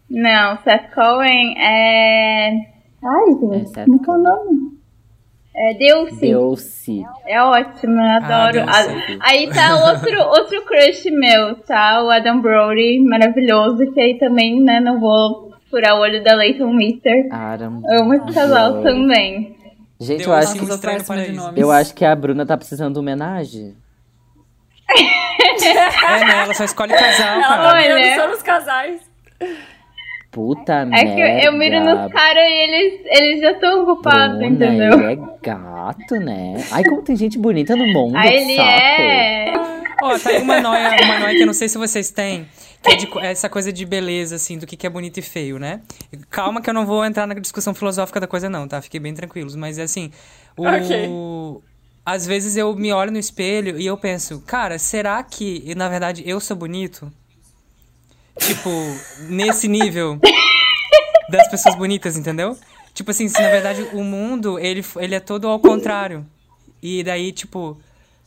Não, 0.10 0.58
Seth 0.64 0.94
Cohen 0.94 1.58
é. 1.58 2.50
Ai, 3.04 3.30
É, 3.52 3.58
gente, 3.58 3.70
Seth 3.70 3.86
como 3.86 4.06
é 4.08 4.12
o 4.12 4.18
nome? 4.24 4.81
É. 5.54 5.74
Deuce. 5.74 7.04
É 7.28 7.42
ótimo, 7.42 8.00
eu 8.00 8.10
adoro. 8.24 8.54
Deuce. 8.66 9.20
Ah, 9.20 9.30
aí 9.30 9.50
tá 9.50 9.76
outro, 9.92 10.18
outro 10.30 10.66
crush 10.66 11.06
meu, 11.12 11.56
tá? 11.56 12.02
O 12.04 12.10
Adam 12.10 12.40
Brody, 12.42 13.00
maravilhoso, 13.00 13.92
que 13.92 14.00
aí 14.00 14.18
também, 14.18 14.62
né, 14.62 14.80
não 14.80 15.00
vou 15.00 15.52
furar 15.70 15.96
o 15.96 16.00
olho 16.00 16.24
da 16.24 16.36
Leighton 16.36 16.72
Mister. 16.74 17.28
Aaron. 17.32 17.82
Amo 18.00 18.14
esse 18.14 18.34
casal 18.34 18.82
Brody. 18.82 18.84
também. 18.84 19.58
Gente, 20.00 20.24
eu 20.24 20.34
acho, 20.34 20.54
que, 20.54 21.62
eu 21.62 21.72
acho 21.72 21.94
que 21.94 22.04
a 22.04 22.16
Bruna 22.16 22.44
tá 22.46 22.58
precisando 22.58 22.94
de 22.94 23.00
homenagem. 23.00 23.76
É, 25.64 26.26
né? 26.26 26.44
Ela 26.44 26.54
só 26.56 26.64
escolhe 26.64 26.92
casal, 26.92 27.36
Ela 27.36 27.48
cara. 27.48 27.62
tá 27.62 27.78
Olha. 27.78 28.16
só 28.16 28.28
nos 28.28 28.42
casais. 28.42 29.02
Puta 30.32 30.74
É 30.74 30.86
merda. 30.86 31.14
que 31.14 31.22
eu, 31.22 31.28
eu 31.52 31.54
miro 31.58 31.84
nos 31.84 32.12
caras 32.12 32.44
e 32.50 32.54
eles, 32.54 33.02
eles 33.06 33.42
já 33.42 33.52
estão 33.52 33.84
ocupados, 33.84 34.38
Bruna, 34.38 34.48
entendeu? 34.48 34.94
ele 35.10 35.14
é 35.14 35.18
gato, 35.44 36.16
né? 36.16 36.56
Ai, 36.72 36.84
como 36.86 37.02
tem 37.02 37.16
gente 37.18 37.38
bonita 37.38 37.76
no 37.76 37.86
mundo, 37.86 38.20
que 38.20 38.28
ele 38.28 38.56
saco. 38.56 38.70
é. 38.70 39.54
Ó, 40.04 40.18
tá 40.18 40.30
aí 40.30 40.42
uma 40.42 40.62
noia, 40.62 40.90
uma 41.04 41.20
noia 41.20 41.36
que 41.36 41.42
eu 41.42 41.46
não 41.46 41.54
sei 41.54 41.68
se 41.68 41.78
vocês 41.78 42.10
têm, 42.12 42.48
que 42.82 42.92
é 42.92 42.96
de 42.96 43.08
essa 43.20 43.48
coisa 43.50 43.72
de 43.74 43.86
beleza, 43.86 44.38
assim, 44.38 44.58
do 44.58 44.66
que 44.66 44.76
que 44.78 44.88
é 44.88 44.90
bonito 44.90 45.18
e 45.20 45.22
feio, 45.22 45.60
né? 45.60 45.82
Calma 46.30 46.62
que 46.62 46.70
eu 46.70 46.74
não 46.74 46.86
vou 46.86 47.06
entrar 47.06 47.28
na 47.28 47.34
discussão 47.36 47.74
filosófica 47.74 48.20
da 48.20 48.26
coisa, 48.26 48.50
não, 48.50 48.68
tá? 48.68 48.82
Fiquem 48.82 49.00
bem 49.02 49.14
tranquilos. 49.14 49.56
Mas, 49.56 49.78
é 49.78 49.84
assim, 49.84 50.10
o... 50.58 50.66
Ok. 50.66 51.62
Às 52.04 52.26
vezes 52.26 52.58
eu 52.58 52.74
me 52.76 52.92
olho 52.92 53.12
no 53.12 53.20
espelho 53.20 53.80
e 53.80 53.86
eu 53.86 53.96
penso, 53.96 54.42
cara, 54.48 54.80
será 54.80 55.22
que, 55.22 55.76
na 55.76 55.88
verdade, 55.88 56.24
eu 56.26 56.40
sou 56.40 56.58
bonito? 56.58 57.12
Tipo, 58.40 58.70
nesse 59.30 59.68
nível 59.68 60.20
das 61.30 61.48
pessoas 61.50 61.76
bonitas, 61.76 62.18
entendeu? 62.18 62.58
Tipo 62.94 63.12
assim, 63.12 63.28
se 63.28 63.42
na 63.42 63.50
verdade 63.50 63.88
o 63.94 64.04
mundo, 64.04 64.60
ele, 64.60 64.84
ele 64.98 65.16
é 65.16 65.20
todo 65.20 65.48
ao 65.48 65.60
contrário. 65.60 66.26
E 66.82 67.04
daí, 67.04 67.32
tipo, 67.32 67.78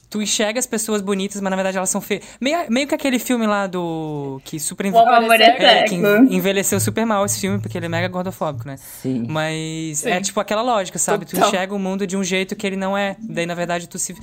tu 0.08 0.22
enxerga 0.22 0.60
as 0.60 0.66
pessoas 0.66 1.02
bonitas, 1.02 1.40
mas 1.40 1.50
na 1.50 1.56
verdade 1.56 1.76
elas 1.76 1.90
são 1.90 2.00
feias. 2.00 2.24
Meio, 2.40 2.70
meio 2.70 2.86
que 2.86 2.94
aquele 2.94 3.18
filme 3.18 3.46
lá 3.46 3.66
do. 3.66 4.40
que 4.44 4.60
super. 4.60 4.86
O 4.86 4.98
Amor 4.98 5.14
amor 5.14 5.40
é 5.40 5.44
é. 5.44 5.78
É, 5.80 5.82
que 5.82 5.96
envelheceu 5.96 6.78
super 6.78 7.04
mal 7.04 7.26
esse 7.26 7.40
filme, 7.40 7.58
porque 7.58 7.76
ele 7.76 7.86
é 7.86 7.88
mega 7.88 8.06
gordofóbico, 8.08 8.66
né? 8.66 8.76
Sim. 8.76 9.26
Mas 9.28 9.98
Sim. 9.98 10.10
é 10.10 10.20
tipo 10.20 10.38
aquela 10.38 10.62
lógica, 10.62 10.98
sabe? 10.98 11.24
Tu 11.26 11.32
Total. 11.32 11.48
enxerga 11.48 11.74
o 11.74 11.78
mundo 11.78 12.06
de 12.06 12.16
um 12.16 12.22
jeito 12.22 12.54
que 12.54 12.64
ele 12.66 12.76
não 12.76 12.96
é. 12.96 13.16
Daí, 13.20 13.44
na 13.44 13.54
verdade, 13.54 13.88
tu 13.88 13.98
se. 13.98 14.14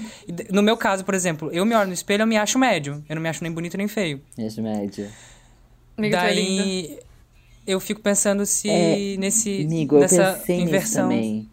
No 0.49 0.61
meu 0.61 0.77
caso, 0.77 1.03
por 1.03 1.13
exemplo, 1.13 1.49
eu 1.51 1.65
me 1.65 1.75
olho 1.75 1.87
no 1.87 1.93
espelho, 1.93 2.21
eu 2.21 2.27
me 2.27 2.37
acho 2.37 2.57
médio. 2.57 3.03
Eu 3.09 3.15
não 3.15 3.21
me 3.21 3.27
acho 3.27 3.43
nem 3.43 3.51
bonito 3.51 3.77
nem 3.77 3.87
feio. 3.87 4.21
Esse 4.37 4.61
médio. 4.61 5.07
Amiga, 6.01 6.17
tu 6.17 6.25
é. 6.25 6.29
Daí 6.33 6.99
eu 7.67 7.79
fico 7.79 8.01
pensando 8.01 8.45
se 8.45 8.69
É, 8.69 9.17
nesse 9.17 9.63
Amigo, 9.65 9.95
eu 9.95 9.99
nessa 10.01 10.33
pensei 10.33 10.57
nisso 10.57 10.63
inversão. 10.67 11.03
também. 11.09 11.47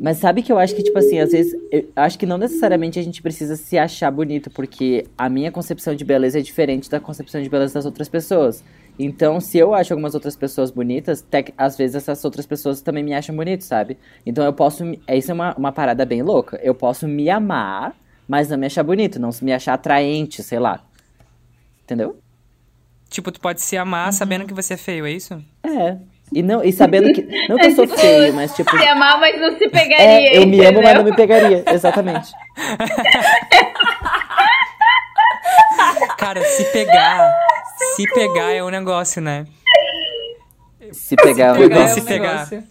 Mas 0.00 0.18
sabe 0.18 0.42
que 0.42 0.52
eu 0.52 0.58
acho 0.58 0.74
que, 0.76 0.82
tipo 0.82 0.98
assim, 0.98 1.18
às 1.18 1.32
vezes, 1.32 1.54
eu 1.72 1.88
acho 1.96 2.18
que 2.18 2.26
não 2.26 2.36
necessariamente 2.38 2.98
a 2.98 3.02
gente 3.02 3.22
precisa 3.22 3.56
se 3.56 3.78
achar 3.78 4.10
bonito, 4.10 4.50
porque 4.50 5.06
a 5.16 5.28
minha 5.28 5.50
concepção 5.50 5.94
de 5.94 6.04
beleza 6.04 6.38
é 6.38 6.42
diferente 6.42 6.88
da 6.90 7.00
concepção 7.00 7.42
de 7.42 7.48
beleza 7.48 7.74
das 7.74 7.86
outras 7.86 8.08
pessoas. 8.08 8.62
Então, 8.98 9.40
se 9.40 9.58
eu 9.58 9.74
acho 9.74 9.92
algumas 9.92 10.14
outras 10.14 10.36
pessoas 10.36 10.70
bonitas, 10.70 11.22
tec- 11.22 11.52
às 11.56 11.76
vezes 11.76 11.96
essas 11.96 12.24
outras 12.24 12.46
pessoas 12.46 12.80
também 12.82 13.02
me 13.02 13.14
acham 13.14 13.34
bonito, 13.34 13.62
sabe? 13.64 13.98
Então 14.24 14.44
eu 14.44 14.52
posso. 14.52 14.84
me- 14.84 15.00
Isso 15.08 15.30
é 15.30 15.34
uma, 15.34 15.54
uma 15.56 15.72
parada 15.72 16.04
bem 16.04 16.22
louca. 16.22 16.58
Eu 16.62 16.74
posso 16.74 17.08
me 17.08 17.28
amar, 17.30 17.94
mas 18.28 18.48
não 18.50 18.58
me 18.58 18.66
achar 18.66 18.82
bonito, 18.84 19.18
não 19.18 19.30
me 19.42 19.52
achar 19.52 19.74
atraente, 19.74 20.42
sei 20.42 20.58
lá. 20.58 20.84
Entendeu? 21.84 22.16
Tipo, 23.08 23.30
tu 23.30 23.40
pode 23.40 23.60
se 23.62 23.76
amar 23.76 24.12
sabendo 24.12 24.46
que 24.46 24.54
você 24.54 24.74
é 24.74 24.76
feio, 24.76 25.06
é 25.06 25.12
isso? 25.12 25.40
É. 25.62 25.96
E, 26.32 26.42
não, 26.42 26.62
e 26.64 26.72
sabendo 26.72 27.12
que. 27.12 27.22
Não 27.48 27.56
que 27.56 27.66
eu 27.66 27.74
sou 27.76 27.86
feio, 27.86 28.34
mas 28.34 28.52
tipo. 28.54 28.76
Se 28.76 28.84
amar, 28.88 29.20
mas 29.20 29.40
não 29.40 29.56
se 29.56 29.68
pegaria. 29.68 30.04
É, 30.04 30.38
eu 30.38 30.46
me 30.46 30.60
amo, 30.64 30.82
mas 30.82 30.94
não 30.94 31.04
me 31.04 31.14
pegaria. 31.14 31.62
Exatamente. 31.72 32.32
Cara, 36.18 36.42
se 36.44 36.64
pegar, 36.72 37.30
se 37.94 38.04
pegar 38.12 38.52
é 38.52 38.62
um 38.62 38.68
negócio, 38.70 39.20
né? 39.22 39.46
Se 40.92 41.14
pegar, 41.16 41.54
pegar, 41.56 41.80
eu 41.82 41.88
se 41.88 42.00
um 42.00 42.04
pegar. 42.04 42.32
negócio. 42.32 42.64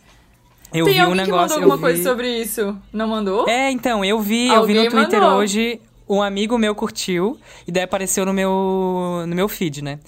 Eu 0.73 0.85
Tem 0.85 0.93
vi 0.95 0.99
um 0.99 1.03
alguém 1.05 1.25
que 1.25 1.31
mandou 1.31 1.47
negócio. 1.47 1.55
alguma 1.55 1.75
eu 1.75 1.79
coisa 1.79 1.97
vi... 1.97 2.03
sobre 2.03 2.27
isso? 2.41 2.77
Não 2.91 3.07
mandou? 3.07 3.47
É, 3.47 3.71
então, 3.71 4.03
eu 4.03 4.19
vi, 4.19 4.47
eu 4.47 4.65
vi 4.65 4.77
Alguém 4.77 4.83
no 4.85 4.91
Twitter 4.91 5.21
mandou. 5.21 5.37
hoje, 5.37 5.79
um 6.07 6.21
amigo 6.21 6.57
meu 6.57 6.73
curtiu, 6.75 7.37
e 7.67 7.71
daí 7.71 7.83
apareceu 7.83 8.25
no 8.25 8.33
meu, 8.33 9.23
no 9.27 9.35
meu 9.35 9.47
feed, 9.47 9.81
né? 9.83 9.99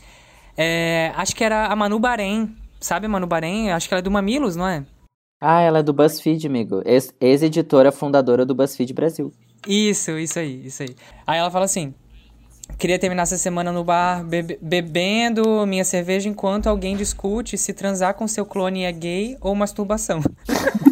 É, 0.58 1.12
acho 1.16 1.36
que 1.36 1.44
era 1.44 1.68
a 1.68 1.76
Manu 1.76 2.00
Bahrein, 2.00 2.56
sabe 2.80 3.06
a 3.06 3.10
Manu 3.10 3.28
Bahrein? 3.28 3.72
Acho 3.72 3.88
que 3.88 3.94
ela 3.94 4.00
é 4.00 4.04
do 4.04 4.12
Mamilos, 4.12 4.56
não 4.56 4.68
é? 4.68 4.84
Ah, 5.40 5.62
ela 5.62 5.80
é 5.80 5.84
do 5.84 5.94
BuzzFeed, 5.94 6.48
amigo. 6.48 6.82
Ex- 6.84 7.14
Ex-editora 7.22 7.92
fundadora 7.92 8.44
do 8.46 8.56
BuzzFeed 8.56 8.92
Brasil. 8.94 9.32
Isso, 9.68 10.12
isso 10.18 10.40
aí, 10.40 10.66
isso 10.66 10.82
aí. 10.82 10.96
Aí 11.28 11.38
ela 11.38 11.52
fala 11.52 11.66
assim: 11.66 11.94
queria 12.80 12.98
terminar 12.98 13.24
essa 13.24 13.38
semana 13.38 13.72
no 13.72 13.84
bar 13.84 14.24
bebe- 14.24 14.58
bebendo 14.60 15.64
minha 15.68 15.84
cerveja 15.86 16.28
enquanto 16.28 16.68
alguém 16.68 16.96
discute 16.98 17.56
se 17.56 17.72
transar 17.72 18.16
com 18.16 18.28
seu 18.28 18.46
clone 18.48 18.84
é 18.84 18.92
gay 18.92 19.38
ou 19.40 19.54
masturbação. 19.54 20.22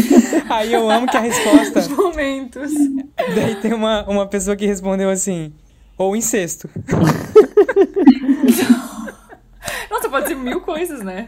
aí 0.50 0.72
eu 0.72 0.90
amo 0.90 1.06
que 1.06 1.16
a 1.16 1.20
resposta. 1.20 1.88
Momentos. 1.94 2.72
Daí 3.34 3.56
tem 3.56 3.72
uma, 3.72 4.04
uma 4.08 4.26
pessoa 4.26 4.56
que 4.56 4.66
respondeu 4.66 5.10
assim: 5.10 5.52
ou 5.98 6.14
incesto. 6.16 6.68
Nossa, 9.90 10.08
pode 10.08 10.28
ser 10.28 10.34
mil 10.36 10.60
coisas, 10.60 11.02
né? 11.02 11.26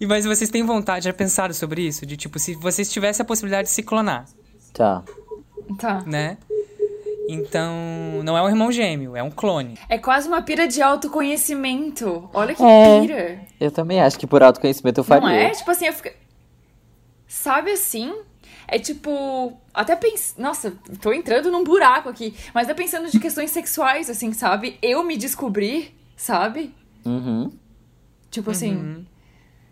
E 0.00 0.06
mas 0.06 0.24
vocês 0.24 0.50
têm 0.50 0.64
vontade, 0.64 1.04
já 1.04 1.12
pensaram 1.12 1.54
sobre 1.54 1.82
isso? 1.86 2.04
De 2.04 2.16
tipo, 2.16 2.38
se 2.38 2.54
vocês 2.54 2.90
tivessem 2.90 3.22
a 3.22 3.26
possibilidade 3.26 3.68
de 3.68 3.74
se 3.74 3.82
clonar, 3.82 4.24
Tá. 4.72 5.02
Tá. 5.78 6.02
né? 6.06 6.38
Então, 7.28 7.72
não 8.24 8.36
é 8.36 8.42
um 8.42 8.48
irmão 8.48 8.72
gêmeo, 8.72 9.16
é 9.16 9.22
um 9.22 9.30
clone. 9.30 9.78
É 9.88 9.96
quase 9.96 10.26
uma 10.26 10.42
pira 10.42 10.66
de 10.66 10.82
autoconhecimento. 10.82 12.28
Olha 12.34 12.52
que 12.54 12.62
É. 12.62 13.00
pira. 13.00 13.40
Eu 13.60 13.70
também 13.70 14.00
acho 14.00 14.18
que 14.18 14.26
por 14.26 14.42
autoconhecimento 14.42 14.98
eu 15.00 15.04
faria. 15.04 15.28
Não 15.28 15.34
é? 15.34 15.50
Tipo 15.50 15.70
assim, 15.70 15.86
eu 15.86 15.92
fico... 15.92 16.08
Sabe 17.32 17.72
assim? 17.72 18.14
É 18.68 18.78
tipo... 18.78 19.58
Até 19.72 19.96
pens... 19.96 20.34
Nossa, 20.36 20.74
tô 21.00 21.14
entrando 21.14 21.50
num 21.50 21.64
buraco 21.64 22.10
aqui. 22.10 22.36
Mas 22.52 22.68
é 22.68 22.74
pensando 22.74 23.10
de 23.10 23.18
questões 23.18 23.50
sexuais, 23.50 24.10
assim, 24.10 24.34
sabe? 24.34 24.78
Eu 24.82 25.02
me 25.02 25.16
descobrir, 25.16 25.98
sabe? 26.14 26.74
Uhum. 27.06 27.50
Tipo 28.30 28.50
assim... 28.50 29.06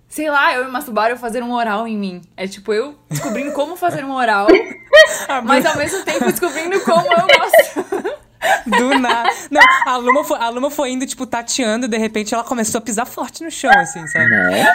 Sei 0.09 0.31
lá, 0.31 0.55
eu 0.55 0.65
me 0.65 0.71
masturbar 0.71 1.11
ou 1.13 1.19
fazer 1.19 1.43
um 1.43 1.53
oral 1.53 1.87
em 1.87 1.99
mim. 1.99 2.23
É 2.35 2.49
tipo, 2.49 2.73
eu 2.73 2.99
descobrindo 3.11 3.53
como 3.53 3.77
fazer 3.77 4.05
um 4.05 4.13
oral, 4.13 4.49
mas 5.45 5.65
ao 5.65 5.77
mesmo 5.77 6.03
tempo 6.03 6.25
descobrindo 6.25 6.81
como 6.81 7.07
eu 7.13 7.21
gosto. 7.21 8.17
Do 8.67 8.99
nada. 8.99 9.31
Não, 9.51 9.61
a 9.87 9.97
Luma, 9.97 10.25
foi, 10.25 10.39
a 10.39 10.49
Luma 10.49 10.71
foi 10.71 10.91
indo, 10.91 11.07
tipo, 11.07 11.27
tateando, 11.27 11.87
e 11.87 11.89
de 11.89 11.99
repente 11.99 12.35
ela 12.35 12.45
começou 12.45 12.79
a 12.79 12.83
pisar 12.83 13.05
forte 13.07 13.43
no 13.43 13.51
chão, 13.51 13.71
assim, 13.77 14.07
sabe? 14.07 14.29
Né? 14.29 14.67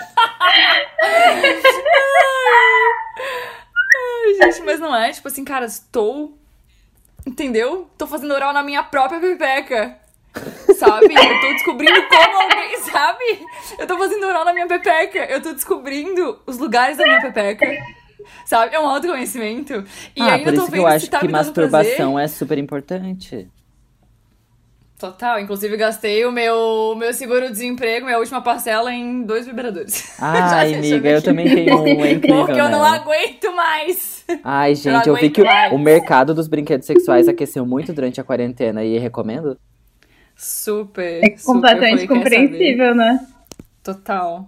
Ai, 3.97 4.33
gente, 4.41 4.61
mas 4.63 4.79
não 4.79 4.95
é? 4.95 5.11
Tipo 5.11 5.27
assim, 5.27 5.43
cara, 5.43 5.65
estou... 5.65 6.37
Entendeu? 7.25 7.89
Tô 7.97 8.05
fazendo 8.05 8.33
oral 8.33 8.53
na 8.53 8.61
minha 8.61 8.83
própria 8.83 9.19
pepeca. 9.19 9.97
Sabe? 10.77 11.13
Eu 11.15 11.41
tô 11.41 11.47
descobrindo 11.53 12.03
como 12.07 12.37
alguém, 12.37 12.79
sabe? 12.81 13.45
Eu 13.79 13.87
tô 13.87 13.97
fazendo 13.97 14.27
oral 14.27 14.45
na 14.45 14.53
minha 14.53 14.67
pepeca. 14.67 15.25
Eu 15.25 15.41
tô 15.41 15.53
descobrindo 15.53 16.39
os 16.45 16.59
lugares 16.59 16.97
da 16.97 17.03
minha 17.03 17.21
pepeca. 17.21 17.65
Sabe? 18.45 18.75
É 18.75 18.79
um 18.79 18.87
autoconhecimento. 18.87 19.83
E 20.15 20.21
ah, 20.21 20.33
ainda 20.33 20.51
por 20.51 20.55
tô 20.55 20.61
isso 20.61 20.65
que 20.65 20.71
vendo 20.71 20.83
eu 20.83 20.89
se 20.89 20.95
acho 20.95 21.09
tá 21.09 21.19
que 21.19 21.27
masturbação 21.27 22.13
prazer. 22.13 22.25
é 22.25 22.27
super 22.27 22.57
importante. 22.57 23.49
Total. 24.97 25.39
Inclusive, 25.39 25.75
gastei 25.75 26.25
o 26.25 26.31
meu, 26.31 26.95
meu 26.97 27.13
seguro-desemprego, 27.13 28.05
minha 28.05 28.17
última 28.17 28.41
parcela, 28.41 28.93
em 28.93 29.23
dois 29.23 29.45
vibradores. 29.45 30.15
Ai, 30.21 30.73
amiga, 30.73 31.09
eu 31.09 31.21
também 31.21 31.53
tenho 31.53 31.81
um, 31.81 32.05
é 32.05 32.11
incrível, 32.13 32.45
Porque 32.45 32.59
eu 32.61 32.69
não 32.69 32.81
né? 32.81 32.97
aguento 32.97 33.53
mais. 33.53 34.23
Ai, 34.43 34.71
Eu 34.71 34.75
gente, 34.75 35.05
não 35.07 35.15
eu 35.15 35.15
vi 35.15 35.29
que 35.29 35.43
mais. 35.43 35.73
o 35.73 35.77
mercado 35.77 36.33
dos 36.33 36.47
brinquedos 36.47 36.87
sexuais 36.87 37.27
aqueceu 37.27 37.65
muito 37.65 37.91
durante 37.93 38.21
a 38.21 38.23
quarentena 38.23 38.83
e 38.85 38.97
recomendo. 38.97 39.57
Super. 40.35 41.23
É 41.23 41.37
super. 41.37 41.43
completamente 41.45 42.01
Eu 42.03 42.07
saber? 42.07 42.19
compreensível, 42.23 42.95
né? 42.95 43.19
Total. 43.83 44.47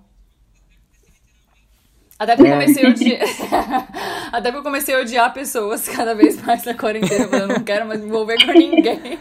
Até 2.19 2.35
porque 2.35 2.49
eu 2.51 2.55
É. 2.55 2.59
comecei 2.61 2.85
a 2.85 2.89
odiar. 2.89 3.21
Até 4.31 4.41
porque 4.51 4.57
eu 4.57 4.63
comecei 4.63 4.95
a 4.95 4.99
odiar 5.01 5.33
pessoas 5.33 5.87
cada 5.87 6.15
vez 6.15 6.41
mais 6.41 6.63
na 6.65 6.73
quarentena. 6.73 7.37
Eu 7.37 7.47
não 7.47 7.59
quero 7.63 7.85
mais 7.85 7.99
me 8.01 8.07
envolver 8.07 8.43
com 8.43 8.51
ninguém. 8.53 9.19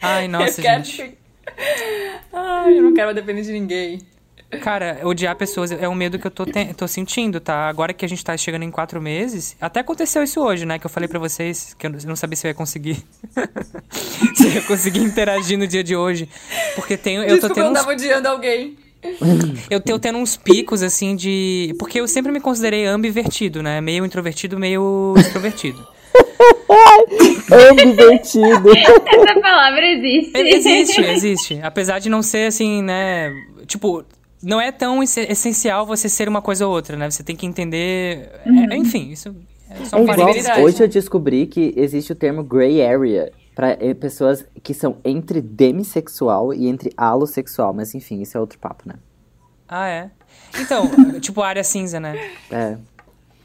Ai, 0.00 0.28
nossa, 0.28 0.60
eu 0.60 0.64
quero 0.64 0.84
gente. 0.84 1.02
que- 1.02 1.14
Ai, 2.32 2.78
eu 2.78 2.82
não 2.82 2.94
quero 2.94 3.14
depender 3.14 3.42
de 3.42 3.52
ninguém. 3.52 3.98
Cara, 4.60 5.00
odiar 5.02 5.34
pessoas 5.34 5.72
é 5.72 5.88
um 5.88 5.94
medo 5.96 6.16
que 6.16 6.26
eu 6.26 6.30
tô, 6.30 6.44
te- 6.46 6.72
tô 6.74 6.86
sentindo, 6.86 7.40
tá? 7.40 7.68
Agora 7.68 7.92
que 7.92 8.04
a 8.04 8.08
gente 8.08 8.24
tá 8.24 8.36
chegando 8.36 8.62
em 8.62 8.70
quatro 8.70 9.02
meses. 9.02 9.56
Até 9.60 9.80
aconteceu 9.80 10.22
isso 10.22 10.40
hoje, 10.40 10.64
né? 10.64 10.78
Que 10.78 10.86
eu 10.86 10.90
falei 10.90 11.08
pra 11.08 11.18
vocês 11.18 11.74
que 11.76 11.86
eu 11.86 11.90
não 12.06 12.14
sabia 12.14 12.36
se 12.36 12.46
eu 12.46 12.50
ia 12.50 12.54
conseguir. 12.54 13.02
se 14.36 14.46
eu 14.46 14.52
ia 14.52 14.62
conseguir 14.62 15.00
interagir 15.00 15.58
no 15.58 15.66
dia 15.66 15.82
de 15.82 15.96
hoje. 15.96 16.28
Porque 16.76 16.96
tenho, 16.96 17.22
eu 17.22 17.40
tô 17.40 17.48
Desculpa, 17.48 17.54
tendo 17.54 17.76
eu 17.76 17.82
uns 17.82 17.86
odiando 17.88 18.28
alguém. 18.28 18.78
Eu 19.68 19.80
tô 19.80 19.98
tendo 19.98 20.18
uns 20.18 20.36
picos, 20.36 20.82
assim, 20.84 21.16
de. 21.16 21.74
Porque 21.78 22.00
eu 22.00 22.06
sempre 22.06 22.30
me 22.30 22.40
considerei 22.40 22.86
ambivertido, 22.86 23.60
né? 23.62 23.80
Meio 23.80 24.04
introvertido, 24.06 24.56
meio 24.58 25.14
extrovertido. 25.18 25.84
Ambivertido. 27.50 28.70
Essa 29.06 29.40
palavra 29.40 29.86
existe. 29.86 30.36
existe, 30.38 31.00
existe. 31.00 31.60
Apesar 31.62 31.98
de 31.98 32.08
não 32.08 32.22
ser, 32.22 32.46
assim, 32.48 32.82
né? 32.82 33.32
Tipo, 33.66 34.04
não 34.42 34.60
é 34.60 34.70
tão 34.72 35.02
esse- 35.02 35.20
essencial 35.30 35.84
você 35.86 36.08
ser 36.08 36.28
uma 36.28 36.42
coisa 36.42 36.66
ou 36.66 36.72
outra, 36.72 36.96
né? 36.96 37.10
Você 37.10 37.22
tem 37.22 37.36
que 37.36 37.46
entender. 37.46 38.30
é, 38.70 38.76
enfim, 38.76 39.10
isso 39.10 39.34
é 39.70 39.84
só 39.84 39.96
É 39.96 40.00
um 40.00 40.02
igual, 40.02 40.16
parênteses. 40.16 40.34
Visibilidade. 40.42 40.62
hoje 40.62 40.82
eu 40.82 40.88
descobri 40.88 41.46
que 41.46 41.72
existe 41.76 42.12
o 42.12 42.14
termo 42.14 42.42
gray 42.42 42.82
area 42.84 43.32
pra 43.54 43.70
eh, 43.80 43.94
pessoas 43.94 44.44
que 44.62 44.74
são 44.74 44.96
entre 45.04 45.40
demissexual 45.40 46.52
e 46.52 46.66
entre 46.66 46.92
alossexual, 46.96 47.72
mas 47.72 47.94
enfim, 47.94 48.20
isso 48.20 48.36
é 48.36 48.40
outro 48.40 48.58
papo, 48.58 48.82
né? 48.86 48.94
Ah, 49.68 49.88
é. 49.88 50.10
Então, 50.60 50.90
tipo, 51.20 51.40
área 51.42 51.62
cinza, 51.64 51.98
né? 52.00 52.18
É. 52.50 52.76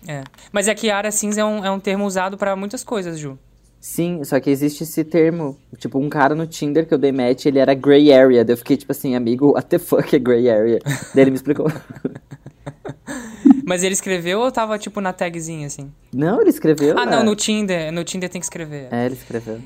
É. 0.08 0.24
Mas 0.52 0.68
é 0.68 0.74
que 0.76 0.90
área 0.90 1.12
cinza 1.12 1.42
é 1.42 1.46
um, 1.46 1.64
é 1.66 1.70
um 1.70 1.80
termo 1.80 2.06
usado 2.06 2.38
pra 2.38 2.56
muitas 2.56 2.84
coisas, 2.84 3.20
Ju. 3.20 3.38
Sim, 3.82 4.24
só 4.26 4.40
que 4.40 4.50
existe 4.50 4.84
esse 4.84 5.04
termo. 5.06 5.58
Tipo, 5.78 6.00
um 6.00 6.10
cara 6.10 6.36
no 6.36 6.46
Tinder 6.46 6.86
que 6.86 6.94
eu 6.94 6.98
dei 6.98 7.12
match, 7.14 7.46
ele 7.46 7.60
era 7.60 7.74
gray 7.74 8.12
area. 8.12 8.44
Daí 8.44 8.54
eu 8.54 8.58
fiquei 8.58 8.76
tipo 8.76 8.92
assim, 8.92 9.16
amigo, 9.16 9.52
what 9.54 9.68
the 9.70 9.80
fuck 9.80 10.14
é 10.16 10.20
gray 10.20 10.50
area? 10.50 10.80
Daí 11.16 11.24
ele 11.24 11.32
me 11.32 11.38
explicou. 11.38 11.68
Mas 13.66 13.84
ele 13.84 13.94
escreveu 13.94 14.40
ou 14.40 14.52
tava, 14.52 14.78
tipo, 14.78 15.00
na 15.00 15.14
tagzinha, 15.14 15.68
assim? 15.68 15.92
Não, 16.14 16.42
ele 16.42 16.50
escreveu. 16.50 16.98
Ah, 16.98 17.06
né? 17.06 17.12
não, 17.18 17.24
no 17.24 17.36
Tinder. 17.36 17.92
No 17.92 18.04
Tinder 18.04 18.30
tem 18.30 18.42
que 18.42 18.46
escrever. 18.46 18.88
É, 18.92 19.06
ele 19.06 19.14
escreveu. 19.16 19.60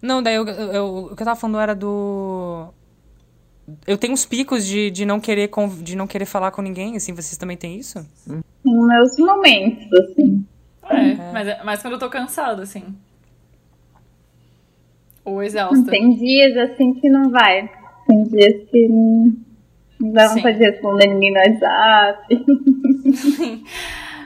Não, 0.00 0.22
daí 0.22 0.34
eu, 0.36 0.46
eu- 0.48 0.86
o 1.12 1.16
que 1.16 1.22
eu 1.22 1.26
tava 1.26 1.38
falando 1.38 1.58
era 1.60 1.74
do. 1.74 2.68
Eu 3.86 3.96
tenho 3.98 4.12
uns 4.14 4.24
picos 4.24 4.66
de, 4.66 4.90
de, 4.90 5.04
não 5.04 5.20
querer 5.20 5.48
con- 5.48 5.68
de 5.68 5.94
não 5.94 6.06
querer 6.06 6.24
falar 6.24 6.50
com 6.50 6.62
ninguém, 6.62 6.96
assim, 6.96 7.12
vocês 7.12 7.36
também 7.36 7.56
têm 7.56 7.76
isso? 7.78 8.04
Nos 8.26 8.86
meus 8.86 9.16
momentos, 9.18 9.86
assim. 10.00 10.44
É, 10.90 11.32
Mas, 11.32 11.64
mas 11.64 11.82
quando 11.82 11.92
eu 11.94 11.98
tô 12.00 12.08
cansada, 12.10 12.62
assim. 12.62 12.82
Ou 15.32 15.42
exausta. 15.42 15.90
Tem 15.90 16.14
dias 16.14 16.56
assim 16.56 16.94
que 16.94 17.08
não 17.10 17.30
vai. 17.30 17.70
Tem 18.08 18.22
dias 18.24 18.68
que 18.70 18.88
não, 18.88 19.32
não 20.00 20.12
dá 20.12 20.28
Sim. 20.28 20.36
vontade 20.36 20.58
de 20.58 20.64
responder 20.64 21.06
ninguém 21.08 21.32
no 21.32 21.38
WhatsApp. 21.38 22.44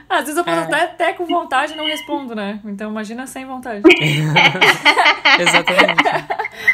Às 0.07 0.25
vezes 0.25 0.37
eu 0.37 0.43
É. 0.43 0.45
posso 0.45 0.61
até, 0.67 0.81
até 0.83 1.13
com 1.13 1.25
vontade 1.25 1.73
e 1.73 1.75
não 1.75 1.85
respondo, 1.85 2.35
né? 2.35 2.59
Então 2.65 2.91
imagina 2.91 3.25
sem 3.25 3.43
vontade. 3.45 3.81
Exatamente. 5.39 6.07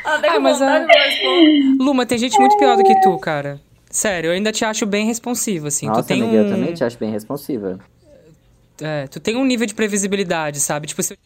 Até 0.04 0.28
com 0.30 0.36
Ah, 0.36 0.40
mas 0.40 0.60
vontade 0.60 0.84
é- 0.84 0.84
eu 0.84 0.88
não 0.88 0.96
respondo. 1.06 1.84
Luma, 1.84 2.06
tem 2.06 2.18
gente 2.18 2.38
muito 2.40 2.58
pior 2.58 2.76
do 2.78 2.84
que 2.84 3.00
tu, 3.02 3.18
cara. 3.20 3.60
Sério, 3.90 4.30
eu 4.30 4.34
ainda 4.34 4.52
te 4.52 4.64
acho 4.66 4.86
bem 4.86 5.06
responsivo, 5.06 5.68
assim. 5.68 5.88
Nossa, 5.88 6.04
tu 6.04 6.08
tem 6.08 6.22
amiga, 6.22 6.38
um. 6.38 6.46
eu 6.46 6.50
também 6.52 6.74
te 6.74 6.84
acho 6.84 6.98
bem 6.98 7.12
responsiva. 7.12 7.80
é, 8.82 9.08
tu 9.08 9.20
tem 9.20 9.36
um 9.36 9.44
nível 9.46 9.66
de 9.68 9.76
previsibilidade, 9.76 10.60
sabe? 10.60 10.88
Tipo, 10.88 11.02
se 11.04 11.18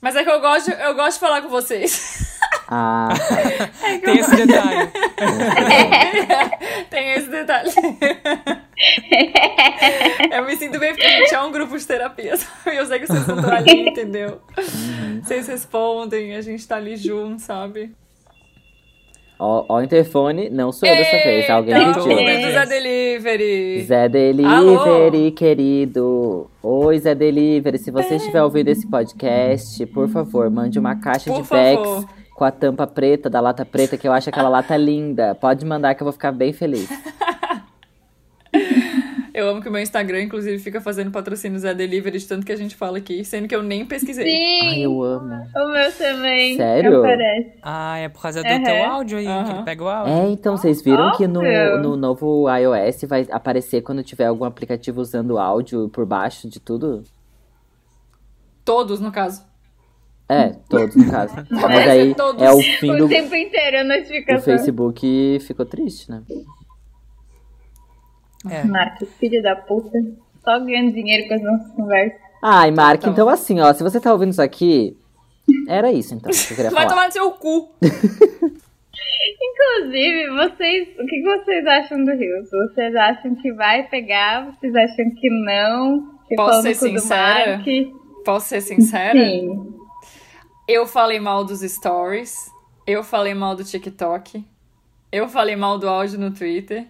Mas 0.00 0.16
é 0.16 0.24
que 0.24 0.30
eu 0.30 0.40
gosto, 0.40 0.70
eu 0.70 0.94
gosto 0.94 1.14
de 1.14 1.20
falar 1.20 1.42
com 1.42 1.48
vocês. 1.48 2.38
Ah, 2.72 3.08
tá. 3.08 3.66
tem 3.98 4.18
esse 4.18 4.36
detalhe. 4.36 4.90
Tem 6.88 7.12
esse 7.14 7.28
detalhe. 7.28 7.70
eu 10.32 10.46
me 10.46 10.56
sinto 10.56 10.78
bem 10.78 10.92
porque 10.92 11.04
a 11.06 11.10
gente 11.18 11.34
é 11.34 11.42
um 11.42 11.50
grupo 11.50 11.76
de 11.76 11.84
terapia, 11.84 12.36
sabe? 12.36 12.76
Eu 12.76 12.86
sei 12.86 13.00
que 13.00 13.08
vocês 13.08 13.26
estão 13.26 13.52
ali, 13.52 13.88
entendeu? 13.88 14.40
Vocês 15.20 15.48
respondem, 15.48 16.36
a 16.36 16.40
gente 16.40 16.66
tá 16.66 16.76
ali 16.76 16.96
junto, 16.96 17.42
sabe? 17.42 17.92
Ó, 19.36 19.64
ó 19.68 19.78
o 19.78 19.82
interfone, 19.82 20.48
não 20.50 20.70
sou 20.70 20.88
eu 20.88 20.94
dessa 20.94 21.16
vez, 21.24 21.50
alguém 21.50 21.74
Eita, 21.74 21.94
pediu. 21.94 22.46
do 22.46 22.52
Zé 22.52 22.66
Delivery. 22.66 23.82
Zé 23.84 24.08
Delivery, 24.08 25.30
querido. 25.32 26.50
Oi, 26.62 26.98
Zé 26.98 27.14
Delivery. 27.14 27.78
Se 27.78 27.90
você 27.90 28.16
estiver 28.16 28.42
ouvindo 28.42 28.68
esse 28.68 28.86
podcast, 28.86 29.84
por 29.86 30.08
favor, 30.08 30.48
mande 30.50 30.78
uma 30.78 30.94
caixa 30.94 31.32
Por 31.32 31.42
de 31.42 31.48
packs 31.48 31.84
favor. 31.84 32.19
Com 32.40 32.44
a 32.46 32.50
tampa 32.50 32.86
preta, 32.86 33.28
da 33.28 33.38
lata 33.38 33.66
preta, 33.66 33.98
que 33.98 34.08
eu 34.08 34.12
acho 34.14 34.30
aquela 34.30 34.48
lata 34.48 34.74
linda. 34.78 35.34
Pode 35.34 35.66
mandar 35.66 35.94
que 35.94 36.02
eu 36.02 36.06
vou 36.06 36.12
ficar 36.12 36.32
bem 36.32 36.54
feliz. 36.54 36.88
Eu 39.32 39.48
amo 39.48 39.62
que 39.62 39.68
o 39.68 39.72
meu 39.72 39.80
Instagram, 39.80 40.22
inclusive, 40.22 40.58
fica 40.58 40.80
fazendo 40.80 41.10
patrocínios 41.12 41.64
a 41.64 41.72
delivery 41.72 42.18
de 42.18 42.26
tanto 42.26 42.44
que 42.44 42.52
a 42.52 42.56
gente 42.56 42.74
fala 42.74 42.98
aqui, 42.98 43.24
sendo 43.24 43.46
que 43.46 43.54
eu 43.54 43.62
nem 43.62 43.86
pesquisei. 43.86 44.26
Ai, 44.26 44.74
Sim, 44.74 44.82
eu 44.82 45.02
amo. 45.02 45.32
o 45.54 45.68
meu 45.72 45.92
também. 45.92 46.56
Sério? 46.56 46.98
Aparece. 46.98 47.52
Ah, 47.62 47.96
é 47.98 48.08
por 48.08 48.20
causa 48.20 48.42
do 48.42 48.48
Aham. 48.48 48.62
teu 48.64 48.84
áudio 48.84 49.18
aí, 49.18 49.24
que 49.24 49.30
Aham. 49.30 49.50
ele 49.54 49.62
pega 49.62 49.84
o 49.84 49.88
áudio. 49.88 50.12
É, 50.12 50.28
então, 50.30 50.56
vocês 50.56 50.82
viram 50.82 51.12
que 51.12 51.26
no, 51.28 51.40
no 51.78 51.96
novo 51.96 52.46
iOS 52.50 53.04
vai 53.04 53.26
aparecer 53.30 53.82
quando 53.82 54.02
tiver 54.02 54.26
algum 54.26 54.44
aplicativo 54.44 55.00
usando 55.00 55.38
áudio 55.38 55.88
por 55.88 56.04
baixo 56.04 56.48
de 56.48 56.58
tudo? 56.60 57.04
Todos, 58.64 59.00
no 59.00 59.12
caso. 59.12 59.42
É, 60.32 60.52
todos 60.70 60.94
no 60.94 61.10
caso. 61.10 61.34
Mas 61.50 61.88
aí 61.88 62.14
todos. 62.14 62.40
é 62.40 62.50
o 62.52 62.60
fim 62.62 62.96
do 62.96 63.06
O 63.06 63.08
tempo 63.08 63.34
inteiro 63.34 63.78
a 63.78 63.84
o. 64.38 64.40
Facebook 64.42 65.38
ficou 65.40 65.66
triste, 65.66 66.08
né? 66.10 66.22
É. 68.48 68.62
Marcos, 68.64 69.08
filho 69.18 69.42
da 69.42 69.56
puta. 69.56 69.98
Só 70.44 70.58
ganhando 70.60 70.92
dinheiro 70.92 71.26
com 71.28 71.34
as 71.34 71.42
nossas 71.42 71.72
conversas. 71.72 72.18
Ai, 72.42 72.70
Mark, 72.70 73.00
Então. 73.00 73.12
então 73.12 73.28
assim, 73.28 73.60
ó, 73.60 73.72
se 73.74 73.82
você 73.82 74.00
tá 74.00 74.12
ouvindo 74.12 74.30
isso 74.30 74.40
aqui, 74.40 74.96
era 75.68 75.92
isso 75.92 76.14
então 76.14 76.30
que 76.30 76.52
eu 76.52 76.56
queria 76.56 76.70
Vai 76.70 76.84
falar. 76.84 76.88
tomar 76.90 77.06
no 77.06 77.12
seu 77.12 77.30
cu. 77.32 77.68
Inclusive, 79.42 80.30
vocês, 80.30 80.88
o 80.98 81.06
que 81.06 81.22
vocês 81.22 81.66
acham 81.66 82.04
do 82.04 82.12
Rios? 82.12 82.48
Vocês 82.50 82.94
acham 82.96 83.34
que 83.34 83.52
vai 83.52 83.82
pegar? 83.88 84.46
Vocês 84.46 84.74
acham 84.74 85.10
que 85.20 85.28
não? 85.44 86.18
Que 86.28 86.36
Posso 86.36 86.62
ser 86.62 86.74
sincera? 86.74 87.56
Mark? 87.58 87.66
Posso 88.24 88.48
ser 88.48 88.60
sincera? 88.62 89.18
Sim. 89.18 89.74
Eu 90.72 90.86
falei 90.86 91.18
mal 91.18 91.44
dos 91.44 91.62
stories. 91.62 92.48
Eu 92.86 93.02
falei 93.02 93.34
mal 93.34 93.56
do 93.56 93.64
TikTok. 93.64 94.44
Eu 95.10 95.28
falei 95.28 95.56
mal 95.56 95.76
do 95.78 95.88
áudio 95.88 96.16
no 96.16 96.30
Twitter. 96.30 96.86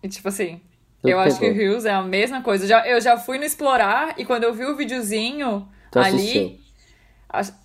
E 0.00 0.08
tipo 0.08 0.28
assim, 0.28 0.60
Tudo 1.00 1.10
eu 1.10 1.18
acho 1.18 1.36
que 1.40 1.50
o. 1.50 1.52
Reels 1.52 1.84
é 1.84 1.90
a 1.90 2.00
mesma 2.00 2.42
coisa. 2.42 2.64
Já, 2.64 2.86
eu 2.86 3.00
já 3.00 3.18
fui 3.18 3.38
no 3.38 3.44
explorar 3.44 4.14
e 4.16 4.24
quando 4.24 4.44
eu 4.44 4.54
vi 4.54 4.64
o 4.64 4.76
videozinho 4.76 5.68
Tu 5.90 5.98
ali, 5.98 6.14
assistiu? 6.14 6.60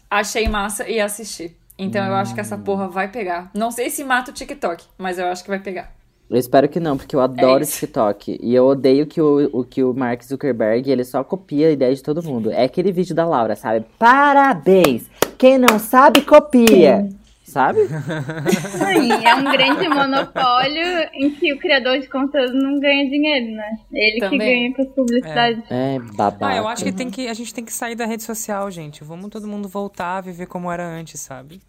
achei 0.09 0.47
massa 0.49 0.89
e 0.89 0.99
assisti. 0.99 1.55
Então 1.77 2.03
eu 2.03 2.15
acho 2.15 2.33
que 2.33 2.39
essa 2.39 2.57
porra 2.57 2.87
vai 2.87 3.07
pegar. 3.07 3.51
Não 3.53 3.69
sei 3.69 3.91
se 3.91 4.03
mata 4.03 4.31
o 4.31 4.33
TikTok, 4.33 4.83
mas 4.97 5.19
eu 5.19 5.27
acho 5.27 5.43
que 5.43 5.49
vai 5.51 5.59
pegar. 5.59 5.95
Eu 6.29 6.37
espero 6.37 6.67
que 6.67 6.79
não, 6.79 6.97
porque 6.97 7.15
eu 7.15 7.21
adoro 7.21 7.63
É. 7.63 7.65
TikTok. 7.65 8.37
E 8.41 8.53
eu 8.53 8.65
odeio 8.65 9.05
que 9.07 9.21
o, 9.21 9.49
o 9.53 9.63
que 9.63 9.81
o 9.81 9.93
Mark 9.93 10.21
Zuckerberg, 10.23 10.89
ele 10.91 11.05
só 11.05 11.23
copia 11.23 11.67
a 11.69 11.71
ideia 11.71 11.95
de 11.95 12.03
todo 12.03 12.21
mundo. 12.21 12.51
É 12.51 12.63
aquele 12.65 12.91
vídeo 12.91 13.15
da 13.15 13.25
Laura, 13.25 13.55
sabe? 13.55 13.85
Parabéns! 13.97 15.09
Quem 15.37 15.57
não 15.57 15.79
sabe, 15.79 16.21
copia! 16.21 17.07
Sabe? 17.43 17.79
Sim, 17.87 19.25
é 19.25 19.33
um 19.35 19.43
grande 19.45 19.87
monopólio 19.87 20.83
em 21.13 21.29
que 21.31 21.53
o 21.53 21.57
criador 21.57 21.97
de 21.97 22.09
conteúdo 22.09 22.53
não 22.53 22.77
ganha 22.77 23.09
dinheiro, 23.09 23.55
né? 23.55 23.77
Ele 23.93 24.19
Também. 24.19 24.37
que 24.39 24.45
ganha 24.45 24.73
com 24.75 24.81
as 24.81 24.87
publicidades. 24.89 25.63
É 25.69 25.97
babaca. 26.13 26.53
Ah, 26.53 26.57
eu 26.57 26.67
acho 26.67 26.83
que 26.83 26.91
tem 26.91 27.09
que 27.09 27.29
a 27.29 27.33
gente 27.33 27.53
tem 27.53 27.63
que 27.63 27.71
sair 27.71 27.95
da 27.95 28.05
rede 28.05 28.23
social, 28.23 28.69
gente. 28.69 29.01
Vamos 29.01 29.29
todo 29.29 29.47
mundo 29.47 29.69
voltar 29.69 30.17
a 30.17 30.21
viver 30.21 30.45
como 30.47 30.69
era 30.69 30.85
antes, 30.85 31.21
sabe? 31.21 31.61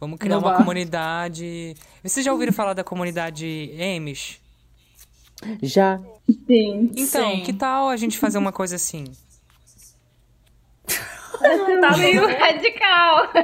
Vamos 0.00 0.18
criar 0.18 0.34
No 0.36 0.40
uma 0.42 0.50
bar. 0.52 0.58
comunidade. 0.58 1.74
Vocês 2.02 2.24
já 2.24 2.32
ouviram 2.32 2.52
falar 2.52 2.72
da 2.74 2.84
comunidade 2.84 3.70
Amish? 3.96 4.40
Já. 5.62 5.98
Sim. 6.46 6.90
Então, 6.96 7.30
Sim. 7.36 7.42
que 7.42 7.52
tal 7.52 7.88
a 7.88 7.96
gente 7.96 8.18
fazer 8.18 8.38
uma 8.38 8.52
coisa 8.52 8.76
assim? 8.76 9.04
Tá 11.80 11.96
meio 11.96 12.26
radical. 12.26 13.28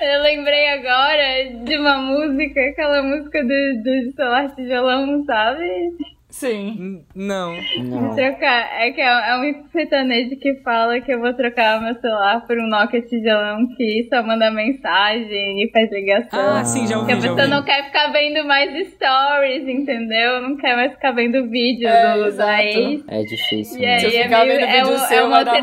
Eu 0.00 0.22
lembrei 0.22 0.68
agora 0.68 1.64
de 1.64 1.76
uma 1.78 1.98
música, 1.98 2.60
aquela 2.60 3.02
música 3.02 3.42
do, 3.42 3.82
do 3.82 4.12
celular 4.14 4.54
tijolão, 4.54 5.24
sabe? 5.24 5.96
Sim. 6.32 7.04
Não. 7.14 7.54
Não. 7.84 8.14
Trocar. 8.16 8.82
É 8.82 8.90
que 8.90 9.00
é, 9.02 9.04
é 9.06 9.36
um 9.38 9.68
sertanejo 9.70 10.36
que 10.40 10.54
fala 10.64 10.98
que 11.00 11.12
eu 11.12 11.20
vou 11.20 11.32
trocar 11.34 11.80
meu 11.82 11.94
celular 12.00 12.46
por 12.46 12.56
um 12.58 12.66
Nokia 12.68 13.02
tijolão 13.02 13.68
que 13.76 14.08
só 14.08 14.22
manda 14.22 14.50
mensagem 14.50 15.62
e 15.62 15.70
faz 15.70 15.90
ligação. 15.92 16.56
Ah, 16.56 16.64
sim, 16.64 16.86
já 16.86 16.96
Porque 16.98 17.12
ouvi, 17.14 17.26
a 17.26 17.28
já 17.30 17.34
pessoa 17.36 17.54
não 17.54 17.62
quer 17.64 17.84
ficar 17.84 18.08
vendo 18.12 18.46
mais 18.46 18.70
stories, 18.88 19.68
entendeu? 19.68 20.40
Não 20.40 20.56
quer 20.56 20.74
mais 20.74 20.92
ficar 20.92 21.12
vendo 21.12 21.48
vídeo 21.50 21.86
É, 21.88 22.14
do, 22.14 22.20
da 22.22 22.26
exato. 22.28 22.62
ex. 22.62 23.04
É 23.08 23.22
difícil. 23.22 23.78
E 23.78 23.86
né? 23.86 23.98
Se 23.98 24.06
eu 24.06 24.10
aí 24.10 24.16
é, 24.16 24.22
ficar 24.24 24.44
meio, 24.46 24.58
vendo 24.58 24.68
é, 24.70 24.82
vídeo 24.82 24.94
um- 24.94 24.98
seu, 24.98 25.18
é 25.18 25.22
uma 25.24 25.44
dar 25.44 25.52
ruim. 25.52 25.62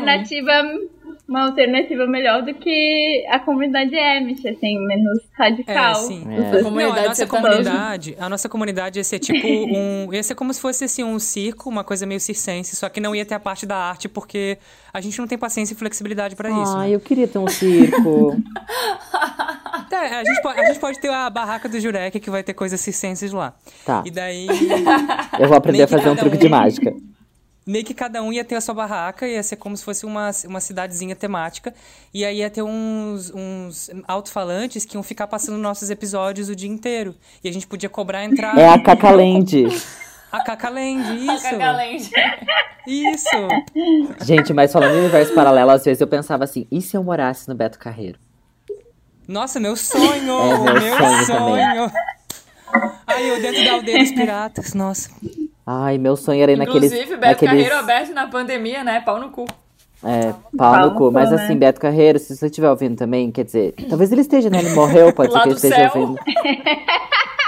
Uma 1.30 1.44
alternativa 1.46 2.08
melhor 2.08 2.42
do 2.42 2.52
que 2.52 3.24
a 3.30 3.38
comunidade 3.38 3.96
Amish, 3.96 4.44
assim, 4.44 4.84
menos 4.84 5.20
radical. 5.38 5.92
É, 5.92 5.94
sim. 5.94 6.24
É. 6.28 6.36
A 6.36 6.52
Não, 6.54 6.62
comunidade 6.64 6.98
a 6.98 7.08
nossa 7.08 7.26
comunidade, 7.28 8.16
a 8.18 8.28
nossa 8.28 8.48
comunidade 8.48 8.98
ia 8.98 9.04
ser 9.04 9.20
tipo 9.20 9.46
um, 9.46 10.12
ia 10.12 10.24
ser 10.24 10.34
como 10.34 10.52
se 10.52 10.60
fosse 10.60 10.82
assim 10.82 11.04
um 11.04 11.20
circo, 11.20 11.68
uma 11.70 11.84
coisa 11.84 12.04
meio 12.04 12.18
circense, 12.18 12.74
só 12.74 12.88
que 12.88 12.98
não 13.00 13.14
ia 13.14 13.24
ter 13.24 13.36
a 13.36 13.38
parte 13.38 13.64
da 13.64 13.76
arte 13.76 14.08
porque 14.08 14.58
a 14.92 15.00
gente 15.00 15.20
não 15.20 15.28
tem 15.28 15.38
paciência 15.38 15.72
e 15.72 15.76
flexibilidade 15.76 16.34
pra 16.34 16.50
isso. 16.50 16.76
Ai, 16.76 16.88
né? 16.88 16.94
eu 16.96 17.00
queria 17.00 17.28
ter 17.28 17.38
um 17.38 17.46
circo. 17.46 18.36
É, 19.92 19.96
a, 20.18 20.24
gente 20.24 20.42
pode, 20.42 20.60
a 20.60 20.64
gente 20.66 20.80
pode 20.80 20.98
ter 20.98 21.10
a 21.10 21.30
barraca 21.30 21.68
do 21.68 21.78
Jurek 21.78 22.18
que 22.18 22.28
vai 22.28 22.42
ter 22.42 22.54
coisas 22.54 22.80
circenses 22.80 23.30
lá. 23.30 23.54
Tá. 23.86 24.02
E 24.04 24.10
daí 24.10 24.48
Eu 25.38 25.46
vou 25.46 25.56
aprender 25.56 25.84
a 25.84 25.86
fazer 25.86 26.10
um 26.10 26.16
truque 26.16 26.36
de 26.38 26.48
um- 26.48 26.50
mágica. 26.50 26.92
Meio 27.66 27.84
que 27.84 27.94
cada 27.94 28.22
um 28.22 28.32
ia 28.32 28.44
ter 28.44 28.54
a 28.54 28.60
sua 28.60 28.74
barraca, 28.74 29.26
ia 29.26 29.42
ser 29.42 29.56
como 29.56 29.76
se 29.76 29.84
fosse 29.84 30.04
uma, 30.06 30.30
uma 30.46 30.60
cidadezinha 30.60 31.14
temática. 31.14 31.74
E 32.12 32.24
aí 32.24 32.38
ia 32.38 32.50
ter 32.50 32.62
uns, 32.62 33.32
uns 33.34 33.90
alto-falantes 34.06 34.84
que 34.84 34.96
iam 34.96 35.02
ficar 35.02 35.26
passando 35.26 35.58
nossos 35.58 35.90
episódios 35.90 36.48
o 36.48 36.56
dia 36.56 36.68
inteiro. 36.68 37.14
E 37.42 37.48
a 37.48 37.52
gente 37.52 37.66
podia 37.66 37.88
cobrar 37.88 38.20
a 38.20 38.24
entrada. 38.24 38.60
É 38.60 38.68
a 38.68 38.78
Cacaland. 38.82 39.66
A 40.32 40.44
Cacaland, 40.44 41.02
isso. 41.26 41.42
Cagalente. 41.42 42.10
Isso. 42.86 43.28
Gente, 44.24 44.52
mas 44.52 44.72
falando 44.72 44.94
em 44.94 45.00
universo 45.00 45.34
paralelo, 45.34 45.70
às 45.70 45.84
vezes 45.84 46.00
eu 46.00 46.06
pensava 46.06 46.44
assim, 46.44 46.66
e 46.70 46.80
se 46.80 46.96
eu 46.96 47.02
morasse 47.02 47.48
no 47.48 47.54
Beto 47.54 47.78
Carreiro? 47.78 48.18
Nossa, 49.26 49.60
meu 49.60 49.76
sonho! 49.76 50.40
É, 50.40 50.56
meu 50.56 50.80
meu 50.80 50.96
sonho 50.96 51.26
sonho! 51.26 51.92
Ai, 53.06 53.30
eu 53.30 53.42
dentro 53.42 53.64
da 53.64 53.72
aldeia 53.72 53.98
dos 53.98 54.12
piratas, 54.12 54.74
nossa. 54.74 55.10
Ai, 55.72 55.98
meu 55.98 56.16
sonho 56.16 56.42
era 56.42 56.50
ir 56.50 56.56
naqueles... 56.56 56.90
Inclusive, 56.90 57.16
Beto 57.16 57.26
naqueles... 57.26 57.54
Carreiro 57.54 57.76
aberto 57.76 58.12
na 58.12 58.26
pandemia, 58.26 58.82
né? 58.82 59.00
Pau 59.02 59.20
no 59.20 59.30
cu. 59.30 59.46
É, 60.02 60.32
pau 60.56 60.72
Pau 60.72 60.80
no 60.80 60.94
cu. 60.96 61.12
Mas 61.12 61.30
né? 61.30 61.36
assim, 61.36 61.56
Beto 61.56 61.80
Carreiro, 61.80 62.18
se 62.18 62.34
você 62.34 62.46
estiver 62.46 62.68
ouvindo 62.68 62.96
também, 62.96 63.30
quer 63.30 63.44
dizer, 63.44 63.74
talvez 63.88 64.10
ele 64.10 64.22
esteja, 64.22 64.50
né? 64.50 64.58
Ele 64.58 64.70
morreu, 64.70 65.12
pode 65.12 65.32
ser 65.32 65.38
que 65.38 65.48
ele 65.48 65.54
esteja 65.54 65.76
céu. 65.76 65.90
ouvindo. 65.94 66.18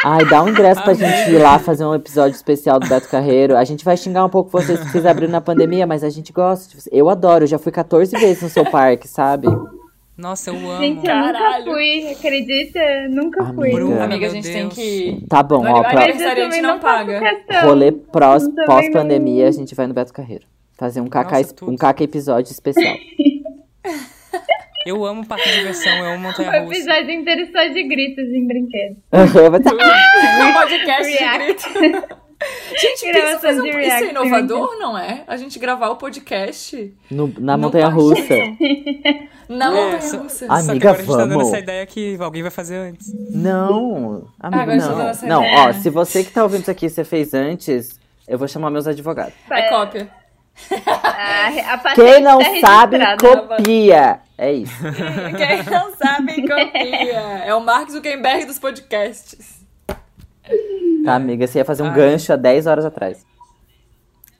Ai, 0.04 0.24
dá 0.26 0.40
um 0.40 0.48
ingresso 0.48 0.82
pra 0.84 0.94
gente 0.94 1.30
ir 1.32 1.38
lá 1.38 1.58
fazer 1.58 1.84
um 1.84 1.94
episódio 1.96 2.36
especial 2.36 2.78
do 2.78 2.88
Beto 2.88 3.08
Carreiro. 3.08 3.56
A 3.56 3.64
gente 3.64 3.84
vai 3.84 3.96
xingar 3.96 4.24
um 4.24 4.28
pouco 4.28 4.50
vocês 4.50 4.78
que 4.78 4.90
vocês 4.90 5.04
abriram 5.04 5.32
na 5.32 5.40
pandemia, 5.40 5.84
mas 5.84 6.04
a 6.04 6.10
gente 6.10 6.32
gosta. 6.32 6.68
de 6.68 6.80
vocês. 6.80 6.94
Eu 6.96 7.10
adoro, 7.10 7.42
eu 7.42 7.48
já 7.48 7.58
fui 7.58 7.72
14 7.72 8.16
vezes 8.16 8.40
no 8.40 8.48
seu 8.48 8.64
parque, 8.64 9.08
sabe? 9.08 9.48
Nossa, 10.22 10.50
eu 10.50 10.54
amo. 10.70 10.80
Gente, 10.80 11.04
eu 11.08 11.16
nunca 11.16 11.62
fui, 11.64 12.10
acredita? 12.12 12.80
Nunca 13.10 13.42
Amiga. 13.42 13.54
fui. 13.56 13.70
Bruna, 13.72 14.04
Amiga, 14.04 14.26
a 14.26 14.30
gente 14.30 14.44
tem 14.50 14.62
Deus. 14.68 14.74
que. 14.74 15.24
Tá 15.28 15.42
bom, 15.42 15.66
ó, 15.66 15.80
pra 15.82 16.02
aniversário 16.04 16.08
Mas 16.08 16.20
eu 16.22 16.28
a 16.28 16.34
gente 16.34 16.44
também 16.50 16.62
não 16.62 16.80
faço 16.80 17.06
paga. 17.48 17.66
rolê 17.66 17.90
prós- 17.92 18.48
pós-pandemia, 18.66 19.42
não- 19.42 19.48
a 19.48 19.52
gente 19.52 19.74
vai 19.74 19.86
no 19.88 19.94
Beto 19.94 20.12
Carreiro. 20.12 20.46
Fazer 20.78 21.00
um 21.00 21.08
caca, 21.08 21.36
Nossa, 21.38 21.54
um 21.64 21.76
caca 21.76 22.04
episódio 22.04 22.52
especial. 22.52 22.94
Eu 24.84 25.04
amo 25.04 25.24
parque 25.24 25.48
de 25.48 25.58
diversão, 25.58 25.92
eu 25.92 26.06
amo 26.06 26.24
montanha 26.24 26.60
russa. 26.62 26.74
episódio 26.74 27.10
inteiro 27.12 27.46
só 27.52 27.64
de 27.68 27.84
gritos 27.84 28.24
em 28.24 28.46
brinquedos. 28.48 28.96
Um 29.12 30.52
podcast 30.54 31.10
de 31.12 31.18
React. 31.18 32.21
Gente, 32.80 33.12
pensa 33.12 33.48
um... 33.50 33.62
de 33.62 33.68
Isso 33.70 33.78
é 34.04 34.10
inovador, 34.10 34.76
não 34.78 34.96
é? 34.98 35.22
A 35.26 35.36
gente 35.36 35.58
gravar 35.58 35.88
o 35.90 35.96
podcast 35.96 36.94
No- 37.10 37.32
na 37.38 37.56
montanha 37.56 37.88
russa. 37.88 38.22
na 39.48 39.66
É, 39.66 39.70
montanha 39.70 40.00
só- 40.02 40.16
russa. 40.18 40.46
Só 40.46 40.54
que 40.62 40.70
Amiga, 40.70 40.90
agora 40.90 41.02
a 41.02 41.04
gente 41.04 41.10
tá 41.10 41.16
dando 41.16 41.30
vamos. 41.34 41.48
essa 41.48 41.58
ideia 41.58 41.86
que 41.86 42.16
alguém 42.20 42.42
vai 42.42 42.50
fazer 42.50 42.76
antes. 42.76 43.12
Não, 43.30 44.28
amigo, 44.40 44.62
agora 44.62 44.76
não. 44.76 45.08
essa 45.08 45.26
Não, 45.26 45.42
ideia. 45.44 45.68
ó, 45.68 45.72
se 45.72 45.90
você 45.90 46.24
que 46.24 46.30
tá 46.32 46.42
ouvindo 46.42 46.62
isso 46.62 46.70
aqui, 46.70 46.88
você 46.88 47.04
fez 47.04 47.34
antes, 47.34 47.98
eu 48.26 48.38
vou 48.38 48.48
chamar 48.48 48.70
meus 48.70 48.86
advogados. 48.86 49.34
É 49.50 49.62
cópia. 49.68 50.08
A, 50.86 51.46
a 51.74 51.94
Quem 51.94 52.20
não 52.20 52.38
tá 52.38 52.60
sabe, 52.60 52.98
registrada. 52.98 53.42
copia. 53.56 54.20
É 54.36 54.52
isso. 54.52 54.74
Quem 55.36 55.62
não 55.72 55.94
sabe, 55.96 56.42
copia. 56.42 57.42
É 57.46 57.54
o 57.54 57.60
Mark 57.60 57.90
Zuckerberg 57.90 58.44
dos 58.44 58.58
podcasts. 58.58 59.62
Tá, 61.04 61.14
amiga, 61.16 61.46
você 61.46 61.58
ia 61.58 61.64
fazer 61.64 61.82
um 61.82 61.88
Ai. 61.88 61.94
gancho 61.94 62.32
há 62.32 62.36
10 62.36 62.66
horas 62.66 62.84
atrás. 62.84 63.24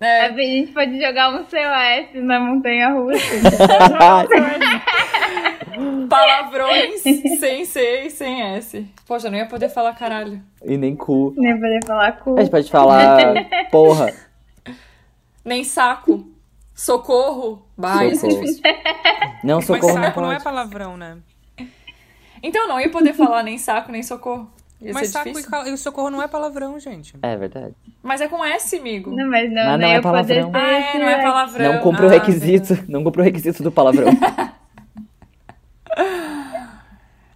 A 0.01 0.07
É, 0.07 0.33
gente 0.35 0.73
pode 0.73 1.01
jogar 1.01 1.31
um 1.31 1.45
COS 1.45 2.23
na 2.23 2.41
montanha 2.41 2.89
russa. 2.91 3.23
palavrões 6.09 7.01
sem 7.01 7.65
C 7.65 8.03
e 8.07 8.11
sem 8.11 8.43
S. 8.55 8.87
Poxa, 9.07 9.29
eu 9.29 9.31
não 9.31 9.39
ia 9.39 9.47
poder 9.47 9.69
falar 9.69 9.95
caralho. 9.95 10.41
e 10.65 10.77
nem 10.77 10.95
cu. 10.95 11.35
Nem 11.37 11.55
poder 11.55 11.85
falar 11.87 12.13
cu. 12.13 12.37
A 12.39 12.43
gente 12.43 12.51
pode 12.51 12.71
falar 12.71 13.19
porra. 13.71 14.13
Nem 15.45 15.65
saco. 15.65 16.27
Socorro. 16.75 17.67
Bah, 17.77 18.05
isso 18.05 18.27
é 18.27 18.29
difícil. 18.29 18.63
Não, 19.45 19.57
Mas 19.57 19.67
socorro 19.67 19.95
não 19.95 20.03
saco 20.05 20.21
não 20.21 20.29
é 20.31 20.35
pode. 20.35 20.45
palavrão, 20.45 20.97
né? 20.97 21.19
Então 22.43 22.67
não 22.67 22.81
ia 22.81 22.91
poder 22.91 23.13
falar 23.13 23.43
nem 23.43 23.59
saco, 23.59 23.93
nem 23.93 24.03
socorro. 24.03 24.51
Ia 24.83 24.93
Mas 24.93 25.09
saco 25.11 25.39
e, 25.39 25.43
cal- 25.45 25.67
e 25.67 25.77
socorro 25.77 26.11
não 26.11 26.21
é 26.21 26.27
palavrão, 26.27 26.79
gente. 26.81 27.15
É 27.23 27.37
verdade. 27.37 27.75
Mas 28.03 28.21
é 28.21 28.27
com 28.29 28.45
S, 28.45 28.77
amigo. 28.77 29.11
Não, 29.15 29.29
mas 29.31 29.49
não, 29.51 29.65
Mas 29.65 29.81
não 29.81 29.89
ia 29.89 29.95
é 29.95 30.01
poder 30.01 30.03
palavrão. 30.03 30.51
ser 30.51 30.57
Ah, 30.57 30.73
é, 30.73 30.99
não 30.99 31.09
é 31.09 31.23
palavrão. 31.23 31.73
Não 31.75 31.81
cumpre 31.81 32.07
o 32.07 32.09
Ah, 32.09 32.13
requisito. 32.13 32.79
Não 32.89 33.05
cumpre 33.05 33.21
o 33.21 33.25
requisito 33.25 33.63
do 33.63 33.71
palavrão. 33.71 34.09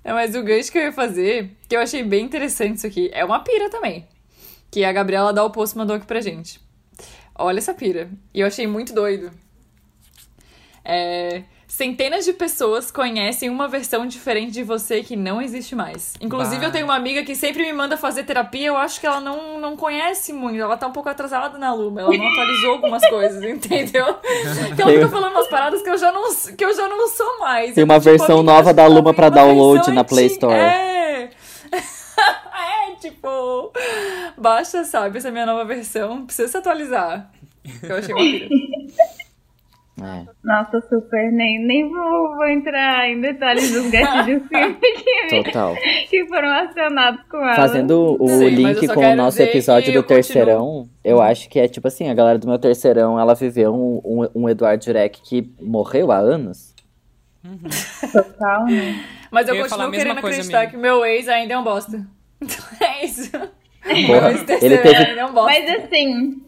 É, 0.04 0.12
mas 0.12 0.34
o 0.36 0.42
gancho 0.44 0.70
que 0.70 0.78
eu 0.78 0.82
ia 0.82 0.92
fazer, 0.92 1.50
que 1.68 1.74
eu 1.74 1.80
achei 1.80 2.02
bem 2.04 2.24
interessante 2.24 2.76
isso 2.76 2.86
aqui, 2.86 3.10
é 3.12 3.24
uma 3.24 3.40
pira 3.40 3.68
também. 3.68 4.06
Que 4.70 4.84
a 4.84 4.92
Gabriela 4.92 5.32
dá 5.32 5.42
o 5.44 5.50
posto 5.50 5.76
mandou 5.76 5.96
aqui 5.96 6.06
pra 6.06 6.20
gente. 6.20 6.60
Olha 7.36 7.58
essa 7.58 7.74
pira. 7.74 8.08
E 8.32 8.40
eu 8.40 8.46
achei 8.46 8.66
muito 8.68 8.94
doido. 8.94 9.32
É, 10.84 11.42
centenas 11.76 12.24
de 12.24 12.32
pessoas 12.32 12.90
conhecem 12.90 13.50
uma 13.50 13.68
versão 13.68 14.06
diferente 14.06 14.50
de 14.50 14.62
você 14.62 15.02
que 15.02 15.14
não 15.14 15.42
existe 15.42 15.74
mais. 15.74 16.14
Inclusive, 16.22 16.56
Bah. 16.56 16.68
eu 16.68 16.72
tenho 16.72 16.86
uma 16.86 16.96
amiga 16.96 17.22
que 17.22 17.34
sempre 17.34 17.64
me 17.64 17.72
manda 17.74 17.98
fazer 17.98 18.22
terapia. 18.22 18.68
Eu 18.68 18.78
acho 18.78 18.98
que 18.98 19.06
ela 19.06 19.20
não, 19.20 19.60
não 19.60 19.76
conhece 19.76 20.32
muito. 20.32 20.58
Ela 20.58 20.78
tá 20.78 20.86
um 20.86 20.92
pouco 20.92 21.10
atrasada 21.10 21.58
na 21.58 21.74
Luma. 21.74 22.00
Ela 22.00 22.16
não 22.16 22.32
atualizou 22.32 22.70
algumas 22.72 23.04
coisas, 23.10 23.44
entendeu? 23.44 24.16
Então 24.72 24.88
ela 24.88 24.98
fica 24.98 25.08
falando 25.10 25.32
umas 25.32 25.48
paradas 25.48 25.82
que 25.82 25.90
eu 25.90 25.98
já 25.98 26.10
não, 26.10 26.34
que 26.34 26.64
eu 26.64 26.74
já 26.74 26.88
não 26.88 27.08
sou 27.08 27.40
mais. 27.40 27.74
Tem 27.74 27.82
Eu, 27.82 27.84
uma 27.84 28.00
tipo, 28.00 28.10
versão 28.10 28.42
nova 28.42 28.72
da 28.72 28.86
Luma 28.86 29.10
uma 29.10 29.30
download 29.30 29.92
na 29.92 30.02
Play. 30.02 30.28
Store. 30.28 30.54
É. 30.54 31.30
é, 31.76 32.94
tipo, 33.02 33.70
baixa, 34.38 34.82
sabe? 34.84 35.18
Essa 35.18 35.28
é 35.28 35.30
a 35.30 35.32
minha 35.32 35.44
nova 35.44 35.66
versão. 35.66 36.24
Precisa 36.24 36.48
se 36.48 36.56
atualizar. 36.56 37.30
Eu 37.82 37.96
achei 37.96 38.14
uma. 38.14 38.24
É. 40.02 40.24
Nossa, 40.44 40.78
super. 40.90 41.32
Nem, 41.32 41.58
nem 41.58 41.88
vou, 41.88 42.36
vou 42.36 42.46
entrar 42.48 43.08
em 43.08 43.18
detalhes 43.18 43.72
dos 43.72 43.90
gatilhos 43.90 44.42
que, 44.46 45.42
Total. 45.42 45.74
que 46.10 46.26
foram 46.26 46.48
acionados 46.48 47.20
com 47.30 47.38
ela. 47.38 47.54
Fazendo 47.56 48.14
o 48.20 48.28
Sim, 48.28 48.48
link 48.50 48.86
com 48.88 49.00
o 49.00 49.16
nosso 49.16 49.40
episódio 49.40 49.92
do 49.92 49.98
eu 49.98 50.02
continuo- 50.02 50.22
terceirão, 50.22 50.88
eu 51.02 51.22
acho 51.22 51.48
que 51.48 51.58
é 51.58 51.66
tipo 51.66 51.88
assim, 51.88 52.10
a 52.10 52.14
galera 52.14 52.38
do 52.38 52.46
meu 52.46 52.58
terceirão, 52.58 53.18
ela 53.18 53.34
viveu 53.34 53.72
um, 53.74 54.00
um, 54.04 54.42
um 54.42 54.48
Eduardo 54.50 54.84
Jurek 54.84 55.22
que 55.22 55.50
morreu 55.62 56.12
há 56.12 56.18
anos. 56.18 56.74
Total, 58.12 58.64
né? 58.66 59.02
Mas 59.30 59.48
eu, 59.48 59.54
Eu 59.54 59.62
continuo 59.68 59.90
querendo 59.90 60.20
coisa, 60.20 60.36
acreditar 60.36 60.58
amiga. 60.58 60.72
que 60.72 60.76
meu 60.76 61.04
ex 61.06 61.28
ainda 61.28 61.54
é 61.54 61.58
um 61.58 61.64
bosta. 61.64 62.06
Então 62.40 62.64
é 62.86 63.04
isso. 63.04 63.30
Porra, 63.30 64.20
Meu 64.20 64.30
ex 64.30 64.42
terceiro 64.42 64.74
ele 64.74 64.82
teve- 64.82 64.96
ainda 64.96 65.20
é 65.20 65.26
um. 65.26 65.32
Mas 65.32 65.70
assim, 65.70 66.42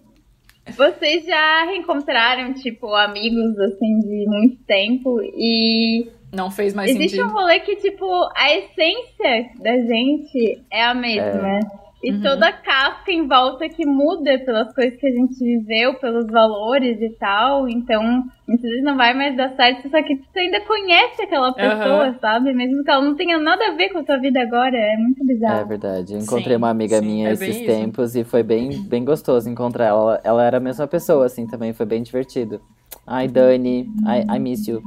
vocês 0.76 1.24
já 1.24 1.64
reencontraram, 1.64 2.52
tipo, 2.54 2.94
amigos, 2.94 3.58
assim, 3.60 3.98
de 4.00 4.24
muito 4.26 4.56
tempo 4.66 5.20
e 5.22 6.08
Não 6.32 6.50
fez 6.50 6.74
mais 6.74 6.90
existe 6.90 7.16
sentido. 7.16 7.30
um 7.30 7.32
rolê 7.32 7.60
que, 7.60 7.76
tipo, 7.76 8.06
a 8.36 8.52
essência 8.54 9.50
da 9.60 9.76
gente 9.78 10.62
é 10.72 10.84
a 10.84 10.94
mesma. 10.94 11.58
E 12.02 12.12
Uhum. 12.12 12.22
toda 12.22 12.46
a 12.48 12.52
casca 12.52 13.10
em 13.10 13.26
volta 13.26 13.68
que 13.68 13.84
muda 13.84 14.38
pelas 14.44 14.72
coisas 14.72 14.98
que 15.00 15.06
a 15.06 15.10
gente 15.10 15.36
viveu, 15.44 15.94
pelos 15.98 16.26
valores 16.28 17.00
e 17.00 17.10
tal. 17.18 17.68
Então, 17.68 18.02
muitas 18.46 18.70
vezes 18.70 18.84
não 18.84 18.96
vai 18.96 19.14
mais 19.14 19.36
dar 19.36 19.54
certo, 19.56 19.88
só 19.90 20.00
que 20.02 20.16
tu 20.16 20.38
ainda 20.38 20.60
conhece 20.60 21.22
aquela 21.22 21.52
pessoa, 21.54 22.12
Aham. 22.12 22.20
sabe? 22.20 22.54
Mesmo 22.54 22.84
que 22.84 22.90
ela 22.90 23.02
não 23.04 23.16
tenha 23.16 23.38
nada 23.38 23.66
a 23.66 23.74
ver 23.74 23.90
com 23.90 23.98
a 23.98 24.04
tua 24.04 24.18
vida 24.18 24.40
agora. 24.40 24.76
É 24.76 24.96
muito 24.96 25.24
É 25.24 25.26
bizarro. 25.26 25.68
verdade. 25.68 26.14
Eu 26.14 26.20
encontrei 26.20 26.56
Sim, 26.56 26.58
uma 26.58 26.70
amiga 26.70 27.00
sim, 27.00 27.06
minha 27.06 27.28
é 27.28 27.32
esses 27.32 27.56
bem 27.56 27.64
isso. 27.64 27.64
tempos 27.64 28.14
e 28.14 28.22
foi 28.24 28.42
bem, 28.42 28.78
bem 28.78 29.04
gostoso 29.04 29.48
encontrar 29.48 29.86
ela. 29.86 30.20
Ela 30.22 30.44
era 30.44 30.56
a 30.58 30.60
mesma 30.60 30.86
pessoa, 30.86 31.26
assim, 31.26 31.46
também. 31.46 31.72
Foi 31.72 31.86
bem 31.86 32.02
divertido. 32.02 32.60
Ai, 33.06 33.26
Dani, 33.28 33.90
I, 34.06 34.36
I 34.36 34.38
miss 34.38 34.68
you. 34.68 34.82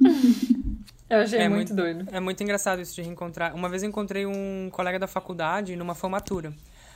Eu 1.08 1.20
achei 1.20 1.38
É 1.38 1.48
muito, 1.48 1.68
muito- 1.70 1.74
doido. 1.74 2.08
É 2.10 2.18
muito 2.20 2.42
engraçado 2.42 2.80
isso 2.80 2.94
de 2.94 3.02
reencontrar. 3.02 3.54
Uma 3.54 3.68
vez 3.68 3.82
eu 3.82 3.88
encontrei 3.88 4.26
um 4.26 4.68
colega 4.72 4.98
da 4.98 5.06
faculdade 5.06 5.76
numa 5.76 5.94
formatura. 5.94 6.52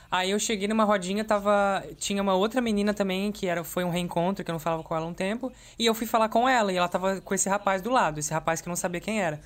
Aí 0.09 0.31
eu 0.31 0.39
cheguei 0.39 0.67
numa 0.67 0.83
rodinha, 0.83 1.23
tava. 1.23 1.81
Tinha 1.97 2.21
uma 2.21 2.33
outra 2.33 2.59
menina 2.59 2.93
também, 2.93 3.31
que 3.31 3.47
era, 3.47 3.63
foi 3.63 3.85
um 3.85 3.89
reencontro, 3.89 4.43
que 4.43 4.51
eu 4.51 4.53
não 4.53 4.59
falava 4.59 4.83
com 4.83 4.93
ela 4.93 5.05
há 5.05 5.07
um 5.07 5.13
tempo. 5.13 5.49
E 5.79 5.85
eu 5.85 5.93
fui 5.95 6.05
falar 6.05 6.27
com 6.27 6.47
ela, 6.49 6.73
e 6.73 6.75
ela 6.75 6.89
tava 6.89 7.21
com 7.21 7.33
esse 7.33 7.47
rapaz 7.47 7.81
do 7.81 7.89
lado, 7.89 8.19
esse 8.19 8.33
rapaz 8.33 8.59
que 8.59 8.67
eu 8.67 8.71
não 8.71 8.75
sabia 8.75 8.99
quem 8.99 9.21
era. 9.21 9.39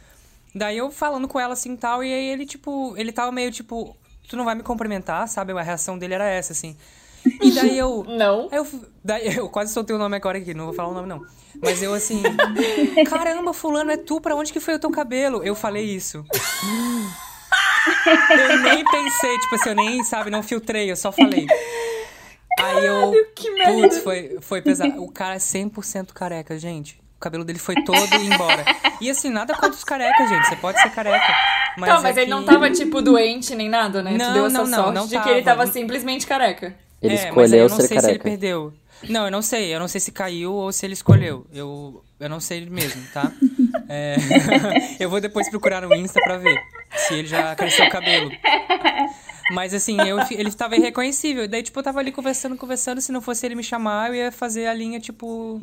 Daí 0.55 0.77
eu 0.79 0.89
falando 0.89 1.27
com 1.27 1.39
ela 1.39 1.53
assim 1.53 1.75
tal, 1.75 2.03
e 2.03 2.11
aí 2.11 2.29
ele, 2.29 2.45
tipo, 2.47 2.95
ele 2.97 3.11
tava 3.11 3.31
meio 3.31 3.51
tipo, 3.51 3.95
tu 4.27 4.35
não 4.35 4.43
vai 4.45 4.55
me 4.55 4.63
cumprimentar, 4.63 5.27
sabe? 5.27 5.51
A 5.53 5.61
reação 5.61 5.99
dele 5.99 6.15
era 6.15 6.25
essa, 6.25 6.53
assim. 6.53 6.75
E 7.41 7.51
daí 7.51 7.77
eu. 7.77 8.03
Não. 8.09 8.47
Eu, 8.51 8.67
daí 9.03 9.35
eu 9.35 9.49
quase 9.49 9.73
soltei 9.73 9.95
o 9.95 9.99
nome 9.99 10.15
agora 10.15 10.37
aqui, 10.37 10.53
não 10.53 10.65
vou 10.65 10.73
falar 10.73 10.89
o 10.89 10.93
nome 10.93 11.07
não. 11.07 11.21
Mas 11.61 11.81
eu 11.81 11.93
assim, 11.93 12.21
caramba, 13.09 13.53
fulano, 13.53 13.91
é 13.91 13.97
tu, 13.97 14.19
pra 14.21 14.35
onde 14.35 14.51
que 14.51 14.59
foi 14.59 14.75
o 14.75 14.79
teu 14.79 14.91
cabelo? 14.91 15.43
Eu 15.43 15.55
falei 15.55 15.83
isso. 15.85 16.25
Eu 18.29 18.59
nem 18.63 18.83
pensei, 18.83 19.37
tipo 19.39 19.55
assim, 19.55 19.69
eu 19.69 19.75
nem, 19.75 20.03
sabe, 20.03 20.29
não 20.31 20.41
filtrei, 20.41 20.89
eu 20.91 20.95
só 20.95 21.11
falei. 21.11 21.45
Aí 22.59 22.85
eu, 22.85 23.13
que 23.35 23.49
merda. 23.51 23.73
putz, 23.73 23.99
foi, 23.99 24.37
foi 24.41 24.61
pesado. 24.61 25.03
O 25.03 25.11
cara 25.11 25.35
é 25.35 25.37
100% 25.37 26.11
careca, 26.13 26.57
gente. 26.57 26.99
O 27.15 27.19
cabelo 27.19 27.43
dele 27.43 27.59
foi 27.59 27.75
todo 27.83 27.97
embora. 28.15 28.65
E 29.01 29.09
assim, 29.09 29.29
nada 29.29 29.53
contra 29.53 29.69
os 29.71 29.83
carecas, 29.83 30.27
gente, 30.29 30.47
você 30.47 30.55
pode 30.55 30.81
ser 30.81 30.89
careca. 30.91 31.33
Mas 31.77 31.89
não, 31.89 32.01
mas 32.01 32.17
é 32.17 32.21
ele 32.23 32.31
não 32.31 32.43
que- 32.43 32.51
tava, 32.51 32.69
tipo, 32.71 33.01
doente 33.01 33.53
nem 33.55 33.69
nada, 33.69 34.01
né? 34.01 34.11
tu 34.13 34.17
Não, 34.17 34.33
deu 34.33 34.45
essa 34.47 34.57
não, 34.57 34.65
não, 34.67 34.77
sorte 34.83 34.95
não 34.95 35.07
de 35.07 35.19
que 35.19 35.29
ele 35.29 35.41
tava. 35.43 35.61
tava 35.61 35.71
simplesmente 35.71 36.25
careca. 36.27 36.75
Ele 37.05 37.15
é, 37.15 37.31
mas 37.31 37.53
aí 37.53 37.59
escolheu 37.59 37.63
eu 37.63 37.69
não 37.69 37.75
ser 37.75 37.87
sei 37.87 37.87
se 37.87 37.93
ele 38.05 38.19
careca. 38.19 38.23
perdeu. 38.23 38.73
Não, 39.09 39.25
eu 39.25 39.31
não 39.31 39.41
sei. 39.41 39.73
Eu 39.75 39.79
não 39.79 39.87
sei 39.87 40.01
se 40.01 40.11
caiu 40.11 40.53
ou 40.53 40.71
se 40.71 40.85
ele 40.85 40.93
escolheu. 40.93 41.45
Eu, 41.53 42.03
eu 42.19 42.29
não 42.29 42.39
sei 42.39 42.65
mesmo, 42.65 43.01
tá? 43.13 43.31
É, 43.87 44.15
eu 44.99 45.09
vou 45.11 45.21
depois 45.21 45.47
procurar 45.47 45.81
no 45.81 45.93
Insta 45.93 46.19
pra 46.23 46.37
ver 46.37 46.57
se 46.95 47.13
ele 47.13 47.27
já 47.27 47.53
cresceu 47.55 47.85
o 47.85 47.89
cabelo. 47.89 48.31
Mas 49.51 49.75
assim, 49.75 49.97
eu, 50.01 50.17
ele 50.31 50.51
tava 50.51 50.75
irreconhecível. 50.75 51.47
Daí, 51.47 51.61
tipo, 51.61 51.77
eu 51.77 51.83
tava 51.83 51.99
ali 51.99 52.11
conversando, 52.11 52.57
conversando. 52.57 52.99
Se 52.99 53.11
não 53.11 53.21
fosse 53.21 53.45
ele 53.45 53.53
me 53.53 53.61
chamar, 53.61 54.09
eu 54.09 54.15
ia 54.15 54.31
fazer 54.31 54.65
a 54.65 54.73
linha, 54.73 54.99
tipo, 54.99 55.59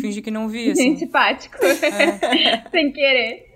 fingir 0.00 0.22
que 0.22 0.30
não 0.30 0.48
via, 0.48 0.72
assim. 0.72 0.92
Antipático. 0.94 1.56
É. 1.62 2.64
Sem 2.70 2.92
querer. 2.92 3.49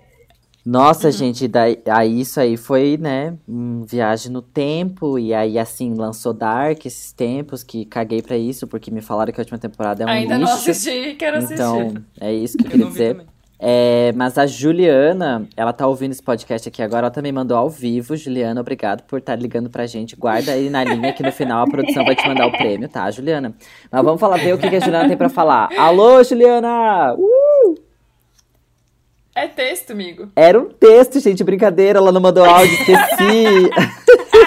Nossa, 0.65 1.11
gente, 1.11 1.47
daí, 1.47 1.79
aí 1.87 2.21
isso 2.21 2.39
aí 2.39 2.57
foi, 2.57 2.97
né, 2.99 3.35
um 3.47 3.83
viagem 3.83 4.31
no 4.31 4.41
tempo, 4.41 5.19
e 5.19 5.31
aí, 5.31 5.59
assim, 5.59 5.93
lançou 5.93 6.33
Dark 6.33 6.83
esses 6.85 7.11
tempos, 7.11 7.63
que 7.63 7.85
caguei 7.85 8.21
pra 8.21 8.35
isso, 8.35 8.65
porque 8.65 8.89
me 8.89 9.01
falaram 9.01 9.31
que 9.31 9.39
a 9.39 9.43
última 9.43 9.59
temporada 9.59 10.03
é 10.03 10.05
um 10.07 10.09
Ainda 10.09 10.39
não 10.39 10.47
lixo. 10.47 10.71
assisti, 10.71 11.15
quero 11.19 11.37
assistir. 11.37 11.53
Então, 11.53 11.93
é 12.19 12.33
isso 12.33 12.57
que 12.57 12.63
eu 12.63 12.65
Eu 12.65 12.71
queria 12.71 12.85
não 12.85 12.91
dizer. 12.91 13.25
É, 13.59 14.11
mas 14.15 14.37
a 14.37 14.45
Juliana, 14.45 15.47
ela 15.55 15.71
tá 15.71 15.87
ouvindo 15.87 16.11
esse 16.11 16.21
podcast 16.21 16.67
aqui 16.67 16.81
agora, 16.81 17.05
ela 17.05 17.11
também 17.11 17.31
mandou 17.31 17.57
ao 17.57 17.69
vivo. 17.69 18.15
Juliana, 18.17 18.59
obrigado 18.59 19.03
por 19.03 19.19
estar 19.19 19.35
ligando 19.35 19.69
pra 19.69 19.85
gente. 19.85 20.15
Guarda 20.15 20.51
aí 20.51 20.69
na 20.69 20.83
linha 20.83 21.13
que 21.13 21.23
no 21.23 21.31
final 21.31 21.63
a 21.63 21.69
produção 21.69 22.03
vai 22.03 22.15
te 22.15 22.27
mandar 22.27 22.47
o 22.47 22.51
prêmio, 22.51 22.89
tá, 22.89 23.09
Juliana? 23.11 23.53
Mas 23.89 24.03
vamos 24.03 24.19
falar, 24.19 24.37
ver 24.37 24.53
o 24.53 24.57
que, 24.57 24.69
que 24.69 24.75
a 24.75 24.79
Juliana 24.79 25.07
tem 25.07 25.15
pra 25.15 25.29
falar. 25.29 25.69
Alô, 25.77 26.21
Juliana! 26.23 27.13
Uh! 27.13 27.44
É 29.37 29.49
texto, 29.49 29.91
amigo. 29.91 30.31
Era 30.33 30.57
um 30.57 30.69
texto, 30.69 31.19
gente, 31.19 31.43
brincadeira, 31.43 31.99
ela 31.99 32.09
não 32.09 32.21
mandou 32.21 32.45
áudio, 32.45 32.73
esqueci. 32.73 33.69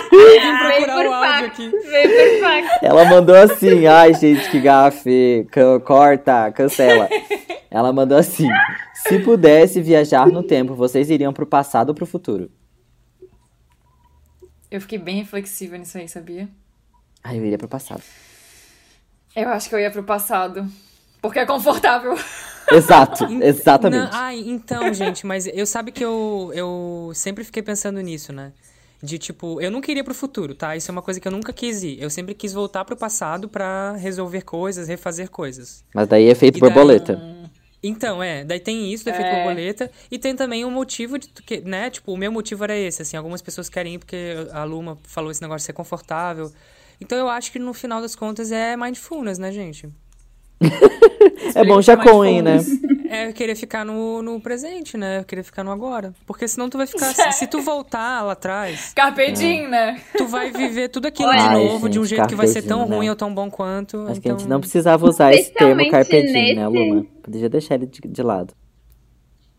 Procurar 0.09 0.97
por 0.97 1.07
o 1.07 1.12
áudio 1.12 1.30
fax. 1.30 1.47
aqui. 1.47 1.70
Veio 1.70 2.09
por 2.09 2.41
fax. 2.41 2.82
Ela 2.82 3.05
mandou 3.05 3.36
assim, 3.36 3.86
ai, 3.86 4.14
gente, 4.14 4.51
que 4.51 4.59
gafe, 4.59 5.47
corta, 5.84 6.51
cancela. 6.53 7.07
Ela 7.70 7.93
mandou 7.93 8.16
assim, 8.16 8.49
se 8.95 9.18
pudesse 9.18 9.82
viajar 9.82 10.26
no 10.28 10.43
tempo, 10.43 10.74
vocês 10.74 11.11
iriam 11.11 11.34
pro 11.34 11.47
passado 11.47 11.91
ou 11.91 11.95
pro 11.95 12.07
futuro? 12.07 12.51
Eu 14.70 14.80
fiquei 14.80 14.99
bem 14.99 15.16
reflexiva 15.16 15.76
nisso 15.76 15.99
aí, 15.99 16.09
sabia? 16.09 16.49
Ai, 17.22 17.39
eu 17.39 17.45
iria 17.45 17.59
pro 17.59 17.68
passado. 17.68 18.03
Eu 19.36 19.51
acho 19.51 19.68
que 19.68 19.74
eu 19.74 19.78
ia 19.78 19.91
pro 19.91 20.03
passado. 20.03 20.66
Porque 21.20 21.41
é 21.41 21.47
confortável. 21.47 22.16
Exato, 22.71 23.25
exatamente. 23.43 24.03
Não, 24.03 24.09
ai, 24.12 24.39
então, 24.47 24.93
gente, 24.93 25.27
mas 25.27 25.47
eu 25.47 25.66
sabe 25.66 25.91
que 25.93 26.05
eu, 26.05 26.51
eu 26.55 27.11
sempre 27.14 27.45
fiquei 27.45 27.62
pensando 27.62 28.01
nisso, 28.01 28.33
né? 28.33 28.53
De 29.03 29.16
tipo, 29.16 29.61
eu 29.61 29.71
nunca 29.71 29.91
iria 29.91 30.03
pro 30.03 30.12
futuro, 30.14 30.55
tá? 30.55 30.75
Isso 30.77 30.91
é 30.91 30.93
uma 30.93 31.03
coisa 31.03 31.21
que 31.21 31.29
eu 31.29 31.33
nunca 31.33 31.53
quis 31.53 31.83
ir. 31.85 32.03
Eu 32.03 32.11
sempre 32.11 32.35
quis 32.35 32.53
voltar 32.53 32.85
pro 32.85 32.97
passado 32.97 33.49
pra 33.49 33.93
resolver 33.93 34.43
coisas, 34.43 34.89
refazer 34.89 35.31
coisas. 35.31 35.85
Mas 35.95 36.09
daí 36.09 36.29
é 36.29 36.35
feito 36.35 36.57
E 36.59 36.61
daí- 36.61 36.69
borboleta. 36.71 37.39
Então, 37.81 38.21
é, 38.21 38.45
daí 38.45 38.59
tem 38.59 38.93
isso 38.93 39.05
do 39.05 39.11
efeito 39.11 39.29
É. 39.29 39.37
borboleta 39.37 39.89
e 40.11 40.19
tem 40.19 40.35
também 40.35 40.64
um 40.64 40.71
motivo 40.71 41.16
de 41.16 41.29
que, 41.29 41.61
né, 41.61 41.89
tipo, 41.91 42.12
o 42.12 42.16
meu 42.16 42.33
motivo 42.33 42.64
era 42.64 42.77
esse, 42.77 43.03
assim, 43.03 43.16
algumas 43.16 43.41
pessoas 43.41 43.69
querem 43.69 43.95
ir 43.95 43.99
porque 43.99 44.35
a 44.53 44.64
Luma 44.64 44.99
falou 45.05 45.31
esse 45.31 45.41
negócio 45.41 45.59
de 45.61 45.66
ser 45.66 45.75
confortável. 45.75 46.51
Então 47.01 47.16
eu 47.16 47.29
acho 47.29 47.53
que 47.53 47.59
no 47.61 47.73
final 47.73 48.01
das 48.03 48.16
contas 48.16 48.51
é 48.51 48.77
mindfulness, 48.77 49.39
né, 49.39 49.53
gente? 49.53 49.89
É 51.55 51.65
bom 51.65 51.81
já 51.81 51.97
coin, 51.97 52.43
né? 52.43 52.59
É 53.09 53.33
querer 53.33 53.55
ficar 53.55 53.85
no, 53.85 54.23
no 54.23 54.41
presente, 54.41 54.97
né? 54.97 55.25
Querer 55.27 55.43
ficar 55.43 55.65
no 55.65 55.71
agora. 55.71 56.13
Porque 56.27 56.47
senão 56.47 56.69
tu 56.69 56.77
vai 56.77 56.87
ficar. 56.87 57.07
Se, 57.15 57.33
se 57.33 57.47
tu 57.47 57.61
voltar 57.63 58.23
lá 58.23 58.33
atrás, 58.33 58.93
Carpe 58.95 59.33
diem, 59.33 59.67
né? 59.69 60.01
tu 60.17 60.27
vai 60.27 60.51
viver 60.51 60.89
tudo 60.89 61.07
aquilo 61.07 61.29
Olha. 61.29 61.39
de 61.39 61.45
Ai, 61.49 61.55
novo, 61.65 61.89
de 61.89 61.99
um 61.99 62.05
gente, 62.05 62.17
jeito 62.17 62.29
que 62.29 62.35
vai 62.35 62.47
ser 62.47 62.63
tão 62.63 62.85
diem, 62.85 62.97
ruim 62.97 63.07
né? 63.07 63.11
ou 63.11 63.17
tão 63.17 63.33
bom 63.33 63.51
quanto. 63.51 64.03
Acho 64.09 64.21
que 64.21 64.29
então... 64.29 64.37
a 64.37 64.39
gente 64.39 64.49
não 64.49 64.61
precisava 64.61 65.07
usar 65.07 65.33
esse 65.33 65.53
termo 65.53 65.81
Especialmente 65.81 65.91
carpe 65.91 66.23
diem, 66.23 66.55
né, 66.57 66.69
nesse- 66.69 66.91
Luma? 66.91 67.07
Podia 67.23 67.49
deixar 67.49 67.75
ele 67.77 67.87
de, 67.87 68.01
de 68.01 68.23
lado. 68.23 68.53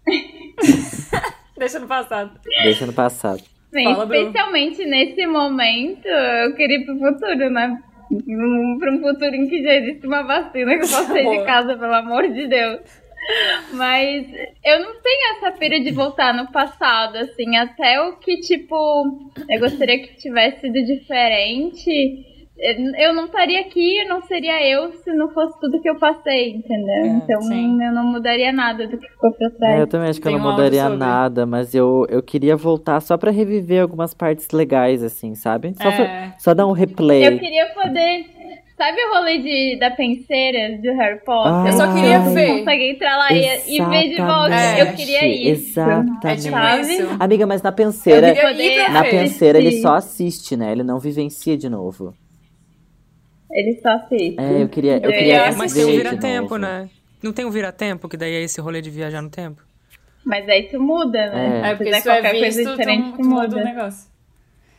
Deixa 1.58 1.80
no 1.80 1.88
passado. 1.88 2.32
Deixa 2.64 2.86
no 2.86 2.94
passado. 2.94 3.42
Bem, 3.72 3.84
Fala, 3.86 4.04
especialmente 4.18 4.86
nesse 4.86 5.28
momento, 5.28 6.08
eu 6.08 6.56
queria 6.56 6.78
ir 6.78 6.86
pro 6.86 6.98
futuro, 6.98 7.50
né? 7.50 7.82
Pra 8.10 8.92
um 8.92 9.00
futuro 9.02 9.36
em 9.36 9.48
que 9.48 9.62
já 9.62 9.76
existe 9.76 10.08
uma 10.08 10.24
vacina 10.24 10.78
que 10.78 10.84
eu 10.84 10.90
posso 10.90 11.08
sair 11.08 11.30
de 11.30 11.46
casa, 11.46 11.78
pelo 11.78 11.94
amor 11.94 12.28
de 12.28 12.48
Deus. 12.48 12.80
Mas 13.74 14.26
eu 14.66 14.80
não 14.80 14.96
tenho 15.02 15.38
essa 15.38 15.52
pira 15.52 15.80
de 15.80 15.92
voltar 15.92 16.34
no 16.34 16.52
passado, 16.52 17.18
assim, 17.18 17.56
até 17.58 18.02
o 18.02 18.18
que, 18.18 18.38
tipo, 18.38 19.30
eu 19.48 19.60
gostaria 19.60 20.00
que 20.00 20.18
tivesse 20.18 20.62
sido 20.62 20.84
diferente. 20.84 22.26
Eu 22.98 23.14
não 23.14 23.26
estaria 23.26 23.62
aqui, 23.62 24.00
eu 24.00 24.10
não 24.10 24.22
seria 24.24 24.62
eu 24.70 24.92
se 24.92 25.14
não 25.14 25.30
fosse 25.30 25.58
tudo 25.62 25.82
que 25.82 25.90
eu 25.90 25.98
passei, 25.98 26.50
entendeu? 26.56 27.06
É, 27.06 27.08
então 27.08 27.42
sim. 27.44 27.82
eu 27.82 27.94
não 27.94 28.04
mudaria 28.04 28.52
nada 28.52 28.86
do 28.86 28.98
que 28.98 29.08
ficou 29.08 29.32
pra 29.34 29.50
trás. 29.52 29.76
É, 29.80 29.82
eu 29.82 29.88
também 29.88 30.10
acho 30.10 30.20
que 30.20 30.28
eu 30.28 30.32
Tem 30.34 30.40
não 30.40 30.46
um 30.46 30.50
áudio 30.50 30.64
mudaria 30.66 30.84
sobre. 30.84 30.98
nada, 30.98 31.46
mas 31.46 31.74
eu, 31.74 32.06
eu 32.10 32.22
queria 32.22 32.58
voltar 32.58 33.00
só 33.00 33.18
pra 33.18 33.32
reviver 33.32 33.82
algumas 33.82 34.14
partes 34.14 34.50
legais, 34.52 35.02
assim, 35.04 35.36
sabe? 35.36 35.74
Só, 35.82 35.88
É. 35.90 35.96
pra- 35.96 36.34
só 36.38 36.54
dar 36.54 36.68
um 36.68 36.74
replay. 36.74 37.26
Eu 37.28 37.40
queria 37.40 37.66
poder. 37.68 38.26
Sabe 38.78 38.98
o 39.06 39.14
rolê 39.14 39.38
de, 39.40 39.78
da 39.78 39.92
penseira 39.92 40.78
do 40.82 40.92
Harry 40.98 41.20
Potter? 41.26 41.52
Ah, 41.52 41.64
Eu 41.68 41.74
só 41.74 41.94
queria 41.94 42.20
ver. 42.20 42.60
consegue 42.60 42.92
entrar 42.92 43.18
lá 43.18 43.32
e, 43.34 43.76
e 43.78 43.84
ver 43.86 44.10
de 44.10 44.16
volta. 44.22 44.56
É. 44.56 44.82
Eu 44.82 44.94
queria 44.96 45.28
isso. 45.28 45.80
Exatamente. 45.80 46.26
É 46.28 46.36
tipo. 46.36 47.24
Amiga, 47.24 47.46
mas 47.48 47.62
na 47.62 47.70
Eu 47.70 47.74
penseira, 47.74 48.34
na 48.92 49.04
penseira 49.04 49.58
ele 49.60 49.82
só 49.82 49.96
assiste, 49.96 50.56
né? 50.56 50.72
Ele 50.72 50.84
não 50.84 50.98
vivencia 51.00 51.58
de 51.58 51.68
novo. 51.70 52.14
Ele 53.52 53.80
só 53.82 53.90
assiste. 53.90 54.38
É, 54.40 54.64
eu 54.64 54.70
queria, 54.70 54.98
eu 54.98 55.04
Eu 55.04 55.12
queria 55.12 55.40
queria 55.40 55.52
Mas 55.54 55.74
ver 55.74 55.86
tem 55.86 55.94
o 55.94 55.98
vira-tempo, 55.98 56.58
né? 56.58 56.90
Não 57.22 57.34
tem 57.34 57.46
o 57.46 57.52
vira-tempo, 57.52 58.08
que 58.08 58.16
daí 58.18 58.34
é 58.34 58.42
esse 58.42 58.62
rolê 58.62 58.82
de 58.82 58.90
viajar 58.90 59.22
no 59.22 59.30
tempo? 59.30 59.62
Mas 60.26 60.48
aí 60.48 60.64
tu 60.70 60.80
muda, 60.80 61.28
né? 61.32 61.68
É. 61.68 61.72
É, 61.72 61.76
porque 61.76 61.94
Se 61.94 62.02
se 62.02 62.10
é 62.10 62.14
qualquer 62.14 62.40
coisa 62.40 62.58
visto, 62.58 62.72
diferente, 62.72 63.12
tu, 63.12 63.18
tu 63.18 63.24
muda 63.26 63.56
o 63.58 63.64
negócio. 63.64 64.10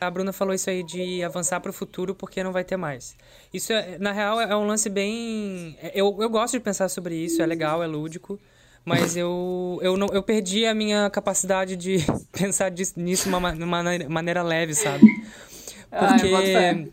A 0.01 0.11
Bruna 0.11 0.33
falou 0.33 0.55
isso 0.55 0.71
aí 0.71 0.83
de 0.83 1.23
avançar 1.23 1.61
pro 1.61 1.73
futuro 1.75 2.14
porque 2.14 2.43
não 2.43 2.53
vai 2.53 2.64
ter 2.64 2.77
mais. 2.77 3.14
Isso, 3.53 3.71
é, 3.73 3.99
na 3.99 4.12
real, 4.12 4.41
é 4.41 4.57
um 4.57 4.66
lance 4.66 4.89
bem. 4.89 5.77
Eu, 5.95 6.16
eu 6.21 6.31
gosto 6.31 6.53
de 6.55 6.61
pensar 6.61 6.89
sobre 6.89 7.14
isso, 7.14 7.43
é 7.43 7.47
legal, 7.47 7.83
é 7.83 7.87
lúdico. 7.87 8.39
Mas 8.83 9.14
eu, 9.14 9.79
eu, 9.83 9.99
não, 9.99 10.07
eu 10.11 10.23
perdi 10.23 10.64
a 10.64 10.75
minha 10.75 11.11
capacidade 11.11 11.77
de 11.77 11.99
pensar 12.33 12.73
nisso 12.97 13.25
de 13.25 13.29
uma 13.29 13.39
ma- 13.39 13.55
maneira, 13.55 14.09
maneira 14.09 14.43
leve, 14.43 14.75
sabe? 14.75 15.05
Ah, 15.93 16.16
eu 16.23 16.31
boto 16.31 16.47
fé. 16.51 16.73
Porque, 16.73 16.93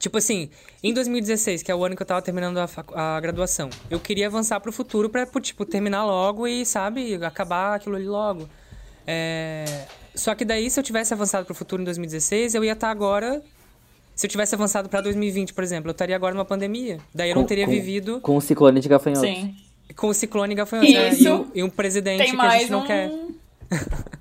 tipo 0.00 0.18
assim, 0.18 0.50
em 0.82 0.92
2016, 0.92 1.62
que 1.62 1.70
é 1.70 1.74
o 1.74 1.84
ano 1.84 1.94
que 1.94 2.02
eu 2.02 2.06
tava 2.06 2.20
terminando 2.20 2.58
a, 2.58 2.68
a 3.16 3.20
graduação, 3.20 3.70
eu 3.88 4.00
queria 4.00 4.26
avançar 4.26 4.58
pro 4.58 4.72
futuro 4.72 5.08
pra, 5.08 5.24
tipo, 5.40 5.64
terminar 5.64 6.04
logo 6.04 6.48
e, 6.48 6.66
sabe, 6.66 7.14
acabar 7.24 7.76
aquilo 7.76 7.94
ali 7.94 8.08
logo. 8.08 8.48
É, 9.06 9.64
Só 10.14 10.34
que 10.34 10.44
daí, 10.44 10.68
se 10.70 10.78
eu 10.80 10.84
tivesse 10.84 11.12
avançado 11.14 11.44
pro 11.46 11.54
futuro 11.54 11.82
em 11.82 11.84
2016, 11.84 12.54
eu 12.54 12.64
ia 12.64 12.72
estar 12.72 12.90
agora. 12.90 13.40
Se 14.14 14.26
eu 14.26 14.30
tivesse 14.30 14.54
avançado 14.54 14.88
pra 14.88 15.00
2020, 15.00 15.54
por 15.54 15.62
exemplo, 15.64 15.88
eu 15.88 15.92
estaria 15.92 16.14
agora 16.16 16.34
numa 16.34 16.44
pandemia. 16.44 16.98
Daí 17.14 17.30
eu 17.30 17.34
não 17.36 17.42
Com- 17.42 17.48
teria 17.48 17.64
com- 17.64 17.70
vivido 17.70 18.20
Com 18.20 18.36
o 18.36 18.40
ciclone 18.40 18.80
de 18.80 18.88
gafanhotos. 18.88 19.22
Sim. 19.28 19.54
com 19.96 20.08
o 20.08 20.14
ciclone 20.14 20.54
gafanhoto. 20.54 20.90
né? 20.92 21.08
Isso. 21.10 21.22
E, 21.28 21.30
um- 21.30 21.46
e 21.56 21.62
um 21.64 21.70
presidente 21.70 22.18
Tem 22.24 22.36
que 22.36 22.40
a 22.40 22.58
gente 22.58 22.70
não 22.70 22.82
um. 22.82 22.86
quer. 22.86 23.10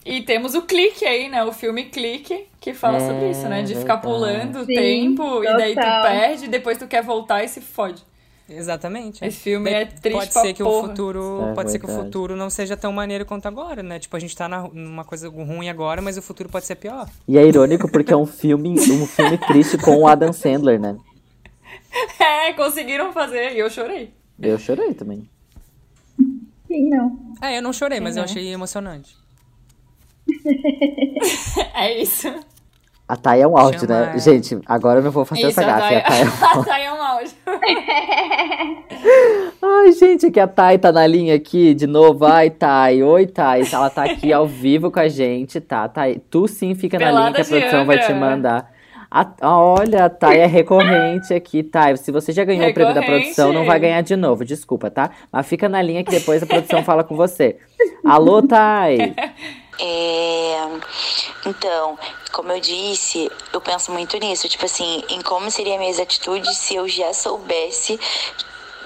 E 0.05 0.21
temos 0.21 0.55
o 0.55 0.61
clique 0.63 1.05
aí, 1.05 1.27
né? 1.29 1.43
O 1.43 1.51
filme 1.51 1.85
Clique, 1.85 2.47
que 2.59 2.73
fala 2.73 2.97
É, 2.97 3.07
sobre 3.07 3.29
isso, 3.31 3.47
né? 3.49 3.61
De 3.63 3.75
ficar 3.75 3.95
verdade. 3.95 4.01
pulando 4.01 4.59
o 4.61 4.65
tempo, 4.65 5.43
e 5.43 5.47
daí 5.57 5.73
tu 5.73 5.81
total. 5.81 6.01
perde, 6.03 6.47
depois 6.47 6.77
tu 6.77 6.87
quer 6.87 7.03
voltar 7.03 7.43
e 7.43 7.47
se 7.47 7.61
fode. 7.61 8.03
Exatamente. 8.49 9.23
Esse 9.23 9.37
filme 9.41 9.69
é 9.69 9.85
triste 9.85 10.17
Pode 10.17 10.31
pra 10.31 10.41
ser 10.41 10.53
que 10.53 10.63
porra. 10.63 10.85
o 10.85 10.89
futuro, 10.89 11.41
É 11.51 11.53
pode 11.53 11.71
ser 11.71 11.77
que 11.79 11.85
o 11.85 11.89
futuro 11.89 12.35
não 12.35 12.49
seja 12.49 12.75
tão 12.75 12.91
maneiro 12.91 13.23
quanto 13.25 13.47
agora, 13.47 13.83
né? 13.83 13.99
Tipo, 13.99 14.15
a 14.17 14.19
gente 14.19 14.35
tá 14.35 14.47
na, 14.47 14.67
numa 14.67 15.03
coisa 15.05 15.29
ruim 15.29 15.69
agora, 15.69 16.01
mas 16.01 16.17
o 16.17 16.21
futuro 16.21 16.49
pode 16.49 16.65
ser 16.65 16.75
pior. 16.75 17.07
E 17.27 17.37
é 17.37 17.45
irônico 17.45 17.87
porque 17.91 18.11
é 18.11 18.17
um 18.17 18.25
filme, 18.25 18.69
um 18.71 19.05
filme 19.05 19.37
triste 19.37 19.77
com 19.77 19.97
o 19.97 20.07
Adam 20.07 20.33
Sandler, 20.33 20.79
né? 20.79 20.97
É, 22.19 22.53
conseguiram 22.53 23.11
fazer, 23.13 23.53
e 23.53 23.59
eu 23.59 23.69
chorei. 23.69 24.11
Eu 24.39 24.57
chorei 24.59 24.93
também. 24.93 25.27
Sim, 26.67 26.89
não. 26.89 27.17
É, 27.41 27.57
eu 27.57 27.61
não 27.61 27.73
chorei, 27.73 27.99
mas 27.99 28.15
eu 28.15 28.21
Uhum. 28.23 28.29
achei 28.29 28.47
emocionante. 28.53 29.15
É 31.75 32.01
isso. 32.01 32.33
A 33.07 33.15
Thay 33.15 33.41
é 33.41 33.47
um 33.47 33.57
áudio, 33.57 33.81
Chama 33.87 33.93
né? 33.99 34.09
ela. 34.11 34.19
Gente, 34.19 34.59
agora 34.67 34.99
eu 34.99 35.03
não 35.03 35.09
vou 35.11 35.25
fazer 35.25 35.47
Isso, 35.47 35.59
essa 35.59 35.63
gafe. 35.63 35.95
A 35.95 36.01
Thay 36.01 36.21
é 36.21 36.25
um 36.25 36.29
a 36.59 36.63
Thay 36.63 36.83
é 36.85 36.93
um 36.93 37.01
áudio. 37.01 37.31
Ai, 39.61 39.91
gente, 39.93 40.27
é 40.27 40.31
que 40.31 40.39
a 40.39 40.47
Thay 40.47 40.77
tá 40.77 40.91
na 40.91 41.07
linha 41.07 41.33
aqui 41.35 41.73
de 41.73 41.87
novo. 41.87 42.25
Ai, 42.25 42.49
Thay. 42.51 43.01
Oi, 43.03 43.25
Thay. 43.27 43.63
Ela 43.71 43.89
tá 43.89 44.03
aqui 44.03 44.31
ao 44.31 44.45
vivo 44.45 44.91
com 44.91 44.99
a 44.99 45.07
gente, 45.07 45.59
tá? 45.59 45.87
Thay, 45.87 46.21
tu 46.29 46.47
sim 46.47 46.75
fica 46.75 46.99
na 46.99 47.05
Pelada 47.07 47.29
linha 47.29 47.33
que 47.33 47.41
a 47.41 47.45
produção 47.45 47.85
vai 47.85 47.99
te 47.99 48.13
mandar. 48.13 48.71
A- 49.11 49.25
olha, 49.41 50.05
a 50.05 50.09
Thay 50.09 50.37
é 50.37 50.45
recorrente 50.45 51.33
aqui, 51.33 51.63
Thay. 51.63 51.97
Se 51.97 52.11
você 52.11 52.31
já 52.31 52.43
ganhou 52.43 52.69
o 52.69 52.73
prêmio 52.73 52.93
da 52.93 52.99
Recorrente. 53.01 53.23
produção, 53.33 53.51
não 53.51 53.65
vai 53.65 53.79
ganhar 53.79 54.01
de 54.01 54.15
novo, 54.15 54.45
desculpa, 54.45 54.91
tá? 54.91 55.09
Mas 55.31 55.47
fica 55.47 55.67
na 55.67 55.81
linha 55.81 56.03
que 56.03 56.11
depois 56.11 56.43
a 56.43 56.45
produção 56.45 56.83
fala 56.83 57.03
com 57.03 57.15
você. 57.15 57.57
Alô, 58.05 58.41
Thay. 58.43 59.15
É, 59.81 60.57
então, 61.45 61.97
como 62.31 62.51
eu 62.51 62.59
disse, 62.59 63.31
eu 63.53 63.61
penso 63.61 63.91
muito 63.91 64.17
nisso, 64.17 64.47
tipo 64.49 64.65
assim, 64.65 65.03
em 65.09 65.21
como 65.21 65.49
seriam 65.49 65.77
minhas 65.77 65.99
atitudes 65.99 66.57
se 66.57 66.75
eu 66.75 66.87
já 66.87 67.13
soubesse 67.13 67.99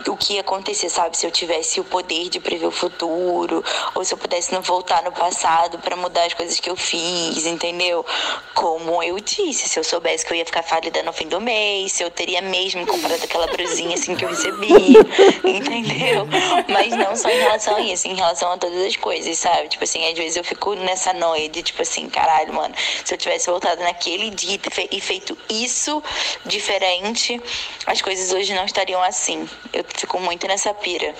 o 0.09 0.17
que 0.17 0.33
ia 0.33 0.41
acontecer, 0.41 0.89
sabe? 0.89 1.17
Se 1.17 1.25
eu 1.25 1.31
tivesse 1.31 1.79
o 1.79 1.83
poder 1.83 2.29
de 2.29 2.39
prever 2.39 2.65
o 2.65 2.71
futuro, 2.71 3.63
ou 3.95 4.03
se 4.03 4.13
eu 4.13 4.17
pudesse 4.17 4.53
não 4.53 4.61
voltar 4.61 5.03
no 5.03 5.11
passado 5.11 5.79
pra 5.79 5.95
mudar 5.95 6.25
as 6.25 6.33
coisas 6.33 6.59
que 6.59 6.69
eu 6.69 6.75
fiz, 6.75 7.45
entendeu? 7.45 8.05
Como 8.53 9.01
eu 9.03 9.19
disse, 9.19 9.67
se 9.67 9.79
eu 9.79 9.83
soubesse 9.83 10.25
que 10.25 10.33
eu 10.33 10.37
ia 10.37 10.45
ficar 10.45 10.63
falida 10.63 11.01
no 11.03 11.13
fim 11.13 11.27
do 11.27 11.39
mês, 11.41 11.93
se 11.93 12.03
eu 12.03 12.11
teria 12.11 12.41
mesmo 12.41 12.85
comprado 12.85 13.23
aquela 13.23 13.47
brusinha 13.47 13.95
assim 13.95 14.15
que 14.15 14.25
eu 14.25 14.29
recebi, 14.29 14.95
entendeu? 15.43 16.27
Mas 16.67 16.91
não 16.95 17.15
só 17.15 17.29
em 17.29 17.39
relação 17.39 17.75
a 17.75 17.81
isso, 17.81 18.07
em 18.07 18.15
relação 18.15 18.51
a 18.51 18.57
todas 18.57 18.81
as 18.85 18.95
coisas, 18.95 19.37
sabe? 19.37 19.69
Tipo 19.69 19.83
assim, 19.83 20.05
às 20.07 20.17
vezes 20.17 20.35
eu 20.35 20.43
fico 20.43 20.75
nessa 20.75 21.13
noia 21.13 21.49
de 21.49 21.63
tipo 21.63 21.81
assim, 21.81 22.09
caralho, 22.09 22.53
mano, 22.53 22.73
se 23.03 23.13
eu 23.13 23.17
tivesse 23.17 23.49
voltado 23.49 23.81
naquele 23.81 24.29
dia 24.29 24.55
e 24.55 24.59
e 24.91 25.01
feito 25.01 25.37
isso 25.49 26.03
diferente, 26.45 27.41
as 27.85 28.01
coisas 28.01 28.31
hoje 28.31 28.53
não 28.53 28.65
estariam 28.65 29.01
assim. 29.01 29.47
Eu 29.71 29.83
fico 29.93 30.19
muito 30.19 30.47
nessa 30.47 30.73
pira. 30.73 31.13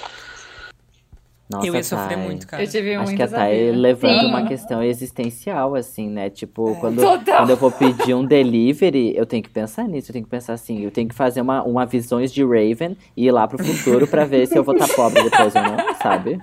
Nossa, 1.50 1.68
eu 1.68 1.76
ia 1.76 1.84
sofrer 1.84 2.16
Thay. 2.16 2.26
muito, 2.26 2.48
cara. 2.48 2.64
Eu 2.64 2.68
tive 2.68 2.96
Acho 2.96 3.04
muito 3.04 3.18
que 3.18 3.24
a 3.24 3.28
Thay 3.28 3.72
levanta 3.72 4.22
Sim. 4.22 4.28
uma 4.28 4.48
questão 4.48 4.82
existencial, 4.82 5.76
assim, 5.76 6.10
né? 6.10 6.30
Tipo, 6.30 6.76
quando, 6.80 7.02
Total. 7.02 7.38
quando 7.38 7.50
eu 7.52 7.58
vou 7.58 7.72
pedir 7.72 8.14
um 8.14 8.26
delivery, 8.26 9.16
eu 9.16 9.26
tenho 9.26 9.44
que 9.44 9.50
pensar 9.50 9.84
nisso. 9.84 10.10
Eu 10.10 10.14
tenho 10.14 10.26
que 10.26 10.32
pensar 10.32 10.54
assim, 10.54 10.84
eu 10.84 10.90
tenho 10.90 11.08
que 11.08 11.14
fazer 11.14 11.42
uma, 11.42 11.62
uma 11.64 11.86
visões 11.86 12.34
de 12.34 12.44
Raven 12.44 12.98
e 13.16 13.28
ir 13.28 13.32
lá 13.32 13.48
pro 13.48 13.64
futuro 13.64 14.08
pra 14.08 14.26
ver 14.26 14.48
se 14.48 14.58
eu 14.58 14.64
vou 14.64 14.74
estar 14.76 14.88
pobre 14.96 15.22
depois 15.22 15.54
ou 15.56 15.62
não, 15.62 15.78
sabe? 16.02 16.40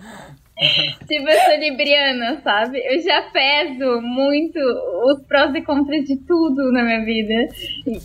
Tipo, 1.09 1.29
eu 1.29 1.41
sou 1.41 1.57
libriana, 1.59 2.41
sabe? 2.43 2.79
Eu 2.85 3.01
já 3.01 3.23
peso 3.31 4.01
muito 4.03 4.59
os 4.59 5.23
prós 5.27 5.55
e 5.55 5.63
contras 5.63 6.05
de 6.05 6.17
tudo 6.27 6.71
na 6.71 6.83
minha 6.83 7.05
vida. 7.05 7.49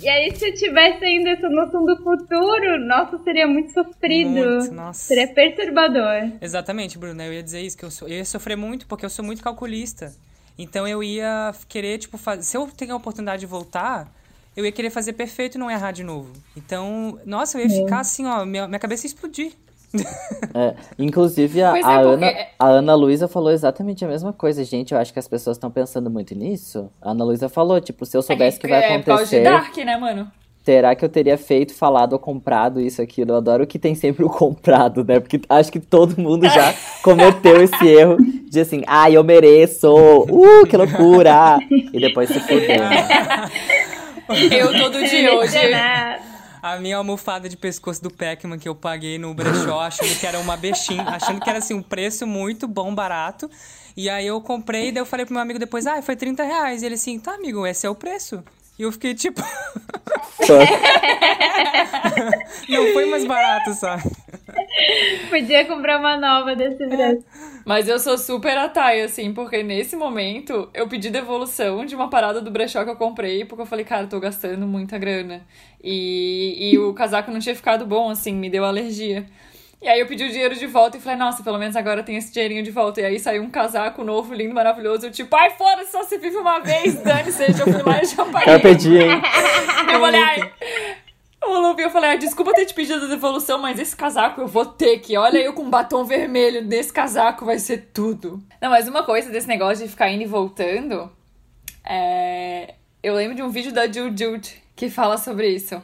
E 0.01 0.08
aí, 0.08 0.34
se 0.34 0.47
eu 0.47 0.53
tivesse 0.53 1.03
ainda 1.03 1.32
essa 1.32 1.49
noção 1.49 1.86
do 1.86 1.97
futuro, 1.97 2.80
nossa, 2.88 3.18
seria 3.24 3.45
muito 3.45 3.74
sofrido. 3.74 4.30
Muito, 4.30 4.74
nossa. 4.74 4.99
Seria 4.99 5.28
perturbador. 5.28 6.32
Exatamente, 6.41 6.97
Bruna. 6.97 7.26
Eu 7.26 7.34
ia 7.34 7.43
dizer 7.43 7.62
isso, 7.62 7.78
que 7.78 7.84
eu, 7.84 7.89
eu 8.03 8.16
ia 8.16 8.26
sofrer 8.26 8.56
muito, 8.56 8.88
porque 8.88 9.06
eu 9.06 9.10
sou 9.10 9.26
muito 9.26 9.43
calculista. 9.43 10.14
Então 10.58 10.88
eu 10.88 11.03
ia 11.03 11.53
querer, 11.68 11.97
tipo, 11.97 12.18
fazer. 12.18 12.43
Se 12.43 12.56
eu 12.56 12.68
tenho 12.68 12.93
a 12.93 12.95
oportunidade 12.95 13.41
de 13.41 13.45
voltar, 13.45 14.10
eu 14.56 14.66
ia 14.66 14.72
querer 14.72 14.89
fazer 14.89 15.14
perfeito 15.14 15.56
e 15.56 15.58
não 15.58 15.70
errar 15.70 15.91
de 15.91 16.03
novo. 16.03 16.32
Então, 16.56 17.20
nossa, 17.26 17.60
eu 17.60 17.64
ia 17.64 17.70
ficar 17.70 17.99
assim, 17.99 18.26
ó, 18.26 18.45
minha, 18.45 18.66
minha 18.66 18.80
cabeça 18.80 19.06
ia 19.06 19.10
explodir. 19.10 19.51
É, 20.54 20.74
inclusive, 20.98 21.62
a, 21.62 21.78
é, 21.78 21.82
a 21.82 22.02
porque- 22.02 22.26
Ana, 22.26 22.34
a 22.60 22.68
Ana 22.68 22.96
Luísa 22.96 23.28
falou 23.28 23.52
exatamente 23.52 24.04
a 24.04 24.08
mesma 24.08 24.34
coisa. 24.34 24.64
Gente, 24.64 24.94
eu 24.94 25.00
acho 25.00 25.12
que 25.14 25.20
as 25.20 25.28
pessoas 25.28 25.58
estão 25.58 25.70
pensando 25.72 26.10
muito 26.10 26.34
nisso. 26.36 26.90
A 27.02 27.12
Ana 27.12 27.24
Luísa 27.26 27.50
falou, 27.50 27.80
tipo, 27.82 28.06
se 28.06 28.16
eu 28.18 28.22
soubesse 28.22 28.60
que 28.60 28.68
vai 28.68 28.84
é 28.84 28.96
acontecer, 28.96 29.44
Dark, 29.44 29.76
né, 29.78 29.98
mano? 29.98 30.32
será 30.64 30.96
que 30.96 31.06
eu 31.06 31.10
teria 31.10 31.38
feito, 31.38 31.76
falado 31.76 32.14
ou 32.14 32.20
comprado 32.20 32.82
isso, 32.82 33.00
aquilo? 33.00 33.32
Eu 33.32 33.36
adoro 33.36 33.68
que 33.68 33.78
tem 33.78 33.94
sempre 33.94 34.26
o 34.26 34.30
comprado, 34.30 35.04
né? 35.04 35.20
Porque 35.20 35.40
acho 35.48 35.72
que 35.72 35.80
todo 35.80 36.20
mundo 36.20 36.50
já 36.50 36.74
cometeu 37.04 37.62
esse 37.62 37.88
erro 37.88 38.18
de 38.50 38.60
assim, 38.60 38.82
ah, 38.88 39.10
eu 39.12 39.24
mereço, 39.24 39.94
uh, 39.94 40.66
que 40.68 40.76
loucura! 40.76 41.60
E 41.94 42.00
depois 42.00 42.30
se 42.30 42.40
fudeu. 42.40 42.80
né? 42.80 43.08
Eu 44.52 44.74
todo 44.76 45.08
dia 45.08 45.36
hoje. 45.36 45.56
A 46.66 46.78
minha 46.78 46.97
almofada 46.97 47.47
de 47.47 47.55
pescoço 47.55 48.01
do 48.01 48.09
Pac-Man 48.09 48.57
que 48.57 48.68
eu 48.68 48.74
paguei 48.74 49.20
no 49.20 49.36
brechó, 49.36 49.82
achando 49.86 50.20
que 50.20 50.26
era 50.26 50.39
uma 50.39 50.57
bexim, 50.57 50.99
achando 50.99 51.39
que 51.39 51.47
era 51.47 51.59
assim 51.59 51.76
um 51.76 51.82
preço 51.84 52.26
muito 52.26 52.68
bom, 52.68 52.95
barato. 52.95 53.47
E 53.95 54.09
aí 54.09 54.26
eu 54.26 54.41
comprei, 54.41 54.91
daí 54.91 54.99
eu 54.99 55.05
falei 55.05 55.28
pro 55.28 55.34
meu 55.36 55.43
amigo 55.43 55.59
depois, 55.59 55.86
ah, 55.86 56.01
foi 56.01 56.16
30 56.16 56.43
reais. 56.43 56.82
E 56.82 56.88
ele 56.88 56.95
assim, 56.95 57.20
tá, 57.20 57.36
amigo, 57.36 57.68
esse 57.68 57.86
é 57.86 57.89
o 57.89 57.93
preço. 57.93 58.43
E 58.78 58.84
eu 58.84 58.92
fiquei 58.92 59.14
tipo, 59.14 59.42
não 62.70 62.94
foi 62.94 63.06
mais 63.06 63.26
barato, 63.26 63.74
sabe? 63.74 64.04
Podia 65.30 65.66
comprar 65.66 65.98
uma 66.00 66.18
nova 66.18 66.56
desse 66.56 66.86
preço. 66.86 67.24
Mas 67.66 67.88
eu 67.88 67.98
sou 67.98 68.18
super 68.18 68.58
a 68.58 68.70
Thay, 68.70 69.02
assim, 69.02 69.34
porque 69.34 69.64
nesse 69.64 69.96
momento 69.96 70.70
eu 70.74 70.88
pedi 70.88 71.10
devolução 71.10 71.86
de 71.86 71.96
uma 71.96 72.10
parada 72.10 72.42
do 72.42 72.52
brechó 72.52 72.84
que 72.84 72.90
eu 72.90 72.96
comprei, 72.96 73.46
porque 73.46 73.62
eu 73.62 73.66
falei, 73.66 73.86
cara, 73.86 74.04
eu 74.04 74.10
tô 74.10 74.20
gastando 74.20 74.68
muita 74.68 74.98
grana. 74.98 75.42
E, 75.84 76.72
e 76.72 76.78
o 76.78 76.94
casaco 76.94 77.32
não 77.32 77.40
tinha 77.40 77.56
ficado 77.56 77.86
bom, 77.86 78.10
assim, 78.10 78.34
me 78.34 78.50
deu 78.50 78.66
alergia. 78.66 79.26
E 79.86 79.88
aí 79.88 80.00
eu 80.00 80.08
pedi 80.08 80.24
o 80.24 80.32
dinheiro 80.32 80.56
de 80.56 80.66
volta 80.66 80.98
e 80.98 81.00
falei, 81.00 81.16
nossa, 81.16 81.44
pelo 81.44 81.60
menos 81.60 81.76
agora 81.76 82.02
tem 82.02 82.18
esse 82.18 82.34
dinheirinho 82.34 82.64
de 82.64 82.72
volta. 82.72 83.02
E 83.02 83.06
aí 83.06 83.20
saiu 83.20 83.44
um 83.44 83.52
casaco 83.52 84.04
novo, 84.04 84.34
lindo, 84.34 84.52
maravilhoso. 84.52 85.06
Eu 85.06 85.12
tipo, 85.12 85.36
ai, 85.36 85.52
foda-se, 85.52 85.92
só 85.92 86.02
se 86.02 86.18
vive 86.18 86.38
uma 86.38 86.58
vez, 86.58 86.96
dane-se. 87.04 87.52
Eu 87.52 87.72
fui 87.72 87.84
lá 87.84 88.02
e 88.02 88.06
já 88.06 88.26
paguei. 88.26 88.46
Carpe 88.46 88.76
diem. 88.78 89.12
Eu 89.94 90.00
falei, 90.00 90.24
ai. 90.24 90.52
O 91.46 91.60
Lupe, 91.60 91.84
eu 91.84 91.92
falei, 91.92 92.10
ah, 92.10 92.16
desculpa 92.16 92.56
ter 92.56 92.66
te 92.66 92.74
pedido 92.74 93.08
devolução, 93.08 93.60
mas 93.60 93.78
esse 93.78 93.96
casaco 93.96 94.42
eu 94.42 94.48
vou 94.48 94.66
ter 94.66 94.98
que. 94.98 95.16
Olha 95.16 95.38
eu 95.38 95.54
com 95.54 95.70
batom 95.70 96.04
vermelho 96.04 96.64
nesse 96.64 96.92
casaco, 96.92 97.46
vai 97.46 97.60
ser 97.60 97.90
tudo. 97.94 98.42
Não, 98.60 98.72
mas 98.72 98.88
uma 98.88 99.04
coisa 99.04 99.30
desse 99.30 99.48
negócio 99.48 99.86
de 99.86 99.92
ficar 99.92 100.10
indo 100.10 100.24
e 100.24 100.26
voltando. 100.26 101.12
É... 101.86 102.74
Eu 103.04 103.14
lembro 103.14 103.36
de 103.36 103.44
um 103.44 103.50
vídeo 103.50 103.72
da 103.72 103.86
Jude 103.86 104.24
Jude 104.24 104.56
que 104.76 104.90
fala 104.90 105.20
sobre 105.20 105.50
isso. 105.50 105.80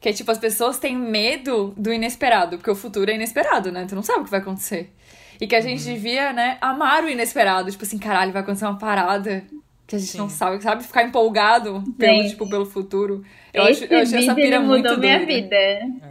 Que 0.00 0.10
é 0.10 0.12
tipo, 0.12 0.30
as 0.30 0.38
pessoas 0.38 0.78
têm 0.78 0.96
medo 0.96 1.74
do 1.76 1.92
inesperado, 1.92 2.56
porque 2.56 2.70
o 2.70 2.74
futuro 2.76 3.10
é 3.10 3.14
inesperado, 3.14 3.72
né? 3.72 3.84
Tu 3.88 3.94
não 3.94 4.02
sabe 4.02 4.20
o 4.20 4.24
que 4.24 4.30
vai 4.30 4.40
acontecer. 4.40 4.92
E 5.40 5.46
que 5.46 5.56
a 5.56 5.60
gente 5.60 5.82
devia, 5.84 6.32
né, 6.32 6.56
amar 6.60 7.02
o 7.04 7.08
inesperado. 7.08 7.70
Tipo 7.70 7.84
assim, 7.84 7.98
caralho, 7.98 8.32
vai 8.32 8.42
acontecer 8.42 8.64
uma 8.64 8.78
parada 8.78 9.44
que 9.86 9.96
a 9.96 9.98
gente 9.98 10.16
não 10.18 10.28
sabe, 10.28 10.62
sabe? 10.62 10.84
Ficar 10.84 11.02
empolgado 11.04 11.82
pelo, 11.96 12.28
tipo, 12.28 12.48
pelo 12.48 12.66
futuro. 12.66 13.24
Eu, 13.54 13.66
Esse 13.68 13.84
acho, 13.84 13.92
eu 13.94 14.00
achei 14.00 14.18
essa 14.18 14.34
pira 14.34 14.60
muito 14.60 14.84
mudou 14.84 14.98
minha 14.98 15.16
doida. 15.16 15.32
vida. 15.32 15.56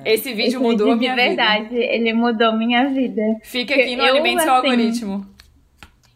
Esse 0.04 0.34
vídeo 0.34 0.48
Esse 0.48 0.58
mudou 0.58 0.88
vídeo 0.88 0.98
minha 0.98 1.16
de 1.16 1.22
verdade, 1.22 1.76
ele 1.76 2.12
mudou 2.14 2.58
minha 2.58 2.90
vida. 2.90 3.22
vida. 3.22 3.40
Fica 3.44 3.76
aqui 3.76 3.96
no 3.96 4.04
Eu, 4.04 4.16
Alimente 4.16 4.42
Seu 4.42 4.54
assim, 4.54 4.68
Algoritmo. 4.68 5.26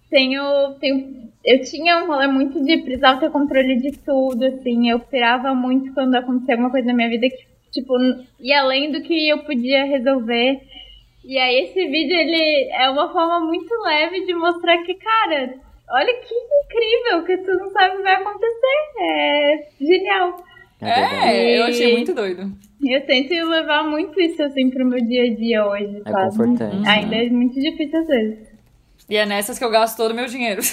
Tenho, 0.10 0.74
tenho, 0.80 1.30
eu 1.46 1.62
tinha 1.62 2.04
um 2.04 2.08
rolê 2.08 2.28
muito 2.28 2.64
de 2.66 2.78
precisar 2.80 3.18
ter 3.18 3.30
controle 3.30 3.78
de 3.78 3.92
tudo, 4.00 4.44
assim. 4.46 4.90
Eu 4.90 5.00
pirava 5.00 5.54
muito 5.54 5.94
quando 5.94 6.16
acontecia 6.16 6.56
alguma 6.56 6.72
coisa 6.72 6.88
na 6.88 6.94
minha 6.94 7.10
vida 7.10 7.30
que, 7.30 7.46
tipo, 7.72 7.94
ia 8.40 8.62
além 8.62 8.92
do 8.92 9.02
que 9.02 9.30
eu 9.30 9.40
podia 9.40 9.86
resolver. 9.86 10.60
E 11.24 11.38
aí 11.38 11.64
esse 11.66 11.86
vídeo, 11.88 12.16
ele 12.18 12.70
é 12.72 12.90
uma 12.90 13.12
forma 13.12 13.40
muito 13.42 13.74
leve 13.84 14.26
de 14.26 14.34
mostrar 14.34 14.78
que, 14.84 14.96
cara, 14.96 15.54
olha 15.92 16.14
que 16.16 16.34
incrível, 16.34 17.24
que 17.26 17.38
tu 17.38 17.52
não 17.58 17.70
sabe 17.72 17.94
o 17.94 17.98
que 17.98 18.04
vai 18.04 18.16
acontecer. 18.16 18.78
É 19.00 19.68
genial. 19.80 20.44
É, 20.82 21.60
eu 21.60 21.64
achei 21.66 21.92
E- 21.92 21.94
muito 21.94 22.14
doido. 22.14 22.52
Eu 22.84 23.06
tento 23.06 23.30
levar 23.48 23.84
muito 23.84 24.20
isso, 24.20 24.42
assim, 24.42 24.72
pro 24.72 24.84
meu 24.84 25.00
dia 25.06 25.22
a 25.32 25.36
dia 25.36 25.68
hoje, 25.68 26.02
É 26.04 26.10
sabe? 26.12 26.26
confortante, 26.32 26.90
Ainda 26.90 27.12
né? 27.16 27.26
é 27.26 27.30
muito 27.30 27.54
difícil 27.60 28.00
às 28.00 28.08
vezes. 28.08 28.51
E 29.12 29.18
é 29.18 29.26
nessas 29.26 29.60
que 29.60 29.66
eu 29.66 29.70
gasto 29.70 29.98
todo 29.98 30.12
o 30.12 30.16
meu 30.16 30.26
dinheiro. 30.26 30.62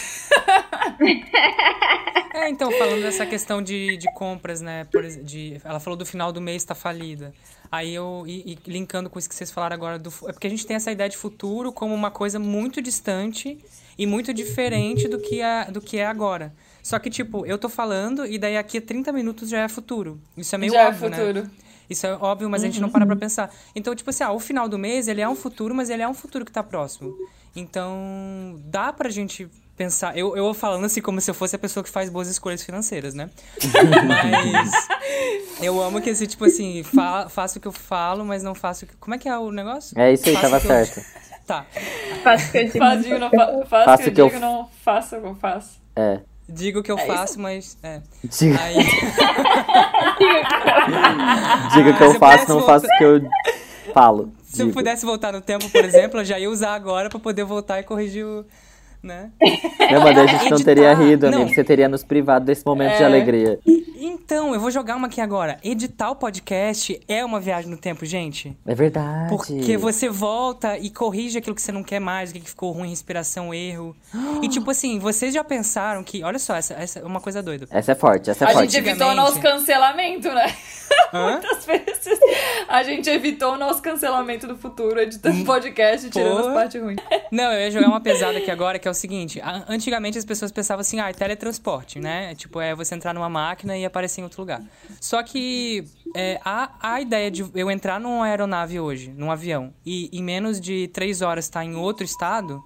É, 2.35 2.49
então, 2.49 2.71
falando 2.71 3.03
dessa 3.03 3.27
questão 3.27 3.61
de, 3.61 3.97
de 3.97 4.13
compras, 4.13 4.61
né? 4.61 4.85
Por, 4.93 5.03
de, 5.05 5.61
ela 5.65 5.81
falou 5.81 5.97
do 5.97 6.07
final 6.07 6.31
do 6.31 6.41
mês 6.41 6.63
tá 6.63 6.73
falida. 6.73 7.33
Aí 7.71 7.93
eu, 7.93 8.23
e, 8.29 8.53
e 8.53 8.71
linkando 8.71 9.11
com 9.11 9.19
isso 9.19 9.29
que 9.29 9.35
vocês 9.35 9.51
falaram 9.51 9.75
agora, 9.75 9.99
do, 9.99 10.09
é 10.29 10.33
porque 10.33 10.47
a 10.47 10.51
gente 10.51 10.65
tem 10.65 10.77
essa 10.77 10.93
ideia 10.93 11.11
de 11.11 11.17
futuro 11.17 11.73
como 11.73 11.93
uma 11.93 12.13
coisa 12.13 12.39
muito 12.39 12.81
distante 12.81 13.59
e 13.99 14.07
muito 14.07 14.33
diferente 14.33 15.09
do 15.09 15.19
que 15.19 15.41
é, 15.41 15.65
do 15.65 15.81
que 15.81 15.99
é 15.99 16.07
agora. 16.07 16.55
Só 16.81 16.97
que, 17.01 17.11
tipo, 17.11 17.45
eu 17.45 17.59
tô 17.59 17.69
falando 17.69 18.25
e 18.25 18.39
daí 18.39 18.57
aqui 18.57 18.79
a 18.79 18.83
30 18.83 19.13
minutos 19.13 19.49
já 19.49 19.63
é 19.63 19.69
futuro. 19.69 20.21
Isso 20.37 20.55
é 20.55 20.59
meio 20.59 20.73
Já 20.73 20.83
é 20.83 20.89
óbvio, 20.89 21.11
né? 21.11 21.51
Isso 21.89 22.07
é 22.07 22.13
óbvio, 22.15 22.49
mas 22.51 22.63
a 22.63 22.67
gente 22.67 22.81
não 22.81 22.91
para 22.91 23.07
pra 23.07 23.17
pensar. 23.17 23.51
Então, 23.75 23.95
tipo 23.95 24.11
assim, 24.11 24.23
ah, 24.25 24.33
o 24.33 24.39
final 24.39 24.69
do 24.69 24.79
mês, 24.79 25.09
ele 25.09 25.21
é 25.21 25.29
um 25.29 25.35
futuro, 25.35 25.75
mas 25.75 25.89
ele 25.91 26.03
é 26.03 26.09
um 26.09 26.15
futuro 26.15 26.45
que 26.45 26.53
tá 26.53 26.63
próximo. 26.63 27.15
Então, 27.57 28.57
dá 28.67 28.93
pra 28.93 29.09
gente 29.09 29.49
pensar... 29.77 30.17
Eu, 30.17 30.37
eu 30.37 30.53
falando 30.53 30.85
assim 30.85 31.01
como 31.01 31.21
se 31.21 31.31
eu 31.31 31.35
fosse 31.35 31.57
a 31.57 31.59
pessoa 31.59 31.83
que 31.83 31.91
faz 31.91 32.11
boas 32.11 32.29
escolhas 32.29 32.63
financeiras, 32.63 33.15
né? 33.15 33.31
mas 34.07 34.71
eu 35.63 35.81
amo 35.81 36.01
que, 36.01 36.11
assim, 36.11 36.27
tipo 36.27 36.45
assim, 36.45 36.83
fa 36.83 37.29
faço 37.29 37.59
o 37.59 37.61
que 37.63 37.69
eu 37.69 37.73
falo, 37.73 38.25
mas 38.25 38.43
não 38.43 38.55
faço 38.55 38.85
o 38.85 38.89
que... 38.89 38.97
Como 38.97 39.15
é 39.15 39.19
que 39.19 39.29
é 39.29 39.39
o 39.39 39.51
negócio? 39.51 39.99
É 39.99 40.13
isso 40.13 40.29
aí, 40.29 40.35
Faço 40.35 40.45
tava 40.51 40.57
o 40.59 40.61
que 40.61 40.67
eu- 40.67 40.71
certo. 40.71 41.07
Tá. 41.47 41.65
Faço 42.23 42.49
o 42.49 42.51
que 42.51 42.59
eu 42.59 42.69
digo. 43.01 43.19
Não 43.19 43.31
fa 43.31 43.67
faz 43.67 43.85
Faço 43.87 44.03
que 44.03 44.09
eu 44.09 44.13
o 44.13 44.15
que 44.15 44.21
eu 44.21 44.29
digo, 44.29 44.41
não 44.41 44.69
faço 44.85 45.17
o 45.17 45.21
que 45.21 45.27
eu 45.29 45.35
faço. 45.37 45.81
É. 45.97 46.21
Digo 46.49 46.81
o 46.81 46.83
que 46.83 46.91
eu 46.91 46.99
É 46.99 47.05
isso? 47.07 47.13
faço, 47.15 47.39
mas... 47.41 47.77
É. 47.83 48.01
Diga, 48.25 48.59
Aí... 48.61 48.77
diga 51.75 51.93
que 51.93 52.03
eu 52.03 52.09
Se 52.11 52.15
eu 52.17 52.21
faço, 52.21 52.49
não 52.49 52.59
voltar- 52.61 52.81
faço 52.81 52.87
o 52.87 52.99
que 52.99 53.05
eu 53.05 53.21
falo. 53.93 54.33
Se 54.45 54.63
eu 54.63 54.67
Digo. 54.67 54.79
pudesse 54.79 55.05
voltar 55.05 55.33
no 55.33 55.41
tempo, 55.41 55.69
por 55.69 55.85
exemplo, 55.85 56.21
eu 56.21 56.25
já 56.25 56.39
ia 56.39 56.51
usar 56.51 56.75
agora 56.75 57.09
pra 57.11 57.19
poder 57.19 57.45
voltar 57.45 57.81
e 57.81 57.83
corrigir 57.83 58.25
o... 58.25 58.45
Né? 59.03 59.31
Não, 59.93 60.01
mas 60.03 60.19
a 60.19 60.27
gente 60.27 60.45
não 60.51 60.57
Editar. 60.59 60.65
teria 60.65 60.95
rido, 60.95 61.31
Não. 61.31 61.43
amigo. 61.43 61.55
Você 61.55 61.63
teria 61.65 61.89
nos 61.89 62.03
privado 62.03 62.45
desse 62.45 62.65
momento 62.67 62.97
de 62.97 63.03
É. 63.03 63.07
alegria. 63.07 63.59
Então, 64.01 64.53
eu 64.53 64.61
vou 64.61 64.71
jogar 64.71 64.97
uma 64.97 65.07
aqui 65.07 65.21
agora. 65.21 65.57
Editar 65.63 66.11
o 66.11 66.17
podcast 66.17 67.01
é 67.09 67.25
uma 67.25 67.41
viagem 67.41 67.71
no 67.71 67.77
tempo, 67.77 68.05
gente. 68.05 68.57
É 68.67 68.75
verdade. 68.75 69.29
Porque 69.29 69.77
você 69.77 70.09
volta 70.09 70.77
e 70.77 70.91
corrige 70.91 71.39
aquilo 71.39 71.55
que 71.57 71.63
você 71.63 71.73
não 71.73 71.83
quer 71.83 71.99
mais, 72.01 72.31
o 72.31 72.35
que 72.35 72.41
ficou 72.41 72.73
ruim, 72.73 72.91
respiração, 72.91 73.55
erro. 73.55 73.97
E 74.43 74.49
tipo 74.51 74.71
assim, 74.71 74.99
vocês 74.99 75.33
já 75.33 75.43
pensaram 75.43 76.03
que. 76.05 76.23
Olha 76.23 76.39
só, 76.39 76.55
essa, 76.57 76.75
essa 76.75 76.99
é 76.99 77.05
uma 77.05 77.21
coisa 77.21 77.43
doida. 77.43 77.67
Essa 77.71 77.93
é 77.93 77.95
forte, 77.95 78.31
essa 78.31 78.45
é 78.45 78.49
A 78.49 78.53
forte. 78.53 78.73
gente 78.73 78.87
evitou 78.87 79.09
o 79.09 79.15
nosso 79.15 79.41
cancelamento, 79.41 80.29
né? 80.29 80.55
Muitas 81.13 81.65
vezes 81.65 82.21
a 82.69 82.83
gente 82.83 83.09
evitou 83.09 83.55
o 83.55 83.57
nosso 83.59 83.81
cancelamento 83.81 84.47
do 84.47 84.57
futuro, 84.57 85.01
editando 85.01 85.43
podcast 85.45 86.07
e 86.07 86.11
tirando 86.11 86.37
as 86.39 86.43
Porra. 86.43 86.55
partes 86.55 86.81
ruins. 86.83 86.99
Não, 87.33 87.51
eu 87.53 87.61
ia 87.61 87.71
jogar 87.71 87.89
uma 87.89 88.01
pesada 88.01 88.37
aqui 88.39 88.51
agora, 88.51 88.79
que 88.79 88.88
é 88.89 88.91
o 88.91 88.95
seguinte. 88.95 89.41
Antigamente 89.69 90.19
as 90.19 90.25
pessoas 90.25 90.51
pensavam 90.51 90.81
assim, 90.81 90.99
ah, 91.01 91.09
é 91.11 91.13
teletransporte, 91.13 92.01
né? 92.01 92.35
Tipo, 92.35 92.61
é 92.61 92.75
você 92.75 92.95
entrar 92.95 93.15
numa 93.15 93.29
máquina 93.29 93.77
e 93.77 93.85
aparecer 93.85 94.21
em 94.21 94.25
outro 94.25 94.41
lugar. 94.41 94.63
Só 95.01 95.23
que 95.23 95.85
é, 96.15 96.41
a, 96.45 96.71
a 96.81 97.01
ideia 97.01 97.31
de 97.31 97.45
eu 97.55 97.71
entrar 97.71 98.01
numa 98.01 98.27
aeronave 98.27 98.81
hoje, 98.81 99.13
num 99.17 99.31
avião, 99.31 99.73
e 99.85 100.09
em 100.13 100.23
menos 100.23 100.61
de 100.61 100.89
três 100.89 101.23
horas 101.23 101.45
estar 101.45 101.65
em 101.65 101.75
outro 101.77 102.05
estado, 102.05 102.63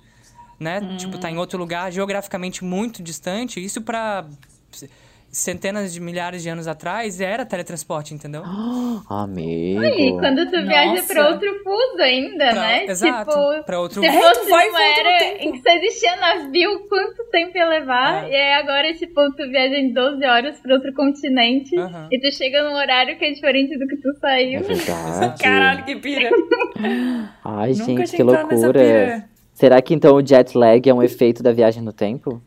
né? 0.58 0.96
Tipo, 0.96 1.18
tá 1.18 1.30
em 1.30 1.36
outro 1.38 1.58
lugar, 1.58 1.90
geograficamente 1.90 2.64
muito 2.64 3.02
distante, 3.02 3.62
isso 3.62 3.82
pra 3.82 4.24
centenas 5.32 5.94
de 5.94 5.98
milhares 6.00 6.42
de 6.42 6.50
anos 6.50 6.68
atrás 6.68 7.18
era 7.18 7.46
teletransporte, 7.46 8.12
entendeu? 8.12 8.42
Amigo. 9.08 9.82
E 9.82 10.12
quando 10.12 10.44
tu 10.50 10.60
viaja 10.62 10.90
Nossa. 11.00 11.14
pra 11.14 11.28
outro 11.30 11.48
fuso 11.64 12.02
ainda, 12.02 12.48
Pra- 12.50 12.54
né? 12.60 12.84
exato, 12.84 13.30
Tipo, 13.30 13.64
pra 13.64 13.80
outro- 13.80 14.00
se 14.02 14.06
É, 14.06 14.12
fosse 14.12 14.40
tu 14.42 14.50
vai 14.50 14.68
uma 14.68 14.82
era 14.82 15.42
em 15.42 15.52
que 15.52 15.62
só 15.62 15.70
existia 15.76 16.16
navio, 16.16 16.80
quanto 16.88 17.24
tempo 17.30 17.56
ia 17.56 17.66
levar? 17.66 18.24
É. 18.28 18.30
E 18.30 18.36
aí 18.36 18.52
agora, 18.62 18.92
tipo, 18.92 19.14
tu 19.32 19.48
viaja 19.48 19.74
em 19.76 19.90
12 19.92 20.22
horas 20.24 20.58
pra 20.60 20.74
outro 20.74 20.92
continente 20.92 21.74
Aham. 21.78 22.08
e 22.12 22.20
tu 22.20 22.30
chega 22.36 22.62
num 22.62 22.74
horário 22.76 23.16
que 23.18 23.24
é 23.24 23.30
diferente 23.32 23.78
do 23.78 23.86
que 23.86 23.96
tu 23.96 24.10
É 24.10 24.14
saiu. 24.20 24.60
verdade. 24.62 25.42
Caralho, 25.42 25.84
que 25.86 25.96
pira. 25.96 26.28
Ai, 27.44 27.70
Nunca 27.72 27.84
gente, 27.84 28.16
que 28.16 28.22
loucura. 28.22 29.24
Será 29.54 29.80
que 29.80 29.94
então 29.94 30.14
o 30.16 30.26
jet 30.26 30.56
lag 30.56 30.86
é 30.88 30.92
um 30.94 31.02
efeito 31.02 31.42
da 31.42 31.52
viagem 31.52 31.82
no 31.82 31.92
tempo? 31.92 32.42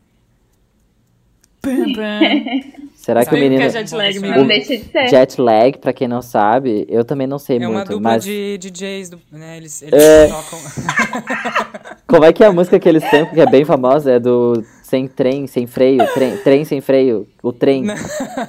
Será 2.94 3.24
que 3.24 3.34
o 3.34 3.38
menino. 3.38 3.56
que 3.60 3.62
é 3.66 3.70
jet 3.70 3.94
lag, 3.94 4.18
Não 4.18 4.24
amigo. 4.28 4.40
Não 4.40 4.46
deixa 4.48 4.76
de 4.76 4.84
ser. 4.84 5.08
Jet 5.08 5.40
lag, 5.40 5.78
pra 5.78 5.92
quem 5.92 6.08
não 6.08 6.20
sabe, 6.20 6.84
eu 6.88 7.04
também 7.04 7.26
não 7.26 7.38
sei 7.38 7.58
É 7.58 7.60
uma 7.68 7.78
muito, 7.78 7.88
dupla 7.92 8.00
mas 8.12 8.24
de 8.24 8.58
DJs, 8.58 9.10
do, 9.10 9.20
né? 9.30 9.56
Eles, 9.58 9.80
eles 9.82 10.02
É. 10.02 10.26
tocam. 10.26 10.58
como 12.08 12.24
é 12.24 12.32
que 12.32 12.42
é 12.42 12.46
a 12.48 12.52
música 12.52 12.80
que 12.80 12.88
eles 12.88 13.08
têm, 13.08 13.26
que 13.26 13.40
é 13.40 13.46
bem 13.46 13.64
famosa, 13.64 14.12
é 14.12 14.18
do 14.18 14.62
sem 14.82 15.06
trem, 15.06 15.46
sem 15.46 15.66
freio, 15.66 16.04
trem, 16.14 16.36
trem 16.38 16.64
sem 16.64 16.80
freio, 16.80 17.26
o 17.42 17.52
trem. 17.52 17.84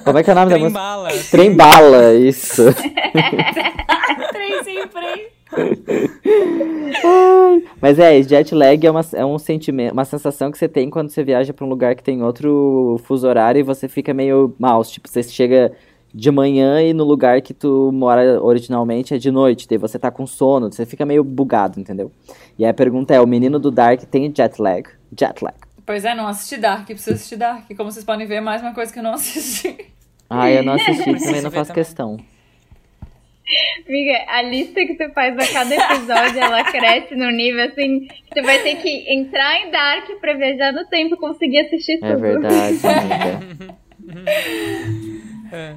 Como 0.03 0.17
é 0.17 0.23
que 0.23 0.29
é 0.29 0.33
o 0.33 0.35
nome 0.35 0.49
da 0.49 0.55
Trem 0.55 0.63
música? 0.63 0.79
bala. 0.79 1.09
Trem 1.31 1.55
bala, 1.55 2.13
isso. 2.15 2.63
Trem 4.33 4.63
sem 4.63 4.87
freio. 4.87 5.36
Mas 7.81 7.99
é, 7.99 8.21
jet 8.21 8.53
lag 8.53 8.85
é, 8.85 8.91
uma, 8.91 9.05
é 9.13 9.25
um 9.25 9.37
sentimento, 9.37 9.93
uma 9.93 10.05
sensação 10.05 10.51
que 10.51 10.57
você 10.57 10.67
tem 10.67 10.89
quando 10.89 11.09
você 11.09 11.23
viaja 11.23 11.53
pra 11.53 11.65
um 11.65 11.69
lugar 11.69 11.95
que 11.95 12.03
tem 12.03 12.21
outro 12.23 12.99
fuso 13.03 13.27
horário 13.27 13.59
e 13.59 13.63
você 13.63 13.87
fica 13.87 14.13
meio 14.13 14.53
mouse. 14.59 14.91
Tipo, 14.91 15.07
você 15.09 15.23
chega 15.23 15.71
de 16.13 16.31
manhã 16.31 16.81
e 16.81 16.93
no 16.93 17.03
lugar 17.03 17.41
que 17.41 17.53
tu 17.53 17.91
mora 17.93 18.41
originalmente 18.41 19.13
é 19.13 19.17
de 19.17 19.29
noite. 19.31 19.67
Daí 19.67 19.77
você 19.77 19.99
tá 19.99 20.09
com 20.09 20.25
sono, 20.25 20.71
você 20.71 20.85
fica 20.85 21.05
meio 21.05 21.23
bugado, 21.23 21.79
entendeu? 21.79 22.11
E 22.57 22.65
aí 22.65 22.71
a 22.71 22.73
pergunta 22.73 23.13
é: 23.13 23.21
o 23.21 23.27
menino 23.27 23.59
do 23.59 23.69
Dark 23.69 24.01
tem 24.03 24.33
jet 24.35 24.61
lag? 24.61 24.89
Jet 25.17 25.43
lag. 25.43 25.55
Pois 25.85 26.03
é, 26.03 26.13
não 26.13 26.27
assisti 26.27 26.57
Dark, 26.57 26.85
preciso 26.85 27.15
assistir 27.15 27.37
Dark. 27.37 27.65
Como 27.77 27.91
vocês 27.91 28.03
podem 28.03 28.27
ver, 28.27 28.35
é 28.35 28.41
mais 28.41 28.61
uma 28.61 28.73
coisa 28.73 28.91
que 28.91 28.99
eu 28.99 29.03
não 29.03 29.13
assisti. 29.13 29.77
Ah, 30.29 30.51
eu 30.51 30.63
não 30.63 30.73
assisti, 30.73 31.05
também 31.23 31.41
não 31.41 31.51
faço 31.51 31.69
também. 31.69 31.73
questão. 31.73 32.17
Amiga, 33.87 34.25
a 34.27 34.41
lista 34.41 34.85
que 34.85 34.95
tu 34.95 35.09
faz 35.13 35.37
a 35.37 35.53
cada 35.53 35.73
episódio, 35.73 36.39
ela 36.39 36.63
cresce 36.65 37.15
no 37.15 37.31
nível 37.31 37.65
assim, 37.65 38.01
que 38.07 38.35
tu 38.35 38.43
vai 38.43 38.61
ter 38.61 38.75
que 38.75 39.13
entrar 39.13 39.61
em 39.61 39.71
Dark 39.71 40.09
pra 40.19 40.33
viajar 40.33 40.73
no 40.73 40.85
tempo 40.87 41.15
e 41.15 41.17
conseguir 41.17 41.59
assistir 41.59 41.99
tudo. 41.99 42.11
É 42.11 42.15
verdade, 42.15 42.79
amiga. 42.87 43.77
É. 45.51 45.75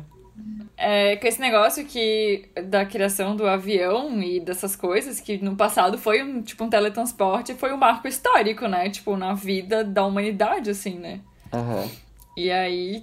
É, 0.82 1.16
com 1.16 1.26
esse 1.26 1.40
negócio 1.40 1.84
que 1.84 2.48
da 2.64 2.86
criação 2.86 3.36
do 3.36 3.46
avião 3.46 4.20
e 4.22 4.40
dessas 4.40 4.74
coisas, 4.74 5.20
que 5.20 5.36
no 5.36 5.54
passado 5.54 5.98
foi 5.98 6.22
um, 6.22 6.40
tipo, 6.40 6.64
um 6.64 6.70
teletransporte, 6.70 7.52
foi 7.52 7.70
um 7.72 7.76
marco 7.76 8.08
histórico, 8.08 8.66
né? 8.66 8.88
Tipo, 8.88 9.14
na 9.14 9.34
vida 9.34 9.84
da 9.84 10.06
humanidade, 10.06 10.70
assim, 10.70 10.98
né? 10.98 11.20
Aham. 11.52 11.86
E 12.34 12.50
aí, 12.50 13.02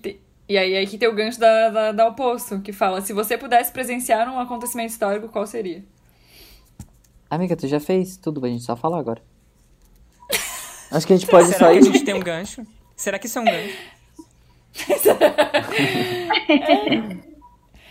e 0.50 0.58
aí, 0.58 0.76
aí 0.78 0.88
que 0.88 0.98
tem 0.98 1.08
o 1.08 1.14
gancho 1.16 1.40
da, 1.40 1.70
da, 1.70 1.92
da 1.92 2.08
oposto, 2.08 2.60
que 2.62 2.72
fala, 2.72 3.02
se 3.02 3.14
você 3.14 3.38
pudesse 3.38 3.72
presenciar 3.72 4.28
um 4.34 4.40
acontecimento 4.40 4.90
histórico, 4.92 5.28
qual 5.30 5.46
seria? 5.46 5.84
Amiga, 7.30 7.56
tu 7.56 7.68
já 7.68 7.80
fez 7.80 8.16
tudo, 8.18 8.46
a 8.46 8.50
gente 8.50 8.64
só 8.64 8.76
falar 8.76 9.00
agora. 9.00 9.22
Acho 10.92 11.06
que 11.06 11.14
a 11.14 11.18
gente 11.18 11.30
pode 11.30 11.48
Será 11.48 11.60
só 11.60 11.72
que 11.72 11.78
a 11.78 11.82
gente 11.82 12.04
tem 12.06 12.14
um 12.14 12.22
gancho? 12.22 12.66
Será 12.96 13.20
que 13.20 13.28
isso 13.28 13.38
é 13.40 13.42
um 13.42 13.46
gancho? 13.46 13.78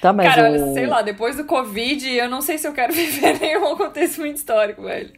Tá, 0.00 0.12
mas 0.12 0.34
Cara, 0.34 0.50
o... 0.52 0.74
sei 0.74 0.86
lá, 0.86 1.02
depois 1.02 1.36
do 1.36 1.44
Covid, 1.44 2.08
eu 2.10 2.28
não 2.28 2.40
sei 2.42 2.58
se 2.58 2.66
eu 2.68 2.72
quero 2.72 2.92
viver 2.94 3.38
nenhum 3.40 3.72
acontecimento 3.72 4.36
histórico, 4.36 4.82
velho. 4.82 5.12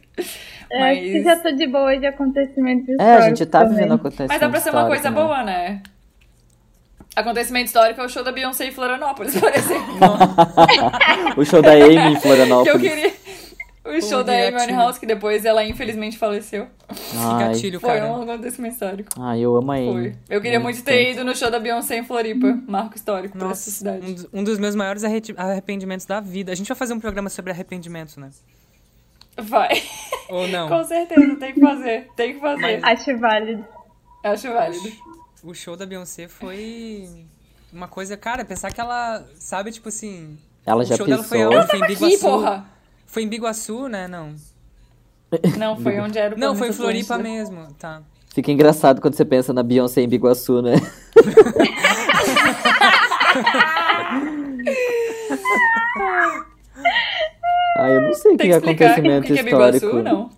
Eu 0.71 0.83
acho 0.83 1.01
que 1.01 1.21
Mas, 1.21 1.23
já 1.23 1.37
tô 1.37 1.51
de 1.51 1.67
boa 1.67 1.97
de 1.97 2.05
acontecimentos 2.05 2.87
É, 2.89 2.93
históricos. 2.93 3.23
a 3.23 3.27
gente 3.29 3.45
tá 3.45 3.59
também. 3.59 3.75
vivendo 3.75 3.93
acontecimento 3.95 4.29
mas 4.29 4.39
dá 4.39 4.49
pra 4.49 4.59
ser 4.59 4.69
uma 4.71 4.87
coisa 4.87 5.09
histórico, 5.09 5.19
né? 5.21 5.25
boa, 5.27 5.43
né? 5.43 5.83
Acontecimento 7.19 7.67
histórico 7.67 8.01
é 8.01 8.05
o 8.05 8.09
show 8.09 8.23
da 8.23 8.31
Beyoncé 8.31 8.67
em 8.67 8.71
Florianópolis, 8.71 9.37
por 9.39 9.53
exemplo. 9.53 9.97
O 11.37 11.45
show 11.45 11.61
da 11.61 11.71
Amy 11.73 11.95
em 11.97 12.15
que 12.15 12.21
Florianópolis. 12.21 12.73
eu 12.73 12.79
queria. 12.79 13.13
O 13.85 14.01
show 14.01 14.23
da 14.23 14.33
Amy 14.33 14.51
gatilho. 14.51 14.75
House, 14.77 14.97
que 14.99 15.05
depois 15.05 15.45
ela 15.45 15.63
infelizmente 15.63 16.17
faleceu. 16.17 16.67
Ai, 17.15 17.47
Gatilho, 17.47 17.79
Foi 17.79 17.89
cara. 17.97 18.05
um 18.11 18.21
acontecimento 18.21 18.73
histórico. 18.73 19.09
ai, 19.19 19.39
eu 19.41 19.55
amo 19.55 19.71
a 19.71 19.75
Foi. 19.75 19.87
Amy. 19.87 20.15
Eu 20.29 20.41
queria 20.41 20.59
muito 20.59 20.83
ter 20.83 21.11
ido 21.11 21.23
no 21.23 21.35
show 21.35 21.49
da 21.49 21.59
Beyoncé 21.59 21.97
em 21.97 22.03
Floripa, 22.03 22.59
marco 22.67 22.95
histórico 22.95 23.37
pra 23.37 23.47
essa 23.47 23.49
Nossa, 23.49 23.71
cidade. 23.71 24.05
um, 24.05 24.13
dos- 24.13 24.27
um 24.33 24.43
dos 24.43 24.59
meus 24.59 24.75
maiores 24.75 25.03
arre- 25.03 25.21
arrependimentos 25.37 26.05
da 26.05 26.19
vida. 26.19 26.51
A 26.51 26.55
gente 26.55 26.67
vai 26.67 26.77
fazer 26.77 26.93
um 26.93 26.99
programa 26.99 27.29
sobre 27.29 27.51
arrependimentos, 27.51 28.17
né? 28.17 28.29
Vai. 29.37 29.81
Ou 30.29 30.47
não? 30.47 30.67
Com 30.69 30.83
certeza, 30.83 31.35
tem 31.37 31.53
que 31.53 31.59
fazer. 31.61 32.07
Tem 32.15 32.33
que 32.35 32.39
fazer. 32.39 32.79
Acho 32.83 33.17
válido. 33.17 33.65
Acho 34.23 34.53
válido. 34.53 34.91
O 35.41 35.53
show 35.53 35.77
da 35.77 35.85
Beyoncé 35.85 36.27
foi 36.27 37.07
uma 37.71 37.87
coisa, 37.87 38.17
cara, 38.17 38.43
pensar 38.43 38.73
que 38.73 38.81
ela, 38.81 39.25
sabe, 39.37 39.71
tipo 39.71 39.87
assim. 39.87 40.37
Ela 40.65 40.81
o 40.81 40.85
já 40.85 40.97
show 40.97 41.07
dela 41.07 41.23
foi 41.23 41.41
aonde? 41.41 41.67
Foi 41.67 41.79
em 41.79 41.83
Aqui, 41.83 41.95
Biguaçu. 41.95 42.19
porra! 42.19 42.65
Foi 43.05 43.23
em 43.23 43.27
Biguaçu, 43.27 43.87
né? 43.87 44.07
Não. 44.07 44.35
Não, 45.57 45.79
foi 45.79 45.99
onde 45.99 46.17
era 46.17 46.35
o 46.35 46.39
Não, 46.39 46.55
foi 46.55 46.69
em 46.69 46.73
Floripa 46.73 47.17
mesmo. 47.17 47.67
Tá. 47.77 48.01
Fica 48.33 48.51
engraçado 48.51 49.01
quando 49.01 49.15
você 49.15 49.23
pensa 49.23 49.53
na 49.53 49.63
Beyoncé 49.63 50.01
em 50.01 50.09
Biguaçu, 50.09 50.61
né? 50.61 50.75
ah, 57.77 57.89
eu 57.89 58.01
não 58.01 58.13
sei 58.13 58.33
o 58.33 58.37
que 58.37 58.43
Tem 58.43 58.51
é 58.51 58.59
que 58.59 58.69
acontecimento 58.83 59.25
que 59.25 59.33
é 59.33 59.43
histórico. 59.43 59.87
Biguaçu, 59.87 60.03
não. 60.03 60.29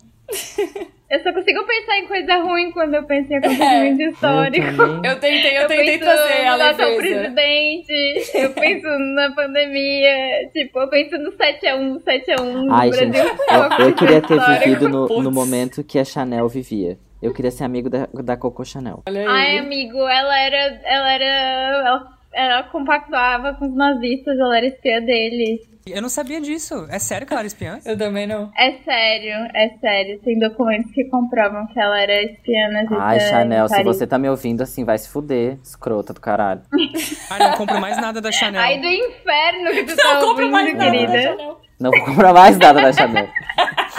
Eu 1.12 1.20
só 1.24 1.34
consigo 1.34 1.64
pensar 1.66 1.97
em 1.99 2.07
coisa 2.07 2.38
ruim 2.38 2.72
quando 2.72 2.93
eu 2.95 3.03
penso 3.03 3.34
em 3.34 3.36
acontecimento 3.36 4.01
histórico. 4.01 4.66
Eu 4.68 4.78
também. 4.78 5.01
Eu 5.12 5.20
tentei, 5.20 5.57
eu 5.57 5.68
tentei 5.68 5.86
penso 5.86 5.99
trazer 6.05 6.45
a 6.47 6.51
no 6.53 6.57
Natal 6.57 6.89
leveza. 6.89 7.01
presidente, 7.32 8.32
eu 8.38 8.49
penso 8.53 8.88
na 9.16 9.32
pandemia, 9.36 10.49
tipo, 10.53 10.80
eu 10.80 10.88
penso 10.89 11.18
no 11.18 11.32
7x1, 11.34 12.03
7x1 12.03 12.43
no 12.64 12.74
Ai, 12.74 12.89
Brasil. 12.89 13.14
gente, 13.14 13.32
uma 13.49 13.76
eu, 13.80 13.86
eu 13.88 13.93
queria 13.95 14.22
ter 14.22 14.38
histórica. 14.38 14.66
vivido 14.66 14.89
no, 14.89 15.07
no 15.22 15.32
momento 15.32 15.84
que 15.84 15.99
a 15.99 16.05
Chanel 16.05 16.47
vivia. 16.47 16.97
Eu 17.22 17.34
queria 17.34 17.51
ser 17.51 17.66
amigo 17.66 17.89
da, 17.89 18.07
da 18.14 18.36
Coco 18.38 18.64
Chanel. 18.66 19.03
Olha 19.07 19.22
aí. 19.22 19.28
Ai, 19.28 19.57
amigo, 19.59 19.97
ela 20.07 20.39
era. 20.39 20.80
Ela 20.86 21.14
era. 21.14 21.26
Ela, 21.26 22.07
ela 22.34 22.63
compactuava 22.63 23.53
com 23.55 23.65
os 23.67 23.75
nazistas, 23.75 24.38
ela 24.39 24.57
era 24.57 24.65
espiã 24.67 25.01
deles. 25.01 25.61
Eu 25.86 25.99
não 26.01 26.09
sabia 26.09 26.39
disso. 26.39 26.86
É 26.89 26.99
sério 26.99 27.25
que 27.25 27.34
ela 27.34 27.41
era 27.41 27.47
espiã? 27.47 27.79
Eu 27.84 27.97
também 27.97 28.27
não. 28.27 28.51
É 28.55 28.71
sério, 28.84 29.49
é 29.53 29.69
sério. 29.82 30.19
Tem 30.23 30.38
documentos 30.38 30.91
que 30.91 31.05
comprovam 31.05 31.65
que 31.67 31.79
ela 31.79 31.99
era 31.99 32.21
espiã 32.21 32.69
nazista. 32.69 33.01
Ai, 33.03 33.19
Chanel, 33.19 33.67
se 33.67 33.84
você 33.84 34.05
tá 34.05 34.19
me 34.19 34.29
ouvindo 34.29 34.61
assim, 34.61 34.86
vai 34.86 34.97
se 34.99 35.09
fuder, 35.09 35.57
escrota 35.63 36.13
do 36.13 36.21
caralho. 36.21 36.61
Ai, 37.32 37.39
não 37.39 37.57
compro 37.57 37.82
mais 37.82 37.97
nada 37.97 38.21
da 38.21 38.32
Chanel. 38.32 38.61
Ai, 38.61 38.79
do 38.79 38.86
inferno 38.88 39.71
que 39.71 39.84
tu 39.86 39.95
tá 39.95 40.03
Não 40.03 40.27
compro 40.27 40.45
ouvindo, 40.45 40.51
mais 40.51 40.73
nada 40.73 40.86
da 40.86 40.91
querida. 40.91 41.21
Chanel. 41.23 41.61
Não 41.79 41.89
vou 41.89 42.05
comprar 42.05 42.32
mais 42.34 42.57
nada 42.59 42.79
da 42.79 42.93
Chanel. 42.93 43.27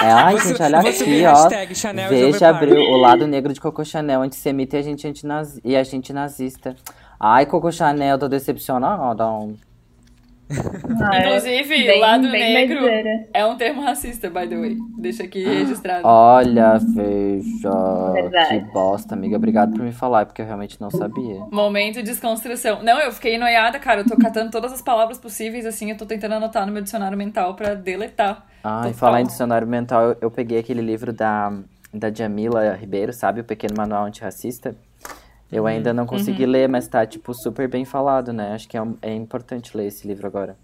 É, 0.00 0.06
ai, 0.10 0.38
su- 0.38 0.48
gente, 0.48 0.62
olha 0.62 0.78
aqui, 0.78 1.24
ó. 1.26 1.74
Chanel 1.74 2.08
Veja 2.08 2.48
abriu 2.48 2.76
o 2.80 2.96
lado 2.96 3.26
negro 3.26 3.52
de 3.52 3.60
Coco 3.60 3.84
Chanel, 3.84 4.22
antissemita 4.22 4.76
e 4.76 4.78
a 4.78 4.82
gente, 4.82 5.06
antinazi 5.06 5.60
e 5.64 5.74
a 5.76 5.82
gente 5.82 6.12
nazista. 6.12 6.76
Ai, 7.24 7.46
Coco 7.46 7.70
Chanel, 7.70 8.18
tô 8.18 8.28
decepcionada. 8.28 9.24
Ah, 11.00 11.16
é 11.16 11.20
Inclusive, 11.28 11.68
bem- 11.86 12.00
lado 12.00 12.30
bem 12.30 12.52
negro 12.52 12.80
é 13.32 13.46
um 13.46 13.56
termo 13.56 13.80
racista, 13.80 14.28
by 14.28 14.46
the 14.46 14.58
way. 14.58 14.76
Deixa 14.98 15.22
aqui 15.22 15.42
registrado. 15.42 16.06
Olha, 16.06 16.76
veja. 16.78 18.12
Verdade. 18.12 18.48
Que 18.60 18.60
bosta, 18.72 19.14
amiga. 19.14 19.36
Obrigado 19.36 19.72
por 19.72 19.80
me 19.82 19.92
falar, 19.92 20.26
porque 20.26 20.42
eu 20.42 20.46
realmente 20.46 20.78
não 20.78 20.90
sabia. 20.90 21.40
Momento 21.50 21.94
de 21.96 22.02
desconstrução. 22.02 22.82
Não, 22.82 23.00
eu 23.00 23.10
fiquei 23.12 23.38
noiada, 23.38 23.78
cara. 23.78 24.00
Eu 24.02 24.06
tô 24.06 24.14
catando 24.18 24.50
todas 24.50 24.74
as 24.74 24.82
palavras 24.82 25.16
possíveis, 25.16 25.64
assim. 25.64 25.90
Eu 25.90 25.96
tô 25.96 26.04
tentando 26.04 26.34
anotar 26.34 26.66
no 26.66 26.72
meu 26.72 26.82
dicionário 26.82 27.16
mental 27.16 27.54
pra 27.54 27.72
deletar. 27.74 28.44
Ai, 28.62 28.88
Total. 28.88 28.94
falar 28.94 29.20
em 29.22 29.26
dicionário 29.26 29.66
mental, 29.66 30.02
eu, 30.02 30.16
eu 30.20 30.30
peguei 30.30 30.58
aquele 30.58 30.82
livro 30.82 31.14
da, 31.14 31.50
da 31.94 32.12
Jamila 32.12 32.74
Ribeiro, 32.74 33.12
sabe? 33.14 33.40
O 33.40 33.44
Pequeno 33.44 33.74
Manual 33.74 34.04
Antirracista. 34.04 34.76
Eu 35.52 35.66
ainda 35.66 35.92
não 35.92 36.06
consegui 36.06 36.46
ler, 36.46 36.66
mas 36.68 36.88
tá, 36.88 37.04
tipo, 37.06 37.34
super 37.34 37.68
bem 37.68 37.84
falado, 37.84 38.32
né? 38.32 38.52
Acho 38.54 38.66
que 38.66 38.76
é, 38.76 38.82
um- 38.82 38.96
é 39.02 39.14
importante 39.14 39.76
ler 39.76 39.86
esse 39.86 40.08
livro 40.08 40.26
agora. 40.26 40.56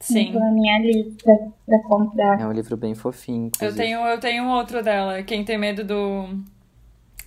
Sim. 0.00 0.32
Na 0.38 0.50
minha 0.52 0.78
lista 0.78 1.52
pra 1.66 1.78
comprar. 1.80 2.40
É 2.40 2.46
um 2.46 2.52
livro 2.52 2.76
bem 2.76 2.94
fofinho, 2.94 3.50
Eu 3.60 3.74
tenho, 3.74 3.98
eu 4.06 4.20
tenho 4.20 4.48
outro 4.48 4.80
dela. 4.80 5.20
Quem 5.24 5.44
tem 5.44 5.58
medo 5.58 5.82
do 5.82 6.38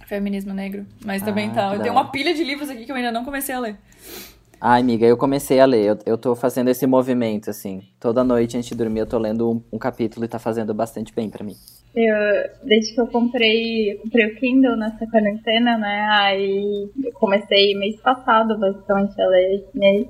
feminismo 0.07 0.53
negro. 0.53 0.86
Mas 1.03 1.22
também 1.22 1.49
Ah, 1.49 1.53
tá. 1.53 1.76
Eu 1.76 1.82
tenho 1.82 1.93
uma 1.93 2.09
pilha 2.11 2.34
de 2.34 2.43
livros 2.45 2.70
aqui 2.70 2.86
que 2.86 2.91
eu 2.91 2.95
ainda 2.95 3.11
não 3.11 3.26
comecei 3.26 3.53
a 3.53 3.59
ler. 3.59 3.78
Ai, 4.61 4.80
amiga, 4.80 5.05
eu 5.05 5.18
comecei 5.18 5.59
a 5.59 5.66
ler. 5.66 5.84
Eu, 5.86 5.99
eu 6.05 6.18
tô 6.18 6.34
fazendo 6.34 6.70
esse 6.70 6.88
movimento, 6.88 7.49
assim. 7.49 7.84
Toda 7.99 8.24
noite, 8.24 8.55
antes 8.55 8.70
de 8.70 8.76
dormir, 8.76 8.99
eu 9.01 9.05
tô 9.05 9.18
lendo 9.18 9.51
um, 9.51 9.61
um 9.74 9.78
capítulo 9.78 10.26
e 10.26 10.30
tá 10.30 10.39
fazendo 10.39 10.74
bastante 10.74 11.13
bem 11.13 11.30
pra 11.30 11.43
mim. 11.43 11.57
Eu, 11.95 12.67
desde 12.67 12.93
que 12.93 12.99
eu 12.99 13.07
comprei, 13.07 13.93
eu 13.93 13.99
comprei 13.99 14.25
o 14.25 14.35
Kindle 14.35 14.75
nessa 14.75 15.07
quarentena, 15.07 15.77
né? 15.77 16.07
Aí 16.11 16.89
eu 17.03 17.11
comecei 17.13 17.73
mês 17.75 17.95
passado, 18.01 18.57
basicamente, 18.59 19.19
a 19.21 19.27
ler 19.27 19.55
esse 19.55 19.77
mês. 19.79 20.07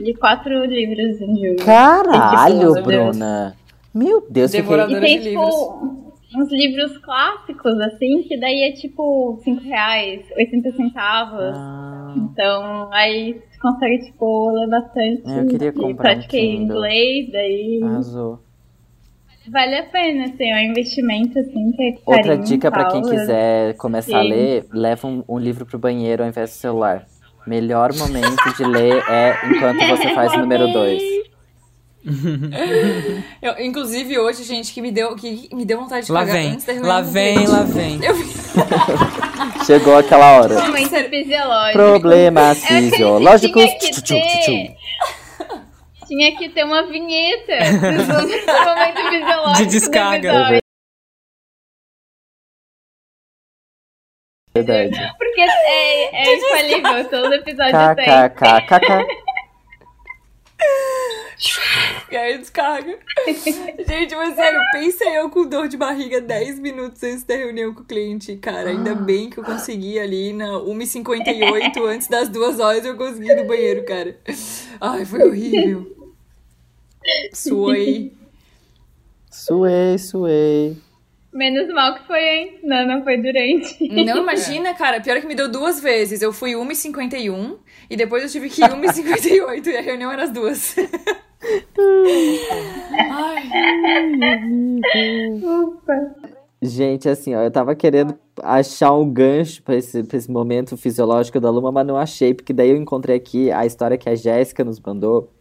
Li 0.00 0.14
quatro 0.14 0.64
livros 0.64 1.20
em 1.20 1.36
julho. 1.36 1.64
Caralho, 1.64 2.72
Deus. 2.72 2.80
Bruna! 2.82 3.54
Meu 3.94 4.26
Deus, 4.30 4.50
fiquei... 4.50 4.62
Devoradora. 4.62 4.98
E 4.98 5.02
tem, 5.02 5.20
de 5.20 5.28
tipo, 5.28 6.00
uns 6.36 6.50
livros 6.50 6.96
clássicos, 6.98 7.78
assim, 7.80 8.22
que 8.22 8.38
daí 8.38 8.62
é 8.62 8.72
tipo 8.72 9.38
5 9.44 9.62
reais, 9.62 10.22
80 10.38 10.72
centavos. 10.72 11.54
Ah, 11.54 12.14
Então, 12.16 12.88
aí 12.92 13.34
você 13.34 13.58
consegue, 13.60 14.06
tipo, 14.06 14.50
ler 14.52 14.68
bastante. 14.68 15.22
É, 15.26 15.40
eu 15.40 15.46
queria 15.48 15.72
comprar 15.72 15.90
um 15.90 15.96
Pratiquei 15.96 16.56
Kindle. 16.56 16.76
inglês, 16.76 17.32
daí 17.32 17.80
arrasou. 17.82 18.38
Vale 19.48 19.76
a 19.76 19.82
pena, 19.84 20.24
assim, 20.24 20.50
é 20.50 20.56
um 20.56 20.70
investimento, 20.70 21.38
assim, 21.38 21.72
que 21.72 21.82
é 21.82 21.94
Outra 22.04 22.36
dica 22.36 22.70
pra 22.70 22.86
quem 22.86 23.02
quiser 23.02 23.74
começar 23.76 24.20
a 24.20 24.22
Sim. 24.22 24.28
ler, 24.28 24.66
leva 24.72 25.06
um, 25.06 25.24
um 25.28 25.38
livro 25.38 25.64
pro 25.64 25.78
banheiro 25.78 26.22
ao 26.22 26.28
invés 26.28 26.50
do 26.50 26.54
celular. 26.54 27.06
Melhor 27.46 27.94
momento 27.94 28.54
de 28.56 28.64
ler 28.64 29.02
é 29.08 29.36
enquanto 29.46 29.86
você 29.88 30.12
faz 30.14 30.32
o 30.34 30.38
número 30.38 30.72
2. 30.72 31.20
Eu, 33.42 33.58
inclusive, 33.60 34.18
hoje, 34.18 34.42
gente, 34.44 34.72
que 34.72 34.80
me 34.80 34.90
deu, 34.90 35.14
que 35.14 35.48
me 35.52 35.64
deu 35.66 35.80
vontade 35.80 36.06
de 36.06 36.12
Lá 36.12 36.20
cagar 36.20 36.36
vem, 36.36 36.52
antes 36.52 36.64
da 36.64 36.72
reunião 36.72 36.94
lá 36.94 37.02
vem, 37.02 37.46
lá 37.46 37.62
vem. 37.62 38.00
Eu 38.02 38.14
Chegou 39.66 39.96
aquela 39.96 40.40
hora. 40.40 40.60
Momento 40.62 40.94
fisiológico. 41.10 41.78
Problemas 41.78 42.64
fisiológicos. 42.64 43.62
Tinha 43.62 43.78
que, 43.78 43.90
Tchu, 43.90 44.02
tchu, 44.02 44.14
tchu, 44.14 44.40
tchu. 44.40 44.46
ter, 44.46 44.76
tinha 46.10 46.36
que 46.36 46.48
ter 46.48 46.64
uma 46.64 46.82
vinheta 46.82 47.56
do 47.70 48.02
momento 48.66 49.10
fisiológico. 49.10 49.56
De 49.58 49.66
descarga. 49.66 50.60
Verdade. 54.52 55.12
Porque 55.16 55.40
é, 55.40 56.16
é 56.16 56.36
infalível, 56.36 57.08
todo 57.08 57.32
episódio 57.32 57.94
tem. 57.94 58.06
KKKKK. 58.06 59.30
E 62.10 62.16
aí 62.16 62.38
descarga. 62.38 62.98
Gente, 63.86 64.16
mas 64.16 64.34
sério, 64.34 64.60
pensa 64.72 65.04
eu 65.04 65.30
com 65.30 65.48
dor 65.48 65.68
de 65.68 65.76
barriga 65.76 66.20
10 66.20 66.58
minutos 66.58 67.00
antes 67.04 67.22
da 67.22 67.36
reunião 67.36 67.72
com 67.72 67.82
o 67.82 67.84
cliente. 67.84 68.36
Cara, 68.36 68.70
ainda 68.70 68.96
bem 68.96 69.30
que 69.30 69.38
eu 69.38 69.44
consegui 69.44 69.96
ali 70.00 70.32
na 70.32 70.48
1h58, 70.58 71.80
antes 71.86 72.08
das 72.08 72.28
duas 72.28 72.58
horas 72.58 72.84
eu 72.84 72.96
consegui 72.96 73.30
ir 73.30 73.36
no 73.36 73.46
banheiro, 73.46 73.84
cara. 73.84 74.18
Ai, 74.80 75.04
foi 75.04 75.22
horrível. 75.22 75.99
Suei. 77.32 78.12
Suei, 79.30 79.98
suei. 79.98 80.76
Menos 81.32 81.72
mal 81.72 81.94
que 81.94 82.06
foi, 82.06 82.20
hein? 82.20 82.58
Não, 82.64 82.86
não 82.86 83.04
foi 83.04 83.16
durante. 83.16 83.88
Não, 83.88 84.18
imagina, 84.18 84.74
cara. 84.74 85.00
Pior 85.00 85.20
que 85.20 85.26
me 85.26 85.34
deu 85.34 85.48
duas 85.48 85.80
vezes. 85.80 86.20
Eu 86.22 86.32
fui 86.32 86.52
1h51 86.52 87.56
e 87.88 87.96
depois 87.96 88.24
eu 88.24 88.28
tive 88.28 88.50
que 88.50 88.60
ir 88.62 88.68
1h58 88.68 89.66
e 89.66 89.76
a 89.76 89.80
reunião 89.80 90.10
era 90.10 90.24
as 90.24 90.30
duas. 90.30 90.74
Gente, 96.62 97.08
assim, 97.08 97.34
ó, 97.34 97.42
eu 97.42 97.50
tava 97.50 97.74
querendo 97.74 98.18
achar 98.42 98.92
um 98.92 99.10
gancho 99.10 99.62
pra 99.62 99.76
esse, 99.76 100.02
pra 100.02 100.18
esse 100.18 100.30
momento 100.30 100.76
fisiológico 100.76 101.40
da 101.40 101.48
Luma, 101.48 101.72
mas 101.72 101.86
não 101.86 101.96
achei, 101.96 102.34
porque 102.34 102.52
daí 102.52 102.70
eu 102.70 102.76
encontrei 102.76 103.16
aqui 103.16 103.50
a 103.50 103.64
história 103.64 103.96
que 103.96 104.10
a 104.10 104.14
Jéssica 104.14 104.62
nos 104.62 104.78
mandou. 104.78 105.32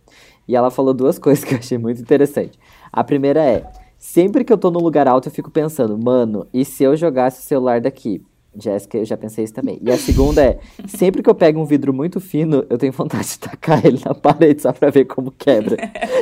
E 0.50 0.56
ela 0.56 0.72
falou 0.72 0.96
duas 0.96 1.18
coisas 1.22 1.44
que 1.46 1.54
eu 1.54 1.60
achei 1.60 1.78
muito 1.78 2.02
interessante. 2.02 2.60
A 2.92 3.04
primeira 3.04 3.40
é: 3.40 3.64
sempre 4.00 4.44
que 4.44 4.52
eu 4.52 4.58
tô 4.58 4.72
num 4.72 4.80
lugar 4.80 5.08
alto, 5.08 5.30
eu 5.30 5.32
fico 5.32 5.52
pensando, 5.52 5.96
mano, 5.96 6.48
e 6.52 6.66
se 6.66 6.84
eu 6.84 6.98
jogasse 6.98 7.40
o 7.40 7.44
celular 7.44 7.80
daqui? 7.80 8.24
Jéssica, 8.58 8.98
eu 8.98 9.06
já 9.06 9.16
pensei 9.16 9.44
isso 9.44 9.54
também. 9.54 9.80
E 9.80 9.92
a 9.92 9.98
segunda 9.98 10.44
é: 10.44 10.58
sempre 10.90 11.22
que 11.22 11.30
eu 11.30 11.36
pego 11.36 11.62
um 11.62 11.66
vidro 11.66 11.94
muito 11.94 12.20
fino, 12.20 12.66
eu 12.68 12.80
tenho 12.80 12.92
vontade 12.92 13.28
de 13.28 13.40
tacar 13.40 13.86
ele 13.86 14.02
na 14.04 14.16
parede 14.16 14.64
só 14.64 14.74
pra 14.74 14.90
ver 14.90 15.06
como 15.06 15.30
quebra. 15.30 15.78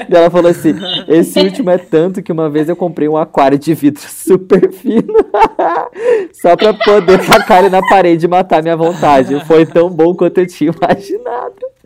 e 0.10 0.14
ela 0.14 0.30
falou 0.30 0.52
assim: 0.52 0.74
esse 1.08 1.40
último 1.40 1.70
é 1.70 1.78
tanto 1.78 2.22
que 2.22 2.34
uma 2.34 2.49
vez 2.49 2.68
eu 2.68 2.76
comprei 2.76 3.08
um 3.08 3.16
aquário 3.16 3.58
de 3.58 3.74
vidro 3.74 4.04
super 4.12 4.74
fino 4.74 5.14
só 6.34 6.58
pra 6.58 6.74
poder 6.74 7.26
tacar 7.26 7.60
ele 7.60 7.70
na 7.70 7.82
parede 7.82 8.26
e 8.26 8.30
matar 8.30 8.62
minha 8.62 8.76
vontade. 8.76 9.40
Foi 9.45 9.66
tão 9.66 9.90
bom 9.90 10.14
quanto 10.14 10.40
eu 10.40 10.48
tinha 10.48 10.74
imaginado. 10.78 11.77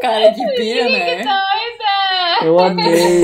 Cara, 0.00 0.32
que 0.32 0.46
pira, 0.56 0.88
né? 0.88 1.16
Doida! 1.16 2.46
Eu 2.46 2.58
amei. 2.58 3.22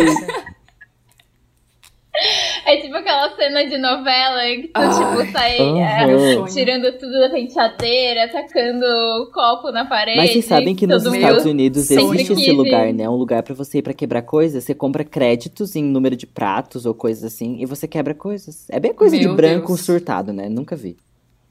É 2.66 2.76
tipo 2.76 2.94
aquela 2.94 3.34
cena 3.34 3.64
de 3.66 3.78
novela 3.78 4.42
que 4.44 4.68
tu, 4.68 4.72
Ai, 4.74 4.88
tipo, 4.90 5.32
sai 5.32 5.58
é, 5.58 6.04
aham. 6.04 6.44
tirando 6.46 6.92
tudo 6.98 7.18
da 7.18 7.30
penteadeira, 7.30 8.28
tacando 8.28 8.84
o 8.84 9.32
copo 9.32 9.70
na 9.72 9.86
parede. 9.86 10.18
Mas 10.18 10.32
vocês 10.32 10.44
sabem 10.44 10.74
que 10.74 10.86
nos 10.86 11.04
Estados 11.04 11.46
Unidos 11.46 11.90
existe 11.90 12.32
esse 12.34 12.52
lugar, 12.52 12.92
né? 12.92 13.08
Um 13.08 13.14
lugar 13.16 13.42
pra 13.42 13.54
você 13.54 13.78
ir 13.78 13.82
pra 13.82 13.94
quebrar 13.94 14.22
coisas. 14.22 14.64
Você 14.64 14.74
compra 14.74 15.02
créditos 15.02 15.74
em 15.74 15.82
número 15.82 16.14
de 16.14 16.26
pratos 16.26 16.84
ou 16.84 16.92
coisas 16.94 17.24
assim 17.24 17.56
e 17.58 17.64
você 17.64 17.88
quebra 17.88 18.14
coisas. 18.14 18.68
É 18.70 18.78
bem 18.78 18.92
coisa 18.92 19.18
de 19.18 19.24
Meu 19.26 19.34
branco 19.34 19.68
Deus. 19.68 19.80
surtado, 19.80 20.32
né? 20.32 20.48
Nunca 20.48 20.76
vi. 20.76 20.96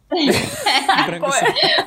Branco 1.05 1.27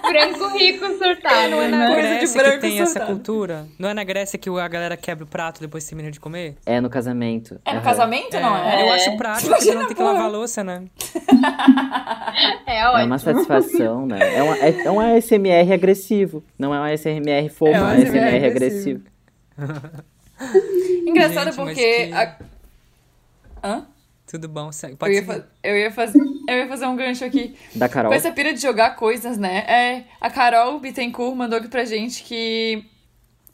Branco 0.09 0.57
rico 0.57 0.86
surtado, 0.97 1.51
Não 1.51 1.61
é 1.62 1.69
na? 1.69 1.86
Coisa 1.89 2.03
de 2.09 2.15
Grécia 2.15 2.40
branco 2.43 2.55
que 2.57 2.61
tem 2.61 2.81
essa 2.81 2.90
surtado. 2.93 3.07
cultura? 3.12 3.66
Não 3.78 3.89
é 3.89 3.94
na 3.94 4.05
Grécia 4.05 4.39
que 4.39 4.49
a 4.49 4.69
galera 4.69 4.97
quebra 4.97 5.24
o 5.24 5.27
prato 5.27 5.61
depois 5.61 5.85
termina 5.85 6.09
de 6.11 6.20
comer? 6.20 6.55
É 6.65 6.81
no 6.81 6.89
casamento. 6.89 7.61
É 7.65 7.73
no 7.73 7.78
Aham. 7.78 7.85
casamento, 7.85 8.39
não 8.39 8.57
é? 8.57 8.82
Eu 8.82 8.93
acho 8.93 9.16
prático 9.16 9.51
porque 9.51 9.74
não 9.74 9.86
tem 9.86 9.97
que 9.97 10.03
lavar 10.03 10.23
a 10.24 10.28
louça, 10.28 10.62
né? 10.62 10.85
É 12.66 12.78
É 12.78 12.89
ótimo. 12.89 13.07
uma 13.07 13.19
satisfação, 13.19 14.07
né? 14.07 14.19
É, 14.36 14.43
uma, 14.43 14.57
é, 14.57 14.82
é 14.86 14.90
um 14.90 15.01
ASMR 15.01 15.73
agressivo. 15.73 16.43
Não 16.59 16.73
é 16.74 16.81
um 16.81 16.85
ASMR 16.85 17.49
fofo, 17.51 17.73
É 17.73 17.77
é 17.77 17.82
um 17.82 17.86
ASMR 17.86 18.19
ASMR 18.19 18.47
agressivo. 18.47 19.03
agressivo. 19.59 20.03
Engraçado 21.07 21.47
Gente, 21.53 21.57
porque. 21.57 22.07
que- 22.07 22.12
a- 22.15 22.36
Hã? 23.65 23.86
Tudo 24.27 24.49
bom, 24.49 24.73
segue. 24.73 24.94
Eu 24.94 24.97
Pode 24.99 25.15
ia, 25.15 25.24
fa- 25.24 25.44
eu, 25.62 25.77
ia 25.77 25.90
fazer, 25.90 26.19
eu 26.49 26.57
ia 26.57 26.66
fazer 26.69 26.86
um 26.86 26.97
gancho 26.97 27.24
aqui. 27.24 27.55
Da 27.74 27.89
Carol. 27.89 28.11
Com 28.11 28.16
essa 28.16 28.31
pira 28.31 28.53
de 28.55 28.61
jogar 28.62 28.97
coisas, 28.97 29.36
né? 29.36 29.59
É, 29.69 30.05
a 30.20 30.31
Carol 30.31 30.78
Bittencourt 30.81 31.36
mandou 31.36 31.59
aqui 31.59 31.69
pra 31.69 31.85
gente 31.85 32.23
que 32.23 32.85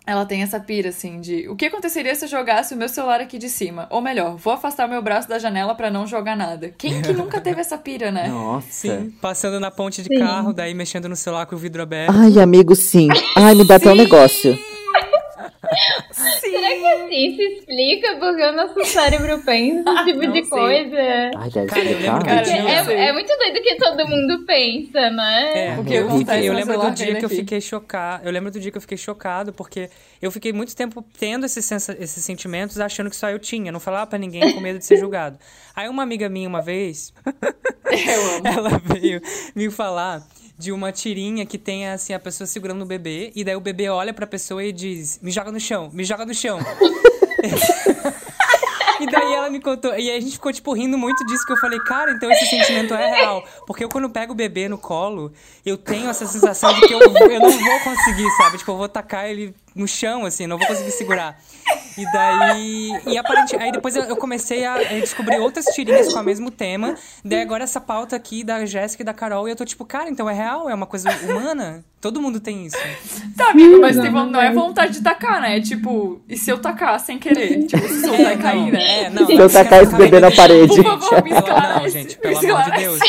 ela 0.07 0.25
tem 0.25 0.43
essa 0.43 0.59
pira, 0.61 0.89
assim, 0.91 1.21
de 1.21 1.47
o 1.49 1.57
que 1.57 1.67
aconteceria 1.67 2.15
se 2.15 2.25
eu 2.25 2.29
jogasse 2.31 2.73
o 2.73 2.77
meu 2.77 2.89
celular 2.89 3.21
aqui 3.21 3.37
de 3.39 3.49
cima? 3.49 3.87
Ou 3.91 4.01
melhor, 4.01 4.37
vou 4.37 4.53
afastar 4.55 4.87
o 4.87 4.91
meu 4.91 5.03
braço 5.03 5.29
da 5.29 5.39
janela 5.39 5.75
pra 5.75 5.91
não 5.91 6.07
jogar 6.07 6.35
nada. 6.37 6.73
Quem 6.79 7.03
que 7.03 7.13
nunca 7.13 7.41
teve 7.41 7.61
essa 7.61 7.77
pira, 7.77 8.11
né? 8.11 8.29
Nossa. 8.29 8.69
Sim, 8.71 9.11
passando 9.21 9.59
na 9.61 9.71
ponte 9.71 10.01
de 10.03 10.09
Sim. 10.09 10.19
carro, 10.21 10.53
daí 10.55 10.73
mexendo 10.75 11.09
no 11.09 11.17
celular 11.17 11.45
com 11.47 11.57
o 11.57 11.59
vidro 11.59 11.83
aberto. 11.83 12.15
Ai, 12.17 12.39
amigo, 12.41 12.75
sim. 12.75 13.09
Ai, 13.37 13.55
me 13.55 13.67
dá 13.67 13.77
até 13.77 13.91
um 13.91 13.95
Sim. 16.13 16.51
Será 16.51 16.69
que 16.69 16.87
assim 16.87 17.37
se 17.37 17.43
explica 17.43 18.17
porque 18.17 18.43
o 18.43 18.53
nosso 18.53 18.85
cérebro 18.85 19.43
pensa 19.45 19.91
esse 19.93 20.05
tipo 20.05 20.23
Não 20.23 20.33
de 20.33 20.41
sei. 20.45 20.49
coisa? 20.49 21.31
Ai, 21.37 21.51
deve 21.51 21.67
Cara, 21.67 21.85
explicar. 21.85 22.25
Cara, 22.25 22.41
eu 22.41 22.45
tinha- 22.45 22.63
não 22.79 22.85
sei. 22.85 22.97
É, 22.97 23.09
é 23.09 23.13
muito 23.13 23.37
doido 23.37 23.63
que 23.63 23.77
todo 23.77 24.09
mundo 24.09 24.45
pensa, 24.47 25.11
né? 25.11 25.53
É, 25.75 25.79
O 25.79 25.85
que 25.85 25.95
eu, 25.95 26.07
acontece 26.07 26.47
eu 26.47 26.55
lembro 26.55 26.79
do 26.81 26.91
dia 26.93 27.15
que 27.17 27.25
eu 27.25 27.29
fiquei 27.29 27.61
chocado. 27.61 28.25
Eu 28.27 28.33
lembro 28.33 28.51
do 28.51 28.61
dia 28.61 28.71
que 28.71 28.77
eu 28.77 28.83
fiquei 28.83 28.99
chocado, 28.99 29.53
porque 29.53 29.91
eu 30.23 30.31
fiquei 30.31 30.53
muito 30.53 30.75
tempo 30.77 31.05
tendo 31.19 31.45
esses, 31.47 31.65
sensa- 31.65 31.97
esses 31.99 32.25
sentimentos, 32.25 32.79
achando 32.81 33.11
que 33.11 33.17
só 33.17 33.29
eu 33.31 33.39
tinha. 33.39 33.73
Não 33.73 33.81
falava 33.81 34.07
pra 34.07 34.19
ninguém 34.19 34.53
com 34.55 34.61
medo 34.61 34.79
de 34.79 34.85
ser 34.87 34.97
julgado. 34.97 35.39
Aí 35.75 35.89
uma 35.89 36.03
amiga 36.03 36.29
minha, 36.29 36.49
uma 36.49 36.63
vez, 36.63 37.13
Eu 37.91 38.37
amo. 38.37 38.47
ela 38.47 38.81
veio 38.85 39.21
me 39.55 39.71
falar 39.71 40.23
de 40.59 40.73
uma 40.73 40.91
tirinha 40.91 41.47
que 41.47 41.57
tem 41.57 41.89
assim 41.89 42.13
a 42.13 42.19
pessoa 42.19 42.47
segurando 42.47 42.83
o 42.83 42.87
bebê 42.87 43.31
e 43.35 43.45
daí 43.45 43.55
o 43.55 43.61
bebê 43.61 43.89
olha 43.89 44.13
pra 44.13 44.27
pessoa 44.27 44.63
e 44.65 44.73
diz: 44.73 45.21
"Me 45.23 45.31
joga 45.31 45.53
no 45.53 45.61
chão, 45.61 45.89
me 45.93 46.05
joga 46.05 46.27
no 46.27 46.35
chão". 46.35 46.59
E 49.01 49.07
daí 49.07 49.33
ela 49.33 49.49
me 49.49 49.61
contou, 49.61 49.95
e 49.97 50.11
a 50.11 50.21
gente 50.21 50.33
ficou, 50.33 50.53
tipo, 50.53 50.73
rindo 50.73 50.99
muito 50.99 51.25
disso, 51.25 51.47
que 51.47 51.53
eu 51.53 51.57
falei, 51.57 51.79
cara, 51.81 52.13
então 52.13 52.31
esse 52.33 52.47
sentimento 52.47 52.95
é 52.95 53.11
real. 53.11 53.45
Porque 53.67 53.85
eu, 53.85 53.89
quando 53.89 54.11
pego 54.11 54.33
o 54.33 54.35
bebê 54.35 54.69
no 54.69 54.77
colo, 54.77 55.33
eu 55.65 55.77
tenho 55.79 56.11
essa 56.11 56.27
sensação 56.27 56.73
de 56.75 56.81
que 56.81 56.93
eu, 56.93 57.01
eu 57.01 57.41
não 57.41 57.51
vou 57.51 57.81
conseguir, 57.81 58.29
sabe? 58.37 58.59
Tipo, 58.59 58.73
eu 58.73 58.77
vou 58.77 58.89
tacar 58.89 59.27
ele 59.27 59.55
no 59.75 59.87
chão, 59.87 60.25
assim, 60.25 60.47
não 60.47 60.59
vou 60.59 60.67
conseguir 60.67 60.91
segurar. 60.91 61.41
E 61.99 62.13
daí. 62.13 63.01
E 63.07 63.19
aparente, 63.19 63.57
aí 63.57 63.73
depois 63.73 63.97
eu, 63.97 64.17
comecei 64.17 64.65
a, 64.65 64.75
a 64.75 65.01
descobrir 65.01 65.39
outras 65.39 65.65
tirinhas 65.67 66.13
com 66.13 66.21
o 66.21 66.23
mesmo 66.23 66.51
tema. 66.51 66.95
Daí 67.25 67.43
agora 67.43 67.65
essa 67.65 67.81
pauta 67.81 68.15
aqui 68.15 68.45
da 68.45 68.65
Jéssica 68.65 69.03
e 69.03 69.07
da 69.07 69.13
Carol, 69.13 69.49
e 69.49 69.51
eu 69.51 69.57
tô 69.57 69.65
tipo, 69.65 69.85
cara, 69.85 70.09
então 70.09 70.31
é 70.31 70.33
real? 70.33 70.71
É 70.71 70.75
uma 70.75 70.87
coisa 70.87 71.11
humana? 71.29 71.85
Todo 72.01 72.23
mundo 72.23 72.39
tem 72.39 72.67
isso. 72.67 72.77
Tá, 73.37 73.51
amigo, 73.51 73.81
mas 73.81 73.97
tipo, 73.97 74.13
não 74.13 74.41
é 74.41 74.53
vontade 74.53 74.93
de 74.93 75.03
tacar, 75.03 75.41
né? 75.41 75.59
É 75.59 75.61
tipo, 75.61 76.21
e 76.29 76.37
se 76.37 76.49
eu 76.49 76.59
tacar 76.59 77.01
sem 77.01 77.19
querer? 77.19 77.67
Tipo, 77.67 77.89
se 77.89 78.01
soltar 78.03 78.35
e 78.35 78.39
cair, 78.39 78.73
né? 78.73 79.05
É, 79.05 79.11
não. 79.11 79.27
Se 79.27 79.35
eu 79.35 79.51
tacar 79.51 79.83
esse 79.83 79.97
bebê 79.97 80.21
na 80.21 80.31
parede. 80.31 80.77
Por 80.77 80.85
favor, 80.85 81.25
me 81.25 81.31
Pelo, 81.31 81.39
esclarece. 81.41 81.81
não, 81.81 81.89
gente, 81.89 82.19
pelo 82.19 82.41
me 82.41 82.51
amor 82.51 82.65
de. 82.65 82.71
Deus. 82.79 83.01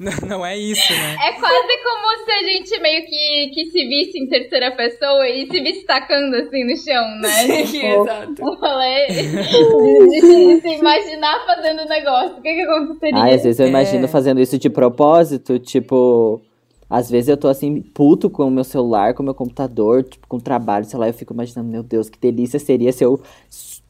Não, 0.00 0.12
não 0.28 0.46
é 0.46 0.56
isso, 0.56 0.90
né? 0.92 1.14
É 1.28 1.32
quase 1.34 1.82
como 1.82 2.24
se 2.24 2.30
a 2.32 2.42
gente 2.42 2.80
meio 2.80 3.04
que, 3.04 3.50
que 3.54 3.70
se 3.70 3.86
visse 3.86 4.18
em 4.18 4.26
terceira 4.26 4.70
pessoa 4.74 5.28
e 5.28 5.46
se 5.46 5.60
visse 5.60 5.84
tacando 5.84 6.34
assim 6.36 6.64
no 6.64 6.74
chão, 6.78 7.20
né? 7.20 7.28
Sim, 7.28 7.64
Tipo, 7.80 8.02
exato. 8.02 8.34
de, 8.34 10.06
de 10.08 10.20
se- 10.20 10.54
de 10.54 10.60
se 10.62 10.74
imaginar 10.76 11.44
fazendo 11.44 11.82
o 11.82 11.88
negócio. 11.88 12.38
O 12.38 12.40
que 12.40 12.54
que 12.54 12.62
aconteceria? 12.62 13.22
Ai, 13.22 13.34
às 13.34 13.42
vezes 13.42 13.60
eu 13.60 13.66
É. 13.66 13.68
imagino 13.68 14.08
fazendo 14.08 14.40
isso 14.40 14.58
de 14.58 14.70
propósito, 14.70 15.58
tipo. 15.58 16.40
Às 16.88 17.08
vezes 17.10 17.28
eu 17.28 17.36
tô 17.36 17.46
assim, 17.46 17.80
puto 17.82 18.28
com 18.30 18.44
o 18.48 18.50
meu 18.50 18.64
celular, 18.64 19.14
com 19.14 19.22
o 19.22 19.24
meu 19.26 19.34
computador, 19.34 20.02
tipo, 20.02 20.26
com 20.26 20.38
o 20.38 20.40
trabalho, 20.40 20.84
sei 20.86 20.98
lá, 20.98 21.06
eu 21.08 21.14
fico 21.14 21.32
imaginando, 21.32 21.68
meu 21.70 21.82
Deus, 21.84 22.08
que 22.10 22.18
delícia 22.18 22.58
seria 22.58 22.90
se 22.90 23.04
eu, 23.04 23.20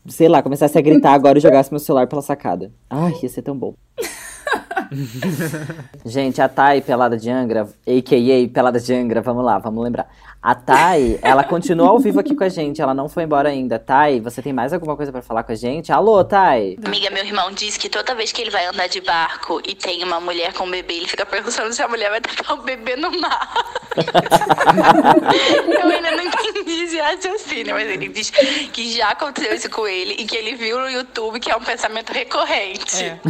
sei 0.07 0.29
lá, 0.29 0.43
começasse 0.43 0.77
a 0.77 0.83
gritar 0.83 1.13
agora 1.15 1.39
e 1.39 1.41
jogasse 1.41 1.71
meu 1.73 1.79
celular 1.81 2.07
pela 2.09 2.21
sacada. 2.21 2.71
Ai, 2.91 3.15
ia 3.23 3.29
ser 3.29 3.43
tão 3.43 3.57
bom. 3.57 3.75
Gente, 6.05 6.41
a 6.41 6.49
Thay 6.49 6.81
Pelada 6.83 7.17
de 7.17 7.31
Angra, 7.31 7.63
a.k.a. 7.63 8.49
Pelada 8.53 8.81
de 8.81 8.93
Angra, 8.93 9.21
vamos 9.21 9.45
lá, 9.45 9.59
vamos 9.59 9.83
lembrar. 9.83 10.09
A 10.43 10.55
Thay, 10.55 11.19
ela 11.21 11.45
continua 11.45 11.89
ao 11.89 11.99
vivo 11.99 12.19
aqui 12.19 12.35
com 12.35 12.43
a 12.43 12.49
gente, 12.49 12.81
ela 12.81 12.95
não 12.95 13.11
foi 13.11 13.25
embora 13.25 13.51
ainda. 13.51 13.79
Thay, 13.79 14.21
você 14.21 14.41
tem 14.41 14.55
mais 14.55 14.73
alguma 14.73 14.97
coisa 14.97 15.13
pra 15.13 15.21
falar 15.21 15.43
com 15.43 15.53
a 15.53 15.55
gente? 15.55 15.93
Alô, 15.93 16.25
Thay! 16.25 16.79
Amiga, 16.83 17.11
meu 17.11 17.23
irmão 17.25 17.53
diz 17.53 17.77
que 17.77 17.91
toda 17.91 18.15
vez 18.15 18.33
que 18.33 18.41
ele 18.41 18.51
vai 18.51 18.65
andar 18.67 18.89
de 18.89 19.03
barco 19.03 19.61
e 19.67 19.75
tem 19.75 20.03
uma 20.03 20.19
mulher 20.19 20.55
com 20.55 20.65
um 20.65 20.71
bebê, 20.71 20.95
ele 20.95 21.07
fica 21.07 21.27
perguntando 21.27 21.73
se 21.75 21.83
a 21.83 21.89
mulher 21.89 22.09
vai 22.11 22.21
tacar 22.23 22.59
o 22.59 22.63
bebê 22.63 22.97
no 22.97 23.11
mar. 23.21 23.53
Eu 25.69 25.89
ainda 25.89 26.11
não 26.13 26.25
entendi 26.25 26.85
esse 26.85 26.99
raciocínio, 26.99 27.75
mas 27.75 27.89
ele 27.89 28.09
diz 28.09 28.31
que 28.31 28.97
já 28.97 29.11
aconteceu 29.11 29.55
isso 29.55 29.69
com 29.69 29.87
ele 29.87 30.15
e 30.15 30.25
que 30.25 30.37
ele 30.37 30.55
viu 30.55 30.79
no 30.81 30.89
YouTube 30.89 31.39
que 31.39 31.51
é 31.51 31.57
um 31.57 31.63
pensamento 31.63 32.13
recorrente. 32.13 33.05
É. 33.05 33.21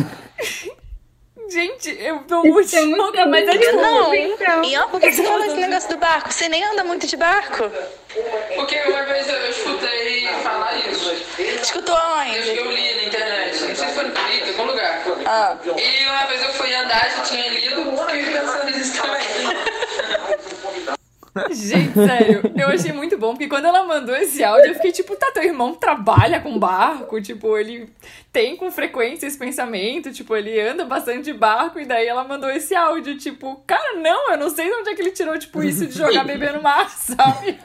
Gente, 1.51 1.97
eu 2.01 2.20
tô 2.20 2.43
muito 2.43 2.60
Isso 2.60 2.77
é 2.77 2.82
muito 2.82 3.05
chocada, 3.06 3.27
mas 3.28 3.48
é 3.48 3.59
tipo... 3.59 3.77
Não, 3.77 4.14
Então. 4.14 4.64
e 4.64 4.77
ó, 4.78 4.86
por 4.86 5.01
que 5.01 5.10
você 5.10 5.24
falou 5.24 5.44
esse 5.44 5.56
negócio 5.56 5.89
do 5.89 5.97
barco? 5.97 6.32
Você 6.32 6.48
nem 6.48 6.62
anda 6.64 6.85
muito 6.85 7.06
de 7.09 7.16
barco? 7.16 7.70
Porque 8.55 8.77
uma 8.89 9.02
vez 9.02 9.28
eu, 9.28 9.35
eu 9.35 9.51
escutei 9.51 10.28
falar 10.44 10.77
isso. 10.89 11.12
Escutou 11.39 11.97
Eu, 11.97 12.18
onde? 12.18 12.56
eu 12.56 12.70
li 12.70 12.94
na 12.94 13.02
internet, 13.02 13.60
não 13.64 13.74
sei 13.74 13.89
se 13.89 13.94
foi 13.94 14.05
no 14.05 14.12
Twitter, 14.12 14.47
em 14.47 14.51
algum 14.51 14.64
lugar. 14.64 15.02
Ah. 15.27 15.56
E 15.64 16.06
uma 16.06 16.24
vez 16.27 16.43
eu 16.43 16.52
fui 16.52 16.72
andar, 16.74 17.10
já 17.16 17.22
tinha 17.24 17.48
lido, 17.51 17.97
fiquei 17.97 18.24
pensando 18.32 18.64
nisso 18.66 19.02
também. 19.02 19.20
Gente, 21.51 21.93
sério, 21.94 22.43
eu 22.57 22.69
achei 22.69 22.93
muito 22.93 23.16
bom, 23.16 23.31
porque 23.31 23.48
quando 23.48 23.66
ela 23.66 23.85
mandou 23.85 24.15
esse 24.16 24.43
áudio, 24.43 24.69
eu 24.70 24.74
fiquei 24.74 24.90
tipo, 24.90 25.15
tá, 25.16 25.31
teu 25.32 25.44
irmão 25.44 25.74
trabalha 25.74 26.40
com 26.40 26.59
barco, 26.59 27.20
tipo, 27.20 27.57
ele 27.57 27.89
tem 28.32 28.57
com 28.57 28.70
frequência 28.70 29.27
esse 29.27 29.39
pensamento, 29.39 30.12
tipo, 30.12 30.35
ele 30.35 30.61
anda 30.61 30.85
bastante 30.85 31.24
de 31.24 31.32
barco, 31.32 31.78
e 31.78 31.85
daí 31.85 32.07
ela 32.07 32.24
mandou 32.24 32.51
esse 32.51 32.74
áudio, 32.74 33.16
tipo, 33.16 33.62
cara, 33.66 33.94
não, 34.01 34.32
eu 34.32 34.39
não 34.39 34.51
sei 34.51 34.66
de 34.66 34.74
onde 34.74 34.90
é 34.90 34.94
que 34.94 35.02
ele 35.02 35.12
tirou, 35.12 35.39
tipo, 35.39 35.62
isso 35.62 35.86
de 35.86 35.97
jogar 35.97 36.24
bebê 36.24 36.51
no 36.51 36.62
mar, 36.62 36.89
sabe? 36.90 37.59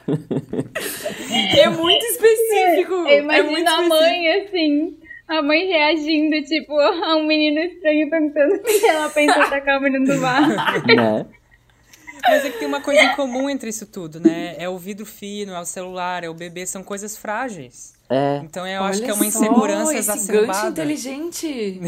É 1.58 1.68
muito 1.68 2.04
específico, 2.06 2.94
Eu 3.08 3.30
é 3.30 3.42
muito 3.42 3.68
a 3.68 3.72
específico. 3.72 3.88
mãe 3.88 4.28
assim. 4.34 4.96
A 5.28 5.42
mãe 5.42 5.66
reagindo, 5.66 6.40
tipo, 6.46 6.72
a 6.78 7.16
um 7.16 7.26
menino 7.26 7.58
estranho 7.58 8.08
perguntando 8.08 8.60
se 8.64 8.86
ela 8.86 9.08
pensa 9.08 9.50
tacar 9.50 9.78
o 9.78 9.82
menino 9.82 10.06
do 10.06 10.20
mar. 10.20 10.46
Né? 10.86 11.26
Mas 12.28 12.44
é 12.44 12.50
que 12.50 12.58
tem 12.58 12.68
uma 12.68 12.80
coisa 12.80 13.00
em 13.02 13.14
comum 13.14 13.48
entre 13.48 13.68
isso 13.70 13.86
tudo, 13.86 14.18
né? 14.20 14.54
É 14.58 14.68
o 14.68 14.76
vidro 14.78 15.06
fino, 15.06 15.52
é 15.52 15.60
o 15.60 15.64
celular, 15.64 16.24
é 16.24 16.28
o 16.28 16.34
bebê, 16.34 16.66
são 16.66 16.82
coisas 16.82 17.16
frágeis. 17.16 17.94
É, 18.08 18.40
Então 18.44 18.66
eu 18.66 18.82
acho 18.84 19.00
que 19.00 19.10
é 19.10 19.12
Olha 19.12 19.22
uma 19.22 19.30
só, 19.30 19.38
insegurança 19.40 19.94
esse 19.94 20.06
gancho 20.08 20.20
exacerbada. 20.22 20.68
inteligente. 20.70 21.80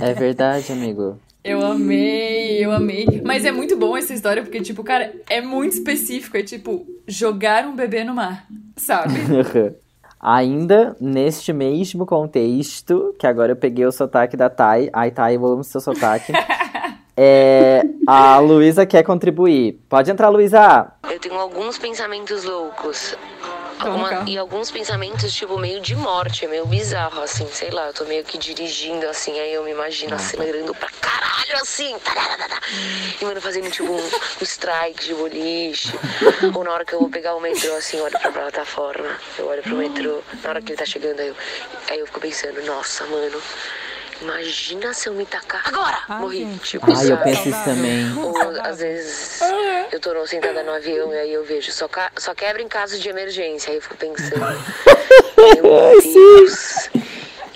é 0.00 0.12
verdade, 0.14 0.72
amigo. 0.72 1.18
Eu 1.42 1.64
amei, 1.64 2.62
eu 2.64 2.70
amei. 2.70 3.22
Mas 3.24 3.44
é 3.46 3.50
muito 3.52 3.74
bom 3.76 3.96
essa 3.96 4.12
história, 4.12 4.42
porque, 4.42 4.60
tipo, 4.60 4.84
cara, 4.84 5.14
é 5.28 5.40
muito 5.40 5.72
específico. 5.72 6.36
É 6.36 6.42
tipo, 6.42 6.86
jogar 7.08 7.64
um 7.66 7.74
bebê 7.74 8.04
no 8.04 8.14
mar, 8.14 8.46
sabe? 8.76 9.14
Ainda 10.20 10.94
neste 11.00 11.50
mesmo 11.50 12.04
contexto, 12.04 13.14
que 13.18 13.26
agora 13.26 13.52
eu 13.52 13.56
peguei 13.56 13.86
o 13.86 13.92
sotaque 13.92 14.36
da 14.36 14.50
Thay. 14.50 14.90
Ai, 14.92 15.10
Thay, 15.10 15.36
eu 15.36 15.46
amo 15.46 15.64
seu 15.64 15.80
sotaque. 15.80 16.30
É, 17.16 17.82
a 18.06 18.38
Luísa 18.38 18.86
quer 18.86 19.02
contribuir. 19.02 19.78
Pode 19.88 20.10
entrar, 20.10 20.28
Luísa. 20.28 20.92
Eu 21.10 21.18
tenho 21.18 21.34
alguns 21.38 21.76
pensamentos 21.78 22.44
loucos. 22.44 23.16
Então, 23.76 23.92
Alguma- 23.92 24.08
calma. 24.10 24.28
e 24.28 24.36
alguns 24.36 24.70
pensamentos, 24.70 25.32
tipo, 25.32 25.56
meio 25.58 25.80
de 25.80 25.96
morte, 25.96 26.44
é 26.44 26.48
meio 26.48 26.66
bizarro, 26.66 27.22
assim, 27.22 27.46
sei 27.50 27.70
lá, 27.70 27.86
eu 27.86 27.94
tô 27.94 28.04
meio 28.04 28.22
que 28.22 28.36
dirigindo, 28.36 29.06
assim, 29.08 29.40
aí 29.40 29.54
eu 29.54 29.64
me 29.64 29.70
imagino 29.70 30.14
acelerando 30.14 30.74
pra 30.74 30.90
caralho, 31.00 31.62
assim, 31.62 31.98
tararara, 32.00 32.60
e, 33.18 33.24
mano, 33.24 33.40
fazendo, 33.40 33.70
tipo, 33.70 33.90
um, 33.90 33.96
um 33.96 34.44
strike 34.44 35.02
de 35.06 35.14
boliche, 35.14 35.98
ou 36.54 36.62
na 36.62 36.72
hora 36.72 36.84
que 36.84 36.92
eu 36.94 37.00
vou 37.00 37.08
pegar 37.08 37.34
o 37.34 37.40
metrô, 37.40 37.72
assim, 37.74 37.96
eu 37.96 38.04
olho 38.04 38.18
pra 38.20 38.30
plataforma, 38.30 39.16
eu 39.38 39.46
olho 39.48 39.62
pro 39.62 39.76
metrô, 39.76 40.18
na 40.44 40.50
hora 40.50 40.60
que 40.60 40.72
ele 40.72 40.78
tá 40.78 40.84
chegando, 40.84 41.18
aí 41.20 41.28
eu, 41.28 41.36
aí 41.88 41.98
eu 42.00 42.06
fico 42.06 42.20
pensando, 42.20 42.60
nossa, 42.66 43.06
mano, 43.06 43.40
imagina 44.20 44.92
se 44.94 45.08
eu 45.08 45.14
me 45.14 45.24
tacar 45.26 45.62
agora, 45.66 45.98
morri, 46.20 46.46
tipo, 46.62 46.86
Ai, 46.92 47.10
eu 47.12 47.16
penso 47.18 47.48
isso 47.48 47.64
também. 47.64 48.12
Ou 48.18 48.36
às 48.62 48.78
vezes 48.78 49.40
eu 49.92 49.98
tô 50.00 50.26
sentada 50.26 50.62
no 50.62 50.72
avião 50.72 51.12
e 51.14 51.18
aí 51.18 51.32
eu 51.32 51.44
vejo, 51.44 51.72
só, 51.72 51.88
ca- 51.88 52.12
só 52.16 52.34
quebra 52.34 52.62
em 52.62 52.68
caso 52.68 52.98
de 52.98 53.08
emergência. 53.08 53.70
Aí 53.70 53.76
eu 53.76 53.82
fico 53.82 53.96
pensando, 53.96 54.40
meu 55.36 56.00
Deus. 56.02 56.90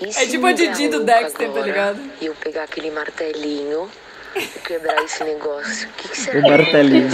e 0.00 0.08
É 0.16 0.26
tipo 0.26 0.46
a 0.46 0.52
Didi 0.52 0.88
do 0.88 0.98
louca 0.98 1.12
Dexter, 1.20 1.50
tá 1.52 1.60
ligado? 1.60 2.00
E 2.20 2.26
eu 2.26 2.34
pegar 2.34 2.64
aquele 2.64 2.90
martelinho 2.90 3.90
e 4.34 4.40
quebrar 4.60 5.02
esse 5.04 5.22
negócio. 5.24 5.88
O 5.88 5.92
que, 5.92 6.08
que 6.08 6.18
será? 6.20 6.38
O 6.40 6.50
martelinho. 6.50 7.08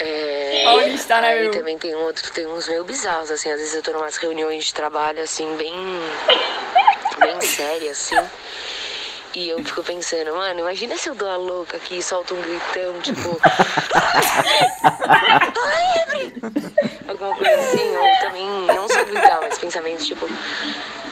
É, 0.00 0.64
Onde 0.74 0.94
está, 0.94 1.20
né, 1.20 1.28
aí 1.28 1.42
meu? 1.42 1.50
também 1.52 1.78
tem 1.78 1.94
outro, 1.94 2.32
tem 2.32 2.46
uns 2.46 2.66
meio 2.68 2.84
bizarros, 2.84 3.30
assim, 3.30 3.50
às 3.52 3.60
vezes 3.60 3.74
eu 3.74 3.82
tô 3.82 3.90
em 3.92 3.94
umas 3.96 4.16
reuniões 4.16 4.64
de 4.64 4.74
trabalho, 4.74 5.22
assim, 5.22 5.54
bem, 5.56 5.72
bem 7.18 7.40
sérias, 7.40 8.12
assim. 8.12 8.28
E 9.34 9.48
eu 9.48 9.64
fico 9.64 9.82
pensando, 9.82 10.32
mano, 10.36 10.60
imagina 10.60 10.96
se 10.96 11.08
eu 11.08 11.14
dou 11.14 11.28
a 11.28 11.36
louca 11.36 11.76
aqui 11.76 11.98
e 11.98 12.02
solto 12.02 12.34
um 12.34 12.40
gritão, 12.40 13.00
tipo. 13.02 13.40
"Tô 15.52 15.60
livre!" 16.20 16.34
Alguma 17.08 17.36
coisa 17.36 17.54
assim, 17.56 17.96
ou 17.96 18.18
também, 18.20 18.46
não 18.46 18.88
só 18.88 19.04
gritar, 19.04 19.40
mas 19.42 19.58
pensamentos, 19.58 20.06
tipo, 20.06 20.28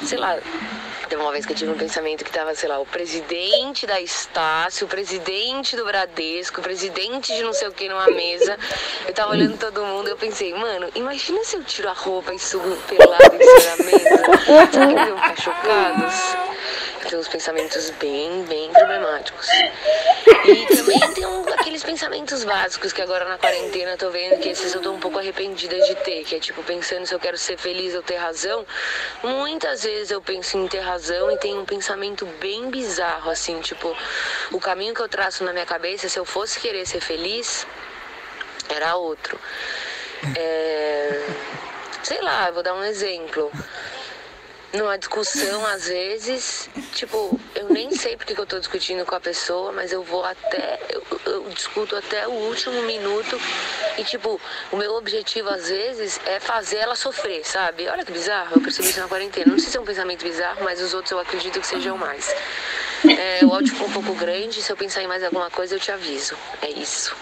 sei 0.04 0.18
lá. 0.18 0.38
Teve 1.12 1.20
uma 1.24 1.30
vez 1.30 1.44
que 1.44 1.52
eu 1.52 1.56
tive 1.56 1.70
um 1.70 1.76
pensamento 1.76 2.24
que 2.24 2.32
tava, 2.32 2.54
sei 2.54 2.70
lá, 2.70 2.78
o 2.78 2.86
presidente 2.86 3.86
da 3.86 4.00
Estácio, 4.00 4.86
o 4.86 4.88
presidente 4.88 5.76
do 5.76 5.84
Bradesco, 5.84 6.60
o 6.60 6.62
presidente 6.62 7.36
de 7.36 7.42
não 7.42 7.52
sei 7.52 7.68
o 7.68 7.72
que 7.72 7.86
numa 7.86 8.06
mesa. 8.06 8.58
Eu 9.06 9.12
tava 9.12 9.32
olhando 9.32 9.58
todo 9.58 9.84
mundo 9.84 10.08
e 10.08 10.10
eu 10.10 10.16
pensei, 10.16 10.54
mano, 10.54 10.88
imagina 10.94 11.44
se 11.44 11.54
eu 11.54 11.64
tiro 11.64 11.90
a 11.90 11.92
roupa 11.92 12.32
e 12.32 12.38
subo 12.38 12.74
pelado 12.88 13.36
em 13.38 13.60
cima 13.60 13.76
da 13.76 13.84
mesa. 13.84 14.46
Será 14.46 14.66
que 14.66 14.76
eles 14.78 15.06
iam 15.06 15.18
ficar 15.18 15.42
chocados? 15.42 16.51
Tenho 17.12 17.20
uns 17.20 17.28
pensamentos 17.28 17.90
bem, 18.00 18.42
bem 18.44 18.72
problemáticos. 18.72 19.46
E 20.46 20.74
também 20.74 20.98
tem 21.12 21.26
um, 21.26 21.46
aqueles 21.52 21.84
pensamentos 21.84 22.42
básicos 22.42 22.90
que 22.90 23.02
agora 23.02 23.26
na 23.26 23.36
quarentena 23.36 23.90
eu 23.90 23.98
tô 23.98 24.08
vendo 24.08 24.40
que 24.40 24.48
esses 24.48 24.74
eu 24.74 24.80
tô 24.80 24.92
um 24.92 24.98
pouco 24.98 25.18
arrependida 25.18 25.78
de 25.78 25.94
ter, 25.96 26.24
que 26.24 26.36
é 26.36 26.40
tipo 26.40 26.62
pensando 26.62 27.04
se 27.04 27.14
eu 27.14 27.20
quero 27.20 27.36
ser 27.36 27.58
feliz 27.58 27.94
ou 27.94 28.02
ter 28.02 28.16
razão. 28.16 28.64
Muitas 29.22 29.82
vezes 29.82 30.10
eu 30.10 30.22
penso 30.22 30.56
em 30.56 30.66
ter 30.66 30.80
razão 30.80 31.30
e 31.30 31.36
tenho 31.36 31.60
um 31.60 31.66
pensamento 31.66 32.24
bem 32.40 32.70
bizarro, 32.70 33.30
assim, 33.30 33.60
tipo, 33.60 33.94
o 34.50 34.58
caminho 34.58 34.94
que 34.94 35.02
eu 35.02 35.08
traço 35.08 35.44
na 35.44 35.52
minha 35.52 35.66
cabeça, 35.66 36.08
se 36.08 36.18
eu 36.18 36.24
fosse 36.24 36.58
querer 36.58 36.86
ser 36.86 37.02
feliz, 37.02 37.66
era 38.70 38.96
outro. 38.96 39.38
É, 40.34 41.26
sei 42.02 42.22
lá, 42.22 42.50
vou 42.50 42.62
dar 42.62 42.72
um 42.72 42.82
exemplo 42.82 43.52
numa 44.72 44.96
discussão, 44.96 45.66
às 45.66 45.86
vezes, 45.86 46.68
tipo, 46.94 47.38
eu 47.54 47.68
nem 47.68 47.90
sei 47.94 48.16
porque 48.16 48.34
que 48.34 48.40
eu 48.40 48.46
tô 48.46 48.58
discutindo 48.58 49.04
com 49.04 49.14
a 49.14 49.20
pessoa, 49.20 49.70
mas 49.72 49.92
eu 49.92 50.02
vou 50.02 50.24
até, 50.24 50.80
eu, 50.88 51.02
eu 51.26 51.50
discuto 51.50 51.94
até 51.94 52.26
o 52.26 52.32
último 52.32 52.82
minuto 52.82 53.38
e, 53.98 54.04
tipo, 54.04 54.40
o 54.70 54.76
meu 54.76 54.94
objetivo, 54.94 55.50
às 55.50 55.68
vezes, 55.68 56.18
é 56.24 56.40
fazer 56.40 56.78
ela 56.78 56.96
sofrer, 56.96 57.46
sabe? 57.46 57.86
Olha 57.88 58.04
que 58.04 58.12
bizarro, 58.12 58.56
eu 58.56 58.60
percebi 58.62 58.88
isso 58.88 59.00
na 59.00 59.08
quarentena. 59.08 59.52
Não 59.52 59.58
sei 59.58 59.70
se 59.70 59.76
é 59.76 59.80
um 59.80 59.84
pensamento 59.84 60.24
bizarro, 60.24 60.64
mas 60.64 60.80
os 60.80 60.94
outros 60.94 61.12
eu 61.12 61.18
acredito 61.18 61.60
que 61.60 61.66
sejam 61.66 61.98
mais. 61.98 62.34
É, 63.04 63.44
o 63.44 63.52
áudio 63.52 63.72
ficou 63.72 63.88
um 63.88 63.92
pouco 63.92 64.14
grande, 64.14 64.62
se 64.62 64.72
eu 64.72 64.76
pensar 64.76 65.02
em 65.02 65.06
mais 65.06 65.22
alguma 65.22 65.50
coisa, 65.50 65.74
eu 65.74 65.80
te 65.80 65.90
aviso. 65.90 66.36
É 66.62 66.70
isso. 66.70 67.14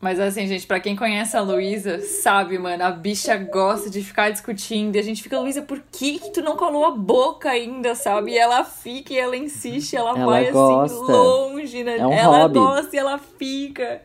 Mas 0.00 0.20
assim, 0.20 0.46
gente, 0.46 0.64
pra 0.64 0.78
quem 0.78 0.94
conhece 0.94 1.36
a 1.36 1.40
Luísa, 1.40 1.98
sabe, 2.00 2.56
mano, 2.56 2.84
a 2.84 2.90
bicha 2.92 3.36
gosta 3.36 3.90
de 3.90 4.00
ficar 4.04 4.30
discutindo. 4.30 4.94
E 4.94 4.98
a 5.00 5.02
gente 5.02 5.20
fica, 5.20 5.40
Luísa, 5.40 5.60
por 5.60 5.82
que 5.90 6.20
que 6.20 6.30
tu 6.30 6.40
não 6.40 6.56
colou 6.56 6.84
a 6.84 6.92
boca 6.92 7.50
ainda, 7.50 7.96
sabe? 7.96 8.30
E 8.30 8.38
ela 8.38 8.62
fica 8.62 9.12
e 9.12 9.18
ela 9.18 9.36
insiste, 9.36 9.96
ela, 9.96 10.10
Ela 10.10 10.24
vai 10.24 10.52
gosta. 10.52 10.94
assim, 10.94 11.12
longe, 11.12 11.82
né? 11.82 11.96
É 11.98 12.06
um 12.06 12.12
ela 12.12 12.38
hobby. 12.42 12.54
gosta 12.60 12.94
e 12.94 12.98
ela 13.00 13.18
fica. 13.18 14.02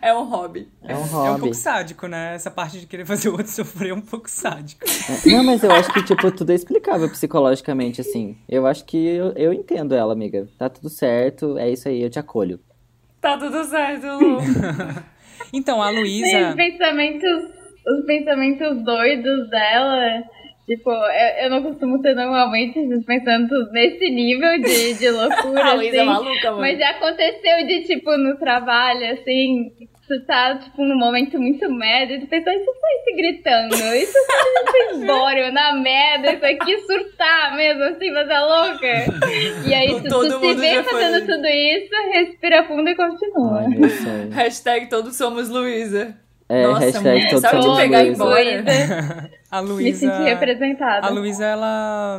É 0.00 0.14
um 0.14 0.22
hobby. 0.22 0.68
É 0.80 0.94
um 0.94 0.98
É 0.98 1.00
um 1.00 1.06
hobby. 1.06 1.40
pouco 1.40 1.54
sádico, 1.56 2.06
né? 2.06 2.36
Essa 2.36 2.50
parte 2.50 2.78
de 2.78 2.86
querer 2.86 3.04
fazer 3.04 3.28
o 3.28 3.32
outro 3.32 3.48
sofrer 3.50 3.90
é 3.90 3.94
um 3.94 4.00
pouco 4.00 4.30
sádico. 4.30 4.84
É, 5.26 5.28
Não, 5.28 5.42
mas 5.42 5.64
eu 5.64 5.72
acho 5.72 5.92
que, 5.92 6.04
tipo, 6.04 6.30
tudo 6.30 6.52
é 6.52 6.54
explicável 6.54 7.08
psicologicamente, 7.10 8.00
assim. 8.00 8.38
Eu 8.48 8.64
acho 8.64 8.84
que 8.84 8.96
eu, 8.96 9.32
eu 9.32 9.52
entendo 9.52 9.92
ela, 9.92 10.12
amiga. 10.12 10.48
Tá 10.56 10.68
tudo 10.68 10.88
certo, 10.88 11.58
é 11.58 11.68
isso 11.68 11.88
aí, 11.88 12.00
eu 12.00 12.10
te 12.10 12.20
acolho. 12.20 12.60
Tá 13.20 13.36
tudo 13.36 13.64
certo, 13.64 14.06
Lu. 14.06 14.38
Então, 15.52 15.82
a 15.82 15.90
Os 15.90 15.96
Luísa. 15.98 16.54
pensamentos, 16.56 17.42
os 17.86 18.06
pensamentos 18.06 18.82
doidos 18.84 19.50
dela, 19.50 20.22
tipo, 20.66 20.90
eu, 20.90 21.44
eu 21.44 21.50
não 21.50 21.62
costumo 21.62 22.00
ter 22.00 22.14
normalmente 22.14 22.78
esses 22.78 23.04
pensamentos 23.04 23.70
nesse 23.72 24.08
nível 24.10 24.58
de, 24.60 24.94
de 24.94 25.10
loucura, 25.12 25.64
A 25.64 25.74
Luísa 25.74 25.96
é 25.96 26.00
assim. 26.00 26.08
maluca, 26.08 26.50
mano. 26.50 26.60
Mas 26.60 26.78
já 26.78 26.90
aconteceu 26.90 27.66
de, 27.66 27.82
tipo, 27.84 28.16
no 28.16 28.36
trabalho, 28.38 29.12
assim, 29.12 29.70
tu 30.08 30.20
tá, 30.26 30.56
tipo, 30.56 30.84
num 30.84 30.98
momento 30.98 31.38
muito 31.38 31.70
merda, 31.70 32.14
e 32.14 32.20
tu 32.20 32.26
pensa, 32.26 32.52
isso 32.52 32.64
foi 32.64 33.04
se 33.04 33.16
gritando, 33.16 33.74
isso 33.94 34.18
foi 34.26 34.94
se 34.94 35.02
embora, 35.02 35.50
na 35.52 35.74
merda, 35.76 36.32
isso 36.32 36.44
aqui 36.44 36.78
surtar 36.80 37.56
mesmo, 37.56 37.82
assim, 37.84 38.12
fazer 38.12 38.40
louca. 38.40 39.68
E 39.68 39.74
aí 39.74 40.00
tu, 40.02 40.08
tu 40.08 40.40
se 40.40 40.54
vê 40.54 40.74
já 40.74 40.84
foi. 40.84 40.92
fazendo 40.92 41.26
tudo 41.26 41.46
isso, 41.46 41.90
respira 42.12 42.64
fundo 42.64 42.88
e 42.88 42.94
continua. 42.94 43.60
Ai. 43.60 44.28
Hashtag 44.32 44.88
todos 44.88 45.16
somos 45.16 45.48
Luísa. 45.48 46.14
É, 46.48 46.62
Nossa, 46.66 46.84
hashtag 46.84 47.28
todos 47.30 47.40
Só 47.42 47.56
de 47.56 47.62
somos 47.62 47.78
pegar 47.78 48.02
Luísa. 48.02 48.12
embora. 48.12 49.30
A 49.52 49.60
Me 49.62 49.68
Luísa. 49.68 49.98
senti 50.00 50.22
representada. 50.24 51.06
A 51.06 51.10
Luísa, 51.10 51.44
ela. 51.44 52.18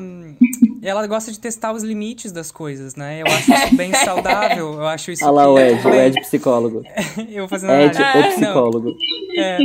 Ela 0.84 1.08
gosta 1.08 1.32
de 1.32 1.40
testar 1.40 1.72
os 1.72 1.82
limites 1.82 2.32
das 2.34 2.52
coisas, 2.52 2.96
né? 2.98 3.22
Eu 3.22 3.28
acho 3.28 3.54
isso 3.54 3.76
bem 3.78 3.94
saudável. 4.04 4.74
Eu 4.74 4.86
acho 4.88 5.12
isso. 5.12 5.24
Olha 5.24 5.32
lá 5.34 5.48
o 5.50 5.58
Ed, 5.58 5.88
o 5.88 5.94
Ed 5.96 6.20
psicólogo. 6.22 6.84
eu 7.32 7.48
fazendo 7.48 7.72
Ed, 7.74 7.98
análise. 7.98 8.36
o 8.36 8.42
Não, 8.42 8.48
psicólogo. 8.54 8.96
É. 9.38 9.58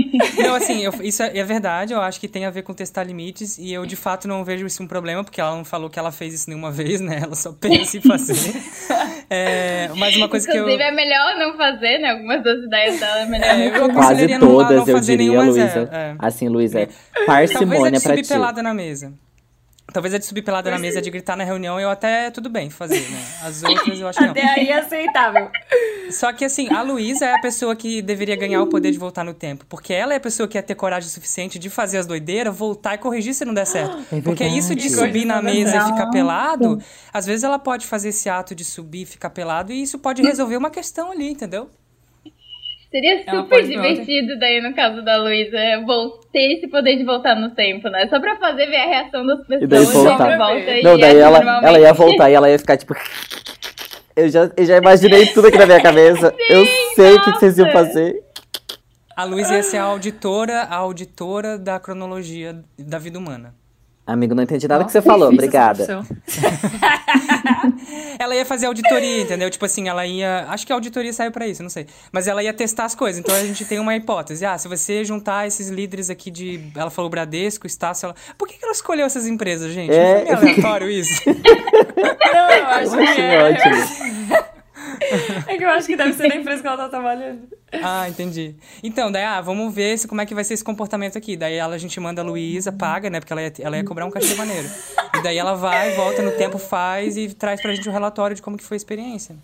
Não, 0.45 0.55
assim, 0.55 0.83
eu- 0.85 0.95
isso 1.03 1.23
é, 1.23 1.37
é 1.37 1.45
verdade, 1.45 1.93
eu 1.93 2.01
acho 2.01 2.19
que 2.21 2.27
tem 2.29 2.47
a 2.47 2.51
ver 2.51 2.63
com 2.63 2.73
testar 2.73 3.03
limites 3.03 3.59
e 3.59 3.71
eu 3.73 3.85
de 3.85 3.97
fato 3.97 4.27
não 4.29 4.43
vejo 4.45 4.65
isso 4.65 4.83
um 4.83 4.87
problema, 4.87 5.23
porque 5.25 5.41
ela 5.41 5.55
não 5.57 5.65
falou 5.65 5.91
que 5.91 5.99
ela 5.99 6.11
fez 6.13 6.33
isso 6.33 6.49
nenhuma 6.49 6.71
vez, 6.73 7.01
né? 7.01 7.21
Ela 7.23 7.35
só 7.35 7.53
pensa 7.53 7.97
em 7.99 8.01
fazer. 8.01 8.55
É, 9.29 9.91
mas 9.97 10.17
uma 10.17 10.29
coisa 10.29 10.47
que 10.47 10.57
eu. 10.57 10.63
Inclusive, 10.63 10.83
é 10.85 10.91
melhor 10.93 11.37
não 11.39 11.57
fazer, 11.57 11.99
né? 11.99 12.11
Algumas 12.13 12.43
das 12.45 12.59
ideias 12.65 13.01
dela 13.01 13.21
é 13.21 13.27
melhor 13.27 13.45
É, 13.49 13.57
não 13.57 13.65
eu 13.65 13.71
fazer. 13.73 13.93
Quase 13.93 13.99
aconselharia 14.09 14.39
não- 14.39 14.49
todas, 14.49 14.71
não 14.79 14.87
eu 14.87 14.95
fazer 14.97 15.17
diria, 15.17 15.37
é, 15.37 15.43
Luísa. 15.43 15.89
é. 15.93 16.15
Assim, 16.19 16.49
Luísa, 16.49 16.89
Talvez 17.59 17.81
a 17.81 17.83
parcimônia 17.83 17.99
de 17.99 18.03
pra 18.03 18.13
subir 18.13 18.23
ti. 18.23 18.29
pelada 18.29 18.63
na 18.63 18.75
mesa. 18.75 19.13
Talvez 19.91 20.13
a 20.13 20.19
de 20.19 20.27
subir 20.27 20.43
pelada 20.43 20.71
na 20.71 20.79
mesa, 20.79 21.01
de 21.01 21.11
gritar 21.11 21.35
na 21.35 21.45
reunião, 21.45 21.81
eu 21.81 21.89
até 21.89 22.31
tudo 22.31 22.51
bem 22.51 22.69
fazer, 22.69 23.01
né? 23.09 23.25
As 23.43 23.63
outras 23.63 23.99
eu 23.99 24.07
acho 24.07 24.19
que 24.19 24.25
não. 24.25 24.33
Até 24.33 24.47
aí 24.47 24.69
é 24.69 24.79
aceitável. 24.81 25.51
Só 26.11 26.31
que 26.31 26.45
assim, 26.45 26.71
a 26.71 26.83
Luísa 26.83 27.25
é 27.25 27.35
a 27.35 27.41
pessoa 27.41 27.75
que 27.75 28.03
deveria 28.03 28.37
ganhar 28.37 28.63
o 28.63 28.67
poder 28.67 28.91
de 28.91 28.99
voltar 28.99 29.25
no 29.25 29.33
tempo. 29.33 29.65
Porque 29.67 29.95
ela 29.95 30.13
é 30.13 30.19
a 30.19 30.21
pessoa 30.21 30.47
que 30.47 30.59
ia 30.59 30.63
ter 30.63 30.75
coragem 30.75 31.09
suficiente 31.09 31.59
de 31.59 31.71
fazer 31.71 31.97
as 31.97 32.07
doideiras, 32.07 32.55
voltar 32.55 32.97
e 32.97 32.99
corrigir 32.99 33.33
se 33.33 33.47
não 33.47 33.55
der 33.55 33.67
certo. 33.67 33.97
É 34.13 34.21
porque 34.21 34.45
isso 34.45 34.75
de 34.75 34.91
subir 34.91 35.25
na 35.25 35.41
mesa 35.41 35.79
e 35.79 35.85
ficar 35.87 36.11
pelado, 36.11 36.79
às 37.11 37.25
vezes 37.25 37.43
ela 37.43 37.59
pode 37.59 37.87
fazer 37.87 38.11
esse 38.11 38.29
ato 38.29 38.55
de 38.55 38.67
subir 38.67 39.03
e 39.03 39.07
ficar 39.07 39.31
pelado, 39.31 39.73
e 39.73 39.83
isso 39.83 39.99
pode 39.99 40.21
resolver 40.21 40.59
uma 40.59 40.71
questão 40.71 41.13
ali, 41.13 41.31
entendeu? 41.31 41.71
Seria 42.91 43.23
Ela 43.27 43.43
super 43.43 43.63
divertido 43.67 44.39
daí 44.39 44.63
no 44.63 44.75
caso 44.75 45.03
da 45.05 45.19
Luísa 45.19 45.59
vol- 45.87 46.21
ter 46.33 46.55
esse 46.55 46.69
poder 46.69 46.97
de 46.97 47.05
voltar 47.05 47.35
no 47.37 47.51
tempo, 47.51 47.89
né? 47.91 48.07
Só 48.09 48.19
pra 48.19 48.37
fazer 48.37 48.67
ver 48.67 48.77
a 48.77 48.87
reação 48.87 49.27
das 49.27 49.39
pessoas. 49.47 49.63
E 49.63 49.67
daí 49.67 49.85
voltar. 49.85 50.39
volta 50.39 50.71
e 50.71 50.83
Não, 50.83 50.99
daí 50.99 51.11
age 51.11 51.19
ela, 51.21 51.39
normalmente. 51.39 51.69
ela 51.69 51.79
ia 51.81 51.93
voltar 51.93 52.31
e 52.31 52.35
ela 52.35 52.51
ia 52.51 52.59
ficar 52.59 52.77
tipo. 52.79 52.95
Eu 54.17 54.29
já, 54.29 54.51
eu 54.57 54.65
já 54.65 54.77
imaginei 54.79 55.27
tudo 55.27 55.47
aqui 55.47 55.57
na 55.57 55.65
minha 55.67 55.81
cabeça. 55.81 56.35
eu 56.51 56.67
sei 56.97 57.15
o 57.15 57.23
que, 57.23 57.33
que 57.35 57.39
vocês 57.39 57.57
iam 57.57 57.71
fazer. 57.71 58.21
A 59.17 59.23
Luísa 59.23 59.55
ia 59.55 59.63
ser 59.63 59.77
a 59.77 59.85
auditora, 59.85 60.63
a 60.63 60.75
auditora 60.75 61.57
da 61.57 61.79
cronologia 61.79 62.59
da 62.77 62.99
vida 62.99 63.17
humana. 63.17 63.55
Amigo, 64.09 64.35
não 64.35 64.43
entendi 64.43 64.67
nada 64.67 64.87
que 64.87 64.91
você 64.91 65.01
Nossa, 65.01 65.11
falou. 65.11 65.29
Obrigada. 65.29 65.85
Ela 68.19 68.35
ia 68.35 68.47
fazer 68.47 68.65
auditoria, 68.65 69.21
entendeu? 69.21 69.51
Tipo 69.51 69.67
assim, 69.67 69.87
ela 69.87 70.07
ia. 70.07 70.47
Acho 70.49 70.67
que 70.67 70.73
a 70.73 70.77
auditoria 70.77 71.13
saiu 71.13 71.31
pra 71.31 71.47
isso, 71.47 71.63
não 71.63 71.69
sei. 71.69 71.87
Mas 72.11 72.27
ela 72.27 72.43
ia 72.43 72.53
testar 72.53 72.87
as 72.87 72.95
coisas. 72.95 73.21
Então 73.21 73.35
a 73.35 73.45
gente 73.45 73.65
tem 73.67 73.79
uma 73.79 73.95
hipótese. 73.95 74.45
Ah, 74.45 74.59
se 74.59 74.67
você 74.67 75.05
juntar 75.05 75.47
esses 75.47 75.69
líderes 75.69 76.11
aqui 76.11 76.31
de. 76.31 76.61
Ela 76.75 76.91
falou 76.91 77.11
Bradesco, 77.11 77.67
Estácio. 77.67 78.07
Ela... 78.07 78.15
Por 78.37 78.49
que, 78.49 78.59
que 78.59 78.65
ela 78.65 78.73
escolheu 78.73 79.07
essas 79.07 79.27
empresas, 79.27 79.73
gente? 79.73 79.93
É, 79.93 80.25
Não 80.25 80.37
foi 80.39 80.47
meio 80.47 80.49
aleatório 80.57 80.91
isso? 80.91 81.23
Não, 81.29 82.51
eu 82.51 82.67
acho 82.67 82.97
que 83.15 83.21
é. 83.21 83.43
ótimo. 83.43 84.49
É 85.47 85.57
que 85.57 85.65
eu 85.65 85.71
acho 85.71 85.87
que 85.87 85.97
deve 85.97 86.13
ser 86.15 86.29
na 86.29 86.37
empresa 86.37 86.61
que 86.61 86.67
ela 86.67 86.77
tá 86.77 86.89
trabalhando. 86.89 87.49
Ah, 87.83 88.09
entendi. 88.09 88.55
Então, 88.83 89.13
daí, 89.13 89.23
ah, 89.25 89.41
vamos 89.41 89.75
ver 89.75 89.99
se, 89.99 90.09
como 90.09 90.21
é 90.21 90.27
que 90.27 90.35
vai 90.35 90.43
ser 90.45 90.55
esse 90.55 90.65
comportamento 90.65 91.19
aqui. 91.19 91.37
Daí 91.37 91.55
ela, 91.55 91.75
a 91.75 91.79
gente 91.79 91.99
manda 92.01 92.23
a 92.23 92.25
Luísa, 92.25 92.73
paga, 92.73 93.11
né? 93.11 93.21
Porque 93.21 93.33
ela 93.33 93.43
ia, 93.43 93.53
ela 93.61 93.77
ia 93.77 93.85
cobrar 93.85 94.07
um 94.07 94.11
cachê 94.11 94.35
maneiro. 94.35 94.69
E 95.19 95.23
daí 95.23 95.37
ela 95.37 95.55
vai, 95.55 95.93
volta 95.93 96.23
no 96.23 96.33
tempo, 96.33 96.57
faz 96.59 97.17
e 97.17 97.35
traz 97.35 97.61
pra 97.61 97.75
gente 97.75 97.89
um 97.89 97.93
relatório 97.93 98.35
de 98.35 98.41
como 98.43 98.57
que 98.57 98.65
foi 98.65 98.77
a 98.77 98.79
experiência. 98.79 99.37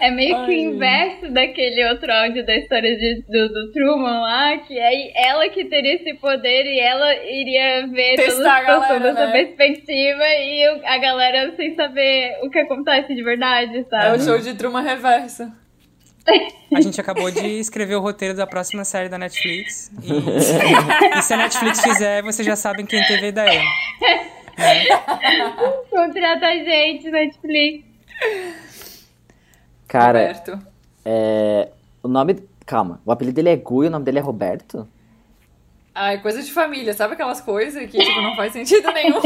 É 0.00 0.10
meio 0.10 0.34
que 0.34 0.40
o 0.40 0.44
Ai. 0.44 0.60
inverso 0.60 1.30
daquele 1.32 1.84
outro 1.90 2.10
áudio 2.12 2.46
da 2.46 2.56
história 2.56 2.96
de- 2.96 3.22
do, 3.28 3.48
do 3.52 3.72
Truman 3.72 4.20
lá, 4.20 4.56
que 4.58 4.78
aí 4.78 5.12
ela 5.14 5.48
que 5.50 5.64
teria 5.66 5.96
esse 5.96 6.14
poder 6.14 6.64
e 6.64 6.78
ela 6.80 7.14
iria 7.24 7.86
ver 7.88 8.16
toda 8.16 8.28
Testar 8.28 8.54
a 8.54 8.58
a 8.58 8.62
galera, 8.64 9.00
dessa 9.00 9.26
né? 9.26 9.32
perspectiva 9.32 10.24
e 10.40 10.68
o- 10.68 10.86
a 10.86 10.98
galera 10.98 11.52
sem 11.56 11.74
saber 11.74 12.38
o 12.42 12.48
que 12.50 12.58
acontece 12.60 13.14
de 13.14 13.22
verdade, 13.22 13.78
É 13.78 13.84
sabe? 13.84 14.18
o 14.18 14.24
show 14.24 14.38
de 14.38 14.54
Truman 14.54 14.82
reverso. 14.82 15.50
A 16.74 16.80
gente 16.80 17.00
acabou 17.00 17.30
de 17.30 17.46
escrever 17.58 17.96
o 17.96 18.00
roteiro 18.00 18.34
da 18.34 18.46
próxima 18.46 18.84
série 18.84 19.08
da 19.08 19.16
Netflix. 19.18 19.90
E, 20.02 20.12
e 21.18 21.22
se 21.22 21.34
a 21.34 21.36
Netflix 21.36 21.80
fizer, 21.80 22.22
vocês 22.22 22.46
já 22.46 22.56
sabem 22.56 22.84
quem 22.84 23.02
teve 23.06 23.26
a 23.26 23.28
ideia. 23.28 23.62
Contrata 25.90 26.46
a 26.46 26.56
gente, 26.56 27.10
Netflix. 27.10 27.84
Cara, 29.86 30.18
Roberto. 30.18 30.58
é, 31.04 31.68
o 32.02 32.08
nome. 32.08 32.42
Calma, 32.66 33.00
o 33.06 33.10
apelido 33.10 33.36
dele 33.36 33.48
é 33.48 33.56
Gu 33.56 33.84
e 33.84 33.86
o 33.86 33.90
nome 33.90 34.04
dele 34.04 34.18
é 34.18 34.22
Roberto? 34.22 34.86
Ah, 35.94 36.12
é 36.12 36.18
coisa 36.18 36.42
de 36.42 36.52
família, 36.52 36.92
sabe 36.92 37.14
aquelas 37.14 37.40
coisas 37.40 37.90
que, 37.90 37.98
tipo, 37.98 38.20
não 38.20 38.36
faz 38.36 38.52
sentido 38.52 38.92
nenhum? 38.92 39.20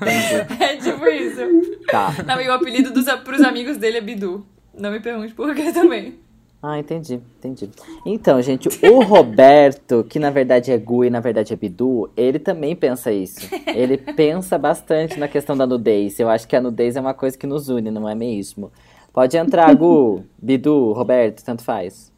é 0.60 0.76
tipo 0.76 1.06
isso. 1.08 1.40
Tá. 1.86 2.14
Não, 2.24 2.40
e 2.40 2.48
o 2.48 2.52
apelido 2.52 2.92
dos, 2.92 3.04
pros 3.24 3.42
amigos 3.42 3.76
dele 3.76 3.98
é 3.98 4.00
Bidu. 4.00 4.46
Não 4.74 4.90
me 4.90 5.00
pergunte 5.00 5.34
por 5.34 5.54
que 5.54 5.72
também. 5.72 6.18
Ah, 6.62 6.78
entendi, 6.78 7.14
entendi. 7.14 7.70
Então, 8.04 8.42
gente, 8.42 8.68
o 8.86 9.02
Roberto, 9.02 10.04
que 10.04 10.18
na 10.18 10.28
verdade 10.28 10.70
é 10.70 10.76
Gu 10.76 11.06
e 11.06 11.10
na 11.10 11.18
verdade 11.18 11.54
é 11.54 11.56
Bidu, 11.56 12.10
ele 12.14 12.38
também 12.38 12.76
pensa 12.76 13.10
isso. 13.10 13.48
Ele 13.66 13.96
pensa 14.14 14.58
bastante 14.58 15.18
na 15.18 15.26
questão 15.26 15.56
da 15.56 15.66
nudez. 15.66 16.20
Eu 16.20 16.28
acho 16.28 16.46
que 16.46 16.54
a 16.54 16.60
nudez 16.60 16.96
é 16.96 17.00
uma 17.00 17.14
coisa 17.14 17.38
que 17.38 17.46
nos 17.46 17.70
une, 17.70 17.90
não 17.90 18.06
é 18.06 18.14
mesmo? 18.14 18.70
Pode 19.10 19.38
entrar, 19.38 19.74
Gu, 19.74 20.22
Bidu, 20.36 20.92
Roberto, 20.92 21.42
tanto 21.42 21.64
faz. 21.64 22.12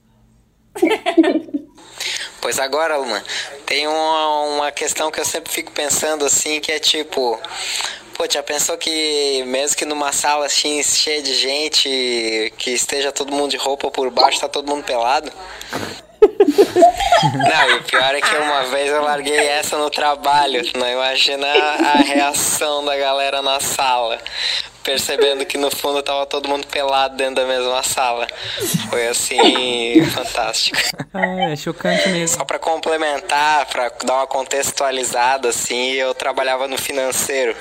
Pois 2.40 2.58
agora, 2.58 2.96
Luma, 2.96 3.22
tem 3.64 3.86
uma, 3.86 4.40
uma 4.56 4.72
questão 4.72 5.12
que 5.12 5.20
eu 5.20 5.24
sempre 5.24 5.52
fico 5.52 5.70
pensando 5.70 6.24
assim, 6.24 6.58
que 6.60 6.72
é 6.72 6.80
tipo, 6.80 7.38
pô, 8.12 8.24
já 8.30 8.42
pensou 8.42 8.76
que 8.76 9.42
mesmo 9.46 9.76
que 9.76 9.84
numa 9.84 10.12
sala 10.12 10.46
assim, 10.46 10.82
cheia 10.82 11.22
de 11.22 11.34
gente, 11.34 12.52
que 12.56 12.70
esteja 12.70 13.10
todo 13.12 13.32
mundo 13.32 13.50
de 13.50 13.56
roupa 13.56 13.90
por 13.90 14.10
baixo, 14.10 14.40
tá 14.40 14.48
todo 14.48 14.68
mundo 14.68 14.84
pelado? 14.84 15.32
Não, 16.22 17.70
e 17.70 17.74
o 17.74 17.82
pior 17.84 18.14
é 18.14 18.20
que 18.20 18.36
uma 18.36 18.64
vez 18.64 18.90
eu 18.90 19.02
larguei 19.02 19.38
essa 19.38 19.78
no 19.78 19.88
trabalho, 19.90 20.62
não 20.74 20.88
imagina 20.88 21.46
a 21.46 21.98
reação 21.98 22.84
da 22.84 22.96
galera 22.96 23.40
na 23.40 23.60
sala. 23.60 24.18
Percebendo 24.82 25.46
que 25.46 25.56
no 25.56 25.70
fundo 25.70 26.02
tava 26.02 26.26
todo 26.26 26.48
mundo 26.48 26.66
pelado 26.66 27.16
dentro 27.16 27.36
da 27.36 27.46
mesma 27.46 27.82
sala. 27.82 28.26
Foi 28.90 29.06
assim, 29.08 30.04
fantástico. 30.10 30.78
Ah, 31.14 31.50
é 31.52 31.56
chocante 31.56 32.08
mesmo. 32.08 32.36
Só 32.36 32.44
pra 32.44 32.58
complementar, 32.58 33.66
pra 33.66 33.90
dar 34.04 34.14
uma 34.14 34.26
contextualizada, 34.26 35.48
assim, 35.48 35.92
eu 35.92 36.14
trabalhava 36.14 36.66
no 36.66 36.76
financeiro. 36.76 37.56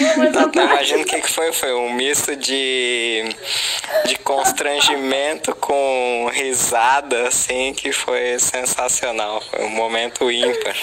Então, 0.00 0.48
então 0.48 0.64
imagina 0.64 1.02
o 1.02 1.04
que, 1.04 1.20
que 1.20 1.30
foi. 1.30 1.52
Foi 1.52 1.74
um 1.74 1.92
misto 1.92 2.34
de, 2.34 3.24
de 4.06 4.16
constrangimento 4.18 5.54
com 5.56 6.30
risada, 6.32 7.28
assim, 7.28 7.72
que 7.74 7.92
foi 7.92 8.38
sensacional. 8.38 9.40
Foi 9.42 9.64
um 9.64 9.70
momento 9.70 10.30
ímpar. 10.30 10.76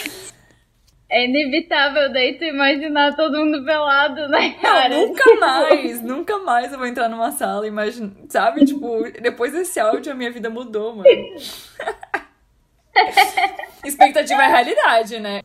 É 1.11 1.25
inevitável 1.25 2.13
daí 2.13 2.37
tu 2.37 2.43
imaginar 2.43 3.15
todo 3.15 3.39
mundo 3.39 3.65
pelado, 3.65 4.27
né, 4.27 4.49
Não, 4.55 4.61
cara? 4.61 4.89
nunca 4.89 5.35
mais, 5.39 6.01
nunca 6.03 6.37
mais 6.39 6.71
eu 6.71 6.77
vou 6.77 6.85
entrar 6.87 7.09
numa 7.09 7.31
sala, 7.31 7.65
imagina, 7.65 8.11
sabe? 8.29 8.63
Tipo, 8.63 9.03
depois 9.19 9.51
desse 9.51 9.79
áudio 9.79 10.11
a 10.11 10.15
minha 10.15 10.29
vida 10.31 10.51
mudou, 10.51 10.95
mano. 10.97 11.09
Expectativa 13.83 14.43
é 14.43 14.47
realidade, 14.47 15.19
né? 15.19 15.41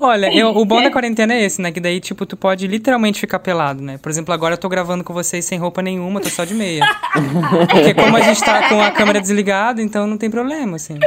Olha, 0.00 0.32
eu- 0.34 0.56
o 0.56 0.64
bom 0.64 0.82
da 0.82 0.90
quarentena 0.90 1.34
é 1.34 1.42
esse, 1.42 1.60
né? 1.60 1.70
Que 1.72 1.80
daí, 1.80 2.00
tipo, 2.00 2.24
tu 2.24 2.36
pode 2.36 2.66
literalmente 2.66 3.20
ficar 3.20 3.38
pelado, 3.38 3.82
né? 3.82 3.98
Por 3.98 4.08
exemplo, 4.08 4.32
agora 4.32 4.54
eu 4.54 4.58
tô 4.58 4.68
gravando 4.68 5.04
com 5.04 5.12
vocês 5.12 5.44
sem 5.44 5.58
roupa 5.58 5.82
nenhuma, 5.82 6.20
tô 6.20 6.28
só 6.30 6.44
de 6.44 6.54
meia. 6.54 6.84
Porque 7.70 7.92
como 7.94 8.16
a 8.16 8.20
gente 8.20 8.42
tá 8.42 8.68
com 8.68 8.80
a 8.80 8.90
câmera 8.90 9.20
desligada, 9.20 9.82
então 9.82 10.06
não 10.06 10.16
tem 10.16 10.30
problema, 10.30 10.76
assim. 10.76 10.98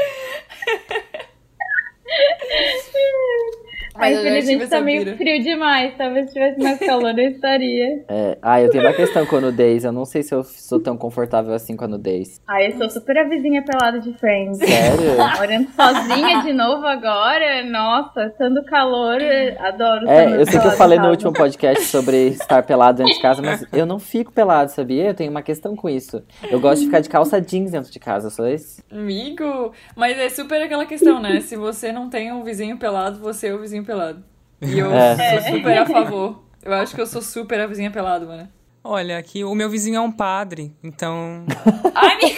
Mas 3.97 4.19
infelizmente 4.19 4.67
tá 4.67 4.81
meio 4.81 5.03
pira. 5.03 5.17
frio 5.17 5.43
demais. 5.43 5.93
Talvez 5.97 6.27
se 6.27 6.33
tivesse 6.33 6.61
mais 6.61 6.79
calor 6.79 7.17
eu 7.17 7.29
estaria. 7.29 8.03
É, 8.07 8.37
ah, 8.41 8.61
eu 8.61 8.69
tenho 8.69 8.83
uma 8.83 8.93
questão 8.93 9.25
com 9.25 9.37
a 9.37 9.41
nudez. 9.41 9.83
Eu 9.83 9.91
não 9.91 10.05
sei 10.05 10.21
se 10.23 10.33
eu 10.33 10.43
sou 10.43 10.79
tão 10.79 10.95
confortável 10.95 11.53
assim 11.53 11.75
com 11.75 11.85
a 11.85 11.87
nudez. 11.87 12.39
Ah, 12.47 12.63
eu 12.63 12.77
sou 12.77 12.89
super 12.89 13.17
a 13.17 13.23
vizinha 13.23 13.63
pelada 13.63 13.99
de 13.99 14.13
Friends. 14.13 14.57
Sério? 14.57 15.17
Morando 15.37 15.69
sozinha 15.71 16.43
de 16.43 16.53
novo 16.53 16.85
agora, 16.85 17.63
nossa, 17.65 18.33
tanto 18.37 18.63
calor, 18.65 19.17
adoro. 19.59 20.07
É, 20.09 20.41
eu 20.41 20.45
sei 20.45 20.59
que 20.59 20.67
eu 20.67 20.71
falei 20.71 20.99
no 20.99 21.09
último 21.09 21.33
podcast 21.33 21.83
sobre 21.85 22.27
estar 22.27 22.63
pelado 22.63 22.99
dentro 22.99 23.13
de 23.13 23.21
casa, 23.21 23.41
mas 23.41 23.65
eu 23.73 23.85
não 23.85 23.99
fico 23.99 24.31
pelado, 24.31 24.71
sabia? 24.71 25.07
Eu 25.07 25.13
tenho 25.13 25.31
uma 25.31 25.41
questão 25.41 25.75
com 25.75 25.89
isso. 25.89 26.23
Eu 26.49 26.59
gosto 26.59 26.81
de 26.81 26.85
ficar 26.85 26.99
de 26.99 27.09
calça 27.09 27.41
jeans 27.41 27.71
dentro 27.71 27.91
de 27.91 27.99
casa, 27.99 28.29
só 28.29 28.47
isso. 28.47 28.81
Amigo, 28.91 29.73
mas 29.95 30.17
é 30.17 30.29
super 30.29 30.61
aquela 30.61 30.85
questão, 30.85 31.19
né? 31.19 31.41
Se 31.41 31.55
você 31.55 31.91
não 31.91 32.09
tem 32.09 32.31
um 32.31 32.43
vizinho 32.43 32.77
pelado, 32.77 33.19
você 33.19 33.47
é 33.47 33.53
o 33.53 33.59
vizinho 33.59 33.84
pelado. 33.85 34.23
E 34.61 34.77
eu 34.79 34.91
É. 34.93 35.15
sou 35.41 35.53
super 35.53 35.77
a 35.77 35.85
favor. 35.85 36.43
Eu 36.63 36.73
acho 36.73 36.95
que 36.95 37.01
eu 37.01 37.05
sou 37.05 37.21
super 37.21 37.59
a 37.59 37.67
vizinha 37.67 37.91
pelado, 37.91 38.25
mano. 38.27 38.49
Olha, 38.83 39.17
aqui 39.17 39.43
o 39.43 39.53
meu 39.55 39.69
vizinho 39.69 39.97
é 39.97 40.01
um 40.01 40.11
padre, 40.11 40.75
então. 40.83 41.45
Ai! 41.95 42.37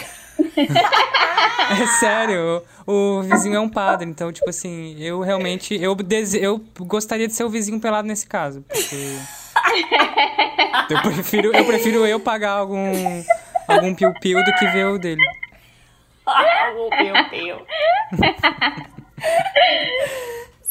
É 1.70 1.86
sério, 2.00 2.64
o, 2.86 2.92
o 3.20 3.22
vizinho 3.24 3.56
é 3.56 3.60
um 3.60 3.68
padre, 3.70 4.10
então, 4.10 4.32
tipo 4.32 4.50
assim, 4.50 4.96
eu 5.00 5.20
realmente. 5.22 5.76
Eu, 5.82 5.94
dese... 5.96 6.42
eu 6.42 6.62
gostaria 6.80 7.28
de 7.28 7.34
ser 7.34 7.44
o 7.44 7.50
vizinho 7.50 7.80
pelado 7.80 8.08
nesse 8.08 8.26
caso. 8.28 8.64
Porque. 8.68 9.18
Eu 10.90 11.02
prefiro, 11.02 11.54
eu 11.54 11.66
prefiro 11.66 12.06
eu 12.06 12.20
pagar 12.20 12.52
algum. 12.52 13.22
algum 13.68 13.94
piu-piu 13.94 14.42
do 14.42 14.54
que 14.54 14.66
ver 14.68 14.86
o 14.86 14.98
dele. 14.98 15.22
Oh, 16.26 16.90
meu 17.04 17.30
Deus. 17.30 17.62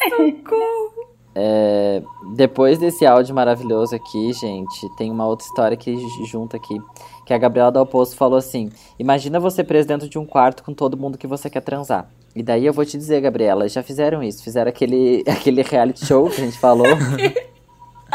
Socorro. 0.09 1.09
É, 1.35 2.03
depois 2.37 2.79
desse 2.79 3.07
áudio 3.07 3.35
maravilhoso 3.35 3.95
aqui, 3.95 4.33
gente, 4.33 4.89
tem 4.97 5.11
uma 5.11 5.27
outra 5.27 5.47
história 5.47 5.77
que 5.77 5.97
junta 6.27 6.57
aqui. 6.57 6.77
Que 7.25 7.35
a 7.35 7.39
Gabriela 7.39 7.73
do 7.73 7.81
Oposto 7.81 8.15
falou 8.15 8.39
assim: 8.39 8.71
Imagina 8.99 9.41
você 9.41 9.65
preso 9.65 9.89
dentro 9.89 10.09
de 10.09 10.19
um 10.19 10.25
quarto 10.27 10.63
com 10.63 10.73
todo 10.73 10.97
mundo 10.97 11.19
que 11.19 11.27
você 11.27 11.51
quer 11.51 11.63
transar. 11.63 12.09
E 12.35 12.43
daí 12.43 12.67
eu 12.67 12.73
vou 12.73 12.85
te 12.85 12.99
dizer, 12.99 13.21
Gabriela, 13.23 13.67
já 13.69 13.83
fizeram 13.83 14.23
isso. 14.23 14.45
Fizeram 14.45 14.69
aquele, 14.69 15.25
aquele 15.29 15.63
reality 15.63 16.05
show 16.07 16.29
que 16.29 16.41
a 16.41 16.45
gente 16.45 16.59
falou. 16.59 16.87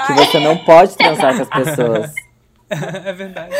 que 0.07 0.13
você 0.13 0.39
não 0.39 0.57
pode 0.59 0.95
transar 0.95 1.35
com 1.35 1.41
as 1.41 1.49
pessoas. 1.49 2.13
É 2.73 3.11
verdade. 3.11 3.53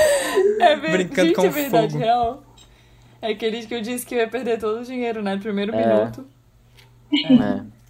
É 0.61 0.73
ver... 0.77 0.91
Brincando 0.91 1.27
Gente, 1.27 1.35
com 1.35 1.45
é 1.45 1.49
verdade, 1.49 1.91
fogo. 1.91 2.01
real. 2.01 2.43
É 3.21 3.31
aquele 3.31 3.65
que 3.67 3.75
eu 3.75 3.81
disse 3.81 4.05
que 4.05 4.15
ia 4.15 4.25
perder 4.25 4.57
todo 4.57 4.79
o 4.79 4.85
dinheiro, 4.85 5.21
né? 5.21 5.35
No 5.35 5.41
primeiro 5.41 5.75
É. 5.75 5.85
minuto. 5.85 6.25
É. 7.13 7.80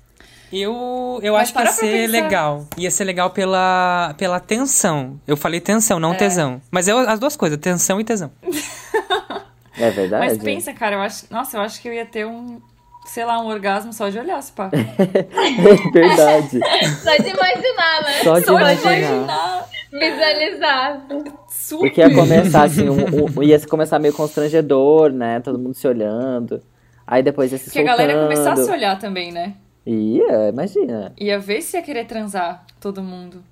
Eu, 0.52 1.20
eu 1.24 1.34
Mas 1.34 1.44
acho 1.44 1.54
que 1.54 1.60
ia 1.60 1.72
ser 1.72 1.92
pensar. 2.08 2.12
legal. 2.12 2.68
Ia 2.78 2.92
ser 2.92 3.04
legal 3.06 3.30
pela, 3.30 4.14
pela 4.18 4.40
tensão. 4.40 5.20
Eu 5.26 5.38
falei 5.38 5.60
tensão, 5.62 6.00
não 6.00 6.14
É. 6.14 6.18
tesão. 6.18 6.62
Mas 6.70 6.88
eu, 6.88 6.98
as 6.98 7.20
duas 7.20 7.36
coisas, 7.38 7.58
tensão 7.58 8.00
e 8.00 8.04
tesão. 8.04 8.32
É 9.80 9.90
verdade. 9.90 10.28
Mas 10.28 10.38
pensa, 10.38 10.74
cara, 10.74 10.96
eu 10.98 11.02
acho. 11.02 11.26
Nossa, 11.32 11.58
eu 11.58 11.62
acho 11.62 11.82
que 11.82 11.88
eu 11.88 11.94
ia 11.94 12.06
ter 12.06 12.26
um. 12.28 12.62
Sei 13.06 13.24
lá, 13.26 13.40
um 13.42 13.48
orgasmo 13.48 13.92
só 13.94 14.10
de 14.10 14.20
olhar, 14.20 14.40
se 14.44 14.52
pá. 14.52 14.70
É 14.74 14.78
verdade. 15.92 16.60
Só 17.02 17.16
de 17.16 17.30
imaginar, 17.30 18.02
né? 18.04 18.24
Só 18.24 18.40
de 18.40 18.48
imaginar. 18.52 19.66
Visualizar. 19.92 21.02
Super. 21.50 21.80
Porque 21.88 22.02
ia 22.02 22.14
começar 22.14 22.64
assim, 22.64 22.90
um, 22.90 23.40
um- 23.40 23.44
ia 23.44 23.60
começar 23.66 23.98
meio 23.98 24.14
constrangedor, 24.14 25.12
né? 25.12 25.40
Todo 25.40 25.58
mundo 25.58 25.74
se 25.74 25.88
olhando. 25.88 26.62
Aí 27.08 27.24
depois 27.24 27.52
ia 27.52 27.58
se 27.58 27.66
Porque 27.66 27.80
a 27.80 27.82
soltando. 27.88 27.98
galera 27.98 28.20
ia 28.20 28.24
começar 28.28 28.54
a 28.54 28.58
se 28.58 28.70
olhar 28.72 29.00
também, 29.00 29.32
né? 29.32 29.54
Ia, 29.86 30.50
imagina. 30.50 31.12
Ia 31.20 31.40
ver 31.40 31.62
se 31.62 31.76
ia 31.78 31.84
querer 31.84 32.06
transar 32.06 32.64
todo 32.80 33.02
mundo. 33.02 33.44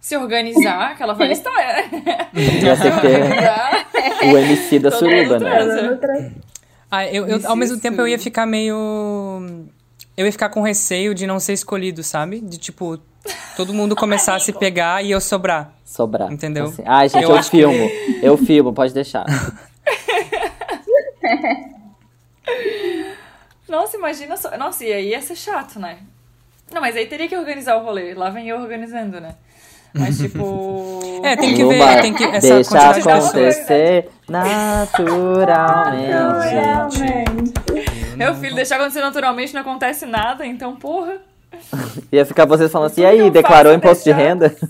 Se 0.00 0.16
organizar, 0.16 0.92
aquela 0.92 1.14
velha 1.14 1.32
história. 1.32 1.66
né? 1.90 2.28
Ia 2.62 2.76
ser 2.76 2.92
que 3.00 4.26
o 4.32 4.38
MC 4.38 4.78
da 4.78 4.90
suruba, 4.90 5.38
né? 5.38 6.32
Ah, 6.90 7.06
eu, 7.06 7.26
eu- 7.26 7.40
ao 7.48 7.56
mesmo 7.56 7.78
tempo 7.80 8.00
eu 8.00 8.06
ia 8.08 8.18
ficar 8.18 8.46
meio. 8.46 8.76
Eu 10.16 10.24
ia 10.24 10.32
ficar 10.32 10.48
com 10.48 10.60
receio 10.62 11.14
de 11.14 11.26
não 11.26 11.38
ser 11.40 11.52
escolhido, 11.52 12.02
sabe? 12.02 12.40
De 12.40 12.56
tipo, 12.58 12.98
todo 13.56 13.74
mundo 13.74 13.94
começar 13.96 14.36
a 14.36 14.40
se 14.40 14.52
pegar 14.52 15.04
e 15.04 15.10
eu 15.10 15.20
sobrar. 15.20 15.72
Sobrar. 15.84 16.32
Entendeu? 16.32 16.66
Assim. 16.66 16.82
Ai, 16.86 17.08
gente, 17.08 17.22
Eu 17.24 17.30
eu, 17.30 17.36
acho 17.36 17.50
que- 17.50 17.56
filmo. 17.58 17.90
Eu 18.22 18.36
filmo, 18.36 18.72
pode 18.72 18.94
deixar. 18.94 19.24
Nossa, 23.68 23.96
imagina 23.96 24.36
só. 24.36 24.56
Nossa, 24.56 24.84
e 24.84 24.92
aí 24.92 25.08
ia 25.10 25.20
ser 25.20 25.36
chato, 25.36 25.78
né? 25.78 25.98
Não, 26.72 26.80
mas 26.80 26.96
aí 26.96 27.06
teria 27.06 27.28
que 27.28 27.36
organizar 27.36 27.76
o 27.76 27.84
rolê. 27.84 28.14
Lá 28.14 28.30
vem 28.30 28.48
eu 28.48 28.58
organizando, 28.58 29.20
né? 29.20 29.34
Mas 29.94 30.18
tipo. 30.22 31.00
É, 31.24 31.36
tem 31.36 31.54
que 31.54 31.64
ver, 31.64 31.78
bar. 31.78 32.00
tem 32.00 32.14
que. 32.14 32.24
Essa 32.24 32.54
Deixa 32.54 32.92
de 32.92 33.08
acontecer 33.08 34.08
naturalmente. 34.28 34.96
Meu 38.16 38.34
filho, 38.34 38.54
deixar 38.54 38.76
acontecer 38.76 39.00
naturalmente 39.00 39.52
não 39.52 39.60
acontece 39.60 40.06
nada, 40.06 40.46
então, 40.46 40.74
porra. 40.76 41.18
Ia 42.12 42.24
ficar 42.24 42.44
vocês 42.44 42.70
falando 42.70 42.90
assim, 42.90 43.02
e 43.02 43.04
Tudo 43.04 43.16
que 43.16 43.22
aí, 43.22 43.30
declarou 43.30 43.72
imposto 43.72 44.04
de 44.04 44.12
deixar. 44.12 44.28
renda? 44.28 44.56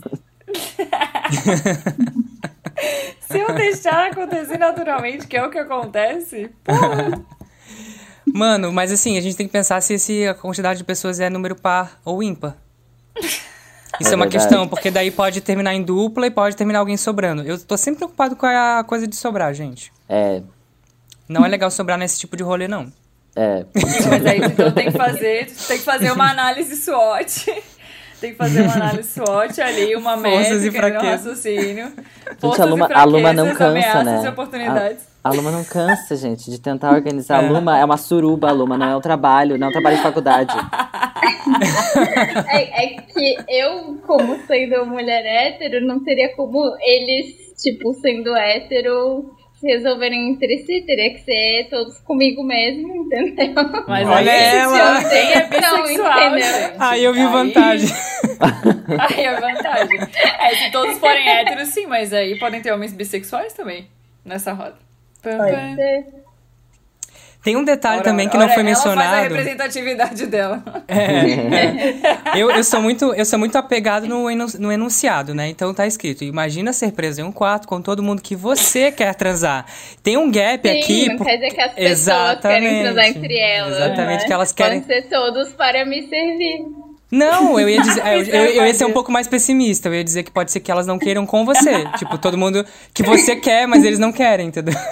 Se 3.20 3.38
eu 3.38 3.52
deixar 3.54 4.10
acontecer 4.10 4.58
naturalmente, 4.58 5.26
que 5.26 5.36
é 5.36 5.44
o 5.44 5.50
que 5.50 5.58
acontece, 5.58 6.50
porra. 6.64 7.20
Mano, 8.34 8.72
mas 8.72 8.90
assim, 8.92 9.16
a 9.16 9.20
gente 9.20 9.36
tem 9.36 9.46
que 9.46 9.52
pensar 9.52 9.80
se 9.80 9.94
esse, 9.94 10.26
a 10.26 10.34
quantidade 10.34 10.78
de 10.78 10.84
pessoas 10.84 11.20
é 11.20 11.30
número 11.30 11.54
par 11.56 11.98
ou 12.04 12.22
ímpar. 12.22 12.56
Isso 13.98 14.10
é, 14.10 14.12
É 14.12 14.16
uma 14.16 14.26
verdade. 14.26 14.30
questão, 14.32 14.68
porque 14.68 14.90
daí 14.90 15.10
pode 15.10 15.40
terminar 15.40 15.72
em 15.74 15.82
dupla 15.82 16.26
e 16.26 16.30
pode 16.30 16.54
terminar 16.54 16.80
alguém 16.80 16.96
sobrando. 16.98 17.42
Eu 17.44 17.58
tô 17.58 17.76
sempre 17.78 17.98
preocupado 17.98 18.36
com 18.36 18.44
a 18.44 18.84
coisa 18.86 19.06
de 19.06 19.16
sobrar, 19.16 19.54
gente. 19.54 19.90
É, 20.08 20.42
Não 21.28 21.44
é 21.44 21.48
legal 21.48 21.70
sobrar 21.70 21.96
nesse 21.96 22.18
tipo 22.18 22.36
de 22.36 22.42
rolê, 22.42 22.68
não. 22.68 22.92
é. 23.34 23.64
Mas 24.10 24.26
aí 24.26 24.38
então 24.44 24.70
tem 24.72 24.90
que 24.92 24.98
fazer, 24.98 25.46
tem 25.46 25.78
que 25.78 25.84
fazer 25.84 26.10
uma 26.12 26.30
análise 26.30 26.76
SWOT. 26.76 27.62
Tem 28.20 28.32
que 28.32 28.36
fazer 28.36 28.62
uma 28.62 28.74
análise 28.74 29.10
SWOT 29.10 29.60
ali, 29.62 29.94
uma 29.96 30.16
Forças 30.18 30.62
e 30.64 30.70
métrica, 30.70 30.86
um 30.86 30.90
fraquezas. 30.90 31.26
raciocínio. 31.26 31.86
Gente, 31.86 32.40
Forças 32.40 32.60
a 32.60 32.64
Luma, 32.64 32.88
e 32.90 32.92
a 32.94 33.04
Luma 33.04 33.32
não 33.32 33.44
fraquezas, 33.54 33.58
cansa, 33.58 33.98
ameaças 34.00 34.22
né? 34.22 34.24
e 34.24 34.28
oportunidades. 34.28 34.98
A, 35.02 35.15
a 35.26 35.30
Luma 35.32 35.50
não 35.50 35.64
cansa, 35.64 36.16
gente, 36.16 36.50
de 36.50 36.60
tentar 36.60 36.92
organizar. 36.92 37.42
É. 37.42 37.46
A 37.46 37.50
Luma 37.50 37.78
é 37.78 37.84
uma 37.84 37.96
suruba, 37.96 38.48
a 38.48 38.52
Luma 38.52 38.76
não 38.78 38.86
é 38.88 38.96
um 38.96 39.00
trabalho, 39.00 39.58
não 39.58 39.66
é 39.66 39.70
um 39.70 39.72
trabalho 39.72 39.96
de 39.96 40.02
faculdade. 40.02 40.54
É, 42.48 42.84
é 42.84 42.86
que 43.02 43.36
eu, 43.48 43.98
como 44.06 44.36
sendo 44.46 44.84
mulher 44.86 45.24
hétero, 45.24 45.86
não 45.86 46.02
teria 46.02 46.34
como 46.34 46.58
eles, 46.80 47.54
tipo, 47.62 47.94
sendo 47.94 48.34
hétero, 48.36 49.32
se 49.58 49.66
resolverem 49.66 50.30
entre 50.30 50.58
si. 50.58 50.82
Teria 50.86 51.10
que 51.14 51.20
ser 51.20 51.68
todos 51.70 51.98
comigo 52.00 52.42
mesmo, 52.42 52.94
entendeu? 52.96 53.54
Mas 53.86 54.06
Olha 54.08 54.30
ela. 54.30 55.02
tem 55.04 55.32
é 55.32 55.60
Não, 55.60 55.82
bissexual. 55.82 56.20
Aí 56.78 57.04
eu 57.04 57.12
vi 57.14 57.20
Aí- 57.20 57.26
vantagem. 57.32 57.88
Aí 58.98 59.24
é 59.24 59.40
vantagem. 59.40 59.98
É, 60.40 60.54
se 60.56 60.70
todos 60.70 60.98
forem 60.98 61.28
héteros, 61.28 61.68
sim, 61.68 61.86
mas 61.86 62.12
aí 62.12 62.38
podem 62.38 62.60
ter 62.60 62.72
homens 62.72 62.92
bissexuais 62.92 63.52
também 63.54 63.88
nessa 64.24 64.52
roda. 64.52 64.85
Pode 65.36 65.74
ser. 65.76 66.16
Tem 67.42 67.54
um 67.56 67.62
detalhe 67.62 67.98
Ora, 67.98 68.04
também 68.04 68.28
que 68.28 68.36
ora, 68.36 68.44
não 68.48 68.52
foi 68.54 68.64
Ela 68.64 68.74
faz 68.74 68.86
a 68.86 68.88
mencionado. 68.90 69.22
representatividade 69.22 70.26
dela. 70.26 70.64
É. 70.88 72.40
Eu, 72.40 72.50
eu 72.50 72.64
sou 72.64 72.82
muito, 72.82 73.14
eu 73.14 73.24
sou 73.24 73.38
muito 73.38 73.56
apegado 73.56 74.06
no, 74.08 74.28
no 74.58 74.72
enunciado, 74.72 75.32
né? 75.34 75.48
Então 75.48 75.72
tá 75.72 75.86
escrito: 75.86 76.24
imagina 76.24 76.72
ser 76.72 76.90
preso 76.92 77.20
em 77.20 77.24
um 77.24 77.30
quarto 77.30 77.68
com 77.68 77.80
todo 77.80 78.02
mundo 78.02 78.20
que 78.20 78.34
você 78.34 78.90
quer 78.90 79.14
transar. 79.14 79.64
Tem 80.02 80.16
um 80.16 80.28
gap 80.30 80.68
Sim, 80.68 80.78
aqui. 80.80 81.08
não 81.08 81.16
por- 81.18 81.26
quer 81.26 81.36
dizer 81.36 81.50
que 81.54 81.60
as 81.60 81.72
pessoas 81.72 82.40
querem 82.40 82.82
transar 82.82 83.06
entre 83.06 83.38
elas. 83.38 83.76
Exatamente, 83.76 84.20
né? 84.22 84.26
que 84.26 84.32
elas 84.32 84.52
querem. 84.52 84.80
Podem 84.80 85.02
ser 85.02 85.08
todos 85.08 85.52
para 85.52 85.84
me 85.84 86.08
servir. 86.08 86.85
Não, 87.10 87.58
eu 87.60 87.68
ia 87.68 87.80
dizer. 87.80 88.02
Eu, 88.06 88.22
eu- 88.24 88.34
é 88.34 88.58
eu 88.58 88.66
ia 88.66 88.74
ser 88.74 88.84
um 88.84 88.92
pouco 88.92 89.12
mais 89.12 89.28
pessimista. 89.28 89.88
Eu 89.88 89.94
ia 89.94 90.02
dizer 90.04 90.22
que 90.24 90.30
pode 90.30 90.50
ser 90.50 90.60
que 90.60 90.70
elas 90.70 90.86
não 90.86 90.98
queiram 90.98 91.24
com 91.24 91.44
você. 91.44 91.84
tipo, 91.98 92.18
todo 92.18 92.36
mundo 92.36 92.64
que 92.92 93.02
você 93.02 93.36
quer, 93.36 93.66
mas 93.68 93.84
eles 93.84 93.98
não 93.98 94.12
querem, 94.12 94.48
entendeu? 94.48 94.74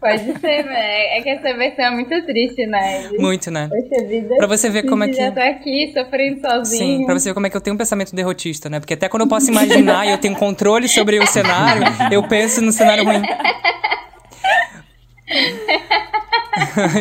Pode 0.00 0.24
ser, 0.40 0.64
né? 0.64 1.18
É 1.18 1.20
que 1.20 1.28
essa 1.28 1.54
versão 1.58 1.84
é 1.84 1.90
muito 1.90 2.24
triste, 2.24 2.64
né? 2.66 3.08
De- 3.08 3.18
Muito, 3.18 3.50
né? 3.50 3.68
Poxa 3.68 4.06
vida. 4.06 4.34
Pra 4.36 4.46
você 4.46 4.70
ver 4.70 4.84
como 4.84 5.04
é 5.04 5.08
que- 5.08 5.12
já 5.14 5.30
tá 5.30 5.44
aqui 5.46 5.92
sofrendo 5.92 6.40
sozinho. 6.40 7.00
Sim, 7.00 7.04
pra 7.04 7.12
você 7.18 7.28
ver 7.28 7.34
como 7.34 7.46
é 7.46 7.50
que 7.50 7.56
eu 7.58 7.60
tenho 7.60 7.74
um 7.74 7.76
pensamento 7.78 8.16
derrotista, 8.16 8.70
né? 8.70 8.80
Porque 8.80 8.94
até 8.94 9.10
quando 9.10 9.24
eu 9.24 9.28
posso 9.28 9.50
imaginar 9.50 10.06
e 10.06 10.10
eu 10.12 10.16
tenho 10.16 10.34
controle 10.36 10.88
sobre 10.88 11.18
o 11.18 11.26
cenário, 11.26 11.82
eu 12.10 12.22
penso 12.26 12.62
no 12.62 12.72
cenário 12.72 13.04
ruim. 13.04 13.20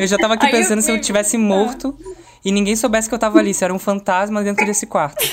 eu 0.02 0.07
já 0.07 0.18
tava 0.18 0.34
aqui 0.36 0.45
Aí 0.48 0.52
eu 0.52 0.57
pensando 0.57 0.81
se 0.81 0.91
eu 0.91 0.99
tivesse 0.99 1.38
morto 1.38 1.98
e 2.44 2.52
ninguém 2.52 2.76
soubesse 2.76 3.07
que 3.10 3.16
eu 3.16 3.20
tava 3.20 3.40
ali, 3.40 3.53
se 3.53 3.64
eu 3.64 3.68
era 3.68 3.74
um 3.74 3.80
fantasma 3.80 4.44
dentro 4.44 4.66
desse 4.66 4.86
quarto. 4.88 5.24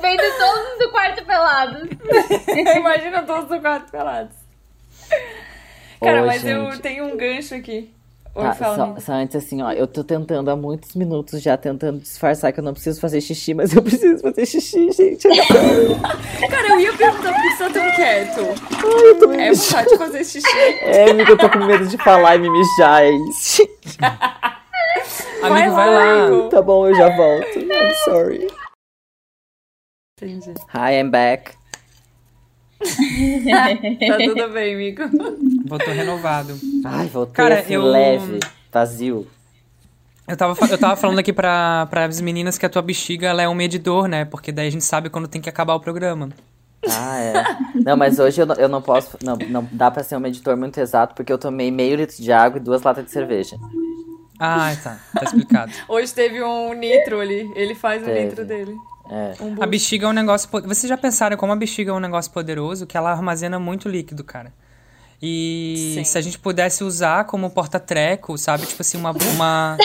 Vendo 0.00 0.22
todos 0.38 0.78
do 0.78 0.90
quarto 0.90 1.24
pelados. 1.24 1.88
Imagina 2.76 3.22
todos 3.22 3.48
do 3.48 3.60
quarto 3.60 3.90
pelados. 3.90 4.34
Cara, 6.02 6.22
Ô, 6.22 6.26
mas 6.26 6.44
eu 6.44 6.70
gente. 6.72 6.82
tenho 6.82 7.04
um 7.06 7.16
gancho 7.16 7.54
aqui. 7.54 7.94
Tá, 8.34 8.54
só, 8.54 8.96
só 8.98 9.12
antes 9.12 9.36
assim, 9.36 9.60
ó, 9.60 9.72
eu 9.72 9.86
tô 9.86 10.02
tentando 10.02 10.50
há 10.50 10.56
muitos 10.56 10.94
minutos 10.94 11.42
já, 11.42 11.54
tentando 11.58 12.00
disfarçar 12.00 12.50
que 12.50 12.60
eu 12.60 12.64
não 12.64 12.72
preciso 12.72 12.98
fazer 12.98 13.20
xixi, 13.20 13.52
mas 13.52 13.74
eu 13.74 13.82
preciso 13.84 14.22
fazer 14.22 14.46
xixi, 14.46 14.90
gente. 14.90 15.28
Cara, 16.48 16.68
eu 16.70 16.80
ia 16.80 16.92
perguntar 16.96 17.30
por 17.34 17.42
que 17.42 17.50
você 17.50 17.64
tá 17.64 17.70
tão 17.70 17.90
quieto. 17.92 18.40
Ai, 18.40 19.06
eu 19.10 19.18
tô 19.18 19.28
me 19.28 19.36
É 19.36 19.50
mijando. 19.50 19.66
vontade 19.66 19.88
de 19.90 19.98
fazer 19.98 20.24
xixi. 20.24 20.58
É, 20.80 21.10
amiga, 21.10 21.30
eu 21.32 21.36
tô 21.38 21.50
com 21.50 21.58
medo 21.58 21.86
de 21.86 21.98
falar 21.98 22.36
e 22.36 22.38
me 22.38 22.48
mijar, 22.50 23.02
é 23.02 23.10
isso. 23.10 23.62
Amigo, 25.42 25.72
vai 25.72 25.90
lá. 25.90 26.24
amigo. 26.26 26.48
Tá 26.48 26.62
bom, 26.62 26.86
eu 26.88 26.94
já 26.94 27.14
volto. 27.16 27.58
I'm 27.58 27.94
sorry. 28.04 28.46
Entendi. 30.16 30.54
Hi, 30.72 30.94
I'm 31.00 31.10
back. 31.10 31.54
Tá 34.08 34.16
tudo 34.18 34.48
bem, 34.52 34.74
amigo. 34.74 35.02
Voltou 35.66 35.92
renovado. 35.92 36.58
Ai, 36.84 37.06
voltei 37.08 37.34
Cara, 37.34 37.60
assim, 37.60 37.74
eu- 37.74 37.82
leve, 37.82 38.40
vazio. 38.72 39.26
Eu 40.26 40.36
tava, 40.36 40.56
eu 40.70 40.78
tava 40.78 40.96
falando 40.96 41.18
aqui 41.18 41.32
pra, 41.32 41.88
as 42.08 42.20
meninas 42.20 42.56
que 42.56 42.64
a 42.64 42.68
tua 42.68 42.80
bexiga 42.80 43.28
ela 43.28 43.42
é 43.42 43.48
um 43.48 43.54
medidor, 43.54 44.06
né? 44.06 44.24
Porque 44.24 44.52
daí 44.52 44.68
a 44.68 44.70
gente 44.70 44.84
sabe 44.84 45.10
quando 45.10 45.26
tem 45.28 45.40
que 45.40 45.48
acabar 45.48 45.74
o 45.74 45.80
programa. 45.80 46.28
Ah, 46.88 47.18
é. 47.18 47.32
Não, 47.84 47.96
mas 47.96 48.18
hoje 48.18 48.40
eu 48.40 48.46
não, 48.46 48.54
eu 48.56 48.68
não 48.68 48.80
posso. 48.82 49.16
Não, 49.22 49.36
não 49.36 49.68
dá 49.72 49.90
pra 49.90 50.02
ser 50.02 50.16
um 50.16 50.26
editor 50.26 50.56
muito 50.56 50.78
exato, 50.78 51.14
porque 51.14 51.32
eu 51.32 51.38
tomei 51.38 51.70
meio 51.70 51.96
litro 51.96 52.16
de 52.20 52.32
água 52.32 52.58
e 52.58 52.62
duas 52.62 52.82
latas 52.82 53.04
de 53.04 53.10
cerveja. 53.10 53.56
Ah, 54.44 54.74
tá. 54.82 54.98
Tá 55.14 55.24
explicado. 55.24 55.72
Hoje 55.86 56.12
teve 56.12 56.42
um 56.42 56.72
nitro 56.74 57.20
ali. 57.20 57.48
Ele 57.54 57.76
faz 57.76 58.02
o 58.02 58.06
Teve. 58.06 58.24
nitro 58.24 58.44
dele. 58.44 58.76
É. 59.08 59.34
Um 59.40 59.62
A 59.62 59.66
bexiga 59.66 60.06
é 60.06 60.08
um 60.08 60.12
negócio. 60.12 60.48
Vocês 60.64 60.88
já 60.88 60.96
pensaram 60.96 61.36
como 61.36 61.52
a 61.52 61.56
bexiga 61.56 61.92
é 61.92 61.94
um 61.94 62.00
negócio 62.00 62.32
poderoso 62.32 62.84
que 62.84 62.96
ela 62.96 63.12
armazena 63.12 63.60
muito 63.60 63.88
líquido, 63.88 64.24
cara? 64.24 64.52
E 65.22 65.92
Sim. 65.94 66.04
se 66.04 66.18
a 66.18 66.20
gente 66.20 66.40
pudesse 66.40 66.82
usar 66.82 67.24
como 67.26 67.48
porta-treco, 67.50 68.36
sabe? 68.36 68.66
Tipo 68.66 68.82
assim, 68.82 68.98
uma. 68.98 69.12
uma... 69.12 69.76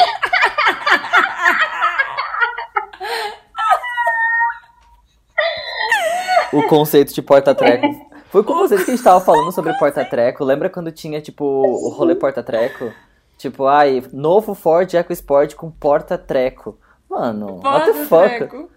O 6.52 6.64
conceito 6.64 7.14
de 7.14 7.22
porta-treco. 7.22 8.08
Foi 8.32 8.44
com 8.44 8.56
vocês 8.56 8.84
que 8.84 8.90
a 8.90 8.96
gente 8.96 9.04
tava 9.04 9.24
falando 9.24 9.52
sobre 9.52 9.72
porta-treco. 9.78 10.44
Lembra 10.44 10.68
quando 10.68 10.92
tinha, 10.92 11.22
tipo, 11.22 11.46
o 11.46 11.90
rolê 11.90 12.16
porta-treco? 12.16 12.92
Tipo, 13.38 13.68
ai, 13.68 14.03
novo 14.11 14.55
Ford 14.55 14.91
EcoSport 14.91 15.53
com 15.55 15.69
porta-treco. 15.69 16.80
Mano, 17.09 17.59
what 17.64 17.85
the 17.85 18.05
fuck? 18.05 18.68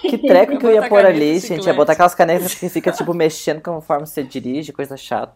Que 0.00 0.18
treco 0.18 0.58
que 0.58 0.66
eu 0.66 0.72
ia 0.72 0.88
pôr 0.88 1.04
ali, 1.04 1.38
gente? 1.38 1.66
Ia 1.66 1.74
botar 1.74 1.92
aquelas 1.92 2.14
canetas 2.14 2.54
que 2.54 2.68
fica, 2.68 2.90
tipo, 2.90 3.14
mexendo 3.14 3.60
conforme 3.60 4.06
você 4.06 4.22
dirige, 4.22 4.72
coisa 4.72 4.96
chata. 4.96 5.34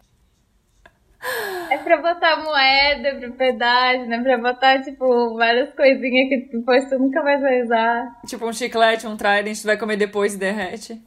É 1.69 1.77
pra 1.77 1.97
botar 1.97 2.43
moeda, 2.43 3.19
propriedade, 3.19 4.07
né? 4.07 4.19
Pra 4.21 4.37
botar, 4.37 4.81
tipo, 4.81 5.35
várias 5.35 5.73
coisinhas 5.73 6.29
que 6.29 6.57
depois 6.57 6.89
tu 6.89 6.97
nunca 6.97 7.21
mais 7.21 7.41
vai 7.41 7.61
usar. 7.61 8.19
Tipo 8.25 8.47
um 8.47 8.53
chiclete, 8.53 9.05
um 9.05 9.15
trident, 9.15 9.59
tu 9.59 9.67
vai 9.67 9.77
comer 9.77 9.95
depois 9.97 10.33
e 10.33 10.37
derrete. 10.37 11.01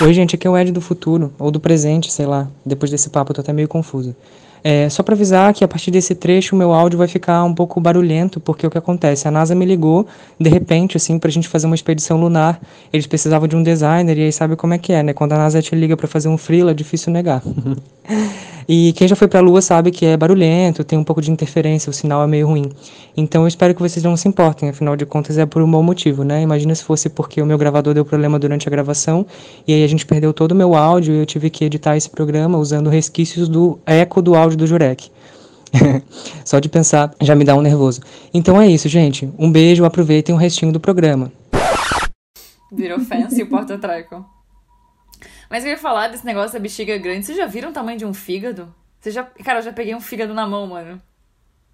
Oi, 0.00 0.12
gente, 0.12 0.36
aqui 0.36 0.46
é 0.46 0.50
o 0.50 0.56
Ed 0.56 0.72
do 0.72 0.80
futuro, 0.80 1.34
ou 1.38 1.50
do 1.50 1.58
presente, 1.58 2.12
sei 2.12 2.26
lá. 2.26 2.48
Depois 2.64 2.90
desse 2.90 3.10
papo 3.10 3.32
eu 3.32 3.34
tô 3.34 3.40
até 3.40 3.52
meio 3.52 3.68
confuso. 3.68 4.14
É, 4.66 4.88
só 4.88 5.02
pra 5.02 5.14
avisar 5.14 5.52
que 5.52 5.62
a 5.62 5.68
partir 5.68 5.90
desse 5.90 6.14
trecho 6.14 6.56
o 6.56 6.58
meu 6.58 6.72
áudio 6.72 6.98
vai 6.98 7.06
ficar 7.06 7.44
um 7.44 7.54
pouco 7.54 7.78
barulhento, 7.82 8.40
porque 8.40 8.66
o 8.66 8.70
que 8.70 8.78
acontece? 8.78 9.28
A 9.28 9.30
NASA 9.30 9.54
me 9.54 9.66
ligou, 9.66 10.06
de 10.40 10.48
repente, 10.48 10.96
assim, 10.96 11.18
pra 11.18 11.30
gente 11.30 11.46
fazer 11.48 11.66
uma 11.66 11.74
expedição 11.74 12.18
lunar. 12.18 12.58
Eles 12.90 13.06
precisavam 13.06 13.46
de 13.46 13.54
um 13.54 13.62
designer, 13.62 14.16
e 14.16 14.22
aí 14.22 14.32
sabe 14.32 14.56
como 14.56 14.72
é 14.72 14.78
que 14.78 14.94
é, 14.94 15.02
né? 15.02 15.12
Quando 15.12 15.34
a 15.34 15.36
NASA 15.36 15.60
te 15.60 15.74
liga 15.76 15.98
pra 15.98 16.08
fazer 16.08 16.28
um 16.28 16.38
freela, 16.38 16.70
é 16.70 16.74
difícil 16.74 17.12
negar. 17.12 17.42
E 18.68 18.92
quem 18.94 19.06
já 19.06 19.14
foi 19.14 19.28
pra 19.28 19.40
Lua 19.40 19.60
sabe 19.60 19.90
que 19.90 20.06
é 20.06 20.16
barulhento, 20.16 20.84
tem 20.84 20.98
um 20.98 21.04
pouco 21.04 21.20
de 21.20 21.30
interferência, 21.30 21.90
o 21.90 21.92
sinal 21.92 22.22
é 22.24 22.26
meio 22.26 22.46
ruim. 22.46 22.70
Então 23.16 23.42
eu 23.42 23.48
espero 23.48 23.74
que 23.74 23.82
vocês 23.82 24.02
não 24.02 24.16
se 24.16 24.26
importem, 24.26 24.70
afinal 24.70 24.96
de 24.96 25.04
contas 25.04 25.36
é 25.38 25.44
por 25.44 25.62
um 25.62 25.70
bom 25.70 25.82
motivo, 25.82 26.24
né? 26.24 26.40
Imagina 26.42 26.74
se 26.74 26.82
fosse 26.82 27.08
porque 27.08 27.40
o 27.42 27.46
meu 27.46 27.58
gravador 27.58 27.94
deu 27.94 28.04
problema 28.04 28.38
durante 28.38 28.66
a 28.66 28.70
gravação 28.70 29.26
e 29.68 29.74
aí 29.74 29.84
a 29.84 29.86
gente 29.86 30.06
perdeu 30.06 30.32
todo 30.32 30.52
o 30.52 30.54
meu 30.54 30.74
áudio 30.74 31.14
e 31.14 31.18
eu 31.18 31.26
tive 31.26 31.50
que 31.50 31.64
editar 31.64 31.96
esse 31.96 32.08
programa 32.08 32.58
usando 32.58 32.88
resquícios 32.88 33.48
do 33.48 33.78
eco 33.84 34.22
do 34.22 34.34
áudio 34.34 34.53
do 34.56 34.66
Jurek. 34.66 35.10
Só 36.44 36.58
de 36.60 36.68
pensar 36.68 37.12
já 37.20 37.34
me 37.34 37.44
dá 37.44 37.54
um 37.54 37.60
nervoso. 37.62 38.00
Então 38.32 38.60
é 38.60 38.66
isso, 38.66 38.88
gente. 38.88 39.32
Um 39.38 39.50
beijo, 39.50 39.84
aproveitem 39.84 40.34
o 40.34 40.38
restinho 40.38 40.72
do 40.72 40.78
programa. 40.80 41.32
Virou 42.72 43.00
fancy 43.00 43.42
o 43.42 43.48
porta-treco. 43.48 44.24
Mas 45.50 45.64
eu 45.64 45.70
ia 45.70 45.78
falar 45.78 46.08
desse 46.08 46.24
negócio 46.26 46.52
da 46.52 46.58
bexiga 46.58 46.96
grande. 46.98 47.26
Vocês 47.26 47.38
já 47.38 47.46
viram 47.46 47.70
o 47.70 47.72
tamanho 47.72 47.98
de 47.98 48.04
um 48.04 48.14
fígado? 48.14 48.74
Você 49.00 49.10
já... 49.10 49.22
Cara, 49.44 49.58
eu 49.58 49.62
já 49.62 49.72
peguei 49.72 49.94
um 49.94 50.00
fígado 50.00 50.32
na 50.34 50.46
mão, 50.46 50.66
mano. 50.66 51.00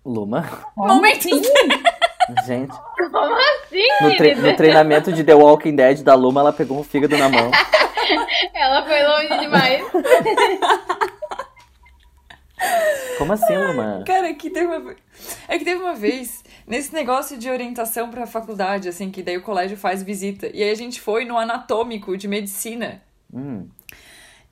Luma. 0.04 0.46
Momento. 0.76 1.28
Gente. 2.46 2.72
Como 3.10 3.34
assim, 3.34 3.86
No, 4.02 4.16
tre- 4.16 4.34
no 4.36 4.56
treinamento 4.56 5.12
de 5.12 5.24
The 5.24 5.34
Walking 5.34 5.74
Dead 5.76 6.02
da 6.02 6.14
Luma, 6.14 6.40
ela 6.40 6.52
pegou 6.52 6.78
um 6.78 6.84
fígado 6.84 7.16
na 7.16 7.28
mão. 7.28 7.50
Ela 8.54 8.84
foi 8.84 9.02
longe 9.04 9.38
demais. 9.40 9.82
Como 13.18 13.32
assim, 13.32 13.56
Luma? 13.56 14.02
Cara, 14.06 14.28
é 14.28 14.34
que 14.34 14.50
teve 14.50 14.66
uma... 14.66 14.96
É 15.48 15.58
que 15.58 15.64
teve 15.64 15.82
uma 15.82 15.94
vez, 15.94 16.42
nesse 16.66 16.92
negócio 16.94 17.36
de 17.36 17.50
orientação 17.50 18.10
pra 18.10 18.26
faculdade, 18.26 18.88
assim, 18.88 19.10
que 19.10 19.22
daí 19.22 19.36
o 19.36 19.42
colégio 19.42 19.76
faz 19.76 20.02
visita. 20.02 20.50
E 20.52 20.62
aí 20.62 20.70
a 20.70 20.74
gente 20.74 21.00
foi 21.00 21.24
no 21.24 21.36
anatômico 21.36 22.16
de 22.16 22.26
medicina. 22.26 23.02
Hum. 23.32 23.68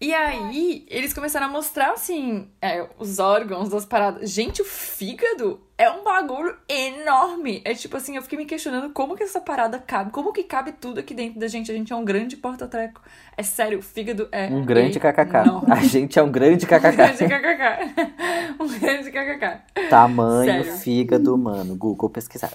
E 0.00 0.14
aí, 0.14 0.86
eles 0.88 1.12
começaram 1.12 1.46
a 1.46 1.48
mostrar, 1.48 1.90
assim, 1.92 2.48
é, 2.62 2.86
os 3.00 3.18
órgãos 3.18 3.68
das 3.68 3.84
paradas. 3.84 4.30
Gente, 4.30 4.62
o 4.62 4.64
fígado 4.64 5.60
é 5.76 5.90
um 5.90 6.04
bagulho 6.04 6.56
enorme. 6.68 7.60
É 7.64 7.74
tipo 7.74 7.96
assim, 7.96 8.14
eu 8.14 8.22
fiquei 8.22 8.38
me 8.38 8.44
questionando 8.44 8.92
como 8.92 9.16
que 9.16 9.24
essa 9.24 9.40
parada 9.40 9.76
cabe. 9.76 10.12
Como 10.12 10.32
que 10.32 10.44
cabe 10.44 10.70
tudo 10.70 11.00
aqui 11.00 11.14
dentro 11.14 11.40
da 11.40 11.48
gente? 11.48 11.72
A 11.72 11.74
gente 11.74 11.92
é 11.92 11.96
um 11.96 12.04
grande 12.04 12.36
porta-treco. 12.36 13.00
É 13.36 13.42
sério, 13.42 13.80
o 13.80 13.82
fígado 13.82 14.28
é. 14.30 14.46
Um 14.46 14.64
grande 14.64 15.00
kkk. 15.00 15.36
enorme. 15.44 15.66
A 15.72 15.82
gente 15.82 16.16
é 16.16 16.22
um 16.22 16.30
grande 16.30 16.64
Um 16.64 16.68
grande 16.68 17.24
kkk. 17.24 17.28
kkk. 17.28 18.58
Um 18.62 18.68
grande 18.68 19.10
kkk. 19.10 19.88
Tamanho 19.90 20.64
Sério. 20.64 20.78
fígado 20.78 21.34
humano. 21.34 21.76
Google 21.76 22.08
pesquisar. 22.08 22.52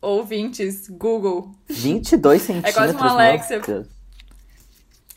Ouvintes, 0.00 0.88
Google. 0.88 1.50
22 1.68 2.42
centímetros. 2.42 2.74
É 2.74 2.78
quase 2.78 2.94
uma 2.94 3.10
Alexa. 3.10 3.58
Deus. 3.58 3.97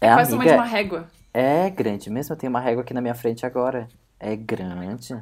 É, 0.02 0.14
quase 0.14 0.34
o 0.34 0.38
tamanho 0.38 0.50
de 0.50 0.56
amiga. 0.56 0.56
uma 0.56 0.66
régua. 0.66 1.08
É 1.34 1.70
grande 1.70 2.10
mesmo. 2.10 2.34
Eu 2.34 2.38
tenho 2.38 2.50
uma 2.50 2.60
régua 2.60 2.82
aqui 2.84 2.94
na 2.94 3.00
minha 3.02 3.16
frente 3.16 3.46
agora. 3.46 3.88
É 4.20 4.36
grande. 4.36 5.16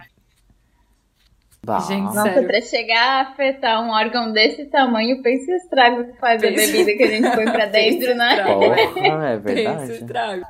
Bah. 1.63 1.79
Gente, 1.81 2.05
Nossa, 2.05 2.23
sério. 2.23 2.47
pra 2.47 2.61
chegar 2.61 3.03
a 3.03 3.21
afetar 3.31 3.83
um 3.83 3.89
órgão 3.91 4.31
desse 4.31 4.65
tamanho, 4.65 5.21
pensa 5.21 5.51
o 5.51 5.55
estrago 5.55 6.05
que 6.05 6.13
faz 6.17 6.41
a 6.41 6.47
bebida 6.47 6.93
que 6.95 7.03
a 7.03 7.07
gente 7.07 7.29
põe 7.35 7.45
pra 7.51 7.65
dentro, 7.67 8.15
né? 8.15 8.43
Porra, 8.45 8.79
é 8.79 9.37
Pensa, 9.37 9.39
verdade. 9.39 9.91
estrago. 9.91 10.45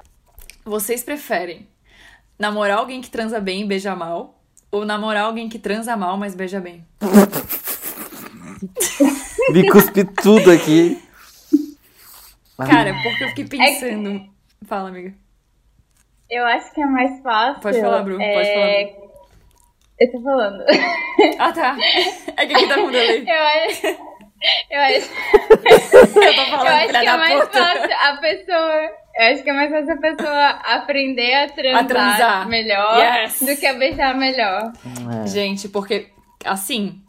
Vocês 0.64 1.04
preferem 1.04 1.68
namorar 2.38 2.78
alguém 2.78 3.02
que 3.02 3.10
transa 3.10 3.40
bem 3.40 3.64
e 3.64 3.66
beija 3.66 3.96
mal? 3.96 4.36
Ou 4.72 4.86
namorar 4.86 5.24
alguém 5.24 5.50
que 5.50 5.58
transa 5.58 5.98
mal, 5.98 6.16
mas 6.16 6.36
beija 6.36 6.60
bem? 6.62 6.86
Me 9.52 9.68
cuspi 9.72 10.04
tudo 10.04 10.52
aqui. 10.52 11.02
Cara, 12.68 12.94
porque 13.04 13.24
eu 13.24 13.28
fiquei 13.30 13.46
pensando. 13.46 14.22
Fala, 14.68 14.90
amiga. 14.90 15.14
Eu 16.30 16.46
acho 16.46 16.74
que 16.74 16.82
é 16.82 16.86
mais 16.86 17.22
fácil. 17.22 17.62
Pode 17.62 17.82
falar, 17.82 18.04
Bru, 18.04 18.18
pode 18.18 18.28
é... 18.48 18.96
Eu 20.00 20.12
tô 20.12 20.22
falando. 20.22 20.64
Ah, 21.38 21.52
tá. 21.52 21.76
É 22.38 22.46
que 22.46 22.54
aqui 22.54 22.68
tá 22.68 22.76
com 22.76 22.90
delay. 22.92 23.26
Eu 23.28 23.44
acho. 23.44 23.88
Eu 24.72 24.80
acho, 24.80 25.10
Eu 26.24 26.36
tô 26.36 26.46
falando, 26.46 26.68
eu 26.68 26.74
acho 26.76 26.90
que 26.92 26.96
é 27.08 27.18
mais 27.18 27.40
puta. 27.42 27.60
fácil 27.66 27.94
a 27.98 28.18
pessoa. 28.18 28.90
Eu 29.16 29.34
acho 29.34 29.44
que 29.44 29.50
é 29.50 29.54
mais 29.54 29.70
fácil 29.70 29.94
a 29.94 29.98
pessoa 29.98 30.48
aprender 30.50 31.34
a 31.34 31.50
transar, 31.50 31.88
transar. 31.88 32.48
melhor 32.48 33.00
Yes. 33.24 33.40
do 33.42 33.58
que 33.58 33.66
a 33.66 33.74
beijar 33.74 34.16
melhor. 34.16 34.72
É. 35.24 35.28
Gente, 35.28 35.68
porque, 35.68 36.08
assim, 36.46 37.02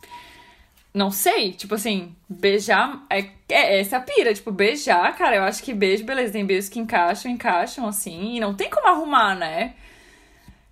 não 0.92 1.10
sei, 1.10 1.52
tipo 1.52 1.74
assim, 1.74 2.14
beijar 2.28 3.04
é, 3.08 3.26
é 3.48 3.80
essa 3.80 3.98
a 3.98 4.00
pira, 4.00 4.34
tipo, 4.34 4.50
beijar, 4.50 5.16
cara, 5.16 5.36
eu 5.36 5.42
acho 5.44 5.62
que 5.62 5.72
beijo, 5.72 6.04
beleza, 6.04 6.32
tem 6.32 6.44
beijos 6.44 6.68
que 6.68 6.80
encaixam, 6.80 7.30
encaixam, 7.30 7.86
assim, 7.86 8.36
e 8.36 8.40
não 8.40 8.54
tem 8.54 8.68
como 8.70 8.88
arrumar, 8.88 9.34
né? 9.36 9.74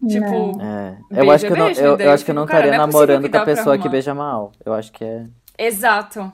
Tipo, 0.06 0.60
É. 0.60 0.96
Beijo 1.10 1.22
Eu 1.24 1.30
acho 1.30 1.46
que 1.46 1.52
é 1.52 1.54
eu 1.54 1.56
não, 1.56 1.66
beijo, 1.66 1.80
eu, 1.80 1.96
daí 1.96 2.06
eu 2.06 2.10
eu 2.10 2.14
acho 2.14 2.24
que 2.24 2.30
eu 2.30 2.34
fico, 2.34 2.40
não 2.40 2.46
cara, 2.46 2.66
estaria 2.66 2.78
não 2.78 2.84
é 2.84 2.86
namorando 2.86 3.22
que 3.24 3.28
com 3.30 3.36
a 3.38 3.44
pessoa 3.44 3.78
que 3.78 3.88
beija 3.88 4.14
mal. 4.14 4.52
Eu 4.64 4.72
acho 4.72 4.92
que 4.92 5.04
é. 5.04 5.26
exato. 5.58 6.32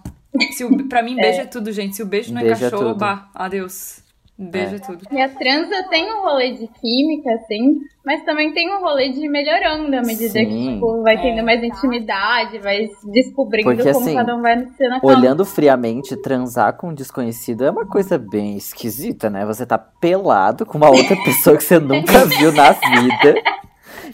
Se 0.52 0.64
o, 0.64 0.88
pra 0.88 1.02
mim, 1.02 1.16
beijo 1.16 1.40
é. 1.40 1.46
tudo, 1.46 1.72
gente. 1.72 1.96
Se 1.96 2.02
o 2.02 2.06
beijo 2.06 2.32
não 2.34 2.42
Beijo 2.42 2.64
é 2.64 2.66
encaixou, 2.66 2.88
tudo. 2.88 2.98
bah, 2.98 3.30
adeus. 3.34 4.03
Beijo 4.36 4.74
É. 4.74 4.76
é 4.76 4.78
tudo. 4.80 5.06
E 5.12 5.20
a 5.20 5.28
transa 5.28 5.84
tem 5.88 6.12
um 6.12 6.22
rolê 6.22 6.52
de 6.54 6.66
química, 6.66 7.30
assim, 7.34 7.78
mas 8.04 8.24
também 8.24 8.52
tem 8.52 8.68
um 8.74 8.80
rolê 8.80 9.10
de 9.10 9.28
melhorando 9.28 9.94
à 9.96 10.02
medida 10.02 10.40
que 10.40 10.46
Sim. 10.50 10.74
tipo, 10.74 11.02
vai 11.02 11.14
É. 11.14 11.22
tendo 11.22 11.44
mais 11.44 11.62
intimidade, 11.62 12.58
vai 12.58 12.88
descobrindo 13.12 13.70
Porque, 13.70 13.92
como 13.92 14.04
assim, 14.04 14.14
cada 14.16 14.34
um 14.34 14.42
vai 14.42 14.56
sendo 14.76 14.94
aquela 14.94 15.16
Olhando 15.16 15.44
friamente, 15.44 16.16
transar 16.16 16.76
com 16.76 16.88
um 16.88 16.94
desconhecido 16.94 17.64
é 17.64 17.70
uma 17.70 17.86
coisa 17.86 18.18
bem 18.18 18.56
esquisita, 18.56 19.30
né? 19.30 19.46
Você 19.46 19.64
tá 19.64 19.78
pelado 19.78 20.66
com 20.66 20.78
uma 20.78 20.90
outra 20.90 21.14
pessoa 21.24 21.56
que 21.56 21.62
você 21.62 21.78
nunca 21.78 22.24
viu 22.26 22.50
na 22.52 22.72
vida. 22.72 23.40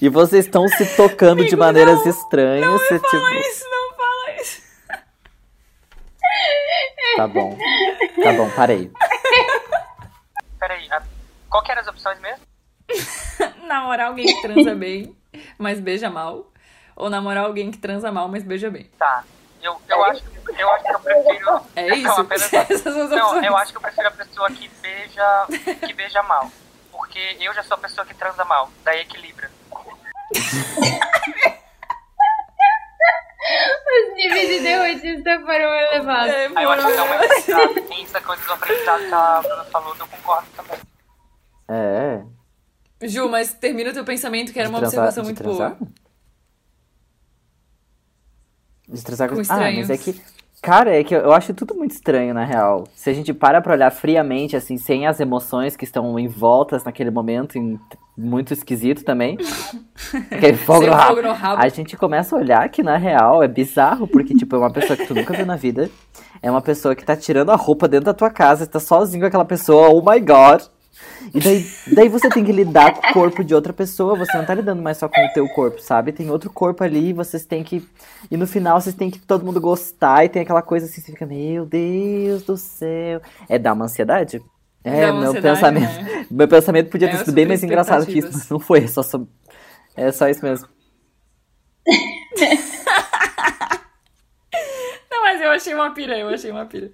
E 0.03 0.09
vocês 0.11 0.45
estão 0.45 0.69
se 0.69 0.97
tocando 0.97 1.45
de 1.47 1.57
maneiras 1.57 2.05
estranhas. 2.05 2.71
você, 2.71 2.99
tipo, 2.99 3.17
Isso, 3.17 3.65
não 3.71 3.97
fala 3.97 4.41
isso. 4.43 4.63
tá 7.17 7.27
bom. 7.27 7.57
Tá 8.23 8.33
bom, 8.35 8.51
parei. 8.55 8.91
Peraí, 10.61 10.87
a- 10.93 11.03
qual 11.49 11.63
que 11.65 11.73
eram 11.73 11.81
as 11.81 11.89
opções 11.89 12.21
mesmo? 12.21 12.45
Namorar 13.67 14.09
alguém 14.09 14.27
que 14.27 14.43
transa 14.43 14.75
bem, 14.75 15.17
mas 15.59 15.81
beija 15.81 16.09
mal. 16.11 16.47
Ou 16.97 17.09
namorar 17.09 17.45
alguém 17.45 17.71
que 17.71 17.79
transa 17.79 18.13
mal, 18.13 18.29
mas 18.29 18.43
beija 18.45 18.71
bem. 18.71 18.85
Tá. 18.99 19.25
Eu, 19.63 19.81
eu, 19.89 20.05
acho, 20.05 20.23
eu 20.59 20.71
acho 20.73 20.85
que 20.85 20.93
eu 20.95 21.01
prefiro. 21.01 21.61
É 21.77 21.89
Não, 21.97 21.97
isso? 21.97 22.21
apenas- 22.21 22.53
Essas 22.53 22.83
são 22.83 23.03
as 23.05 23.11
Não, 23.11 23.43
eu 23.45 23.57
acho 23.57 23.73
que 23.73 23.79
eu 23.79 23.83
prefiro 23.83 24.09
a 24.09 24.13
pessoa 24.13 24.51
que 24.51 24.69
beija, 24.83 25.47
que 25.87 25.93
beija 25.95 26.23
mal. 26.23 26.51
Porque 26.93 27.37
eu 27.41 27.53
já 27.55 27.63
sou 27.63 27.77
a 27.77 27.79
pessoa 27.81 28.07
que 28.07 28.15
transa 28.15 28.45
mal. 28.45 28.71
Daí 28.85 29.01
equilibra. 29.01 29.51
Os 33.51 34.15
níveis 34.17 34.49
de 34.49 34.61
derrotista 34.61 35.41
foram 35.41 35.75
elevados. 35.75 36.33
É, 36.35 36.47
Aí 36.55 36.65
eu 36.65 36.71
acho 36.71 36.87
que 36.87 36.97
dá 36.97 37.05
uma 37.05 37.25
equilibrada. 37.25 37.81
Tem 37.83 38.03
essa 38.05 38.21
coisa 38.21 38.45
do 38.45 38.53
aprendizado 38.53 39.01
que 39.07 39.15
a 39.15 39.41
Bruna 39.43 39.65
falou, 39.65 39.95
que 39.95 40.03
eu 40.03 40.07
concordo 40.09 40.47
também. 40.57 40.79
É. 41.69 42.23
Ju, 43.03 43.29
mas 43.29 43.53
termina 43.55 43.91
o 43.91 43.93
teu 43.95 44.05
pensamento, 44.05 44.53
que 44.53 44.59
era 44.59 44.69
De 44.69 44.75
uma 44.75 44.81
transar- 44.81 45.05
observação 45.07 45.25
muito 45.25 45.43
transar? 45.43 45.75
boa. 45.77 45.91
De 48.89 49.05
transar 49.05 49.29
Com 49.29 49.37
com... 49.37 49.41
Ah, 49.43 49.45
mas 49.57 49.79
estranhos. 49.79 49.91
é 49.91 49.97
que. 49.99 50.21
Cara, 50.63 50.95
é 50.95 51.03
que 51.03 51.15
eu 51.15 51.21
eu 51.21 51.33
acho 51.33 51.55
tudo 51.55 51.75
muito 51.75 51.93
estranho, 51.93 52.35
na 52.35 52.45
real. 52.45 52.87
Se 52.95 53.09
a 53.09 53.15
gente 53.15 53.33
para 53.33 53.63
pra 53.63 53.73
olhar 53.73 53.91
friamente, 53.91 54.57
assim, 54.57 54.77
sem 54.77 55.07
as 55.07 55.19
emoções 55.21 55.75
que 55.77 55.85
estão 55.85 56.19
envoltas 56.19 56.85
naquele 56.85 57.11
momento, 57.11 57.57
em- 57.57 57.81
muito 58.21 58.53
esquisito 58.53 59.05
também. 59.05 59.39
Aquele 60.31 60.57
fogo, 60.57 60.81
Sem 60.81 60.91
no 60.91 60.95
rabo. 60.95 61.17
fogo 61.17 61.29
no 61.29 61.33
rabo. 61.33 61.63
A 61.63 61.69
gente 61.69 61.97
começa 61.97 62.37
a 62.37 62.39
olhar 62.39 62.69
que, 62.69 62.83
na 62.83 62.97
real, 62.97 63.43
é 63.43 63.49
bizarro, 63.49 64.07
porque, 64.07 64.35
tipo, 64.35 64.55
é 64.57 64.59
uma 64.59 64.71
pessoa 64.71 64.97
que 64.97 65.07
tu 65.07 65.15
nunca 65.15 65.33
viu 65.35 65.47
na 65.47 65.57
vida. 65.57 65.91
É 66.43 66.51
uma 66.51 66.61
pessoa 66.61 66.95
que 66.95 67.05
tá 67.05 67.17
tirando 67.17 67.51
a 67.51 67.57
roupa 67.57 67.89
dentro 67.89 68.07
da 68.07 68.15
tua 68.15 68.31
casa, 68.31 68.67
tá 68.67 68.81
sozinho 68.81 69.23
com 69.23 69.27
aquela 69.27 69.45
pessoa, 69.45 69.89
oh 69.89 70.03
my 70.03 70.21
god. 70.21 70.63
E 71.35 71.41
daí, 71.41 71.67
daí 71.95 72.09
você 72.09 72.29
tem 72.29 72.45
que 72.45 72.53
lidar 72.53 72.95
com 72.95 73.09
o 73.09 73.13
corpo 73.13 73.45
de 73.45 73.55
outra 73.55 73.73
pessoa, 73.73 74.17
você 74.17 74.37
não 74.37 74.45
tá 74.45 74.55
lidando 74.55 74.83
mais 74.83 74.97
só 74.97 75.09
com 75.09 75.25
o 75.25 75.33
teu 75.33 75.49
corpo, 75.49 75.81
sabe? 75.81 76.13
Tem 76.13 76.31
outro 76.31 76.51
corpo 76.51 76.83
ali, 76.83 77.11
e 77.11 77.13
vocês 77.13 77.45
têm 77.45 77.63
que. 77.63 77.87
E 78.31 78.37
no 78.37 78.47
final 78.47 78.81
vocês 78.81 78.95
têm 78.95 79.11
que 79.11 79.19
todo 79.19 79.45
mundo 79.45 79.61
gostar, 79.61 80.25
e 80.25 80.29
tem 80.29 80.43
aquela 80.43 80.63
coisa 80.63 80.87
assim, 80.87 81.01
você 81.01 81.13
fica, 81.13 81.27
meu 81.27 81.67
Deus 81.67 82.43
do 82.43 82.57
céu. 82.57 83.21
É 83.49 83.59
dar 83.59 83.75
uma 83.75 83.85
ansiedade? 83.85 84.43
É, 84.83 85.13
meu 85.13 85.35
pensamento. 85.35 86.03
né? 86.03 86.27
Meu 86.31 86.47
pensamento 86.49 86.91
podia 86.91 87.09
É, 87.09 87.11
ter 87.11 87.19
sido 87.19 87.33
bem 87.33 87.45
mais 87.45 87.63
engraçado 87.63 88.07
que 88.07 88.19
isso, 88.19 88.31
mas 88.33 88.49
não 88.49 88.61
foi. 88.61 88.85
É 88.85 88.87
só, 88.87 89.03
é 89.97 90.13
só 90.13 90.29
isso 90.29 90.45
mesmo. 90.45 90.69
Não, 95.11 95.23
mas 95.23 95.41
eu 95.41 95.51
achei 95.51 95.75
uma 95.75 95.91
pira, 95.93 96.17
eu 96.19 96.29
achei 96.29 96.51
uma 96.51 96.65
pira. 96.67 96.91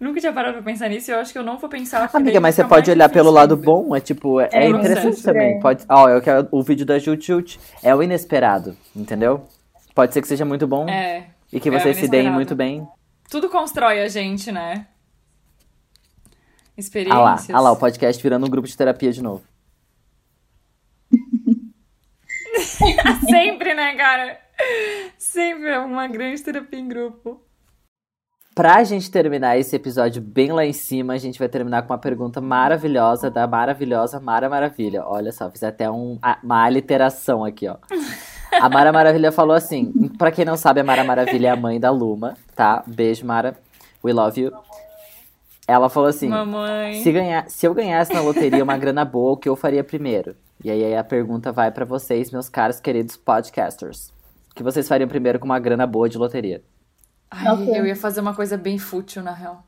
Nunca 0.00 0.18
tinha 0.20 0.32
parado 0.32 0.54
pra 0.54 0.62
pensar 0.62 0.88
nisso 0.88 1.10
e 1.10 1.14
eu 1.14 1.18
acho 1.20 1.32
que 1.32 1.38
eu 1.38 1.44
não 1.44 1.58
vou 1.58 1.68
pensar. 1.68 2.10
Amiga, 2.12 2.40
mas 2.40 2.54
você 2.56 2.64
pode 2.64 2.90
olhar 2.90 3.08
pelo 3.08 3.30
lado 3.30 3.56
bom, 3.56 3.94
é 3.94 4.00
tipo, 4.00 4.40
é, 4.40 4.48
É, 4.52 4.68
interessante 4.68 5.16
você. 5.16 5.32
também. 5.32 5.60
Pode, 5.60 5.84
ó, 5.88 6.08
eu 6.08 6.20
quero 6.20 6.48
o 6.50 6.62
vídeo 6.62 6.84
da 6.84 6.98
Jut 6.98 7.24
Jut 7.24 7.60
é 7.82 7.94
o 7.94 8.02
inesperado, 8.02 8.76
entendeu? 8.96 9.46
Pode 9.94 10.12
ser 10.12 10.20
que 10.20 10.26
seja 10.28 10.44
muito 10.44 10.66
bom 10.66 10.88
É. 10.88 11.26
e 11.52 11.60
que 11.60 11.68
é 11.68 11.72
vocês 11.72 11.96
se 11.96 12.08
deem 12.08 12.30
muito 12.30 12.54
bem. 12.56 12.86
Tudo 13.30 13.48
constrói 13.48 14.00
a 14.00 14.08
gente, 14.08 14.50
né? 14.50 14.86
Ah 16.74 17.18
lá, 17.18 17.24
Experiências. 17.34 17.50
ah 17.50 17.60
lá, 17.60 17.72
o 17.72 17.76
podcast 17.76 18.22
virando 18.22 18.46
um 18.46 18.50
grupo 18.50 18.66
de 18.66 18.76
terapia 18.76 19.12
de 19.12 19.22
novo. 19.22 19.42
Sempre, 23.28 23.74
né, 23.74 23.94
cara? 23.94 24.38
Sempre 25.18 25.70
é 25.70 25.78
uma 25.78 26.06
grande 26.06 26.42
terapia 26.42 26.78
em 26.78 26.88
grupo. 26.88 27.42
Pra 28.54 28.84
gente 28.84 29.10
terminar 29.10 29.56
esse 29.58 29.74
episódio 29.74 30.20
bem 30.20 30.52
lá 30.52 30.64
em 30.64 30.74
cima, 30.74 31.14
a 31.14 31.18
gente 31.18 31.38
vai 31.38 31.48
terminar 31.48 31.82
com 31.82 31.92
uma 31.92 31.98
pergunta 31.98 32.38
maravilhosa 32.40 33.30
da 33.30 33.46
maravilhosa 33.46 34.20
Mara 34.20 34.48
Maravilha. 34.48 35.04
Olha 35.06 35.32
só, 35.32 35.50
fiz 35.50 35.62
até 35.62 35.90
um, 35.90 36.18
uma 36.42 36.64
aliteração 36.64 37.44
aqui, 37.44 37.66
ó. 37.66 37.76
A 38.60 38.68
Mara 38.68 38.92
Maravilha 38.92 39.32
falou 39.32 39.56
assim: 39.56 39.90
pra 40.18 40.30
quem 40.30 40.44
não 40.44 40.58
sabe, 40.58 40.80
a 40.80 40.84
Mara 40.84 41.02
Maravilha 41.02 41.48
é 41.48 41.50
a 41.50 41.56
mãe 41.56 41.80
da 41.80 41.90
Luma, 41.90 42.36
tá? 42.54 42.82
Beijo, 42.86 43.24
Mara. 43.24 43.56
We 44.04 44.12
love 44.12 44.38
you. 44.38 44.52
Ela 45.72 45.88
falou 45.88 46.08
assim: 46.08 46.28
Mamãe. 46.28 47.02
se, 47.02 47.10
ganhar, 47.12 47.48
se 47.50 47.66
eu 47.66 47.72
ganhasse 47.74 48.12
na 48.12 48.20
loteria 48.20 48.62
uma 48.62 48.76
grana 48.76 49.04
boa, 49.04 49.32
o 49.32 49.36
que 49.36 49.48
eu 49.48 49.56
faria 49.56 49.82
primeiro? 49.82 50.36
E 50.62 50.70
aí 50.70 50.94
a 50.94 51.02
pergunta 51.02 51.50
vai 51.50 51.70
pra 51.72 51.84
vocês, 51.84 52.30
meus 52.30 52.48
caros 52.48 52.78
queridos 52.78 53.16
podcasters. 53.16 54.12
O 54.50 54.54
que 54.54 54.62
vocês 54.62 54.86
fariam 54.86 55.08
primeiro 55.08 55.38
com 55.38 55.46
uma 55.46 55.58
grana 55.58 55.86
boa 55.86 56.08
de 56.08 56.18
loteria? 56.18 56.62
Ai, 57.30 57.48
Ok. 57.48 57.78
eu 57.78 57.86
ia 57.86 57.96
fazer 57.96 58.20
uma 58.20 58.34
coisa 58.34 58.56
bem 58.58 58.78
fútil, 58.78 59.22
na 59.22 59.32
real. 59.32 59.64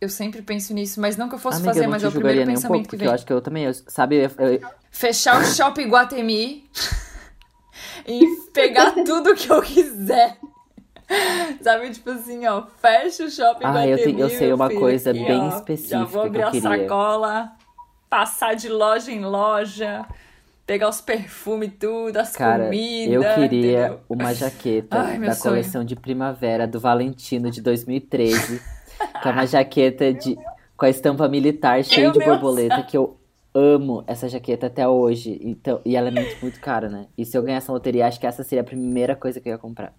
Eu 0.00 0.08
sempre 0.08 0.42
penso 0.42 0.72
nisso, 0.74 1.00
mas 1.00 1.16
não 1.16 1.28
que 1.28 1.34
eu 1.34 1.38
fosse 1.38 1.56
Amiga, 1.58 1.72
fazer, 1.74 1.86
eu 1.86 1.90
mas 1.90 2.04
é 2.04 2.08
o 2.08 2.12
primeiro 2.12 2.38
nem 2.40 2.48
um 2.48 2.54
pensamento 2.54 2.72
pouco, 2.82 2.90
que 2.90 2.96
vem. 2.96 3.08
eu 3.08 3.12
acho 3.14 3.24
que 3.26 3.32
eu 3.32 3.40
também, 3.40 3.64
eu- 3.64 3.74
sabe, 3.74 4.16
eu- 4.38 4.46
eu- 4.46 4.60
Fechar 4.90 5.40
o 5.40 5.44
shopping 5.44 5.88
Guatemi 5.88 6.64
e 8.06 8.20
pegar 8.52 8.92
tudo 9.04 9.34
que 9.34 9.50
eu 9.50 9.60
quiser. 9.62 10.38
Sabe, 11.60 11.90
tipo 11.90 12.10
assim, 12.10 12.46
ó, 12.46 12.62
fecha 12.80 13.24
o 13.24 13.30
shopping 13.30 13.64
Ah, 13.64 13.86
eu 13.86 13.96
tenho- 14.02 14.18
eu 14.20 14.28
sei 14.30 14.52
uma 14.52 14.68
filho, 14.68 14.80
coisa 14.80 15.10
aqui, 15.10 15.24
bem 15.24 15.40
ó. 15.40 15.48
específica 15.48 15.98
Já 15.98 16.04
vou 16.04 16.22
que 16.22 16.28
abrir 16.28 16.40
eu 16.42 16.48
a 16.48 16.52
sacola, 16.80 17.52
passar 18.08 18.54
de 18.54 18.68
loja 18.68 19.10
em 19.10 19.24
loja, 19.24 20.06
pegar 20.66 20.88
os 20.88 21.00
perfumes 21.00 21.72
tudo, 21.78 22.16
as 22.16 22.36
Cara, 22.36 22.64
comidas. 22.66 23.12
eu 23.14 23.34
queria 23.34 23.78
entendeu? 23.86 24.00
uma 24.08 24.32
jaqueta 24.34 24.98
Ai, 25.00 25.18
da 25.18 25.32
sonho. 25.34 25.54
coleção 25.54 25.84
de 25.84 25.96
primavera 25.96 26.66
do 26.66 26.78
Valentino 26.78 27.50
de 27.50 27.60
2013, 27.60 28.60
que 29.22 29.28
é 29.28 29.30
uma 29.32 29.46
jaqueta 29.46 30.12
de 30.14 30.38
com 30.76 30.86
a 30.86 30.90
estampa 30.90 31.28
militar 31.28 31.82
cheia 31.84 32.10
de 32.10 32.18
Deus. 32.18 32.24
borboleta 32.30 32.82
que 32.82 32.96
eu 32.96 33.18
amo 33.52 34.02
essa 34.06 34.28
jaqueta 34.28 34.68
até 34.68 34.86
hoje. 34.88 35.38
Então, 35.42 35.80
e 35.84 35.94
ela 35.96 36.08
é 36.08 36.10
muito, 36.10 36.36
muito 36.40 36.58
cara, 36.60 36.88
né? 36.88 37.06
E 37.18 37.24
se 37.26 37.36
eu 37.36 37.42
ganhasse 37.42 37.68
na 37.68 37.74
loteria, 37.74 38.06
acho 38.06 38.18
que 38.20 38.26
essa 38.26 38.42
seria 38.44 38.62
a 38.62 38.64
primeira 38.64 39.14
coisa 39.16 39.40
que 39.40 39.48
eu 39.48 39.52
ia 39.52 39.58
comprar. 39.58 39.92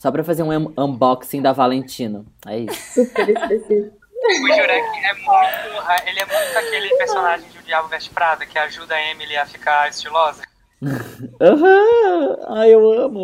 Só 0.00 0.10
pra 0.10 0.24
fazer 0.24 0.42
um 0.42 0.50
un- 0.50 0.72
unboxing 0.76 1.40
da 1.42 1.52
Valentino. 1.52 2.26
É 2.46 2.58
isso. 2.58 3.00
O 4.22 4.46
Jurek 4.54 4.86
é 5.02 5.14
muito. 5.14 6.06
Ele 6.06 6.20
é 6.20 6.26
muito 6.26 6.58
aquele 6.58 6.88
personagem 6.96 7.48
de 7.48 7.58
O 7.58 7.62
Diabo 7.62 7.88
Veste 7.88 8.10
Prada 8.10 8.44
que 8.44 8.58
ajuda 8.58 8.94
a 8.94 9.10
Emily 9.10 9.34
a 9.36 9.46
ficar 9.46 9.88
estilosa. 9.88 10.42
Aham! 11.40 12.36
Ai, 12.48 12.68
eu 12.74 12.90
amo! 13.00 13.22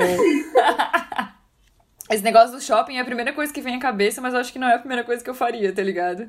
Esse 2.10 2.22
negócio 2.22 2.52
do 2.56 2.62
shopping 2.62 2.96
é 2.96 3.00
a 3.00 3.04
primeira 3.04 3.32
coisa 3.34 3.52
que 3.52 3.60
vem 3.60 3.76
à 3.76 3.78
cabeça, 3.80 4.20
mas 4.22 4.32
eu 4.32 4.40
acho 4.40 4.50
que 4.52 4.58
não 4.58 4.68
é 4.68 4.74
a 4.74 4.78
primeira 4.78 5.04
coisa 5.04 5.22
que 5.22 5.28
eu 5.28 5.34
faria, 5.34 5.72
tá 5.72 5.82
ligado? 5.82 6.28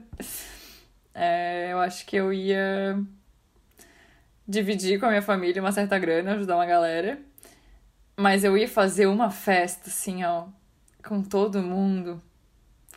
É, 1.16 1.70
eu 1.72 1.80
acho 1.80 2.06
que 2.06 2.16
eu 2.18 2.34
ia 2.34 3.00
dividir 4.48 5.00
com 5.00 5.06
a 5.06 5.10
minha 5.10 5.22
família 5.22 5.62
uma 5.62 5.72
certa 5.72 5.98
grana, 5.98 6.34
ajudar 6.34 6.56
uma 6.56 6.66
galera. 6.66 7.18
Mas 8.20 8.44
eu 8.44 8.58
ia 8.58 8.68
fazer 8.68 9.06
uma 9.08 9.30
festa, 9.30 9.90
assim, 9.90 10.24
ó, 10.26 10.46
com 11.08 11.22
todo 11.22 11.62
mundo, 11.62 12.20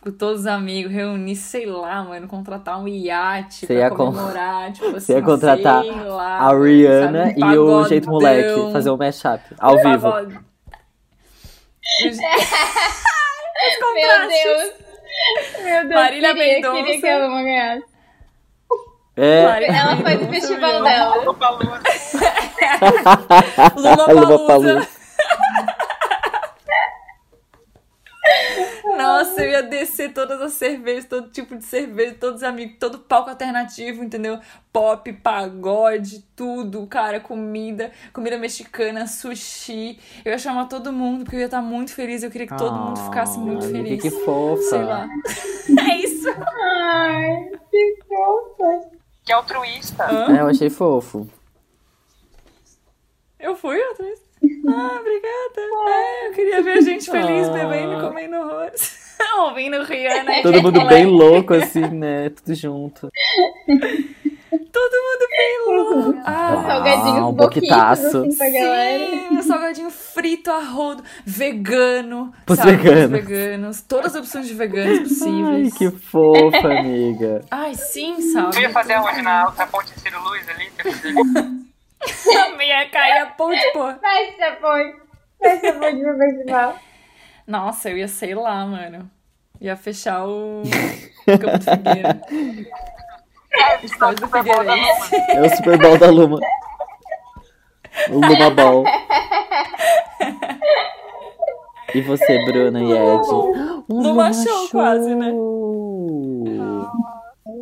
com 0.01 0.09
todos 0.11 0.41
os 0.41 0.47
amigos, 0.47 0.91
reunir, 0.91 1.35
sei 1.35 1.67
lá, 1.67 2.03
mano, 2.03 2.27
contratar 2.27 2.79
um 2.79 2.87
iate 2.87 3.57
Você 3.59 3.67
pra 3.67 3.75
ia 3.75 3.89
com- 3.91 3.97
comemorar, 3.97 4.71
tipo 4.73 4.87
assim, 4.87 4.97
Você 5.05 5.13
ia 5.13 5.21
contratar 5.21 5.83
sei 5.83 5.91
lá, 5.91 6.39
a 6.39 6.59
Rihanna 6.59 7.27
sabe, 7.27 7.43
um 7.45 7.51
e 7.53 7.57
o 7.59 7.83
Jeito 7.85 8.09
Moleque, 8.09 8.71
fazer 8.71 8.89
um 8.89 8.97
mashup 8.97 9.43
ao 9.59 9.75
vivo. 9.77 10.11
Pagode. 10.11 10.39
Meu 13.93 14.27
Deus. 14.27 14.73
Meu 15.63 15.81
Deus. 15.87 15.93
Marília 16.01 16.33
queria, 16.33 16.53
Mendonça. 16.55 16.75
queria 16.83 16.99
que 17.01 17.07
a 17.07 17.17
Luma 17.27 17.43
ganhasse. 17.43 17.83
É. 19.17 19.41
Ela 19.67 19.97
faz 19.97 20.19
o 20.21 20.27
festival 20.29 20.81
dela. 20.81 21.15
Luma 21.17 21.21
Luma 21.21 21.33
Palusa. 21.35 21.79
Palusa. 24.47 24.87
Nossa, 28.97 29.41
eu 29.43 29.49
ia 29.51 29.63
descer 29.63 30.13
todas 30.13 30.41
as 30.41 30.53
cervejas, 30.53 31.05
todo 31.05 31.29
tipo 31.29 31.55
de 31.55 31.63
cerveja, 31.63 32.15
todos 32.19 32.37
os 32.37 32.43
amigos, 32.43 32.75
todo 32.79 32.99
palco 32.99 33.29
alternativo, 33.29 34.03
entendeu? 34.03 34.39
Pop, 34.71 35.11
pagode, 35.13 36.23
tudo, 36.35 36.85
cara, 36.87 37.19
comida, 37.19 37.91
comida 38.13 38.37
mexicana, 38.37 39.07
sushi. 39.07 39.99
Eu 40.23 40.31
ia 40.31 40.37
chamar 40.37 40.65
todo 40.65 40.91
mundo, 40.93 41.23
porque 41.23 41.35
eu 41.35 41.41
ia 41.41 41.45
estar 41.45 41.61
muito 41.61 41.93
feliz. 41.93 42.23
Eu 42.23 42.31
queria 42.31 42.47
que 42.47 42.57
todo 42.57 42.73
mundo 42.75 42.99
ficasse 42.99 43.37
muito 43.39 43.65
amiga, 43.65 43.83
feliz. 43.83 44.01
que 44.01 44.11
fofa. 44.11 44.61
Sei 44.63 44.83
lá. 44.83 45.07
É 45.79 45.95
isso. 45.95 46.27
Ai, 46.29 47.51
que 47.69 47.97
fofa. 48.07 48.89
Que 49.23 49.31
altruísta. 49.31 50.03
É, 50.03 50.41
eu 50.41 50.47
achei 50.47 50.69
fofo. 50.69 51.27
Eu 53.39 53.55
fui 53.55 53.81
atrás. 53.81 54.19
Ah, 54.67 54.97
obrigada. 54.99 55.61
É, 55.89 56.27
eu 56.27 56.31
queria 56.33 56.61
ver 56.63 56.71
a 56.77 56.81
gente 56.81 57.09
feliz, 57.09 57.47
Ah. 57.49 57.51
bebendo 57.53 57.93
e 57.93 58.01
comendo 58.01 58.35
horrores. 58.37 58.99
Ouvindo 59.39 59.83
Rihanna. 59.83 60.39
e 60.39 60.41
Todo 60.41 60.61
mundo 60.63 60.85
bem 60.87 61.05
louco, 61.05 61.53
assim, 61.53 61.81
né? 61.87 62.29
Tudo 62.29 62.55
junto. 62.55 63.09
Todo 64.71 64.93
mundo 64.93 65.27
bem 65.29 65.65
louco. 65.67 66.19
Ah, 66.25 66.63
Salgadinhos 66.67 67.29
um 67.29 67.33
boquitaço. 67.33 68.17
assim. 68.17 68.31
Sim, 68.31 69.37
o 69.37 69.43
salgadinho 69.43 69.89
frito 69.91 70.49
a 70.51 70.59
rodo, 70.63 71.03
vegano, 71.25 72.33
Pros 72.45 72.57
sabe? 72.59 72.75
veganos. 72.77 73.11
Veganos, 73.11 73.81
todas 73.81 74.15
as 74.15 74.21
opções 74.21 74.47
de 74.47 74.53
veganos 74.55 74.97
Ai, 74.97 75.03
possíveis. 75.03 75.73
que 75.75 75.91
fofa, 75.91 76.67
amiga. 76.79 77.41
Ai, 77.51 77.75
sim, 77.75 78.19
sabe? 78.33 78.57
Eu 78.57 78.61
ia 78.63 78.69
fazer 78.71 78.93
aonde? 78.93 79.21
Na, 79.21 79.51
na 79.57 79.67
ponte 79.67 79.97
Ciro 79.99 80.19
Luz 80.23 80.49
ali? 80.49 80.69
que 80.71 80.87
eu 80.87 80.93
fiz 80.93 81.05
ali? 81.05 81.61
A 82.03 82.63
ia 82.63 82.89
cair 82.89 83.21
a 83.21 83.25
ponte, 83.27 83.61
pô. 83.73 83.93
Fecha 83.93 84.47
a 84.47 84.55
ponte. 84.55 84.95
Fecha 85.41 85.73
ponte 85.73 86.01
pro 86.01 86.17
festival. 86.17 86.75
Nossa, 87.47 87.89
eu 87.89 87.97
ia, 87.97 88.07
sei 88.07 88.35
lá, 88.35 88.65
mano. 88.65 89.09
Ia 89.59 89.75
fechar 89.75 90.25
o 90.25 90.63
Campo 91.25 91.57
do 91.59 91.63
Figueira. 91.63 92.21
Estádio 93.83 94.27
do 94.27 94.27
Figueirense. 94.27 95.15
É 95.29 95.41
o 95.41 95.49
Super 95.55 95.77
Bowl 95.77 95.97
da 95.97 96.09
Luma. 96.09 96.39
O 98.09 98.13
Luma 98.13 98.49
Ball. 98.49 98.83
E 101.93 102.01
você, 102.01 102.43
Bruna 102.45 102.79
e 102.79 102.91
Ed? 102.91 103.27
Um 103.89 104.01
Luma 104.01 104.31
Show, 104.33 104.69
quase, 104.69 105.13
né? 105.13 105.31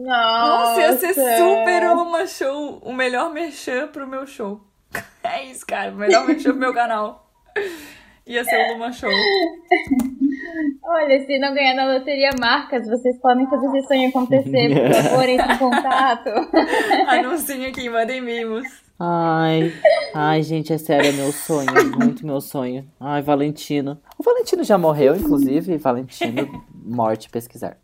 Nossa, 0.05 0.79
ia 0.81 0.97
ser 0.97 1.13
super 1.13 1.83
o 1.89 1.95
Luma 1.95 2.27
Show. 2.27 2.79
O 2.83 2.88
melhor 2.99 3.31
merchan 3.33 3.87
pro 3.87 4.05
meu 4.05 4.27
show. 4.27 4.61
É 5.21 5.43
isso, 5.45 5.65
cara. 5.65 5.91
O 5.91 5.95
melhor 5.95 6.25
merchan 6.25 6.51
pro 6.51 6.59
meu 6.59 6.73
canal. 6.73 7.29
Ia 8.25 8.43
ser 8.43 8.55
o 8.55 8.73
Luma 8.73 8.91
Show. 8.91 9.11
Olha, 10.83 11.25
se 11.25 11.37
não 11.37 11.53
ganhar 11.53 11.75
na 11.75 11.93
loteria 11.93 12.31
marcas, 12.39 12.87
vocês 12.87 13.19
podem 13.19 13.47
fazer 13.47 13.67
esse 13.77 13.87
sonho 13.87 14.09
acontecer. 14.09 14.69
Por 14.73 14.93
favor, 15.03 15.29
entre 15.29 15.53
em 15.53 15.57
contato. 15.57 16.29
Anunciem 17.07 17.65
aqui, 17.67 17.89
mandem 17.89 18.21
mimos. 18.21 18.65
Ai, 18.99 19.71
ai, 20.15 20.41
gente, 20.41 20.73
é 20.73 20.77
sério, 20.77 21.09
é 21.09 21.11
meu 21.11 21.31
sonho, 21.31 21.69
muito 21.97 22.25
meu 22.25 22.41
sonho. 22.41 22.89
Ai, 22.99 23.21
Valentino. 23.21 24.01
O 24.17 24.23
Valentino 24.23 24.63
já 24.63 24.77
morreu, 24.77 25.15
inclusive. 25.15 25.77
Valentino, 25.77 26.65
morte, 26.73 27.29
pesquisar. 27.29 27.77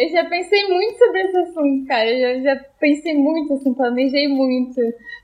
Eu 0.00 0.08
já 0.08 0.24
pensei 0.24 0.66
muito 0.66 0.96
sobre 0.96 1.20
esse 1.20 1.36
assunto, 1.36 1.86
cara. 1.86 2.10
Eu 2.10 2.42
já, 2.42 2.54
já 2.54 2.64
pensei 2.80 3.12
muito, 3.12 3.52
assim, 3.52 3.74
planejei 3.74 4.28
muito. 4.28 4.80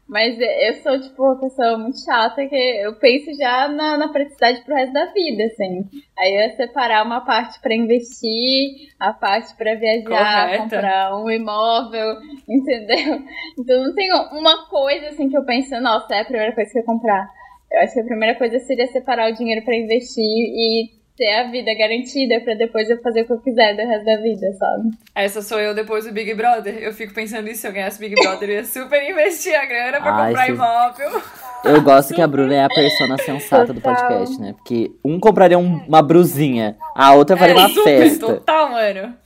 Mas 0.06 0.38
eu 0.38 0.74
sou, 0.82 1.00
tipo, 1.00 1.22
uma 1.22 1.40
pessoa 1.40 1.78
muito 1.78 1.98
chata 2.04 2.46
que 2.46 2.54
eu 2.54 2.94
penso 2.96 3.32
já 3.38 3.68
na, 3.68 3.96
na 3.96 4.08
praticidade 4.08 4.62
pro 4.66 4.74
resto 4.74 4.92
da 4.92 5.06
vida, 5.06 5.44
assim. 5.44 5.88
Aí 6.18 6.30
eu 6.30 6.40
ia 6.42 6.56
separar 6.56 7.06
uma 7.06 7.22
parte 7.22 7.58
pra 7.62 7.74
investir, 7.74 8.90
a 9.00 9.14
parte 9.14 9.56
pra 9.56 9.76
viajar, 9.76 10.44
Correta. 10.44 10.62
comprar 10.64 11.16
um 11.16 11.30
imóvel, 11.30 12.18
entendeu? 12.46 13.22
Então 13.58 13.82
não 13.82 13.94
tem 13.94 14.12
uma 14.12 14.68
coisa, 14.68 15.08
assim, 15.08 15.30
que 15.30 15.38
eu 15.38 15.44
penso, 15.46 15.80
nossa, 15.80 16.14
é 16.14 16.20
a 16.20 16.26
primeira 16.26 16.54
coisa 16.54 16.70
que 16.70 16.78
eu 16.80 16.84
comprar. 16.84 17.26
Eu 17.72 17.80
acho 17.80 17.94
que 17.94 18.00
a 18.00 18.04
primeira 18.04 18.34
coisa 18.36 18.58
seria 18.58 18.86
separar 18.88 19.32
o 19.32 19.34
dinheiro 19.34 19.64
pra 19.64 19.74
investir 19.74 20.22
e 20.22 20.90
ter 21.16 21.32
a 21.34 21.44
vida 21.51 21.74
garantida 21.74 22.40
pra 22.40 22.55
depois 22.55 22.90
eu 22.90 23.01
fazer 23.01 23.22
o 23.22 23.26
que 23.26 23.32
eu 23.32 23.40
quiser 23.40 23.74
do 23.74 23.82
resto 23.88 24.05
da 24.05 24.16
vida, 24.18 24.52
sabe? 24.52 24.90
Essa 25.14 25.40
sou 25.43 25.59
eu 25.59 25.74
depois 25.74 26.05
do 26.05 26.12
Big 26.12 26.34
Brother. 26.34 26.76
Eu 26.78 26.93
fico 26.93 27.14
pensando 27.14 27.44
nisso, 27.47 27.62
se 27.62 27.66
eu 27.68 27.72
ganhasse 27.72 27.98
Big 27.98 28.14
Brother, 28.14 28.51
eu 28.51 28.55
ia 28.56 28.64
super 28.64 29.02
investir 29.09 29.55
a 29.59 29.64
grana 29.64 30.01
pra 30.01 30.14
Ai, 30.14 30.26
comprar 30.26 30.47
sim. 30.47 30.52
imóvel. 30.52 31.22
Eu 31.64 31.82
gosto 31.82 32.14
que 32.14 32.20
a 32.20 32.26
Bruna 32.28 32.55
é 32.55 32.64
a 32.64 32.68
persona 32.68 33.16
sensata 33.18 33.72
do 33.72 33.80
Total. 33.80 33.97
podcast, 34.09 34.38
né? 34.40 34.52
Porque 34.52 34.90
um 35.05 35.18
compraria 35.18 35.59
um- 35.59 35.82
uma 35.88 36.02
brusinha, 36.02 36.76
a 36.94 37.14
outra 37.14 37.36
faria 37.36 37.55
É, 37.55 37.59
uma 37.59 37.68
super, 37.70 37.98
festa. 38.02 38.26
total, 38.26 38.70
mano. 38.70 39.16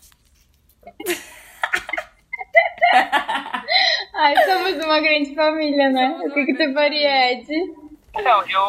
Ai, 4.14 4.34
somos 4.44 4.84
uma 4.84 5.00
grande 5.00 5.34
família, 5.34 5.90
né? 5.90 6.18
O 6.24 6.30
que, 6.32 6.46
que 6.46 6.54
tu 6.54 6.72
faria, 6.72 7.32
Ed? 7.32 7.46
Então, 8.16 8.42
eu, 8.48 8.60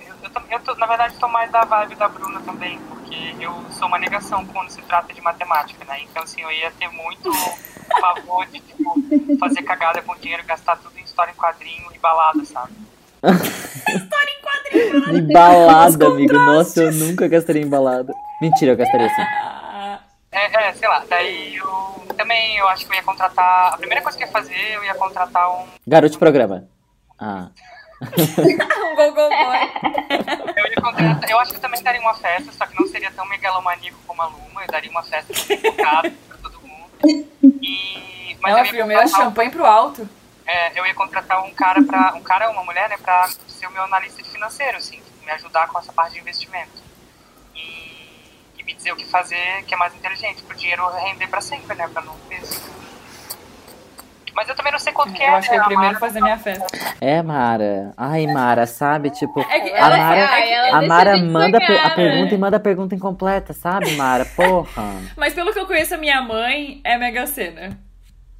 tô- 0.31 0.41
eu 0.49 0.59
tô- 0.59 0.75
na 0.75 0.85
verdade, 0.85 1.15
tô 1.17 1.27
mais 1.27 1.51
da 1.51 1.63
vibe 1.63 1.95
da 1.95 2.07
Bruna 2.07 2.39
também, 2.41 2.79
porque 2.89 3.35
eu 3.39 3.53
sou 3.71 3.87
uma 3.87 3.97
negação 3.99 4.45
quando 4.45 4.69
se 4.69 4.81
trata 4.83 5.13
de 5.13 5.21
matemática, 5.21 5.83
né? 5.85 6.01
Então, 6.03 6.23
assim, 6.23 6.41
eu 6.41 6.51
ia 6.51 6.71
ter 6.71 6.89
muito 6.89 7.31
favor 7.99 8.45
de, 8.47 8.59
tipo, 8.59 8.95
fazer 9.39 9.61
cagada 9.63 10.01
com 10.01 10.15
dinheiro, 10.15 10.43
gastar 10.45 10.77
tudo 10.77 10.97
em 10.97 11.03
história 11.03 11.31
em 11.31 11.35
quadrinho 11.35 11.87
e 11.93 11.99
balada, 11.99 12.43
sabe? 12.45 12.71
Em 15.13 15.27
balada, 15.33 16.07
amigo. 16.07 16.33
Nossa, 16.33 16.83
eu 16.83 16.91
nunca 16.93 17.27
gastaria 17.27 17.61
em 17.61 17.69
balada. 17.69 18.13
Mentira, 18.41 18.71
eu 18.71 18.77
gastaria 18.77 19.09
sim. 19.09 19.21
É, 20.33 20.69
é, 20.69 20.73
sei 20.73 20.87
lá, 20.87 21.03
daí 21.09 21.57
eu 21.57 21.67
também 22.15 22.55
eu 22.55 22.65
acho 22.69 22.85
que 22.85 22.91
eu 22.93 22.95
ia 22.95 23.03
contratar. 23.03 23.73
A 23.73 23.77
primeira 23.77 24.01
coisa 24.01 24.17
que 24.17 24.23
eu 24.23 24.27
ia 24.27 24.31
fazer, 24.31 24.75
eu 24.75 24.81
ia 24.85 24.95
contratar 24.95 25.51
um. 25.51 25.65
Garoto 25.85 26.13
de 26.13 26.17
programa. 26.17 26.69
Ah. 27.19 27.49
um 28.81 28.95
go, 28.95 29.11
go, 29.13 29.29
boy. 29.29 29.71
Eu, 30.57 30.65
ia 30.67 31.19
eu 31.29 31.39
acho 31.39 31.51
que 31.51 31.57
eu 31.57 31.61
também 31.61 31.81
daria 31.83 32.01
uma 32.01 32.15
festa, 32.15 32.51
só 32.51 32.65
que 32.65 32.79
não 32.79 32.87
seria 32.87 33.11
tão 33.11 33.25
megalomaníaco 33.27 33.97
como 34.07 34.21
a 34.21 34.25
Luma. 34.27 34.63
Eu 34.63 34.67
daria 34.67 34.89
uma 34.89 35.03
festa 35.03 35.33
focada 35.33 36.11
pra 36.27 36.37
todo 36.37 36.59
mundo. 36.61 36.89
E, 37.61 38.37
mas 38.41 38.51
Ela 38.51 38.61
eu 38.61 38.65
ia 38.65 38.71
filmou 38.71 38.97
é 38.99 39.05
um- 39.05 39.07
champanhe 39.07 39.51
pro 39.51 39.65
alto. 39.65 40.09
É, 40.45 40.77
eu 40.79 40.85
ia 40.85 40.93
contratar 40.95 41.43
um 41.45 41.53
cara 41.53 41.81
para 41.83 42.13
um 42.15 42.21
cara 42.23 42.47
ou 42.47 42.53
uma 42.53 42.63
mulher, 42.63 42.89
né, 42.89 42.97
para 42.97 43.29
ser 43.47 43.67
o 43.67 43.71
meu 43.71 43.83
analista 43.83 44.21
de 44.21 44.29
financeiro, 44.29 44.77
assim, 44.77 45.01
me 45.23 45.31
ajudar 45.31 45.67
com 45.67 45.77
essa 45.79 45.93
parte 45.93 46.13
de 46.15 46.19
investimento 46.19 46.81
e, 47.55 48.41
e 48.57 48.63
me 48.63 48.73
dizer 48.73 48.91
o 48.91 48.95
que 48.97 49.05
fazer, 49.05 49.63
que 49.65 49.73
é 49.73 49.77
mais 49.77 49.93
inteligente, 49.95 50.41
para 50.41 50.53
o 50.55 50.57
dinheiro 50.57 50.85
render 50.97 51.27
para 51.27 51.39
sempre, 51.41 51.75
né, 51.75 51.87
para 51.87 52.01
não 52.01 52.15
mesmo. 52.27 52.70
Mas 54.33 54.47
eu 54.47 54.55
também 54.55 54.71
não 54.71 54.79
sei 54.79 54.93
quanto 54.93 55.13
que 55.13 55.21
é. 55.21 55.29
Eu 55.29 55.35
acho 55.35 55.49
que 55.49 55.55
né, 55.55 55.59
eu 55.59 55.63
a 55.63 55.65
primeiro 55.67 55.93
Mara- 55.93 55.99
fazer 55.99 56.21
minha 56.21 56.37
festa. 56.37 56.65
É, 57.01 57.21
Mara. 57.21 57.93
Ai, 57.97 58.25
Mara, 58.27 58.65
sabe? 58.65 59.09
Tipo, 59.09 59.39
É 59.41 59.59
que 59.59 59.69
a 59.71 59.77
ela- 59.77 59.97
Mara, 59.97 60.45
ela 60.45 60.77
a 60.77 60.81
Mara 60.87 61.13
a 61.15 61.17
manda 61.17 61.57
sonhar, 61.65 61.85
a 61.85 61.89
pergunta 61.91 62.25
né? 62.31 62.33
e 62.33 62.37
manda 62.37 62.57
a 62.57 62.59
pergunta 62.59 62.95
incompleta, 62.95 63.53
sabe, 63.53 63.91
Mara? 63.95 64.23
Porra. 64.25 65.01
Mas 65.17 65.33
pelo 65.33 65.51
que 65.53 65.59
eu 65.59 65.65
conheço 65.67 65.95
a 65.95 65.97
minha 65.97 66.21
mãe, 66.21 66.79
é 66.83 66.97
Mega 66.97 67.27
Sena. 67.27 67.77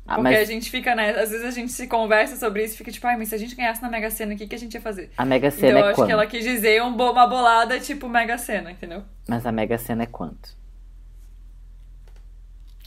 Ah, 0.07 0.15
Porque 0.15 0.31
mas- 0.31 0.39
a 0.39 0.45
gente 0.51 0.69
fica, 0.71 0.95
né? 0.95 1.11
Às 1.11 1.29
vezes 1.29 1.45
a 1.45 1.51
gente 1.51 1.71
se 1.71 1.87
conversa 1.87 2.35
sobre 2.35 2.63
isso 2.63 2.73
e 2.73 2.77
fica 2.77 2.91
tipo, 2.91 3.05
ai, 3.07 3.15
mas 3.17 3.29
se 3.29 3.35
a 3.35 3.37
gente 3.37 3.55
ganhasse 3.55 3.81
na 3.81 3.87
Mega 3.89 4.09
Sena, 4.09 4.33
o 4.33 4.37
que, 4.37 4.47
que 4.47 4.55
a 4.55 4.57
gente 4.57 4.73
ia 4.73 4.81
fazer? 4.81 5.09
A 5.17 5.23
Mega 5.23 5.47
Então 5.47 5.59
Sena 5.59 5.79
eu 5.79 5.85
é 5.85 5.87
acho 5.89 5.95
quanto? 5.95 6.07
que 6.07 6.11
ela 6.13 6.25
quis 6.25 6.43
dizer 6.43 6.81
um 6.83 6.91
bo- 6.93 7.11
uma 7.11 7.27
bolada 7.27 7.79
tipo 7.79 8.09
Mega 8.09 8.37
Sena, 8.37 8.71
entendeu? 8.71 9.03
Mas 9.29 9.45
a 9.45 9.51
Mega 9.51 9.77
Sena 9.77 10.03
é 10.03 10.07
quanto? 10.07 10.49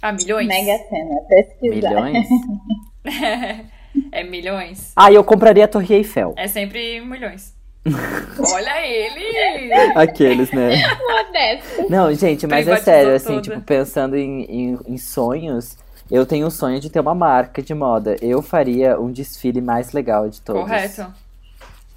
Ah, 0.03 0.13
milhões? 0.13 0.47
Mega 0.47 0.77
Sena, 0.89 1.15
pesquisar. 1.29 1.89
Milhões? 1.91 2.29
é 4.13 4.25
milhões. 4.25 4.93
Ah, 4.97 5.13
eu 5.13 5.23
compraria 5.23 5.65
a 5.65 5.69
Torre 5.69 5.97
Eiffel. 5.97 6.35
É 6.37 6.49
sempre 6.49 7.01
milhões. 7.01 7.55
Olha 8.39 8.87
ele! 8.87 9.73
Aqueles, 9.95 10.51
né? 10.51 10.71
Modesto. 10.97 11.91
Não, 11.91 12.13
gente, 12.15 12.47
mas 12.47 12.67
é 12.67 12.77
sério, 12.77 13.15
assim, 13.15 13.29
toda. 13.29 13.43
tipo, 13.43 13.61
pensando 13.61 14.17
em, 14.17 14.45
em, 14.45 14.79
em 14.87 14.97
sonhos, 14.97 15.77
eu 16.11 16.25
tenho 16.25 16.47
um 16.47 16.51
sonho 16.51 16.81
de 16.81 16.89
ter 16.89 17.01
uma 17.01 17.15
marca 17.15 17.63
de 17.63 17.75
moda. 17.75 18.17
Eu 18.23 18.41
faria 18.41 18.99
um 18.99 19.13
desfile 19.13 19.61
mais 19.61 19.93
legal 19.93 20.29
de 20.29 20.41
todos. 20.41 20.63
Correto. 20.63 21.13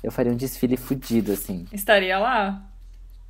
Eu 0.03 0.11
faria 0.11 0.31
um 0.31 0.35
desfile 0.35 0.75
fudido, 0.75 1.31
assim. 1.31 1.65
Estaria 1.71 2.19
lá. 2.19 2.61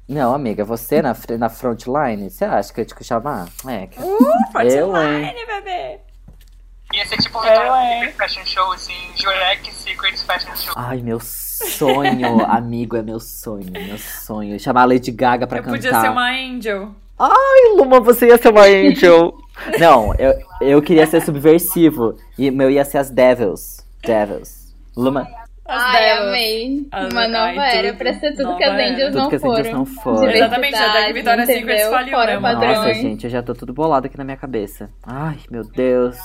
Não, 0.07 0.33
amiga, 0.33 0.63
você 0.63 1.01
na, 1.01 1.15
na 1.37 1.49
frontline, 1.49 2.29
você 2.29 2.45
acha 2.45 2.73
que 2.73 2.79
eu 2.79 2.83
ia 2.83 2.87
te 2.87 3.03
chamar? 3.03 3.49
É, 3.67 3.87
que... 3.87 3.99
Uh, 3.99 4.17
eu, 4.63 4.95
hein? 4.95 5.25
frontline, 5.33 5.45
bebê! 5.45 6.06
Ia 6.93 7.05
ser 7.05 7.17
tipo 7.17 7.37
o 7.39 7.43
É, 7.43 8.05
Victoria's 8.05 8.15
Fashion 8.15 8.45
Show, 8.45 8.71
assim, 8.71 8.93
Jurek 9.15 9.73
Secret 9.73 10.17
Fashion 10.25 10.55
Show. 10.55 10.73
Ai, 10.75 11.01
meu 11.01 11.19
sonho, 11.19 12.45
amigo, 12.47 12.95
é 12.95 13.01
meu 13.01 13.19
sonho, 13.19 13.69
meu 13.71 13.97
sonho. 13.97 14.59
Chamar 14.59 14.83
a 14.83 14.85
Lady 14.85 15.11
Gaga 15.11 15.45
pra 15.45 15.59
Eu 15.59 15.63
cantar. 15.63 15.75
podia 15.77 15.99
ser 16.01 16.09
uma 16.09 16.29
angel. 16.31 16.91
Ai, 17.19 17.75
Luma, 17.75 17.99
você 17.99 18.27
ia 18.27 18.37
ser 18.37 18.49
uma 18.49 18.63
angel. 18.67 19.33
Não, 19.79 20.13
eu, 20.15 20.33
eu 20.61 20.81
queria 20.81 21.05
ser 21.07 21.21
subversivo. 21.21 22.17
E 22.37 22.49
o 22.49 22.53
meu 22.53 22.69
ia 22.69 22.85
ser 22.85 22.99
as 22.99 23.09
Devils. 23.09 23.85
Devils. 24.03 24.73
Luma, 24.95 25.27
Ai, 25.67 25.99
delas. 26.01 26.27
amei. 26.29 26.87
As- 26.91 27.11
Uma 27.13 27.27
nova 27.27 27.61
ai, 27.61 27.77
era 27.77 27.87
tudo. 27.89 27.97
pra 27.97 28.13
ser 28.13 28.33
tudo 28.35 28.57
que 28.57 28.63
as. 28.63 28.71
Angels 28.73 29.05
Tudo 29.11 29.17
não 29.19 29.29
que 29.29 29.35
as 29.35 29.43
Angels 29.43 29.67
foram. 29.67 29.77
não 29.79 29.85
foram. 29.85 30.29
Exatamente, 30.31 30.75
até 30.75 31.05
que 31.07 31.13
Victoria's 31.13 31.47
Secret 31.47 31.89
faliu, 31.89 32.17
Fora 32.17 32.33
né, 32.33 32.39
mano? 32.39 32.59
padrões. 32.59 32.77
nossa, 32.77 32.93
gente, 32.93 33.23
eu 33.25 33.29
já 33.29 33.43
tô 33.43 33.53
tudo 33.53 33.73
bolado 33.73 34.07
aqui 34.07 34.17
na 34.17 34.23
minha 34.23 34.37
cabeça. 34.37 34.89
Ai, 35.05 35.37
meu 35.51 35.63
Deus. 35.63 36.17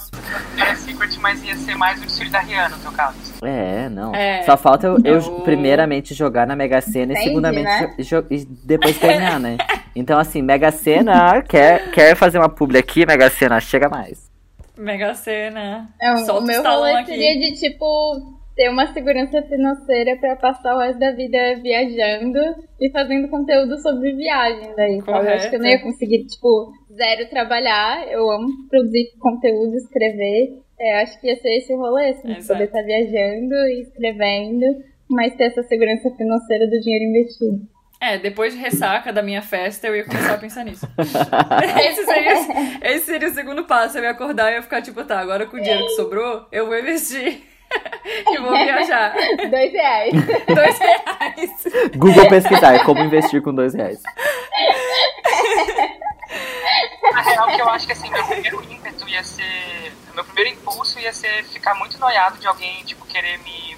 Era 0.59 0.75
Secret, 0.77 1.19
mas 1.21 1.43
ia 1.45 1.57
ser 1.57 1.75
mais 1.77 1.99
o 2.01 2.03
desfile 2.07 2.31
da 2.31 2.39
Rihanna, 2.41 2.77
no 2.77 2.83
teu 2.83 2.93
caso. 2.93 3.17
É, 3.43 3.89
não. 3.89 4.15
É. 4.15 4.43
Só 4.45 4.57
falta 4.57 4.87
eu, 4.87 4.99
eu, 5.05 5.21
primeiramente, 5.41 6.15
jogar 6.15 6.47
na 6.47 6.55
Mega 6.55 6.81
Sena 6.81 7.13
e 7.13 7.17
Entende, 7.17 7.29
segundamente 7.29 7.69
né? 7.69 8.25
e 8.31 8.45
depois 8.65 8.97
ganhar, 8.99 9.41
né? 9.41 9.57
Então, 9.95 10.19
assim, 10.19 10.41
Mega 10.41 10.71
Sena, 10.71 11.43
quer, 11.43 11.91
quer 11.91 12.15
fazer 12.17 12.39
uma 12.39 12.49
publi 12.49 12.79
aqui, 12.79 13.05
Mega 13.05 13.29
Sena, 13.29 13.61
chega 13.61 13.89
mais. 13.89 14.31
Mega 14.79 15.15
Sena. 15.15 15.89
É, 16.01 16.13
o 16.15 16.19
Solta 16.25 16.47
meu 16.47 16.57
os 16.59 16.63
talão 16.63 16.91
rolê 16.93 17.05
seria 17.05 17.39
de, 17.39 17.61
tipo, 17.61 18.41
ter 18.55 18.69
uma 18.69 18.87
segurança 18.93 19.43
financeira 19.43 20.17
pra 20.19 20.37
passar 20.37 20.75
o 20.75 20.79
resto 20.79 20.99
da 20.99 21.13
vida 21.13 21.39
viajando 21.63 22.39
e 22.81 22.91
fazendo 22.91 23.29
conteúdo 23.29 23.79
sobre 23.79 24.13
viagem 24.15 24.75
daí, 24.77 25.01
sabe? 25.01 25.27
Eu 25.27 25.33
acho 25.35 25.51
que 25.51 25.57
eu 25.57 25.61
não 25.61 25.67
ia 25.67 25.79
Correto. 25.79 25.93
conseguir, 25.93 26.27
tipo, 26.27 26.73
zero 26.95 27.29
trabalhar. 27.31 28.07
Eu 28.11 28.31
amo 28.31 28.49
produzir 28.69 29.13
conteúdo, 29.19 29.77
escrever. 29.77 30.59
É, 30.79 31.03
acho 31.03 31.21
que 31.21 31.29
ia 31.29 31.37
ser 31.37 31.59
esse 31.59 31.73
o 31.73 31.79
rolê, 31.79 32.11
assim, 32.11 32.33
Exato. 32.33 32.59
poder 32.59 32.65
estar 32.65 32.83
viajando 32.83 33.55
e 33.55 33.81
escrevendo, 33.83 34.67
mas 35.09 35.35
ter 35.37 35.45
essa 35.45 35.63
segurança 35.63 36.11
financeira 36.11 36.67
do 36.67 36.81
dinheiro 36.81 37.05
investido. 37.05 37.61
É, 38.01 38.19
depois 38.19 38.53
de 38.53 38.59
ressaca 38.59 39.13
da 39.13 39.23
minha 39.23 39.41
festa, 39.43 39.87
eu 39.87 39.95
ia 39.95 40.05
começar 40.05 40.35
a 40.35 40.39
pensar 40.39 40.65
nisso. 40.65 40.85
esse, 40.99 42.05
seria, 42.05 42.35
esse 42.83 43.07
seria 43.07 43.29
o 43.29 43.33
segundo 43.33 43.65
passo. 43.65 43.97
Eu 43.97 44.03
ia 44.03 44.11
acordar 44.11 44.51
e 44.51 44.57
ia 44.57 44.63
ficar 44.63 44.83
tipo, 44.83 45.05
tá, 45.05 45.21
agora 45.21 45.47
com 45.47 45.57
o 45.57 45.61
dinheiro 45.61 45.85
que 45.85 45.95
sobrou, 45.95 46.45
eu 46.51 46.67
vou 46.67 46.77
investir. 46.77 47.52
e 48.05 48.39
vou 48.39 48.51
viajar. 48.53 49.15
Dois 49.51 49.73
reais. 49.73 50.13
Dois 50.47 50.79
reais. 50.79 51.51
Google 51.97 52.29
pesquisar 52.29 52.85
como 52.85 53.01
investir 53.01 53.43
com 53.43 53.55
dois 53.55 53.75
reais. 53.75 54.01
Na 57.13 57.21
real, 57.21 57.47
que 57.47 57.61
eu 57.61 57.69
acho 57.71 57.87
que 57.87 57.93
assim, 57.93 58.11
meu 58.11 58.25
primeiro 58.25 58.63
ímpeto 58.63 59.09
ia 59.09 59.23
ser. 59.23 59.93
Meu 60.15 60.25
primeiro 60.25 60.51
impulso 60.51 60.99
ia 60.99 61.13
ser 61.13 61.45
ficar 61.45 61.75
muito 61.75 61.99
noiado 61.99 62.39
de 62.39 62.47
alguém, 62.47 62.83
tipo, 62.85 63.05
querer 63.07 63.39
me, 63.39 63.77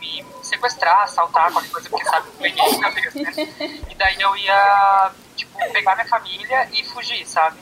me 0.00 0.24
sequestrar, 0.42 1.02
assaltar, 1.02 1.50
qualquer 1.52 1.70
coisa, 1.70 1.90
porque 1.90 2.04
sabe 2.04 2.30
que 2.30 2.46
eu 2.46 2.52
ganhei 2.52 2.78
na 2.78 2.90
né? 2.90 3.80
E 3.90 3.94
daí 3.94 4.20
eu 4.20 4.36
ia, 4.36 5.10
tipo, 5.36 5.58
pegar 5.72 5.94
minha 5.96 6.08
família 6.08 6.68
e 6.72 6.84
fugir, 6.84 7.26
sabe? 7.26 7.58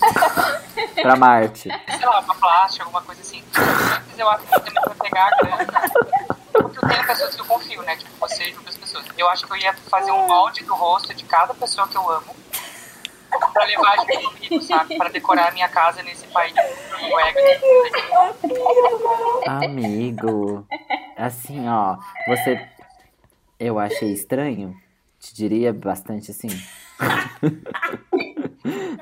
Pra 1.02 1.16
Marte. 1.16 1.68
Sei 1.88 2.06
lá, 2.06 2.20
uma 2.20 2.34
plástica, 2.34 2.84
alguma 2.84 3.02
coisa 3.02 3.20
assim. 3.20 3.42
Mas 3.54 4.18
eu 4.18 4.28
acho 4.28 4.46
que 4.46 4.54
eu 4.54 4.60
também 4.60 4.82
ia 4.88 4.94
pegar 4.94 5.26
a 5.26 5.30
grana. 5.36 5.66
Porque 6.52 6.78
eu 6.78 6.88
tenho 6.88 7.06
pessoas 7.06 7.34
que 7.34 7.40
eu 7.40 7.44
confio, 7.44 7.82
né? 7.82 7.96
Tipo, 7.96 8.10
você 8.20 8.50
e 8.50 8.56
outras 8.56 8.76
pessoas. 8.76 9.04
Eu 9.16 9.28
acho 9.28 9.46
que 9.46 9.52
eu 9.52 9.56
ia 9.56 9.72
fazer 9.74 10.10
um 10.10 10.26
molde 10.26 10.64
do 10.64 10.74
rosto 10.74 11.14
de 11.14 11.24
cada 11.24 11.54
pessoa 11.54 11.86
que 11.88 11.96
eu 11.96 12.10
amo. 12.10 12.34
Pra 13.52 13.64
levar 13.64 13.96
junto 13.96 14.30
comigo, 14.30 14.62
sabe? 14.62 14.96
Pra 14.96 15.08
decorar 15.08 15.48
a 15.48 15.52
minha 15.52 15.68
casa 15.68 16.02
nesse 16.02 16.26
país. 16.28 16.54
Amigo, 19.46 20.66
assim, 21.16 21.68
ó, 21.68 21.96
você. 22.26 22.68
Eu 23.58 23.78
achei 23.78 24.12
estranho. 24.12 24.74
Te 25.20 25.34
diria 25.34 25.72
bastante 25.72 26.30
assim. 26.30 26.48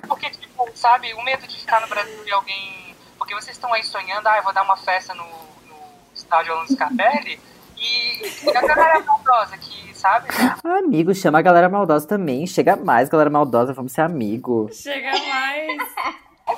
Porque, 0.07 0.31
tipo, 0.31 0.69
sabe, 0.75 1.13
o 1.15 1.23
medo 1.23 1.47
de 1.47 1.57
ficar 1.57 1.81
no 1.81 1.89
Brasil 1.89 2.27
e 2.27 2.33
alguém. 2.33 2.97
Porque 3.19 3.35
vocês 3.35 3.57
estão 3.57 3.73
aí 3.73 3.83
sonhando, 3.83 4.27
ah, 4.29 4.37
eu 4.37 4.43
vou 4.43 4.53
dar 4.53 4.63
uma 4.63 4.77
festa 4.77 5.15
no, 5.15 5.25
no 5.25 5.77
estádio 6.15 6.53
Alonso 6.53 6.77
Capelli. 6.77 7.41
E, 7.77 8.45
e 8.45 8.57
a 8.57 8.61
galera 8.61 9.01
maldosa 9.01 9.57
que, 9.57 9.95
sabe? 9.95 10.29
Amigo, 10.65 11.15
chama 11.15 11.39
a 11.39 11.43
galera 11.43 11.69
maldosa 11.69 12.07
também. 12.07 12.47
Chega 12.47 12.77
mais, 12.77 13.09
galera 13.09 13.31
maldosa, 13.31 13.73
vamos 13.73 13.93
ser 13.93 14.03
amigo. 14.03 14.69
Chega 14.73 15.11
mais. 15.11 15.79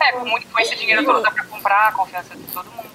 É, 0.00 0.12
com, 0.12 0.24
muito, 0.24 0.46
com 0.46 0.60
esse 0.60 0.76
dinheiro 0.76 1.04
todo 1.04 1.22
dá 1.22 1.30
pra 1.30 1.44
comprar 1.44 1.88
a 1.88 1.92
confiança 1.92 2.34
de 2.34 2.42
todo 2.44 2.70
mundo. 2.70 2.90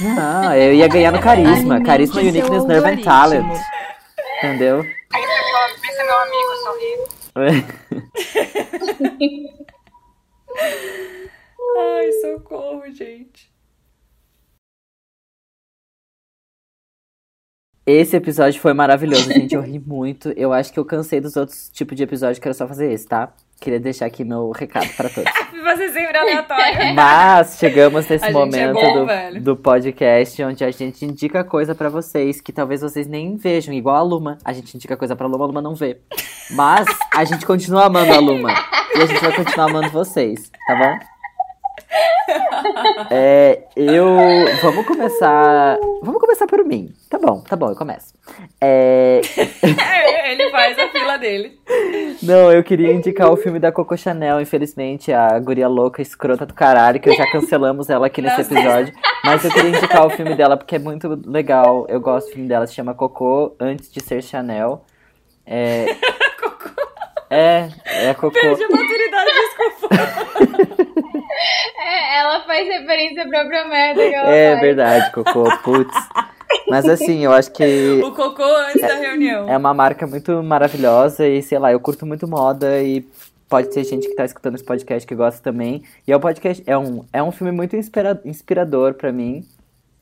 Não, 0.00 0.54
eu 0.54 0.74
ia 0.74 0.88
ganhar 0.88 1.10
no 1.10 1.20
carisma. 1.20 1.82
Carisma, 1.82 2.20
uniqueness, 2.20 2.64
nerve 2.64 2.88
and 2.88 3.02
talent. 3.02 3.60
Entendeu? 4.38 4.80
Aí 4.80 5.22
você 5.22 5.80
vem 5.80 5.92
ser 5.92 6.04
meu 6.04 6.18
amigo, 6.18 6.56
sorriso. 6.62 7.15
Ai, 11.76 12.12
socorro, 12.22 12.90
gente. 12.90 13.52
Esse 17.84 18.16
episódio 18.16 18.60
foi 18.60 18.72
maravilhoso, 18.72 19.32
gente. 19.32 19.54
Eu 19.54 19.60
ri 19.60 19.78
muito. 19.78 20.30
Eu 20.30 20.52
acho 20.52 20.72
que 20.72 20.78
eu 20.78 20.84
cansei 20.84 21.20
dos 21.20 21.36
outros 21.36 21.68
tipos 21.68 21.96
de 21.96 22.02
episódio, 22.02 22.42
quero 22.42 22.54
só 22.54 22.66
fazer 22.66 22.90
esse, 22.92 23.06
tá? 23.06 23.32
Queria 23.60 23.80
deixar 23.80 24.06
aqui 24.06 24.22
meu 24.24 24.50
recado 24.50 24.88
pra 24.96 25.08
todos. 25.08 25.32
Você 25.50 25.88
sempre 25.88 26.16
aleatório. 26.16 26.92
Mas 26.94 27.58
chegamos 27.58 28.06
nesse 28.06 28.26
é 28.26 28.30
momento 28.30 28.74
bom, 28.74 29.06
do, 29.06 29.40
do 29.40 29.56
podcast 29.56 30.42
onde 30.44 30.62
a 30.62 30.70
gente 30.70 31.04
indica 31.04 31.42
coisa 31.42 31.74
pra 31.74 31.88
vocês 31.88 32.40
que 32.40 32.52
talvez 32.52 32.82
vocês 32.82 33.06
nem 33.06 33.36
vejam, 33.36 33.74
igual 33.74 33.96
a 33.96 34.02
Luma. 34.02 34.38
A 34.44 34.52
gente 34.52 34.76
indica 34.76 34.96
coisa 34.96 35.16
pra 35.16 35.26
Luma, 35.26 35.44
a 35.44 35.46
Luma 35.48 35.62
não 35.62 35.74
vê. 35.74 35.98
Mas 36.50 36.86
a 37.12 37.24
gente 37.24 37.44
continua 37.44 37.86
amando 37.86 38.12
a 38.12 38.18
Luma. 38.18 38.54
E 38.94 39.02
a 39.02 39.06
gente 39.06 39.20
vai 39.20 39.34
continuar 39.34 39.70
amando 39.70 39.90
vocês, 39.90 40.50
tá 40.66 40.76
bom? 40.76 41.15
É, 43.10 43.64
eu. 43.76 44.06
Vamos 44.62 44.86
começar. 44.86 45.78
Vamos 46.02 46.20
começar 46.20 46.46
por 46.46 46.64
mim. 46.64 46.92
Tá 47.08 47.18
bom, 47.18 47.40
tá 47.40 47.56
bom, 47.56 47.70
eu 47.70 47.76
começo. 47.76 48.14
É, 48.60 49.20
Ele 50.30 50.50
faz 50.50 50.78
a 50.78 50.88
fila 50.88 51.16
dele. 51.16 51.58
Não, 52.22 52.50
eu 52.52 52.64
queria 52.64 52.92
indicar 52.92 53.30
o 53.30 53.36
filme 53.36 53.58
da 53.58 53.70
Coco 53.70 53.96
Chanel, 53.96 54.40
infelizmente, 54.40 55.12
a 55.12 55.38
guria 55.38 55.68
louca, 55.68 56.02
escrota 56.02 56.44
do 56.44 56.54
caralho, 56.54 57.00
que 57.00 57.12
já 57.12 57.30
cancelamos 57.30 57.88
ela 57.88 58.06
aqui 58.06 58.20
nesse 58.20 58.40
episódio. 58.40 58.92
Mas 59.24 59.44
eu 59.44 59.50
queria 59.50 59.70
indicar 59.70 60.06
o 60.06 60.10
filme 60.10 60.34
dela 60.34 60.56
porque 60.56 60.76
é 60.76 60.80
muito 60.80 61.20
legal. 61.26 61.86
Eu 61.88 62.00
gosto 62.00 62.28
do 62.28 62.32
filme 62.32 62.48
dela, 62.48 62.66
se 62.66 62.74
chama 62.74 62.94
Coco 62.94 63.54
Antes 63.60 63.90
de 63.90 64.02
Ser 64.02 64.22
Chanel. 64.22 64.84
É. 65.46 65.86
É, 67.28 67.68
é 67.86 68.14
Coco. 68.14 68.32
Perdi 68.32 68.62
a 68.62 68.68
maturidade, 68.68 69.30
desculpa. 69.32 70.75
É, 71.78 72.18
ela 72.20 72.40
faz 72.44 72.66
referência 72.66 73.24
à 73.24 73.28
própria 73.28 73.66
merda 73.68 74.08
que 74.08 74.14
ela 74.14 74.30
É 74.30 74.50
faz. 74.50 74.60
verdade, 74.60 75.12
Coco, 75.12 75.58
putz. 75.62 75.94
Mas 76.68 76.86
assim, 76.88 77.24
eu 77.24 77.32
acho 77.32 77.50
que. 77.52 78.00
O 78.04 78.12
cocô 78.12 78.42
antes 78.44 78.80
da 78.80 78.94
reunião. 78.96 79.48
É 79.48 79.56
uma 79.56 79.74
marca 79.74 80.06
muito 80.06 80.42
maravilhosa 80.42 81.26
e, 81.26 81.42
sei 81.42 81.58
lá, 81.58 81.72
eu 81.72 81.80
curto 81.80 82.06
muito 82.06 82.26
moda 82.28 82.80
e 82.82 83.04
pode 83.48 83.68
ter 83.70 83.84
gente 83.84 84.08
que 84.08 84.14
tá 84.14 84.24
escutando 84.24 84.54
esse 84.56 84.64
podcast 84.64 85.06
que 85.06 85.14
gosta 85.14 85.40
também. 85.42 85.82
E 86.06 86.12
é 86.12 86.16
um 86.16 86.20
podcast, 86.20 86.62
é 86.66 86.76
um, 86.76 87.04
é 87.12 87.22
um 87.22 87.30
filme 87.30 87.52
muito 87.52 87.76
inspira- 87.76 88.20
inspirador 88.24 88.94
pra 88.94 89.12
mim. 89.12 89.44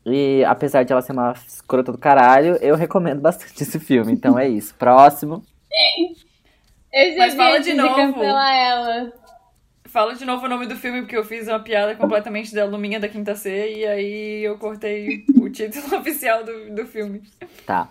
E 0.06 0.44
apesar 0.44 0.82
de 0.82 0.92
ela 0.92 1.00
ser 1.02 1.12
uma 1.12 1.32
escrota 1.46 1.90
do 1.90 1.98
caralho, 1.98 2.56
eu 2.60 2.76
recomendo 2.76 3.20
bastante 3.20 3.62
esse 3.62 3.78
filme. 3.80 4.12
Então 4.12 4.38
é 4.38 4.46
isso. 4.48 4.74
Próximo. 4.74 5.42
Já 6.94 7.18
Mas 7.18 7.34
fala 7.34 7.56
antes 7.56 7.64
de 7.66 7.74
novo. 7.74 7.94
cancelar 7.94 8.54
ela. 8.54 9.12
Fala 9.94 10.12
de 10.16 10.24
novo 10.24 10.44
o 10.44 10.48
nome 10.48 10.66
do 10.66 10.74
filme, 10.74 11.02
porque 11.02 11.16
eu 11.16 11.22
fiz 11.22 11.46
uma 11.46 11.60
piada 11.60 11.94
completamente 11.94 12.52
da 12.52 12.64
Luminha 12.64 12.98
da 12.98 13.06
Quinta 13.06 13.36
C 13.36 13.76
e 13.76 13.86
aí 13.86 14.42
eu 14.42 14.58
cortei 14.58 15.24
o 15.36 15.48
título 15.48 15.84
oficial 15.96 16.42
do, 16.42 16.74
do 16.74 16.84
filme. 16.84 17.22
Tá. 17.64 17.88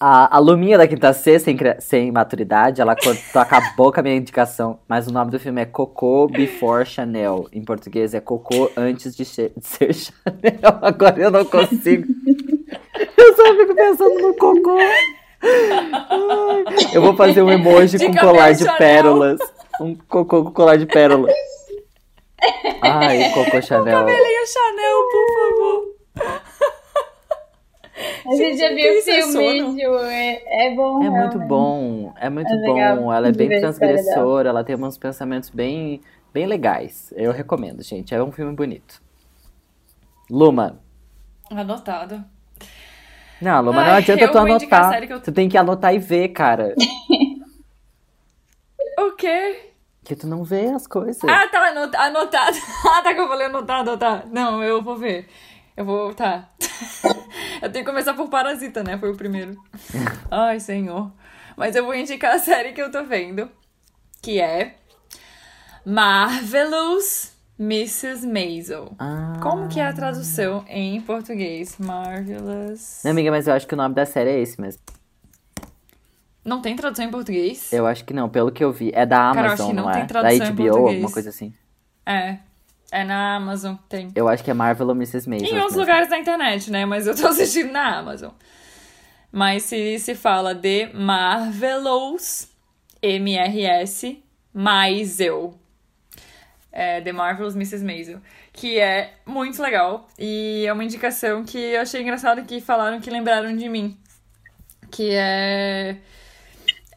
A, 0.00 0.36
a 0.36 0.38
Luminha 0.38 0.78
da 0.78 0.88
Quinta 0.88 1.12
C, 1.12 1.38
sem, 1.38 1.54
sem 1.80 2.10
maturidade, 2.10 2.80
ela 2.80 2.96
acabou 3.34 3.92
com 3.92 4.00
a 4.00 4.02
minha 4.02 4.16
indicação. 4.16 4.78
Mas 4.88 5.06
o 5.06 5.12
nome 5.12 5.30
do 5.30 5.38
filme 5.38 5.60
é 5.60 5.66
Coco 5.66 6.28
Before 6.28 6.86
Chanel. 6.86 7.46
Em 7.52 7.62
português 7.62 8.14
é 8.14 8.20
Coco 8.20 8.72
Antes 8.74 9.14
de, 9.14 9.22
de 9.22 9.66
Ser 9.66 9.92
Chanel. 9.92 10.78
Agora 10.80 11.20
eu 11.20 11.30
não 11.30 11.44
consigo. 11.44 12.06
Eu 13.18 13.36
só 13.36 13.54
fico 13.54 13.74
pensando 13.74 14.18
no 14.18 14.34
Cocô. 14.34 14.78
Eu 16.94 17.02
vou 17.02 17.14
fazer 17.14 17.42
um 17.42 17.50
emoji 17.50 17.98
com 17.98 18.14
colar 18.14 18.52
de 18.52 18.64
Chanel. 18.64 18.78
pérolas. 18.78 19.40
Um 19.80 19.94
cocô 19.94 20.44
com 20.44 20.50
colar 20.52 20.76
de 20.76 20.86
pérolas. 20.86 21.34
Ai, 22.82 23.32
Coco 23.32 23.62
Chanel. 23.62 23.98
Cabelinho 23.98 24.46
Chanel, 24.46 25.02
por 25.10 25.26
favor. 25.38 25.94
A 28.26 28.34
gente 28.36 28.58
já 28.58 28.68
viu 28.70 28.98
é 28.98 29.00
filme, 29.02 29.32
sono? 29.32 29.78
Ju. 29.78 29.98
É, 30.06 30.66
é 30.66 30.74
bom, 30.74 31.02
É 31.02 31.10
muito 31.10 31.38
realmente. 31.38 31.48
bom, 31.48 32.12
é 32.18 32.28
muito 32.28 32.52
É 32.52 32.56
legal 32.56 32.96
bom. 32.96 33.12
Ela 33.12 33.28
é 33.28 33.32
bem 33.32 33.48
transgressora, 33.48 34.48
ela 34.48 34.64
tem 34.64 34.76
uns 34.76 34.98
pensamentos 34.98 35.50
bem, 35.50 36.00
bem 36.32 36.46
legais. 36.46 37.12
Eu 37.16 37.32
recomendo, 37.32 37.82
gente. 37.82 38.14
É 38.14 38.22
um 38.22 38.32
filme 38.32 38.54
bonito. 38.54 39.00
Luma. 40.30 40.80
Anotado. 41.50 42.24
Não, 43.40 43.60
Luma, 43.60 43.84
não 43.84 43.92
Ai, 43.92 43.98
adianta 43.98 44.24
eu 44.24 44.32
tu 44.32 44.38
anotar. 44.38 45.20
Tu 45.22 45.32
tem 45.32 45.48
que 45.48 45.58
anotar 45.58 45.94
e 45.94 45.98
ver, 45.98 46.28
cara. 46.28 46.74
O 48.98 49.12
quê? 49.12 49.70
que 50.04 50.14
tu 50.14 50.26
não 50.26 50.44
vê 50.44 50.66
as 50.66 50.86
coisas. 50.86 51.24
Ah, 51.24 51.48
tá 51.48 51.68
anot- 51.68 51.96
anotado. 51.96 52.56
Ah, 52.86 53.00
tá 53.02 53.14
que 53.14 53.20
eu 53.20 53.26
falei 53.26 53.46
anotado, 53.46 53.96
tá. 53.96 54.22
Não, 54.30 54.62
eu 54.62 54.82
vou 54.82 54.96
ver. 54.98 55.26
Eu 55.74 55.84
vou, 55.86 56.12
tá. 56.14 56.50
eu 57.62 57.72
tenho 57.72 57.84
que 57.84 57.90
começar 57.90 58.12
por 58.12 58.28
Parasita, 58.28 58.82
né? 58.84 58.98
Foi 58.98 59.10
o 59.10 59.16
primeiro. 59.16 59.56
Ai, 60.30 60.60
senhor. 60.60 61.10
Mas 61.56 61.74
eu 61.74 61.84
vou 61.86 61.94
indicar 61.94 62.34
a 62.34 62.38
série 62.38 62.72
que 62.74 62.82
eu 62.82 62.90
tô 62.90 63.02
vendo, 63.04 63.50
que 64.20 64.38
é 64.40 64.76
Marvelous 65.86 67.32
Mrs. 67.58 68.26
Maisel. 68.26 68.94
Ah. 68.98 69.38
Como 69.40 69.68
que 69.68 69.80
é 69.80 69.86
a 69.86 69.92
tradução 69.92 70.64
em 70.68 71.00
português? 71.00 71.78
Marvelous. 71.78 73.00
Não, 73.04 73.12
amiga, 73.12 73.30
mas 73.30 73.46
eu 73.48 73.54
acho 73.54 73.66
que 73.66 73.74
o 73.74 73.76
nome 73.76 73.94
da 73.94 74.04
série 74.04 74.30
é 74.30 74.40
esse 74.40 74.60
mesmo. 74.60 74.82
Não 76.44 76.60
tem 76.60 76.76
tradução 76.76 77.04
em 77.04 77.10
português? 77.10 77.72
Eu 77.72 77.86
acho 77.86 78.04
que 78.04 78.12
não, 78.12 78.28
pelo 78.28 78.52
que 78.52 78.62
eu 78.62 78.70
vi. 78.70 78.90
É 78.94 79.06
da 79.06 79.32
Cara, 79.32 79.48
eu 79.48 79.52
acho 79.52 79.62
Amazon, 79.62 79.68
que 79.68 79.72
não 79.72 79.84
não, 79.84 79.92
tem 79.92 80.02
é? 80.02 80.04
Da 80.04 80.08
tradução 80.08 80.46
em 80.46 80.50
HBO, 80.50 80.56
português. 80.56 80.94
alguma 80.94 81.12
coisa 81.12 81.30
assim. 81.30 81.54
É. 82.04 82.38
É 82.92 83.02
na 83.02 83.36
Amazon, 83.36 83.74
tem. 83.88 84.12
Eu 84.14 84.28
acho 84.28 84.44
que 84.44 84.50
é 84.50 84.54
Marvel 84.54 84.86
ou 84.86 84.94
Mrs. 84.94 85.28
Maisel. 85.28 85.48
Em 85.48 85.54
outros 85.54 85.72
mesmo. 85.72 85.80
lugares 85.80 86.08
da 86.08 86.18
internet, 86.18 86.70
né? 86.70 86.84
Mas 86.84 87.06
eu 87.06 87.16
tô 87.16 87.26
assistindo 87.28 87.72
na 87.72 87.98
Amazon. 87.98 88.30
Mas 89.32 89.64
se, 89.64 89.98
se 89.98 90.14
fala 90.14 90.54
de 90.54 90.90
Marvelous, 90.94 92.48
M-R-S, 93.02 94.22
Maisel. 94.52 95.58
É, 96.70 97.00
The 97.00 97.12
Marvelous 97.12 97.56
Mrs. 97.56 97.84
Maisel. 97.84 98.20
Que 98.52 98.78
é 98.78 99.14
muito 99.26 99.60
legal. 99.60 100.06
E 100.16 100.64
é 100.66 100.72
uma 100.72 100.84
indicação 100.84 101.42
que 101.42 101.58
eu 101.58 101.80
achei 101.80 102.00
engraçado 102.00 102.44
que 102.44 102.60
falaram 102.60 103.00
que 103.00 103.10
lembraram 103.10 103.56
de 103.56 103.68
mim. 103.68 103.98
Que 104.90 105.10
é... 105.14 105.96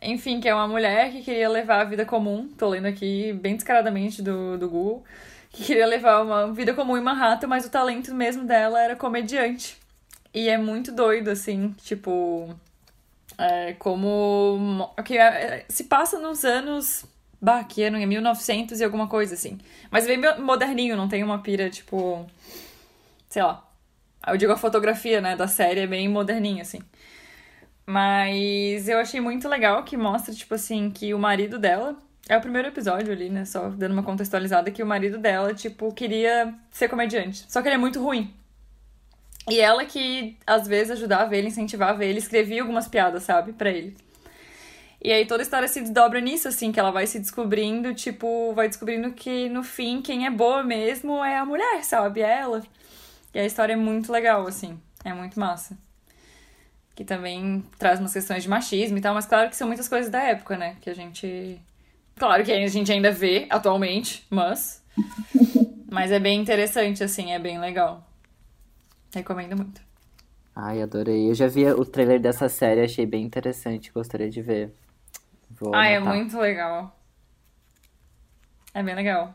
Enfim, 0.09 0.39
que 0.39 0.47
é 0.47 0.55
uma 0.55 0.67
mulher 0.69 1.11
que 1.11 1.21
queria 1.21 1.49
levar 1.49 1.81
a 1.81 1.83
vida 1.83 2.05
comum. 2.05 2.47
Tô 2.57 2.69
lendo 2.69 2.85
aqui 2.85 3.33
bem 3.33 3.55
descaradamente 3.55 4.21
do, 4.21 4.57
do 4.57 4.69
Google. 4.69 5.03
Que 5.49 5.65
queria 5.65 5.85
levar 5.85 6.21
uma 6.23 6.53
vida 6.53 6.73
comum 6.73 6.95
em 6.97 7.01
Manhattan, 7.01 7.47
mas 7.47 7.65
o 7.65 7.69
talento 7.69 8.13
mesmo 8.15 8.45
dela 8.45 8.81
era 8.81 8.95
comediante. 8.95 9.77
E 10.33 10.47
é 10.47 10.57
muito 10.57 10.93
doido, 10.93 11.29
assim, 11.29 11.73
tipo. 11.83 12.55
É, 13.37 13.73
como. 13.73 14.57
mo- 14.57 15.03
Que 15.03 15.17
é- 15.17 15.65
se 15.67 15.83
passa 15.85 16.17
nos 16.19 16.45
anos. 16.45 17.05
Bah, 17.41 17.63
que 17.65 17.83
ano? 17.83 17.97
É 17.97 18.05
1900 18.05 18.79
e 18.79 18.83
alguma 18.85 19.07
coisa, 19.07 19.33
assim. 19.33 19.57
Mas 19.91 20.07
bem 20.07 20.19
moderninho, 20.39 20.95
não 20.95 21.09
tem 21.09 21.21
uma 21.23 21.39
pira, 21.39 21.69
tipo. 21.69 22.25
Sei 23.29 23.43
lá. 23.43 23.61
Eu 24.25 24.37
digo 24.37 24.51
a 24.53 24.57
fotografia, 24.57 25.21
né, 25.21 25.35
da 25.35 25.47
série 25.47 25.81
é 25.81 25.87
bem 25.87 26.07
moderninha, 26.07 26.61
assim. 26.61 26.79
Mas 27.89 28.89
eu 28.89 28.99
achei 28.99 29.21
muito 29.21 29.47
legal 29.47 29.81
que 29.83 29.95
mostra, 29.95 30.33
tipo 30.33 30.53
assim, 30.53 30.91
que 30.91 31.13
o 31.13 31.19
marido 31.19 31.57
dela. 31.57 31.95
É 32.29 32.35
o 32.37 32.41
primeiro 32.41 32.67
episódio 32.67 33.13
ali, 33.13 33.29
né? 33.29 33.45
Só 33.45 33.69
dando 33.69 33.93
uma 33.93 34.03
contextualizada, 34.03 34.69
que 34.69 34.83
o 34.83 34.85
marido 34.85 35.17
dela, 35.17 35.53
tipo, 35.53 35.93
queria 35.93 36.53
ser 36.69 36.89
comediante. 36.89 37.45
Só 37.47 37.61
que 37.61 37.69
ele 37.69 37.75
é 37.75 37.77
muito 37.77 38.03
ruim. 38.03 38.33
E 39.49 39.61
ela 39.61 39.85
que, 39.85 40.37
às 40.45 40.67
vezes, 40.67 40.91
ajudava 40.91 41.37
ele, 41.37 41.47
incentivava 41.47 42.03
ele, 42.03 42.19
escrevia 42.19 42.61
algumas 42.61 42.89
piadas, 42.89 43.23
sabe, 43.23 43.53
pra 43.53 43.69
ele. 43.69 43.95
E 45.01 45.09
aí 45.13 45.25
toda 45.25 45.41
a 45.41 45.45
história 45.45 45.67
se 45.69 45.79
desdobra 45.79 46.19
nisso, 46.19 46.49
assim, 46.49 46.71
que 46.73 46.79
ela 46.79 46.91
vai 46.91 47.07
se 47.07 47.19
descobrindo, 47.19 47.93
tipo, 47.93 48.51
vai 48.53 48.67
descobrindo 48.67 49.13
que 49.13 49.47
no 49.47 49.63
fim 49.63 50.01
quem 50.01 50.25
é 50.25 50.29
boa 50.29 50.63
mesmo 50.63 51.23
é 51.23 51.37
a 51.37 51.45
mulher, 51.45 51.83
sabe? 51.85 52.21
É 52.21 52.39
ela. 52.39 52.61
E 53.33 53.39
a 53.39 53.45
história 53.45 53.71
é 53.73 53.77
muito 53.77 54.11
legal, 54.11 54.45
assim. 54.45 54.77
É 55.05 55.13
muito 55.13 55.39
massa. 55.39 55.77
Que 56.97 57.05
também 57.05 57.63
traz 57.77 57.99
umas 57.99 58.11
questões 58.11 58.41
de 58.41 58.49
machismo 58.49 58.97
e 58.97 59.01
tal, 59.01 59.13
mas 59.13 59.27
claro 59.27 59.51
que 59.51 59.55
são 59.55 59.67
muitas 59.67 59.87
coisas 59.87 60.09
da 60.09 60.19
época, 60.19 60.57
né? 60.57 60.77
Que 60.81 60.89
a 60.89 60.95
gente. 60.95 61.61
Claro 62.15 62.43
que 62.43 62.51
a 62.51 62.67
gente 62.67 62.91
ainda 62.91 63.11
vê 63.11 63.45
atualmente, 63.51 64.25
mas. 64.31 64.83
Mas 65.89 66.11
é 66.11 66.19
bem 66.19 66.41
interessante, 66.41 67.01
assim, 67.01 67.31
é 67.31 67.39
bem 67.39 67.59
legal. 67.61 68.05
Recomendo 69.15 69.55
muito. 69.55 69.81
Ai, 70.53 70.81
adorei. 70.81 71.29
Eu 71.29 71.33
já 71.33 71.47
vi 71.47 71.65
o 71.65 71.85
trailer 71.85 72.19
dessa 72.19 72.49
série, 72.49 72.81
achei 72.81 73.05
bem 73.05 73.23
interessante, 73.23 73.89
gostaria 73.89 74.29
de 74.29 74.41
ver. 74.41 74.73
Vou 75.49 75.73
ah, 75.73 75.87
é 75.87 75.97
muito 75.97 76.37
legal. 76.37 76.93
É 78.73 78.83
bem 78.83 78.95
legal. 78.95 79.33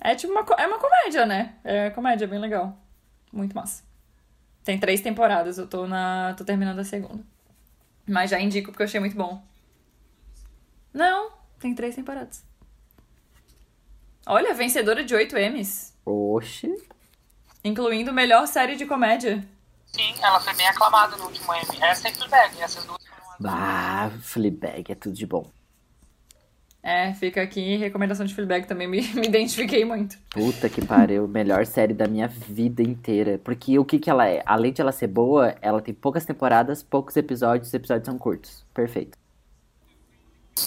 É 0.00 0.14
tipo 0.14 0.32
uma, 0.32 0.40
é 0.58 0.66
uma 0.66 0.78
comédia, 0.78 1.26
né? 1.26 1.56
É 1.62 1.90
comédia, 1.90 2.26
bem 2.26 2.38
legal. 2.38 2.78
Muito 3.30 3.54
massa. 3.54 3.89
Tem 4.64 4.78
três 4.78 5.00
temporadas, 5.00 5.58
eu 5.58 5.66
tô 5.66 5.86
na. 5.86 6.34
tô 6.36 6.44
terminando 6.44 6.78
a 6.78 6.84
segunda. 6.84 7.22
Mas 8.06 8.30
já 8.30 8.40
indico 8.40 8.70
porque 8.70 8.82
eu 8.82 8.86
achei 8.86 9.00
muito 9.00 9.16
bom. 9.16 9.42
Tem 11.60 11.74
três 11.74 11.94
temporadas. 11.94 12.42
Olha, 14.26 14.54
vencedora 14.54 15.04
de 15.04 15.14
8 15.14 15.36
M's. 15.36 15.94
Oxi. 16.06 16.74
Incluindo 17.62 18.12
melhor 18.12 18.46
série 18.46 18.76
de 18.76 18.86
comédia. 18.86 19.46
Sim, 19.86 20.14
ela 20.22 20.40
foi 20.40 20.54
bem 20.54 20.66
aclamada 20.66 21.16
no 21.16 21.24
último 21.24 21.54
Emmy. 21.54 21.82
Essa 21.82 22.08
e 22.08 22.14
Fleabag, 22.14 22.62
essas 22.62 22.84
duas 22.86 23.04
foram 23.04 23.32
as 23.32 23.38
Bah, 23.38 24.10
Fleabag 24.22 24.90
é 24.90 24.94
tudo 24.94 25.14
de 25.14 25.26
bom. 25.26 25.50
É, 26.82 27.12
fica 27.12 27.42
aqui 27.42 27.76
recomendação 27.76 28.24
de 28.24 28.34
Fleabag 28.34 28.66
também, 28.66 28.88
me, 28.88 29.02
me 29.14 29.26
identifiquei 29.26 29.84
muito. 29.84 30.16
Puta 30.30 30.68
que 30.68 30.84
pariu, 30.84 31.28
melhor 31.28 31.66
série 31.66 31.92
da 31.92 32.06
minha 32.06 32.26
vida 32.26 32.82
inteira. 32.82 33.38
Porque 33.44 33.78
o 33.78 33.84
que 33.84 33.98
que 33.98 34.08
ela 34.08 34.26
é? 34.26 34.42
Além 34.46 34.72
de 34.72 34.80
ela 34.80 34.92
ser 34.92 35.08
boa, 35.08 35.54
ela 35.60 35.82
tem 35.82 35.92
poucas 35.92 36.24
temporadas, 36.24 36.82
poucos 36.82 37.16
episódios, 37.16 37.68
os 37.68 37.74
episódios 37.74 38.06
são 38.06 38.16
curtos. 38.16 38.64
Perfeito. 38.72 39.18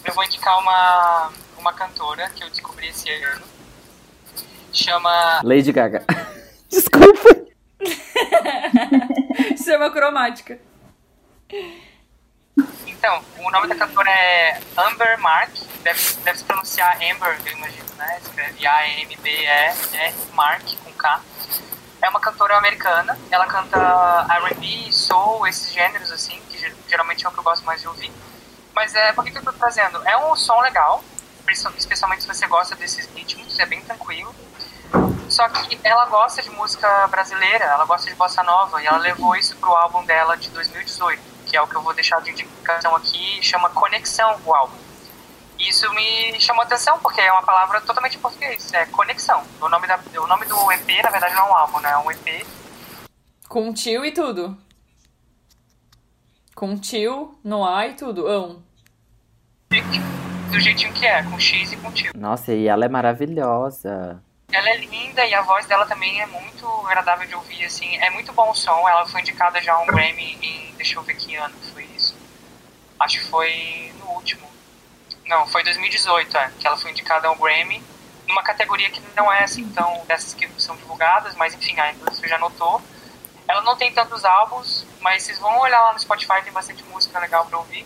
Eu 0.05 0.13
vou 0.13 0.23
indicar 0.23 0.59
uma, 0.59 1.31
uma 1.57 1.73
cantora 1.73 2.29
que 2.29 2.43
eu 2.43 2.49
descobri 2.49 2.87
esse 2.87 3.09
ano. 3.09 3.45
Chama. 4.71 5.41
Lady 5.43 5.71
Gaga. 5.71 6.03
Desculpa. 6.69 7.43
Chama 9.63 9.91
cromática. 9.91 10.59
Então, 12.85 13.23
o 13.39 13.51
nome 13.51 13.67
da 13.67 13.75
cantora 13.75 14.09
é 14.09 14.59
Amber 14.77 15.19
Mark. 15.19 15.51
Deve, 15.83 15.99
deve 16.23 16.37
se 16.37 16.43
pronunciar 16.45 16.95
Amber, 16.95 17.39
eu 17.45 17.51
imagino, 17.53 17.85
né? 17.97 18.19
Escreve 18.21 18.65
A-M-B-E-R, 18.65 20.13
Mark, 20.33 20.63
com 20.83 20.93
K. 20.93 21.21
É 22.01 22.09
uma 22.09 22.19
cantora 22.19 22.57
americana. 22.57 23.17
Ela 23.31 23.45
canta 23.47 23.77
R&B, 24.29 24.91
soul, 24.91 25.47
esses 25.47 25.71
gêneros, 25.73 26.11
assim, 26.11 26.39
que 26.49 26.57
ge- 26.57 26.73
geralmente 26.87 27.25
é 27.25 27.29
o 27.29 27.31
que 27.31 27.39
eu 27.39 27.43
gosto 27.43 27.65
mais 27.65 27.81
de 27.81 27.87
ouvir. 27.87 28.11
Mas 28.75 28.93
é, 28.95 29.13
por 29.13 29.23
que, 29.23 29.37
eu 29.37 29.43
tô 29.43 29.53
trazendo? 29.53 30.01
É 30.07 30.17
um 30.17 30.35
som 30.35 30.59
legal, 30.61 31.03
especialmente 31.77 32.21
se 32.23 32.27
você 32.27 32.47
gosta 32.47 32.75
desses 32.75 33.05
ritmos, 33.13 33.57
é 33.59 33.65
bem 33.65 33.81
tranquilo. 33.81 34.33
Só 35.33 35.49
que 35.49 35.79
ela 35.83 36.05
gosta 36.05 36.43
de 36.43 36.51
música 36.51 37.07
brasileira, 37.07 37.65
ela 37.65 37.85
gosta 37.85 38.07
de 38.07 38.15
bossa 38.15 38.43
nova, 38.43 38.79
e 38.79 38.85
ela 38.85 38.99
levou 38.99 39.35
isso 39.35 39.55
pro 39.55 39.71
álbum 39.71 40.05
dela 40.05 40.37
de 40.37 40.47
2018, 40.51 41.19
que 41.47 41.57
é 41.57 41.61
o 41.61 41.67
que 41.67 41.73
eu 41.75 41.81
vou 41.81 41.91
deixar 41.91 42.21
de 42.21 42.29
indicação 42.29 42.95
aqui, 42.95 43.41
chama 43.41 43.71
Conexão, 43.71 44.39
o 44.45 44.53
álbum. 44.53 44.77
E 45.57 45.69
isso 45.69 45.91
me 45.95 46.39
chamou 46.39 46.61
atenção, 46.61 46.99
porque 46.99 47.19
é 47.19 47.31
uma 47.31 47.41
palavra 47.41 47.81
totalmente 47.81 48.15
em 48.15 48.19
português, 48.19 48.71
é 48.73 48.85
conexão. 48.85 49.43
O 49.59 49.67
nome, 49.67 49.87
da, 49.87 49.99
o 50.21 50.27
nome 50.27 50.45
do 50.45 50.71
EP, 50.71 51.03
na 51.03 51.09
verdade, 51.09 51.33
não 51.33 51.47
é 51.47 51.49
um 51.49 51.55
álbum, 51.55 51.79
né? 51.79 51.89
É 51.89 51.97
um 51.97 52.11
EP. 52.11 52.45
Com 53.49 53.73
tio 53.73 54.05
e 54.05 54.11
tudo. 54.11 54.55
Com 56.53 56.77
tio 56.77 57.39
no 57.43 57.65
A 57.65 57.87
e 57.87 57.95
tudo. 57.95 58.27
Ão. 58.27 58.61
Do 60.51 60.59
jeitinho 60.59 60.93
que 60.93 61.07
é, 61.07 61.23
com 61.23 61.39
X 61.39 61.71
e 61.71 61.77
com 61.77 61.91
tio. 61.91 62.11
Nossa, 62.15 62.53
e 62.53 62.67
ela 62.67 62.85
é 62.85 62.89
maravilhosa. 62.89 64.22
Ela 64.51 64.69
é 64.69 64.77
linda 64.77 65.25
e 65.25 65.33
a 65.33 65.41
voz 65.41 65.65
dela 65.65 65.85
também 65.85 66.21
é 66.21 66.25
muito 66.25 66.67
agradável 66.85 67.27
de 67.27 67.35
ouvir, 67.35 67.65
assim. 67.65 67.95
É 67.97 68.09
muito 68.09 68.31
bom 68.33 68.51
o 68.51 68.55
som. 68.55 68.87
Ela 68.87 69.05
foi 69.05 69.21
indicada 69.21 69.61
já 69.61 69.73
a 69.73 69.81
um 69.81 69.85
Grammy 69.85 70.37
em. 70.41 70.73
Deixa 70.75 70.97
eu 70.97 71.03
ver 71.03 71.15
que 71.15 71.35
ano 71.35 71.55
foi 71.73 71.83
isso. 71.95 72.15
Acho 72.99 73.19
que 73.19 73.25
foi 73.25 73.93
no 73.99 74.11
último. 74.11 74.47
Não, 75.25 75.47
foi 75.47 75.63
2018, 75.63 76.37
é. 76.37 76.51
Que 76.59 76.67
ela 76.67 76.77
foi 76.77 76.91
indicada 76.91 77.27
ao 77.27 77.35
Grammy. 77.35 77.83
Numa 78.27 78.43
categoria 78.43 78.89
que 78.89 79.01
não 79.15 79.31
é 79.31 79.43
assim 79.43 79.67
tão 79.69 80.05
dessas 80.05 80.33
que 80.33 80.47
são 80.61 80.75
divulgadas, 80.75 81.35
mas 81.35 81.53
enfim, 81.53 81.79
a 81.79 81.91
indústria 81.91 82.29
já 82.29 82.37
notou. 82.37 82.81
Ela 83.47 83.61
não 83.61 83.75
tem 83.75 83.93
tantos 83.93 84.23
álbuns, 84.23 84.85
mas 85.01 85.23
vocês 85.23 85.39
vão 85.39 85.59
olhar 85.59 85.81
lá 85.81 85.93
no 85.93 85.99
Spotify, 85.99 86.41
tem 86.43 86.53
bastante 86.53 86.83
música 86.85 87.19
legal 87.19 87.45
pra 87.45 87.57
ouvir. 87.57 87.85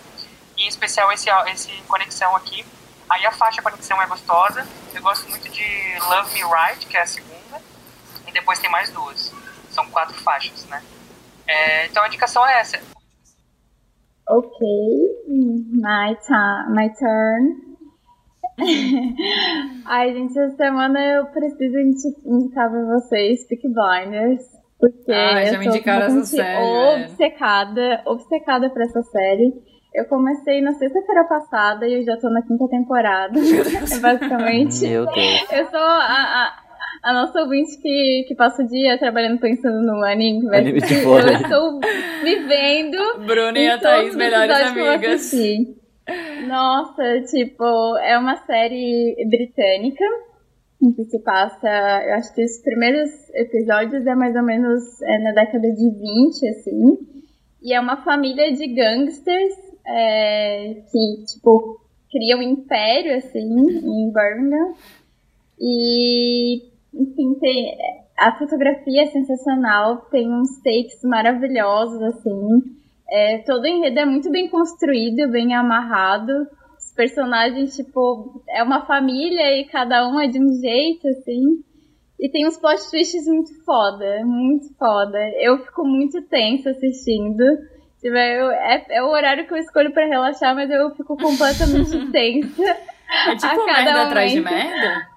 E 0.56 0.64
em 0.64 0.68
especial 0.68 1.12
esse, 1.12 1.30
esse 1.48 1.72
Conexão 1.88 2.36
aqui. 2.36 2.66
Aí 3.10 3.26
a 3.26 3.32
faixa 3.32 3.62
Conexão 3.62 4.02
é 4.02 4.08
gostosa. 4.08 4.66
Eu 4.94 5.02
gosto 5.02 5.30
muito 5.30 5.48
de 5.50 5.64
Love 6.10 6.34
Me 6.34 6.42
Right, 6.44 6.86
que 6.86 6.98
é 6.98 7.02
a 7.02 7.06
segunda. 7.06 7.62
E 8.28 8.32
depois 8.32 8.60
tem 8.60 8.70
mais 8.70 8.90
duas. 8.90 9.34
São 9.70 9.86
quatro 9.90 10.16
faixas, 10.16 10.66
né? 10.66 10.82
É, 11.48 11.86
então 11.86 12.04
a 12.04 12.08
indicação 12.08 12.46
é 12.46 12.60
essa. 12.60 12.80
Ok, 14.30 14.68
my, 15.28 16.18
my 16.76 16.94
turn. 16.94 17.68
Ai, 19.86 20.14
gente, 20.14 20.38
essa 20.38 20.56
semana 20.58 21.00
eu 21.00 21.26
preciso 21.28 21.78
indi- 21.78 22.18
indicar 22.26 22.70
pra 22.70 22.84
vocês 22.86 23.48
Peak 23.48 23.62
Blinders. 23.70 24.42
Porque 24.80 25.12
Ai, 25.12 25.46
já 25.48 25.54
eu 25.54 25.60
me 25.60 25.66
tô 25.66 25.72
indicaram 25.72 26.06
essa 26.06 26.26
série, 26.26 27.04
obcecada, 27.06 28.02
obcecada 28.06 28.70
por 28.70 28.82
essa 28.82 29.02
série. 29.04 29.54
Eu 29.98 30.06
comecei 30.06 30.61
na 30.61 30.74
sexta-feira 30.74 31.24
passada 31.24 31.88
e 31.88 31.95
eu 31.95 32.03
já 32.03 32.15
tô 32.18 32.30
na 32.30 32.44
quinta 32.44 32.68
temporada. 32.69 33.34
É 33.41 33.99
basicamente. 33.99 34.88
Meu 34.88 35.06
Deus. 35.07 35.52
Eu 35.52 35.65
sou 35.65 35.80
a, 35.80 36.06
a, 36.06 36.53
a 37.02 37.14
nossa 37.14 37.41
ouvinte 37.41 37.82
que, 37.82 38.26
que 38.28 38.36
passa 38.36 38.61
o 38.61 38.68
dia 38.68 38.99
trabalhando 38.99 39.40
pensando 39.40 39.82
no 39.82 40.06
anime. 40.06 40.56
Anime 40.56 40.82
de 40.82 41.02
vôlei. 41.02 41.34
Eu 41.34 41.40
estou 41.40 41.80
vivendo. 42.24 42.98
Bruna 43.26 43.57
e 43.57 43.68
a 43.68 43.80
Thaís, 43.80 44.15
melhores 44.15 44.56
amigas. 44.56 45.34
Nossa, 46.48 47.22
tipo, 47.32 47.98
é 47.98 48.19
uma 48.19 48.36
série 48.45 49.15
britânica 49.28 50.06
em 50.80 50.94
que 50.94 51.06
se 51.06 51.18
passa, 51.24 51.68
eu 52.06 52.14
acho 52.14 52.36
que 52.36 52.44
os 52.44 52.61
primeiros 52.61 53.10
episódios 53.34 54.06
é 54.06 54.14
mais 54.14 54.36
ou 54.36 54.44
menos 54.44 55.02
é, 55.02 55.18
na 55.24 55.32
década 55.32 55.72
de 55.72 55.90
20, 55.90 56.49
assim. 56.49 56.98
E 57.64 57.74
é 57.74 57.80
uma 57.80 58.03
família 58.03 58.53
de 58.53 58.68
gangsters 58.68 59.66
é, 59.88 60.84
que, 60.91 61.26
tipo, 61.26 61.80
cria 62.11 62.38
um 62.38 62.41
império, 62.41 63.15
assim, 63.15 63.39
em 63.39 64.11
Birmingham. 64.11 64.73
E, 65.59 66.64
enfim, 66.93 67.34
tem, 67.39 67.77
a 68.18 68.38
fotografia 68.38 69.03
é 69.03 69.07
sensacional, 69.07 69.97
tem 70.11 70.31
uns 70.31 70.57
takes 70.57 71.01
maravilhosos, 71.03 72.01
assim. 72.01 72.61
É, 73.09 73.38
todo 73.39 73.64
o 73.64 73.68
enredo 73.68 73.99
é 73.99 74.05
muito 74.05 74.30
bem 74.30 74.49
construído, 74.49 75.31
bem 75.31 75.53
amarrado. 75.53 76.47
Os 76.77 76.93
personagens, 76.93 77.76
tipo, 77.76 78.43
é 78.49 78.61
uma 78.61 78.85
família 78.85 79.59
e 79.59 79.65
cada 79.65 80.07
um 80.09 80.19
é 80.19 80.27
de 80.27 80.39
um 80.39 80.53
jeito, 80.59 81.07
assim. 81.07 81.64
E 82.19 82.30
tem 82.30 82.47
uns 82.47 82.57
plot 82.57 82.89
twists 82.89 83.27
muito 83.27 83.53
foda, 83.64 84.26
muito 84.26 84.73
foda. 84.76 85.18
Eu 85.39 85.59
fico 85.59 85.85
muito 85.85 86.22
tensa 86.23 86.72
assistindo. 86.72 87.43
Tipo, 88.02 88.15
eu- 88.15 88.52
é, 88.52 88.86
é 88.90 89.03
o 89.03 89.07
horário 89.10 89.48
que 89.48 89.53
eu 89.53 89.57
escolho 89.57 89.91
pra 89.91 90.06
relaxar, 90.06 90.53
mas 90.56 90.69
eu 90.69 90.91
fico 90.95 91.18
completamente 91.18 92.07
tensa. 92.11 92.64
É 93.28 93.36
tipo 93.36 93.45
a 93.61 93.65
cada 93.65 93.84
merda 93.84 94.03
atrás 94.03 94.32
de 94.32 94.41
momento. 94.41 94.56
merda? 94.56 95.07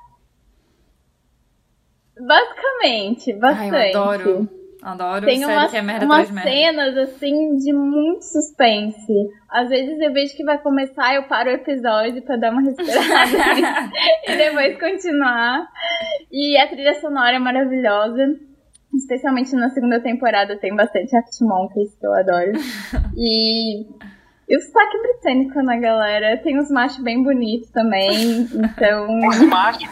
Basicamente, 2.19 3.33
Ai, 3.33 3.39
bastante. 3.39 3.75
eu 3.95 4.03
adoro. 4.03 4.49
Adoro 4.83 5.27
Tem 5.27 5.39
série 5.41 5.53
umas, 5.53 5.71
que 5.71 5.77
é 5.77 5.83
merda 5.83 6.07
umas 6.07 6.21
atrás 6.21 6.29
de 6.29 6.35
merda. 6.51 6.51
cenas, 6.95 6.97
assim, 7.11 7.57
de 7.57 7.71
muito 7.73 8.23
suspense. 8.25 9.13
Às 9.51 9.69
vezes 9.69 10.01
eu 10.01 10.11
vejo 10.11 10.35
que 10.35 10.43
vai 10.45 10.57
começar, 10.59 11.15
eu 11.15 11.25
paro 11.25 11.51
o 11.51 11.55
episódio 11.55 12.23
pra 12.23 12.37
dar 12.37 12.51
uma 12.51 12.63
respirada 12.63 12.97
e 14.27 14.37
depois 14.37 14.79
continuar. 14.81 15.67
E 16.33 16.57
a 16.59 16.67
trilha 16.67 16.95
sonora 16.99 17.37
é 17.37 17.39
maravilhosa. 17.39 18.39
Especialmente 18.95 19.55
na 19.55 19.71
segunda 19.71 20.01
temporada 20.01 20.57
tem 20.59 20.75
bastante 20.75 21.15
Act 21.17 21.43
Monkeys, 21.45 21.95
que 21.99 22.07
eu 22.07 22.13
adoro. 22.15 22.53
E, 23.17 23.83
e 24.49 24.57
o 24.57 24.61
sotaque 24.61 24.99
britânico 25.03 25.63
na 25.63 25.77
galera. 25.77 26.37
Tem 26.39 26.59
uns 26.59 26.71
machos 26.71 27.03
bem 27.03 27.23
bonitos 27.23 27.71
também. 27.71 28.49
Então. 28.55 29.07
Os 29.29 29.41
machos. 29.43 29.89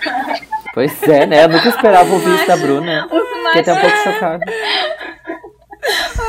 Pois 0.72 1.02
é, 1.08 1.26
né? 1.26 1.44
Eu 1.44 1.48
nunca 1.48 1.68
esperava 1.68 2.10
ouvir 2.12 2.34
isso 2.34 2.46
da 2.46 2.56
Bruna. 2.56 3.06
Os 3.06 3.28
Fiquei 3.52 3.60
até 3.60 3.72
um 3.72 3.76
pouco 3.80 3.96
machos- 3.96 4.14
chocada. 4.14 4.44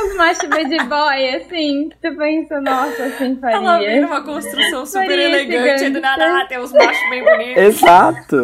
Os 0.04 0.16
machos 0.16 0.48
bad 0.48 0.84
boy, 0.88 1.28
assim, 1.36 1.88
que 1.88 1.96
tu 2.00 2.16
pensa, 2.16 2.60
nossa, 2.60 3.04
assim, 3.04 3.36
faria. 3.40 3.56
Ela 3.56 3.78
vem 3.78 4.00
numa 4.00 4.22
construção 4.24 4.86
super 4.86 5.06
Faria 5.06 5.24
elegante 5.24 5.84
e 5.84 5.90
do 5.90 6.00
nada 6.00 6.40
ah, 6.40 6.46
tem 6.46 6.58
uns 6.58 6.72
machos 6.72 7.10
bem 7.10 7.24
bonitos. 7.24 7.62
Exato. 7.62 8.42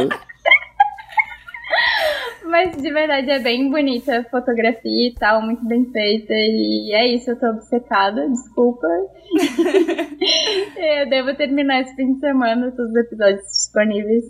Mas 2.45 2.77
de 2.77 2.93
verdade 2.93 3.31
é 3.31 3.39
bem 3.39 3.71
bonita 3.71 4.19
a 4.19 4.25
fotografia 4.25 5.09
e 5.09 5.15
tal, 5.15 5.43
muito 5.43 5.65
bem 5.67 5.85
feita. 5.91 6.33
E 6.33 6.93
é 6.95 7.15
isso, 7.15 7.31
eu 7.31 7.39
tô 7.39 7.47
obcecada, 7.47 8.29
desculpa. 8.29 8.87
eu 10.77 11.09
devo 11.09 11.35
terminar 11.35 11.81
esse 11.81 11.95
fim 11.97 12.15
de 12.15 12.21
semana, 12.21 12.71
todos 12.71 12.91
os 12.91 12.97
episódios 12.97 13.43
disponíveis. 13.43 14.25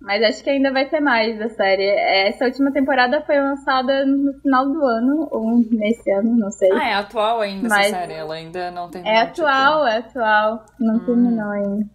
Mas 0.00 0.22
acho 0.22 0.44
que 0.44 0.50
ainda 0.50 0.70
vai 0.70 0.86
ter 0.86 1.00
mais 1.00 1.38
da 1.38 1.48
série. 1.48 1.86
Essa 1.86 2.44
última 2.44 2.70
temporada 2.70 3.22
foi 3.22 3.40
lançada 3.40 4.04
no 4.04 4.34
final 4.40 4.68
do 4.70 4.84
ano, 4.84 5.28
ou 5.30 5.64
nesse 5.70 6.10
ano, 6.12 6.36
não 6.36 6.50
sei. 6.50 6.70
Ah, 6.72 6.88
é 6.90 6.94
atual 6.94 7.40
ainda 7.40 7.68
Mas- 7.70 7.86
essa 7.86 8.00
série. 8.00 8.12
Ela 8.12 8.34
ainda 8.34 8.70
não 8.70 8.90
terminou. 8.90 9.16
É 9.16 9.22
atual, 9.22 9.86
é 9.86 9.96
atual. 9.98 10.66
Não 10.78 10.98
terminou 10.98 11.50
ainda. 11.50 11.86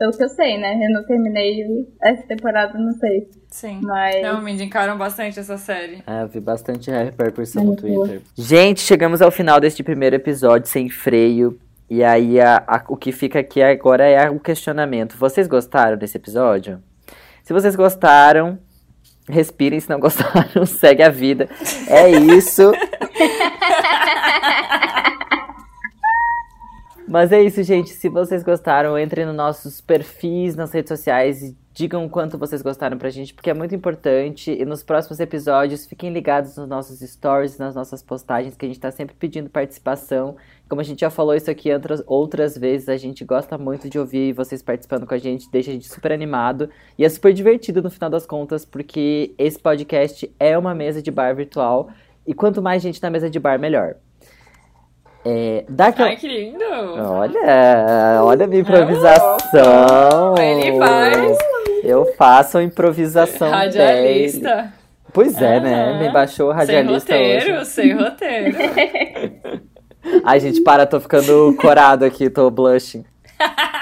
Pelo 0.00 0.12
que 0.12 0.24
eu 0.24 0.28
sei, 0.30 0.56
né? 0.56 0.80
Eu 0.82 0.94
não 0.94 1.04
terminei 1.04 1.62
essa 2.02 2.22
temporada, 2.22 2.78
não 2.78 2.90
sei. 2.94 3.28
Sim. 3.50 3.80
Mas. 3.84 4.22
Não, 4.22 4.40
me 4.40 4.50
indicaram 4.52 4.96
bastante 4.96 5.38
essa 5.38 5.58
série. 5.58 6.02
É, 6.06 6.22
eu 6.22 6.28
vi 6.28 6.40
bastante 6.40 6.90
repercussão 6.90 7.62
no 7.62 7.76
Twitter. 7.76 8.22
Gente, 8.34 8.80
chegamos 8.80 9.20
ao 9.20 9.30
final 9.30 9.60
deste 9.60 9.82
primeiro 9.82 10.16
episódio 10.16 10.66
sem 10.70 10.88
freio. 10.88 11.60
E 11.90 12.02
aí, 12.02 12.40
a- 12.40 12.64
a- 12.66 12.84
o 12.88 12.96
que 12.96 13.12
fica 13.12 13.40
aqui 13.40 13.60
agora 13.62 14.06
é 14.06 14.30
o 14.30 14.40
questionamento. 14.40 15.18
Vocês 15.18 15.46
gostaram 15.46 15.98
desse 15.98 16.16
episódio? 16.16 16.82
Se 17.44 17.52
vocês 17.52 17.76
gostaram, 17.76 18.58
respirem. 19.28 19.80
Se 19.80 19.90
não 19.90 20.00
gostaram, 20.00 20.64
segue 20.64 21.02
a 21.02 21.10
vida. 21.10 21.46
É 21.88 22.08
isso. 22.10 22.72
Mas 27.10 27.32
é 27.32 27.42
isso, 27.42 27.60
gente. 27.64 27.90
Se 27.90 28.08
vocês 28.08 28.44
gostaram, 28.44 28.96
entrem 28.96 29.26
nos 29.26 29.34
nossos 29.34 29.80
perfis 29.80 30.54
nas 30.54 30.70
redes 30.70 30.90
sociais 30.90 31.42
e 31.42 31.56
digam 31.74 32.06
o 32.06 32.08
quanto 32.08 32.38
vocês 32.38 32.62
gostaram 32.62 32.96
pra 32.96 33.10
gente, 33.10 33.34
porque 33.34 33.50
é 33.50 33.54
muito 33.54 33.74
importante. 33.74 34.52
E 34.52 34.64
nos 34.64 34.84
próximos 34.84 35.18
episódios, 35.18 35.86
fiquem 35.86 36.12
ligados 36.12 36.56
nos 36.56 36.68
nossos 36.68 37.00
stories, 37.00 37.58
nas 37.58 37.74
nossas 37.74 38.00
postagens, 38.00 38.54
que 38.56 38.64
a 38.64 38.68
gente 38.68 38.78
tá 38.78 38.92
sempre 38.92 39.16
pedindo 39.18 39.50
participação. 39.50 40.36
Como 40.68 40.80
a 40.80 40.84
gente 40.84 41.00
já 41.00 41.10
falou 41.10 41.34
isso 41.34 41.50
aqui 41.50 41.72
outras, 41.72 42.00
outras 42.06 42.56
vezes, 42.56 42.88
a 42.88 42.96
gente 42.96 43.24
gosta 43.24 43.58
muito 43.58 43.90
de 43.90 43.98
ouvir 43.98 44.32
vocês 44.32 44.62
participando 44.62 45.04
com 45.04 45.14
a 45.14 45.18
gente, 45.18 45.50
deixa 45.50 45.70
a 45.70 45.74
gente 45.74 45.88
super 45.88 46.12
animado. 46.12 46.70
E 46.96 47.04
é 47.04 47.08
super 47.08 47.32
divertido 47.32 47.82
no 47.82 47.90
final 47.90 48.08
das 48.08 48.24
contas, 48.24 48.64
porque 48.64 49.34
esse 49.36 49.58
podcast 49.58 50.32
é 50.38 50.56
uma 50.56 50.76
mesa 50.76 51.02
de 51.02 51.10
bar 51.10 51.34
virtual. 51.34 51.90
E 52.24 52.32
quanto 52.32 52.62
mais 52.62 52.80
gente 52.80 53.02
na 53.02 53.10
mesa 53.10 53.28
de 53.28 53.40
bar, 53.40 53.58
melhor. 53.58 53.96
É, 55.24 55.64
dá 55.68 55.88
aquela... 55.88 56.08
Ai, 56.08 56.16
que 56.16 56.26
lindo! 56.26 56.64
Olha, 56.64 58.20
olha 58.22 58.44
a 58.44 58.48
minha 58.48 58.62
improvisação. 58.62 60.34
Ele 60.38 60.78
faz. 60.78 61.38
Eu 61.84 62.06
faço 62.16 62.58
a 62.58 62.62
improvisação 62.62 63.50
dele. 63.50 63.62
Radialista. 63.62 64.72
Pois 65.12 65.40
é, 65.40 65.60
né? 65.60 65.90
Aham. 65.90 65.98
Me 65.98 66.10
baixou 66.10 66.48
o 66.48 66.52
radialista 66.52 67.12
sem 67.12 67.34
roteiro, 67.34 67.56
hoje. 67.56 67.64
sem 67.66 67.92
roteiro. 67.92 68.56
Ai, 70.24 70.40
gente, 70.40 70.62
para, 70.62 70.86
tô 70.86 70.98
ficando 70.98 71.54
corado 71.60 72.04
aqui, 72.04 72.30
tô 72.30 72.50
blushing. 72.50 73.04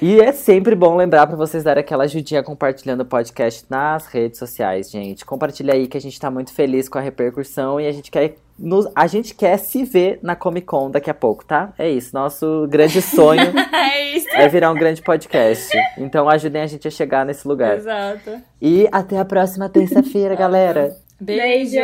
E 0.00 0.20
é 0.20 0.32
sempre 0.32 0.74
bom 0.74 0.96
lembrar 0.96 1.26
pra 1.26 1.36
vocês 1.36 1.64
darem 1.64 1.80
aquela 1.80 2.04
ajudinha 2.04 2.42
compartilhando 2.42 3.00
o 3.00 3.04
podcast 3.04 3.64
nas 3.68 4.06
redes 4.06 4.38
sociais, 4.38 4.90
gente. 4.90 5.24
Compartilha 5.24 5.74
aí 5.74 5.86
que 5.86 5.96
a 5.96 6.00
gente 6.00 6.18
tá 6.18 6.30
muito 6.30 6.52
feliz 6.52 6.88
com 6.88 6.98
a 6.98 7.00
repercussão 7.00 7.80
e 7.80 7.86
a 7.86 7.92
gente 7.92 8.10
quer 8.10 8.36
nos- 8.58 8.90
a 8.94 9.06
gente 9.06 9.34
quer 9.34 9.56
se 9.58 9.84
ver 9.84 10.18
na 10.22 10.34
Comic 10.34 10.66
Con 10.66 10.90
daqui 10.90 11.10
a 11.10 11.14
pouco, 11.14 11.44
tá? 11.44 11.72
É 11.78 11.88
isso, 11.88 12.10
nosso 12.14 12.66
grande 12.68 13.00
sonho 13.00 13.52
é 13.72 13.98
é 14.42 14.48
virar 14.48 14.70
um 14.70 14.74
grande 14.74 15.02
podcast. 15.02 15.70
Então 15.96 16.28
ajudem 16.28 16.62
a 16.62 16.66
gente 16.66 16.86
a 16.88 16.90
chegar 16.90 17.24
nesse 17.24 17.46
lugar. 17.46 17.76
Exato. 17.76 18.40
E 18.60 18.88
até 18.92 19.18
a 19.18 19.24
próxima 19.24 19.68
terça-feira, 19.68 20.34
galera. 20.34 20.96
Beijo! 21.20 21.78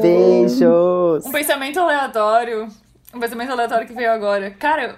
Beijos! 0.00 1.24
Um 1.26 1.32
pensamento 1.32 1.78
aleatório. 1.80 2.68
Um 3.14 3.20
pensamento 3.20 3.52
aleatório 3.52 3.86
que 3.86 3.92
veio 3.94 4.10
agora. 4.10 4.50
Cara, 4.52 4.96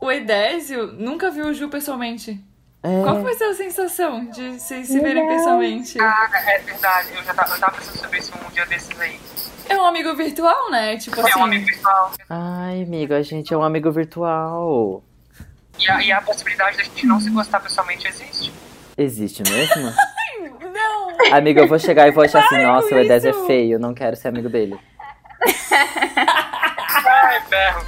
o 0.00 0.10
Edésio 0.10 0.86
nunca 0.92 1.30
viu 1.30 1.46
o 1.46 1.54
Ju 1.54 1.68
pessoalmente. 1.68 2.38
É. 2.82 3.02
Qual 3.02 3.20
foi 3.20 3.32
a 3.32 3.36
sua 3.36 3.54
sensação 3.54 4.24
de 4.26 4.58
se, 4.58 4.84
se 4.84 5.00
verem 5.00 5.26
pessoalmente? 5.28 5.98
Cara, 5.98 6.38
é 6.50 6.58
verdade. 6.60 7.08
Eu 7.14 7.22
já 7.22 7.34
tava, 7.34 7.54
eu 7.54 7.60
tava 7.60 7.76
pensando 7.76 7.98
sobre 7.98 8.18
isso 8.18 8.32
um 8.46 8.50
dia 8.52 8.64
desses 8.66 9.00
aí. 9.00 9.18
É 9.70 9.76
um 9.76 9.84
amigo 9.84 10.14
virtual, 10.14 10.70
né? 10.70 10.96
Tipo 10.96 11.20
É 11.20 11.30
assim. 11.30 11.38
um 11.38 11.44
amigo 11.44 11.64
virtual. 11.64 12.12
Ai, 12.28 12.82
amigo, 12.82 13.14
a 13.14 13.22
gente 13.22 13.54
é 13.54 13.56
um 13.56 13.62
amigo 13.62 13.90
virtual. 13.92 15.02
E 15.78 15.88
a, 15.90 16.02
e 16.02 16.12
a 16.12 16.20
possibilidade 16.20 16.76
da 16.76 16.82
gente 16.82 17.06
não 17.06 17.20
se 17.20 17.30
gostar 17.30 17.60
pessoalmente 17.60 18.06
existe. 18.08 18.52
Existe 18.98 19.42
mesmo? 19.50 19.92
Não! 20.72 21.34
Amigo, 21.36 21.60
eu 21.60 21.68
vou 21.68 21.78
chegar 21.78 22.08
e 22.08 22.10
vou 22.10 22.24
achar 22.24 22.44
assim, 22.44 22.62
nossa, 22.62 22.94
o 22.94 22.98
Edésio 22.98 23.30
é 23.30 23.46
feio, 23.46 23.78
não 23.78 23.94
quero 23.94 24.16
ser 24.16 24.28
amigo 24.28 24.48
dele. 24.48 24.78
Ai, 25.72 27.40
berro. 27.48 27.84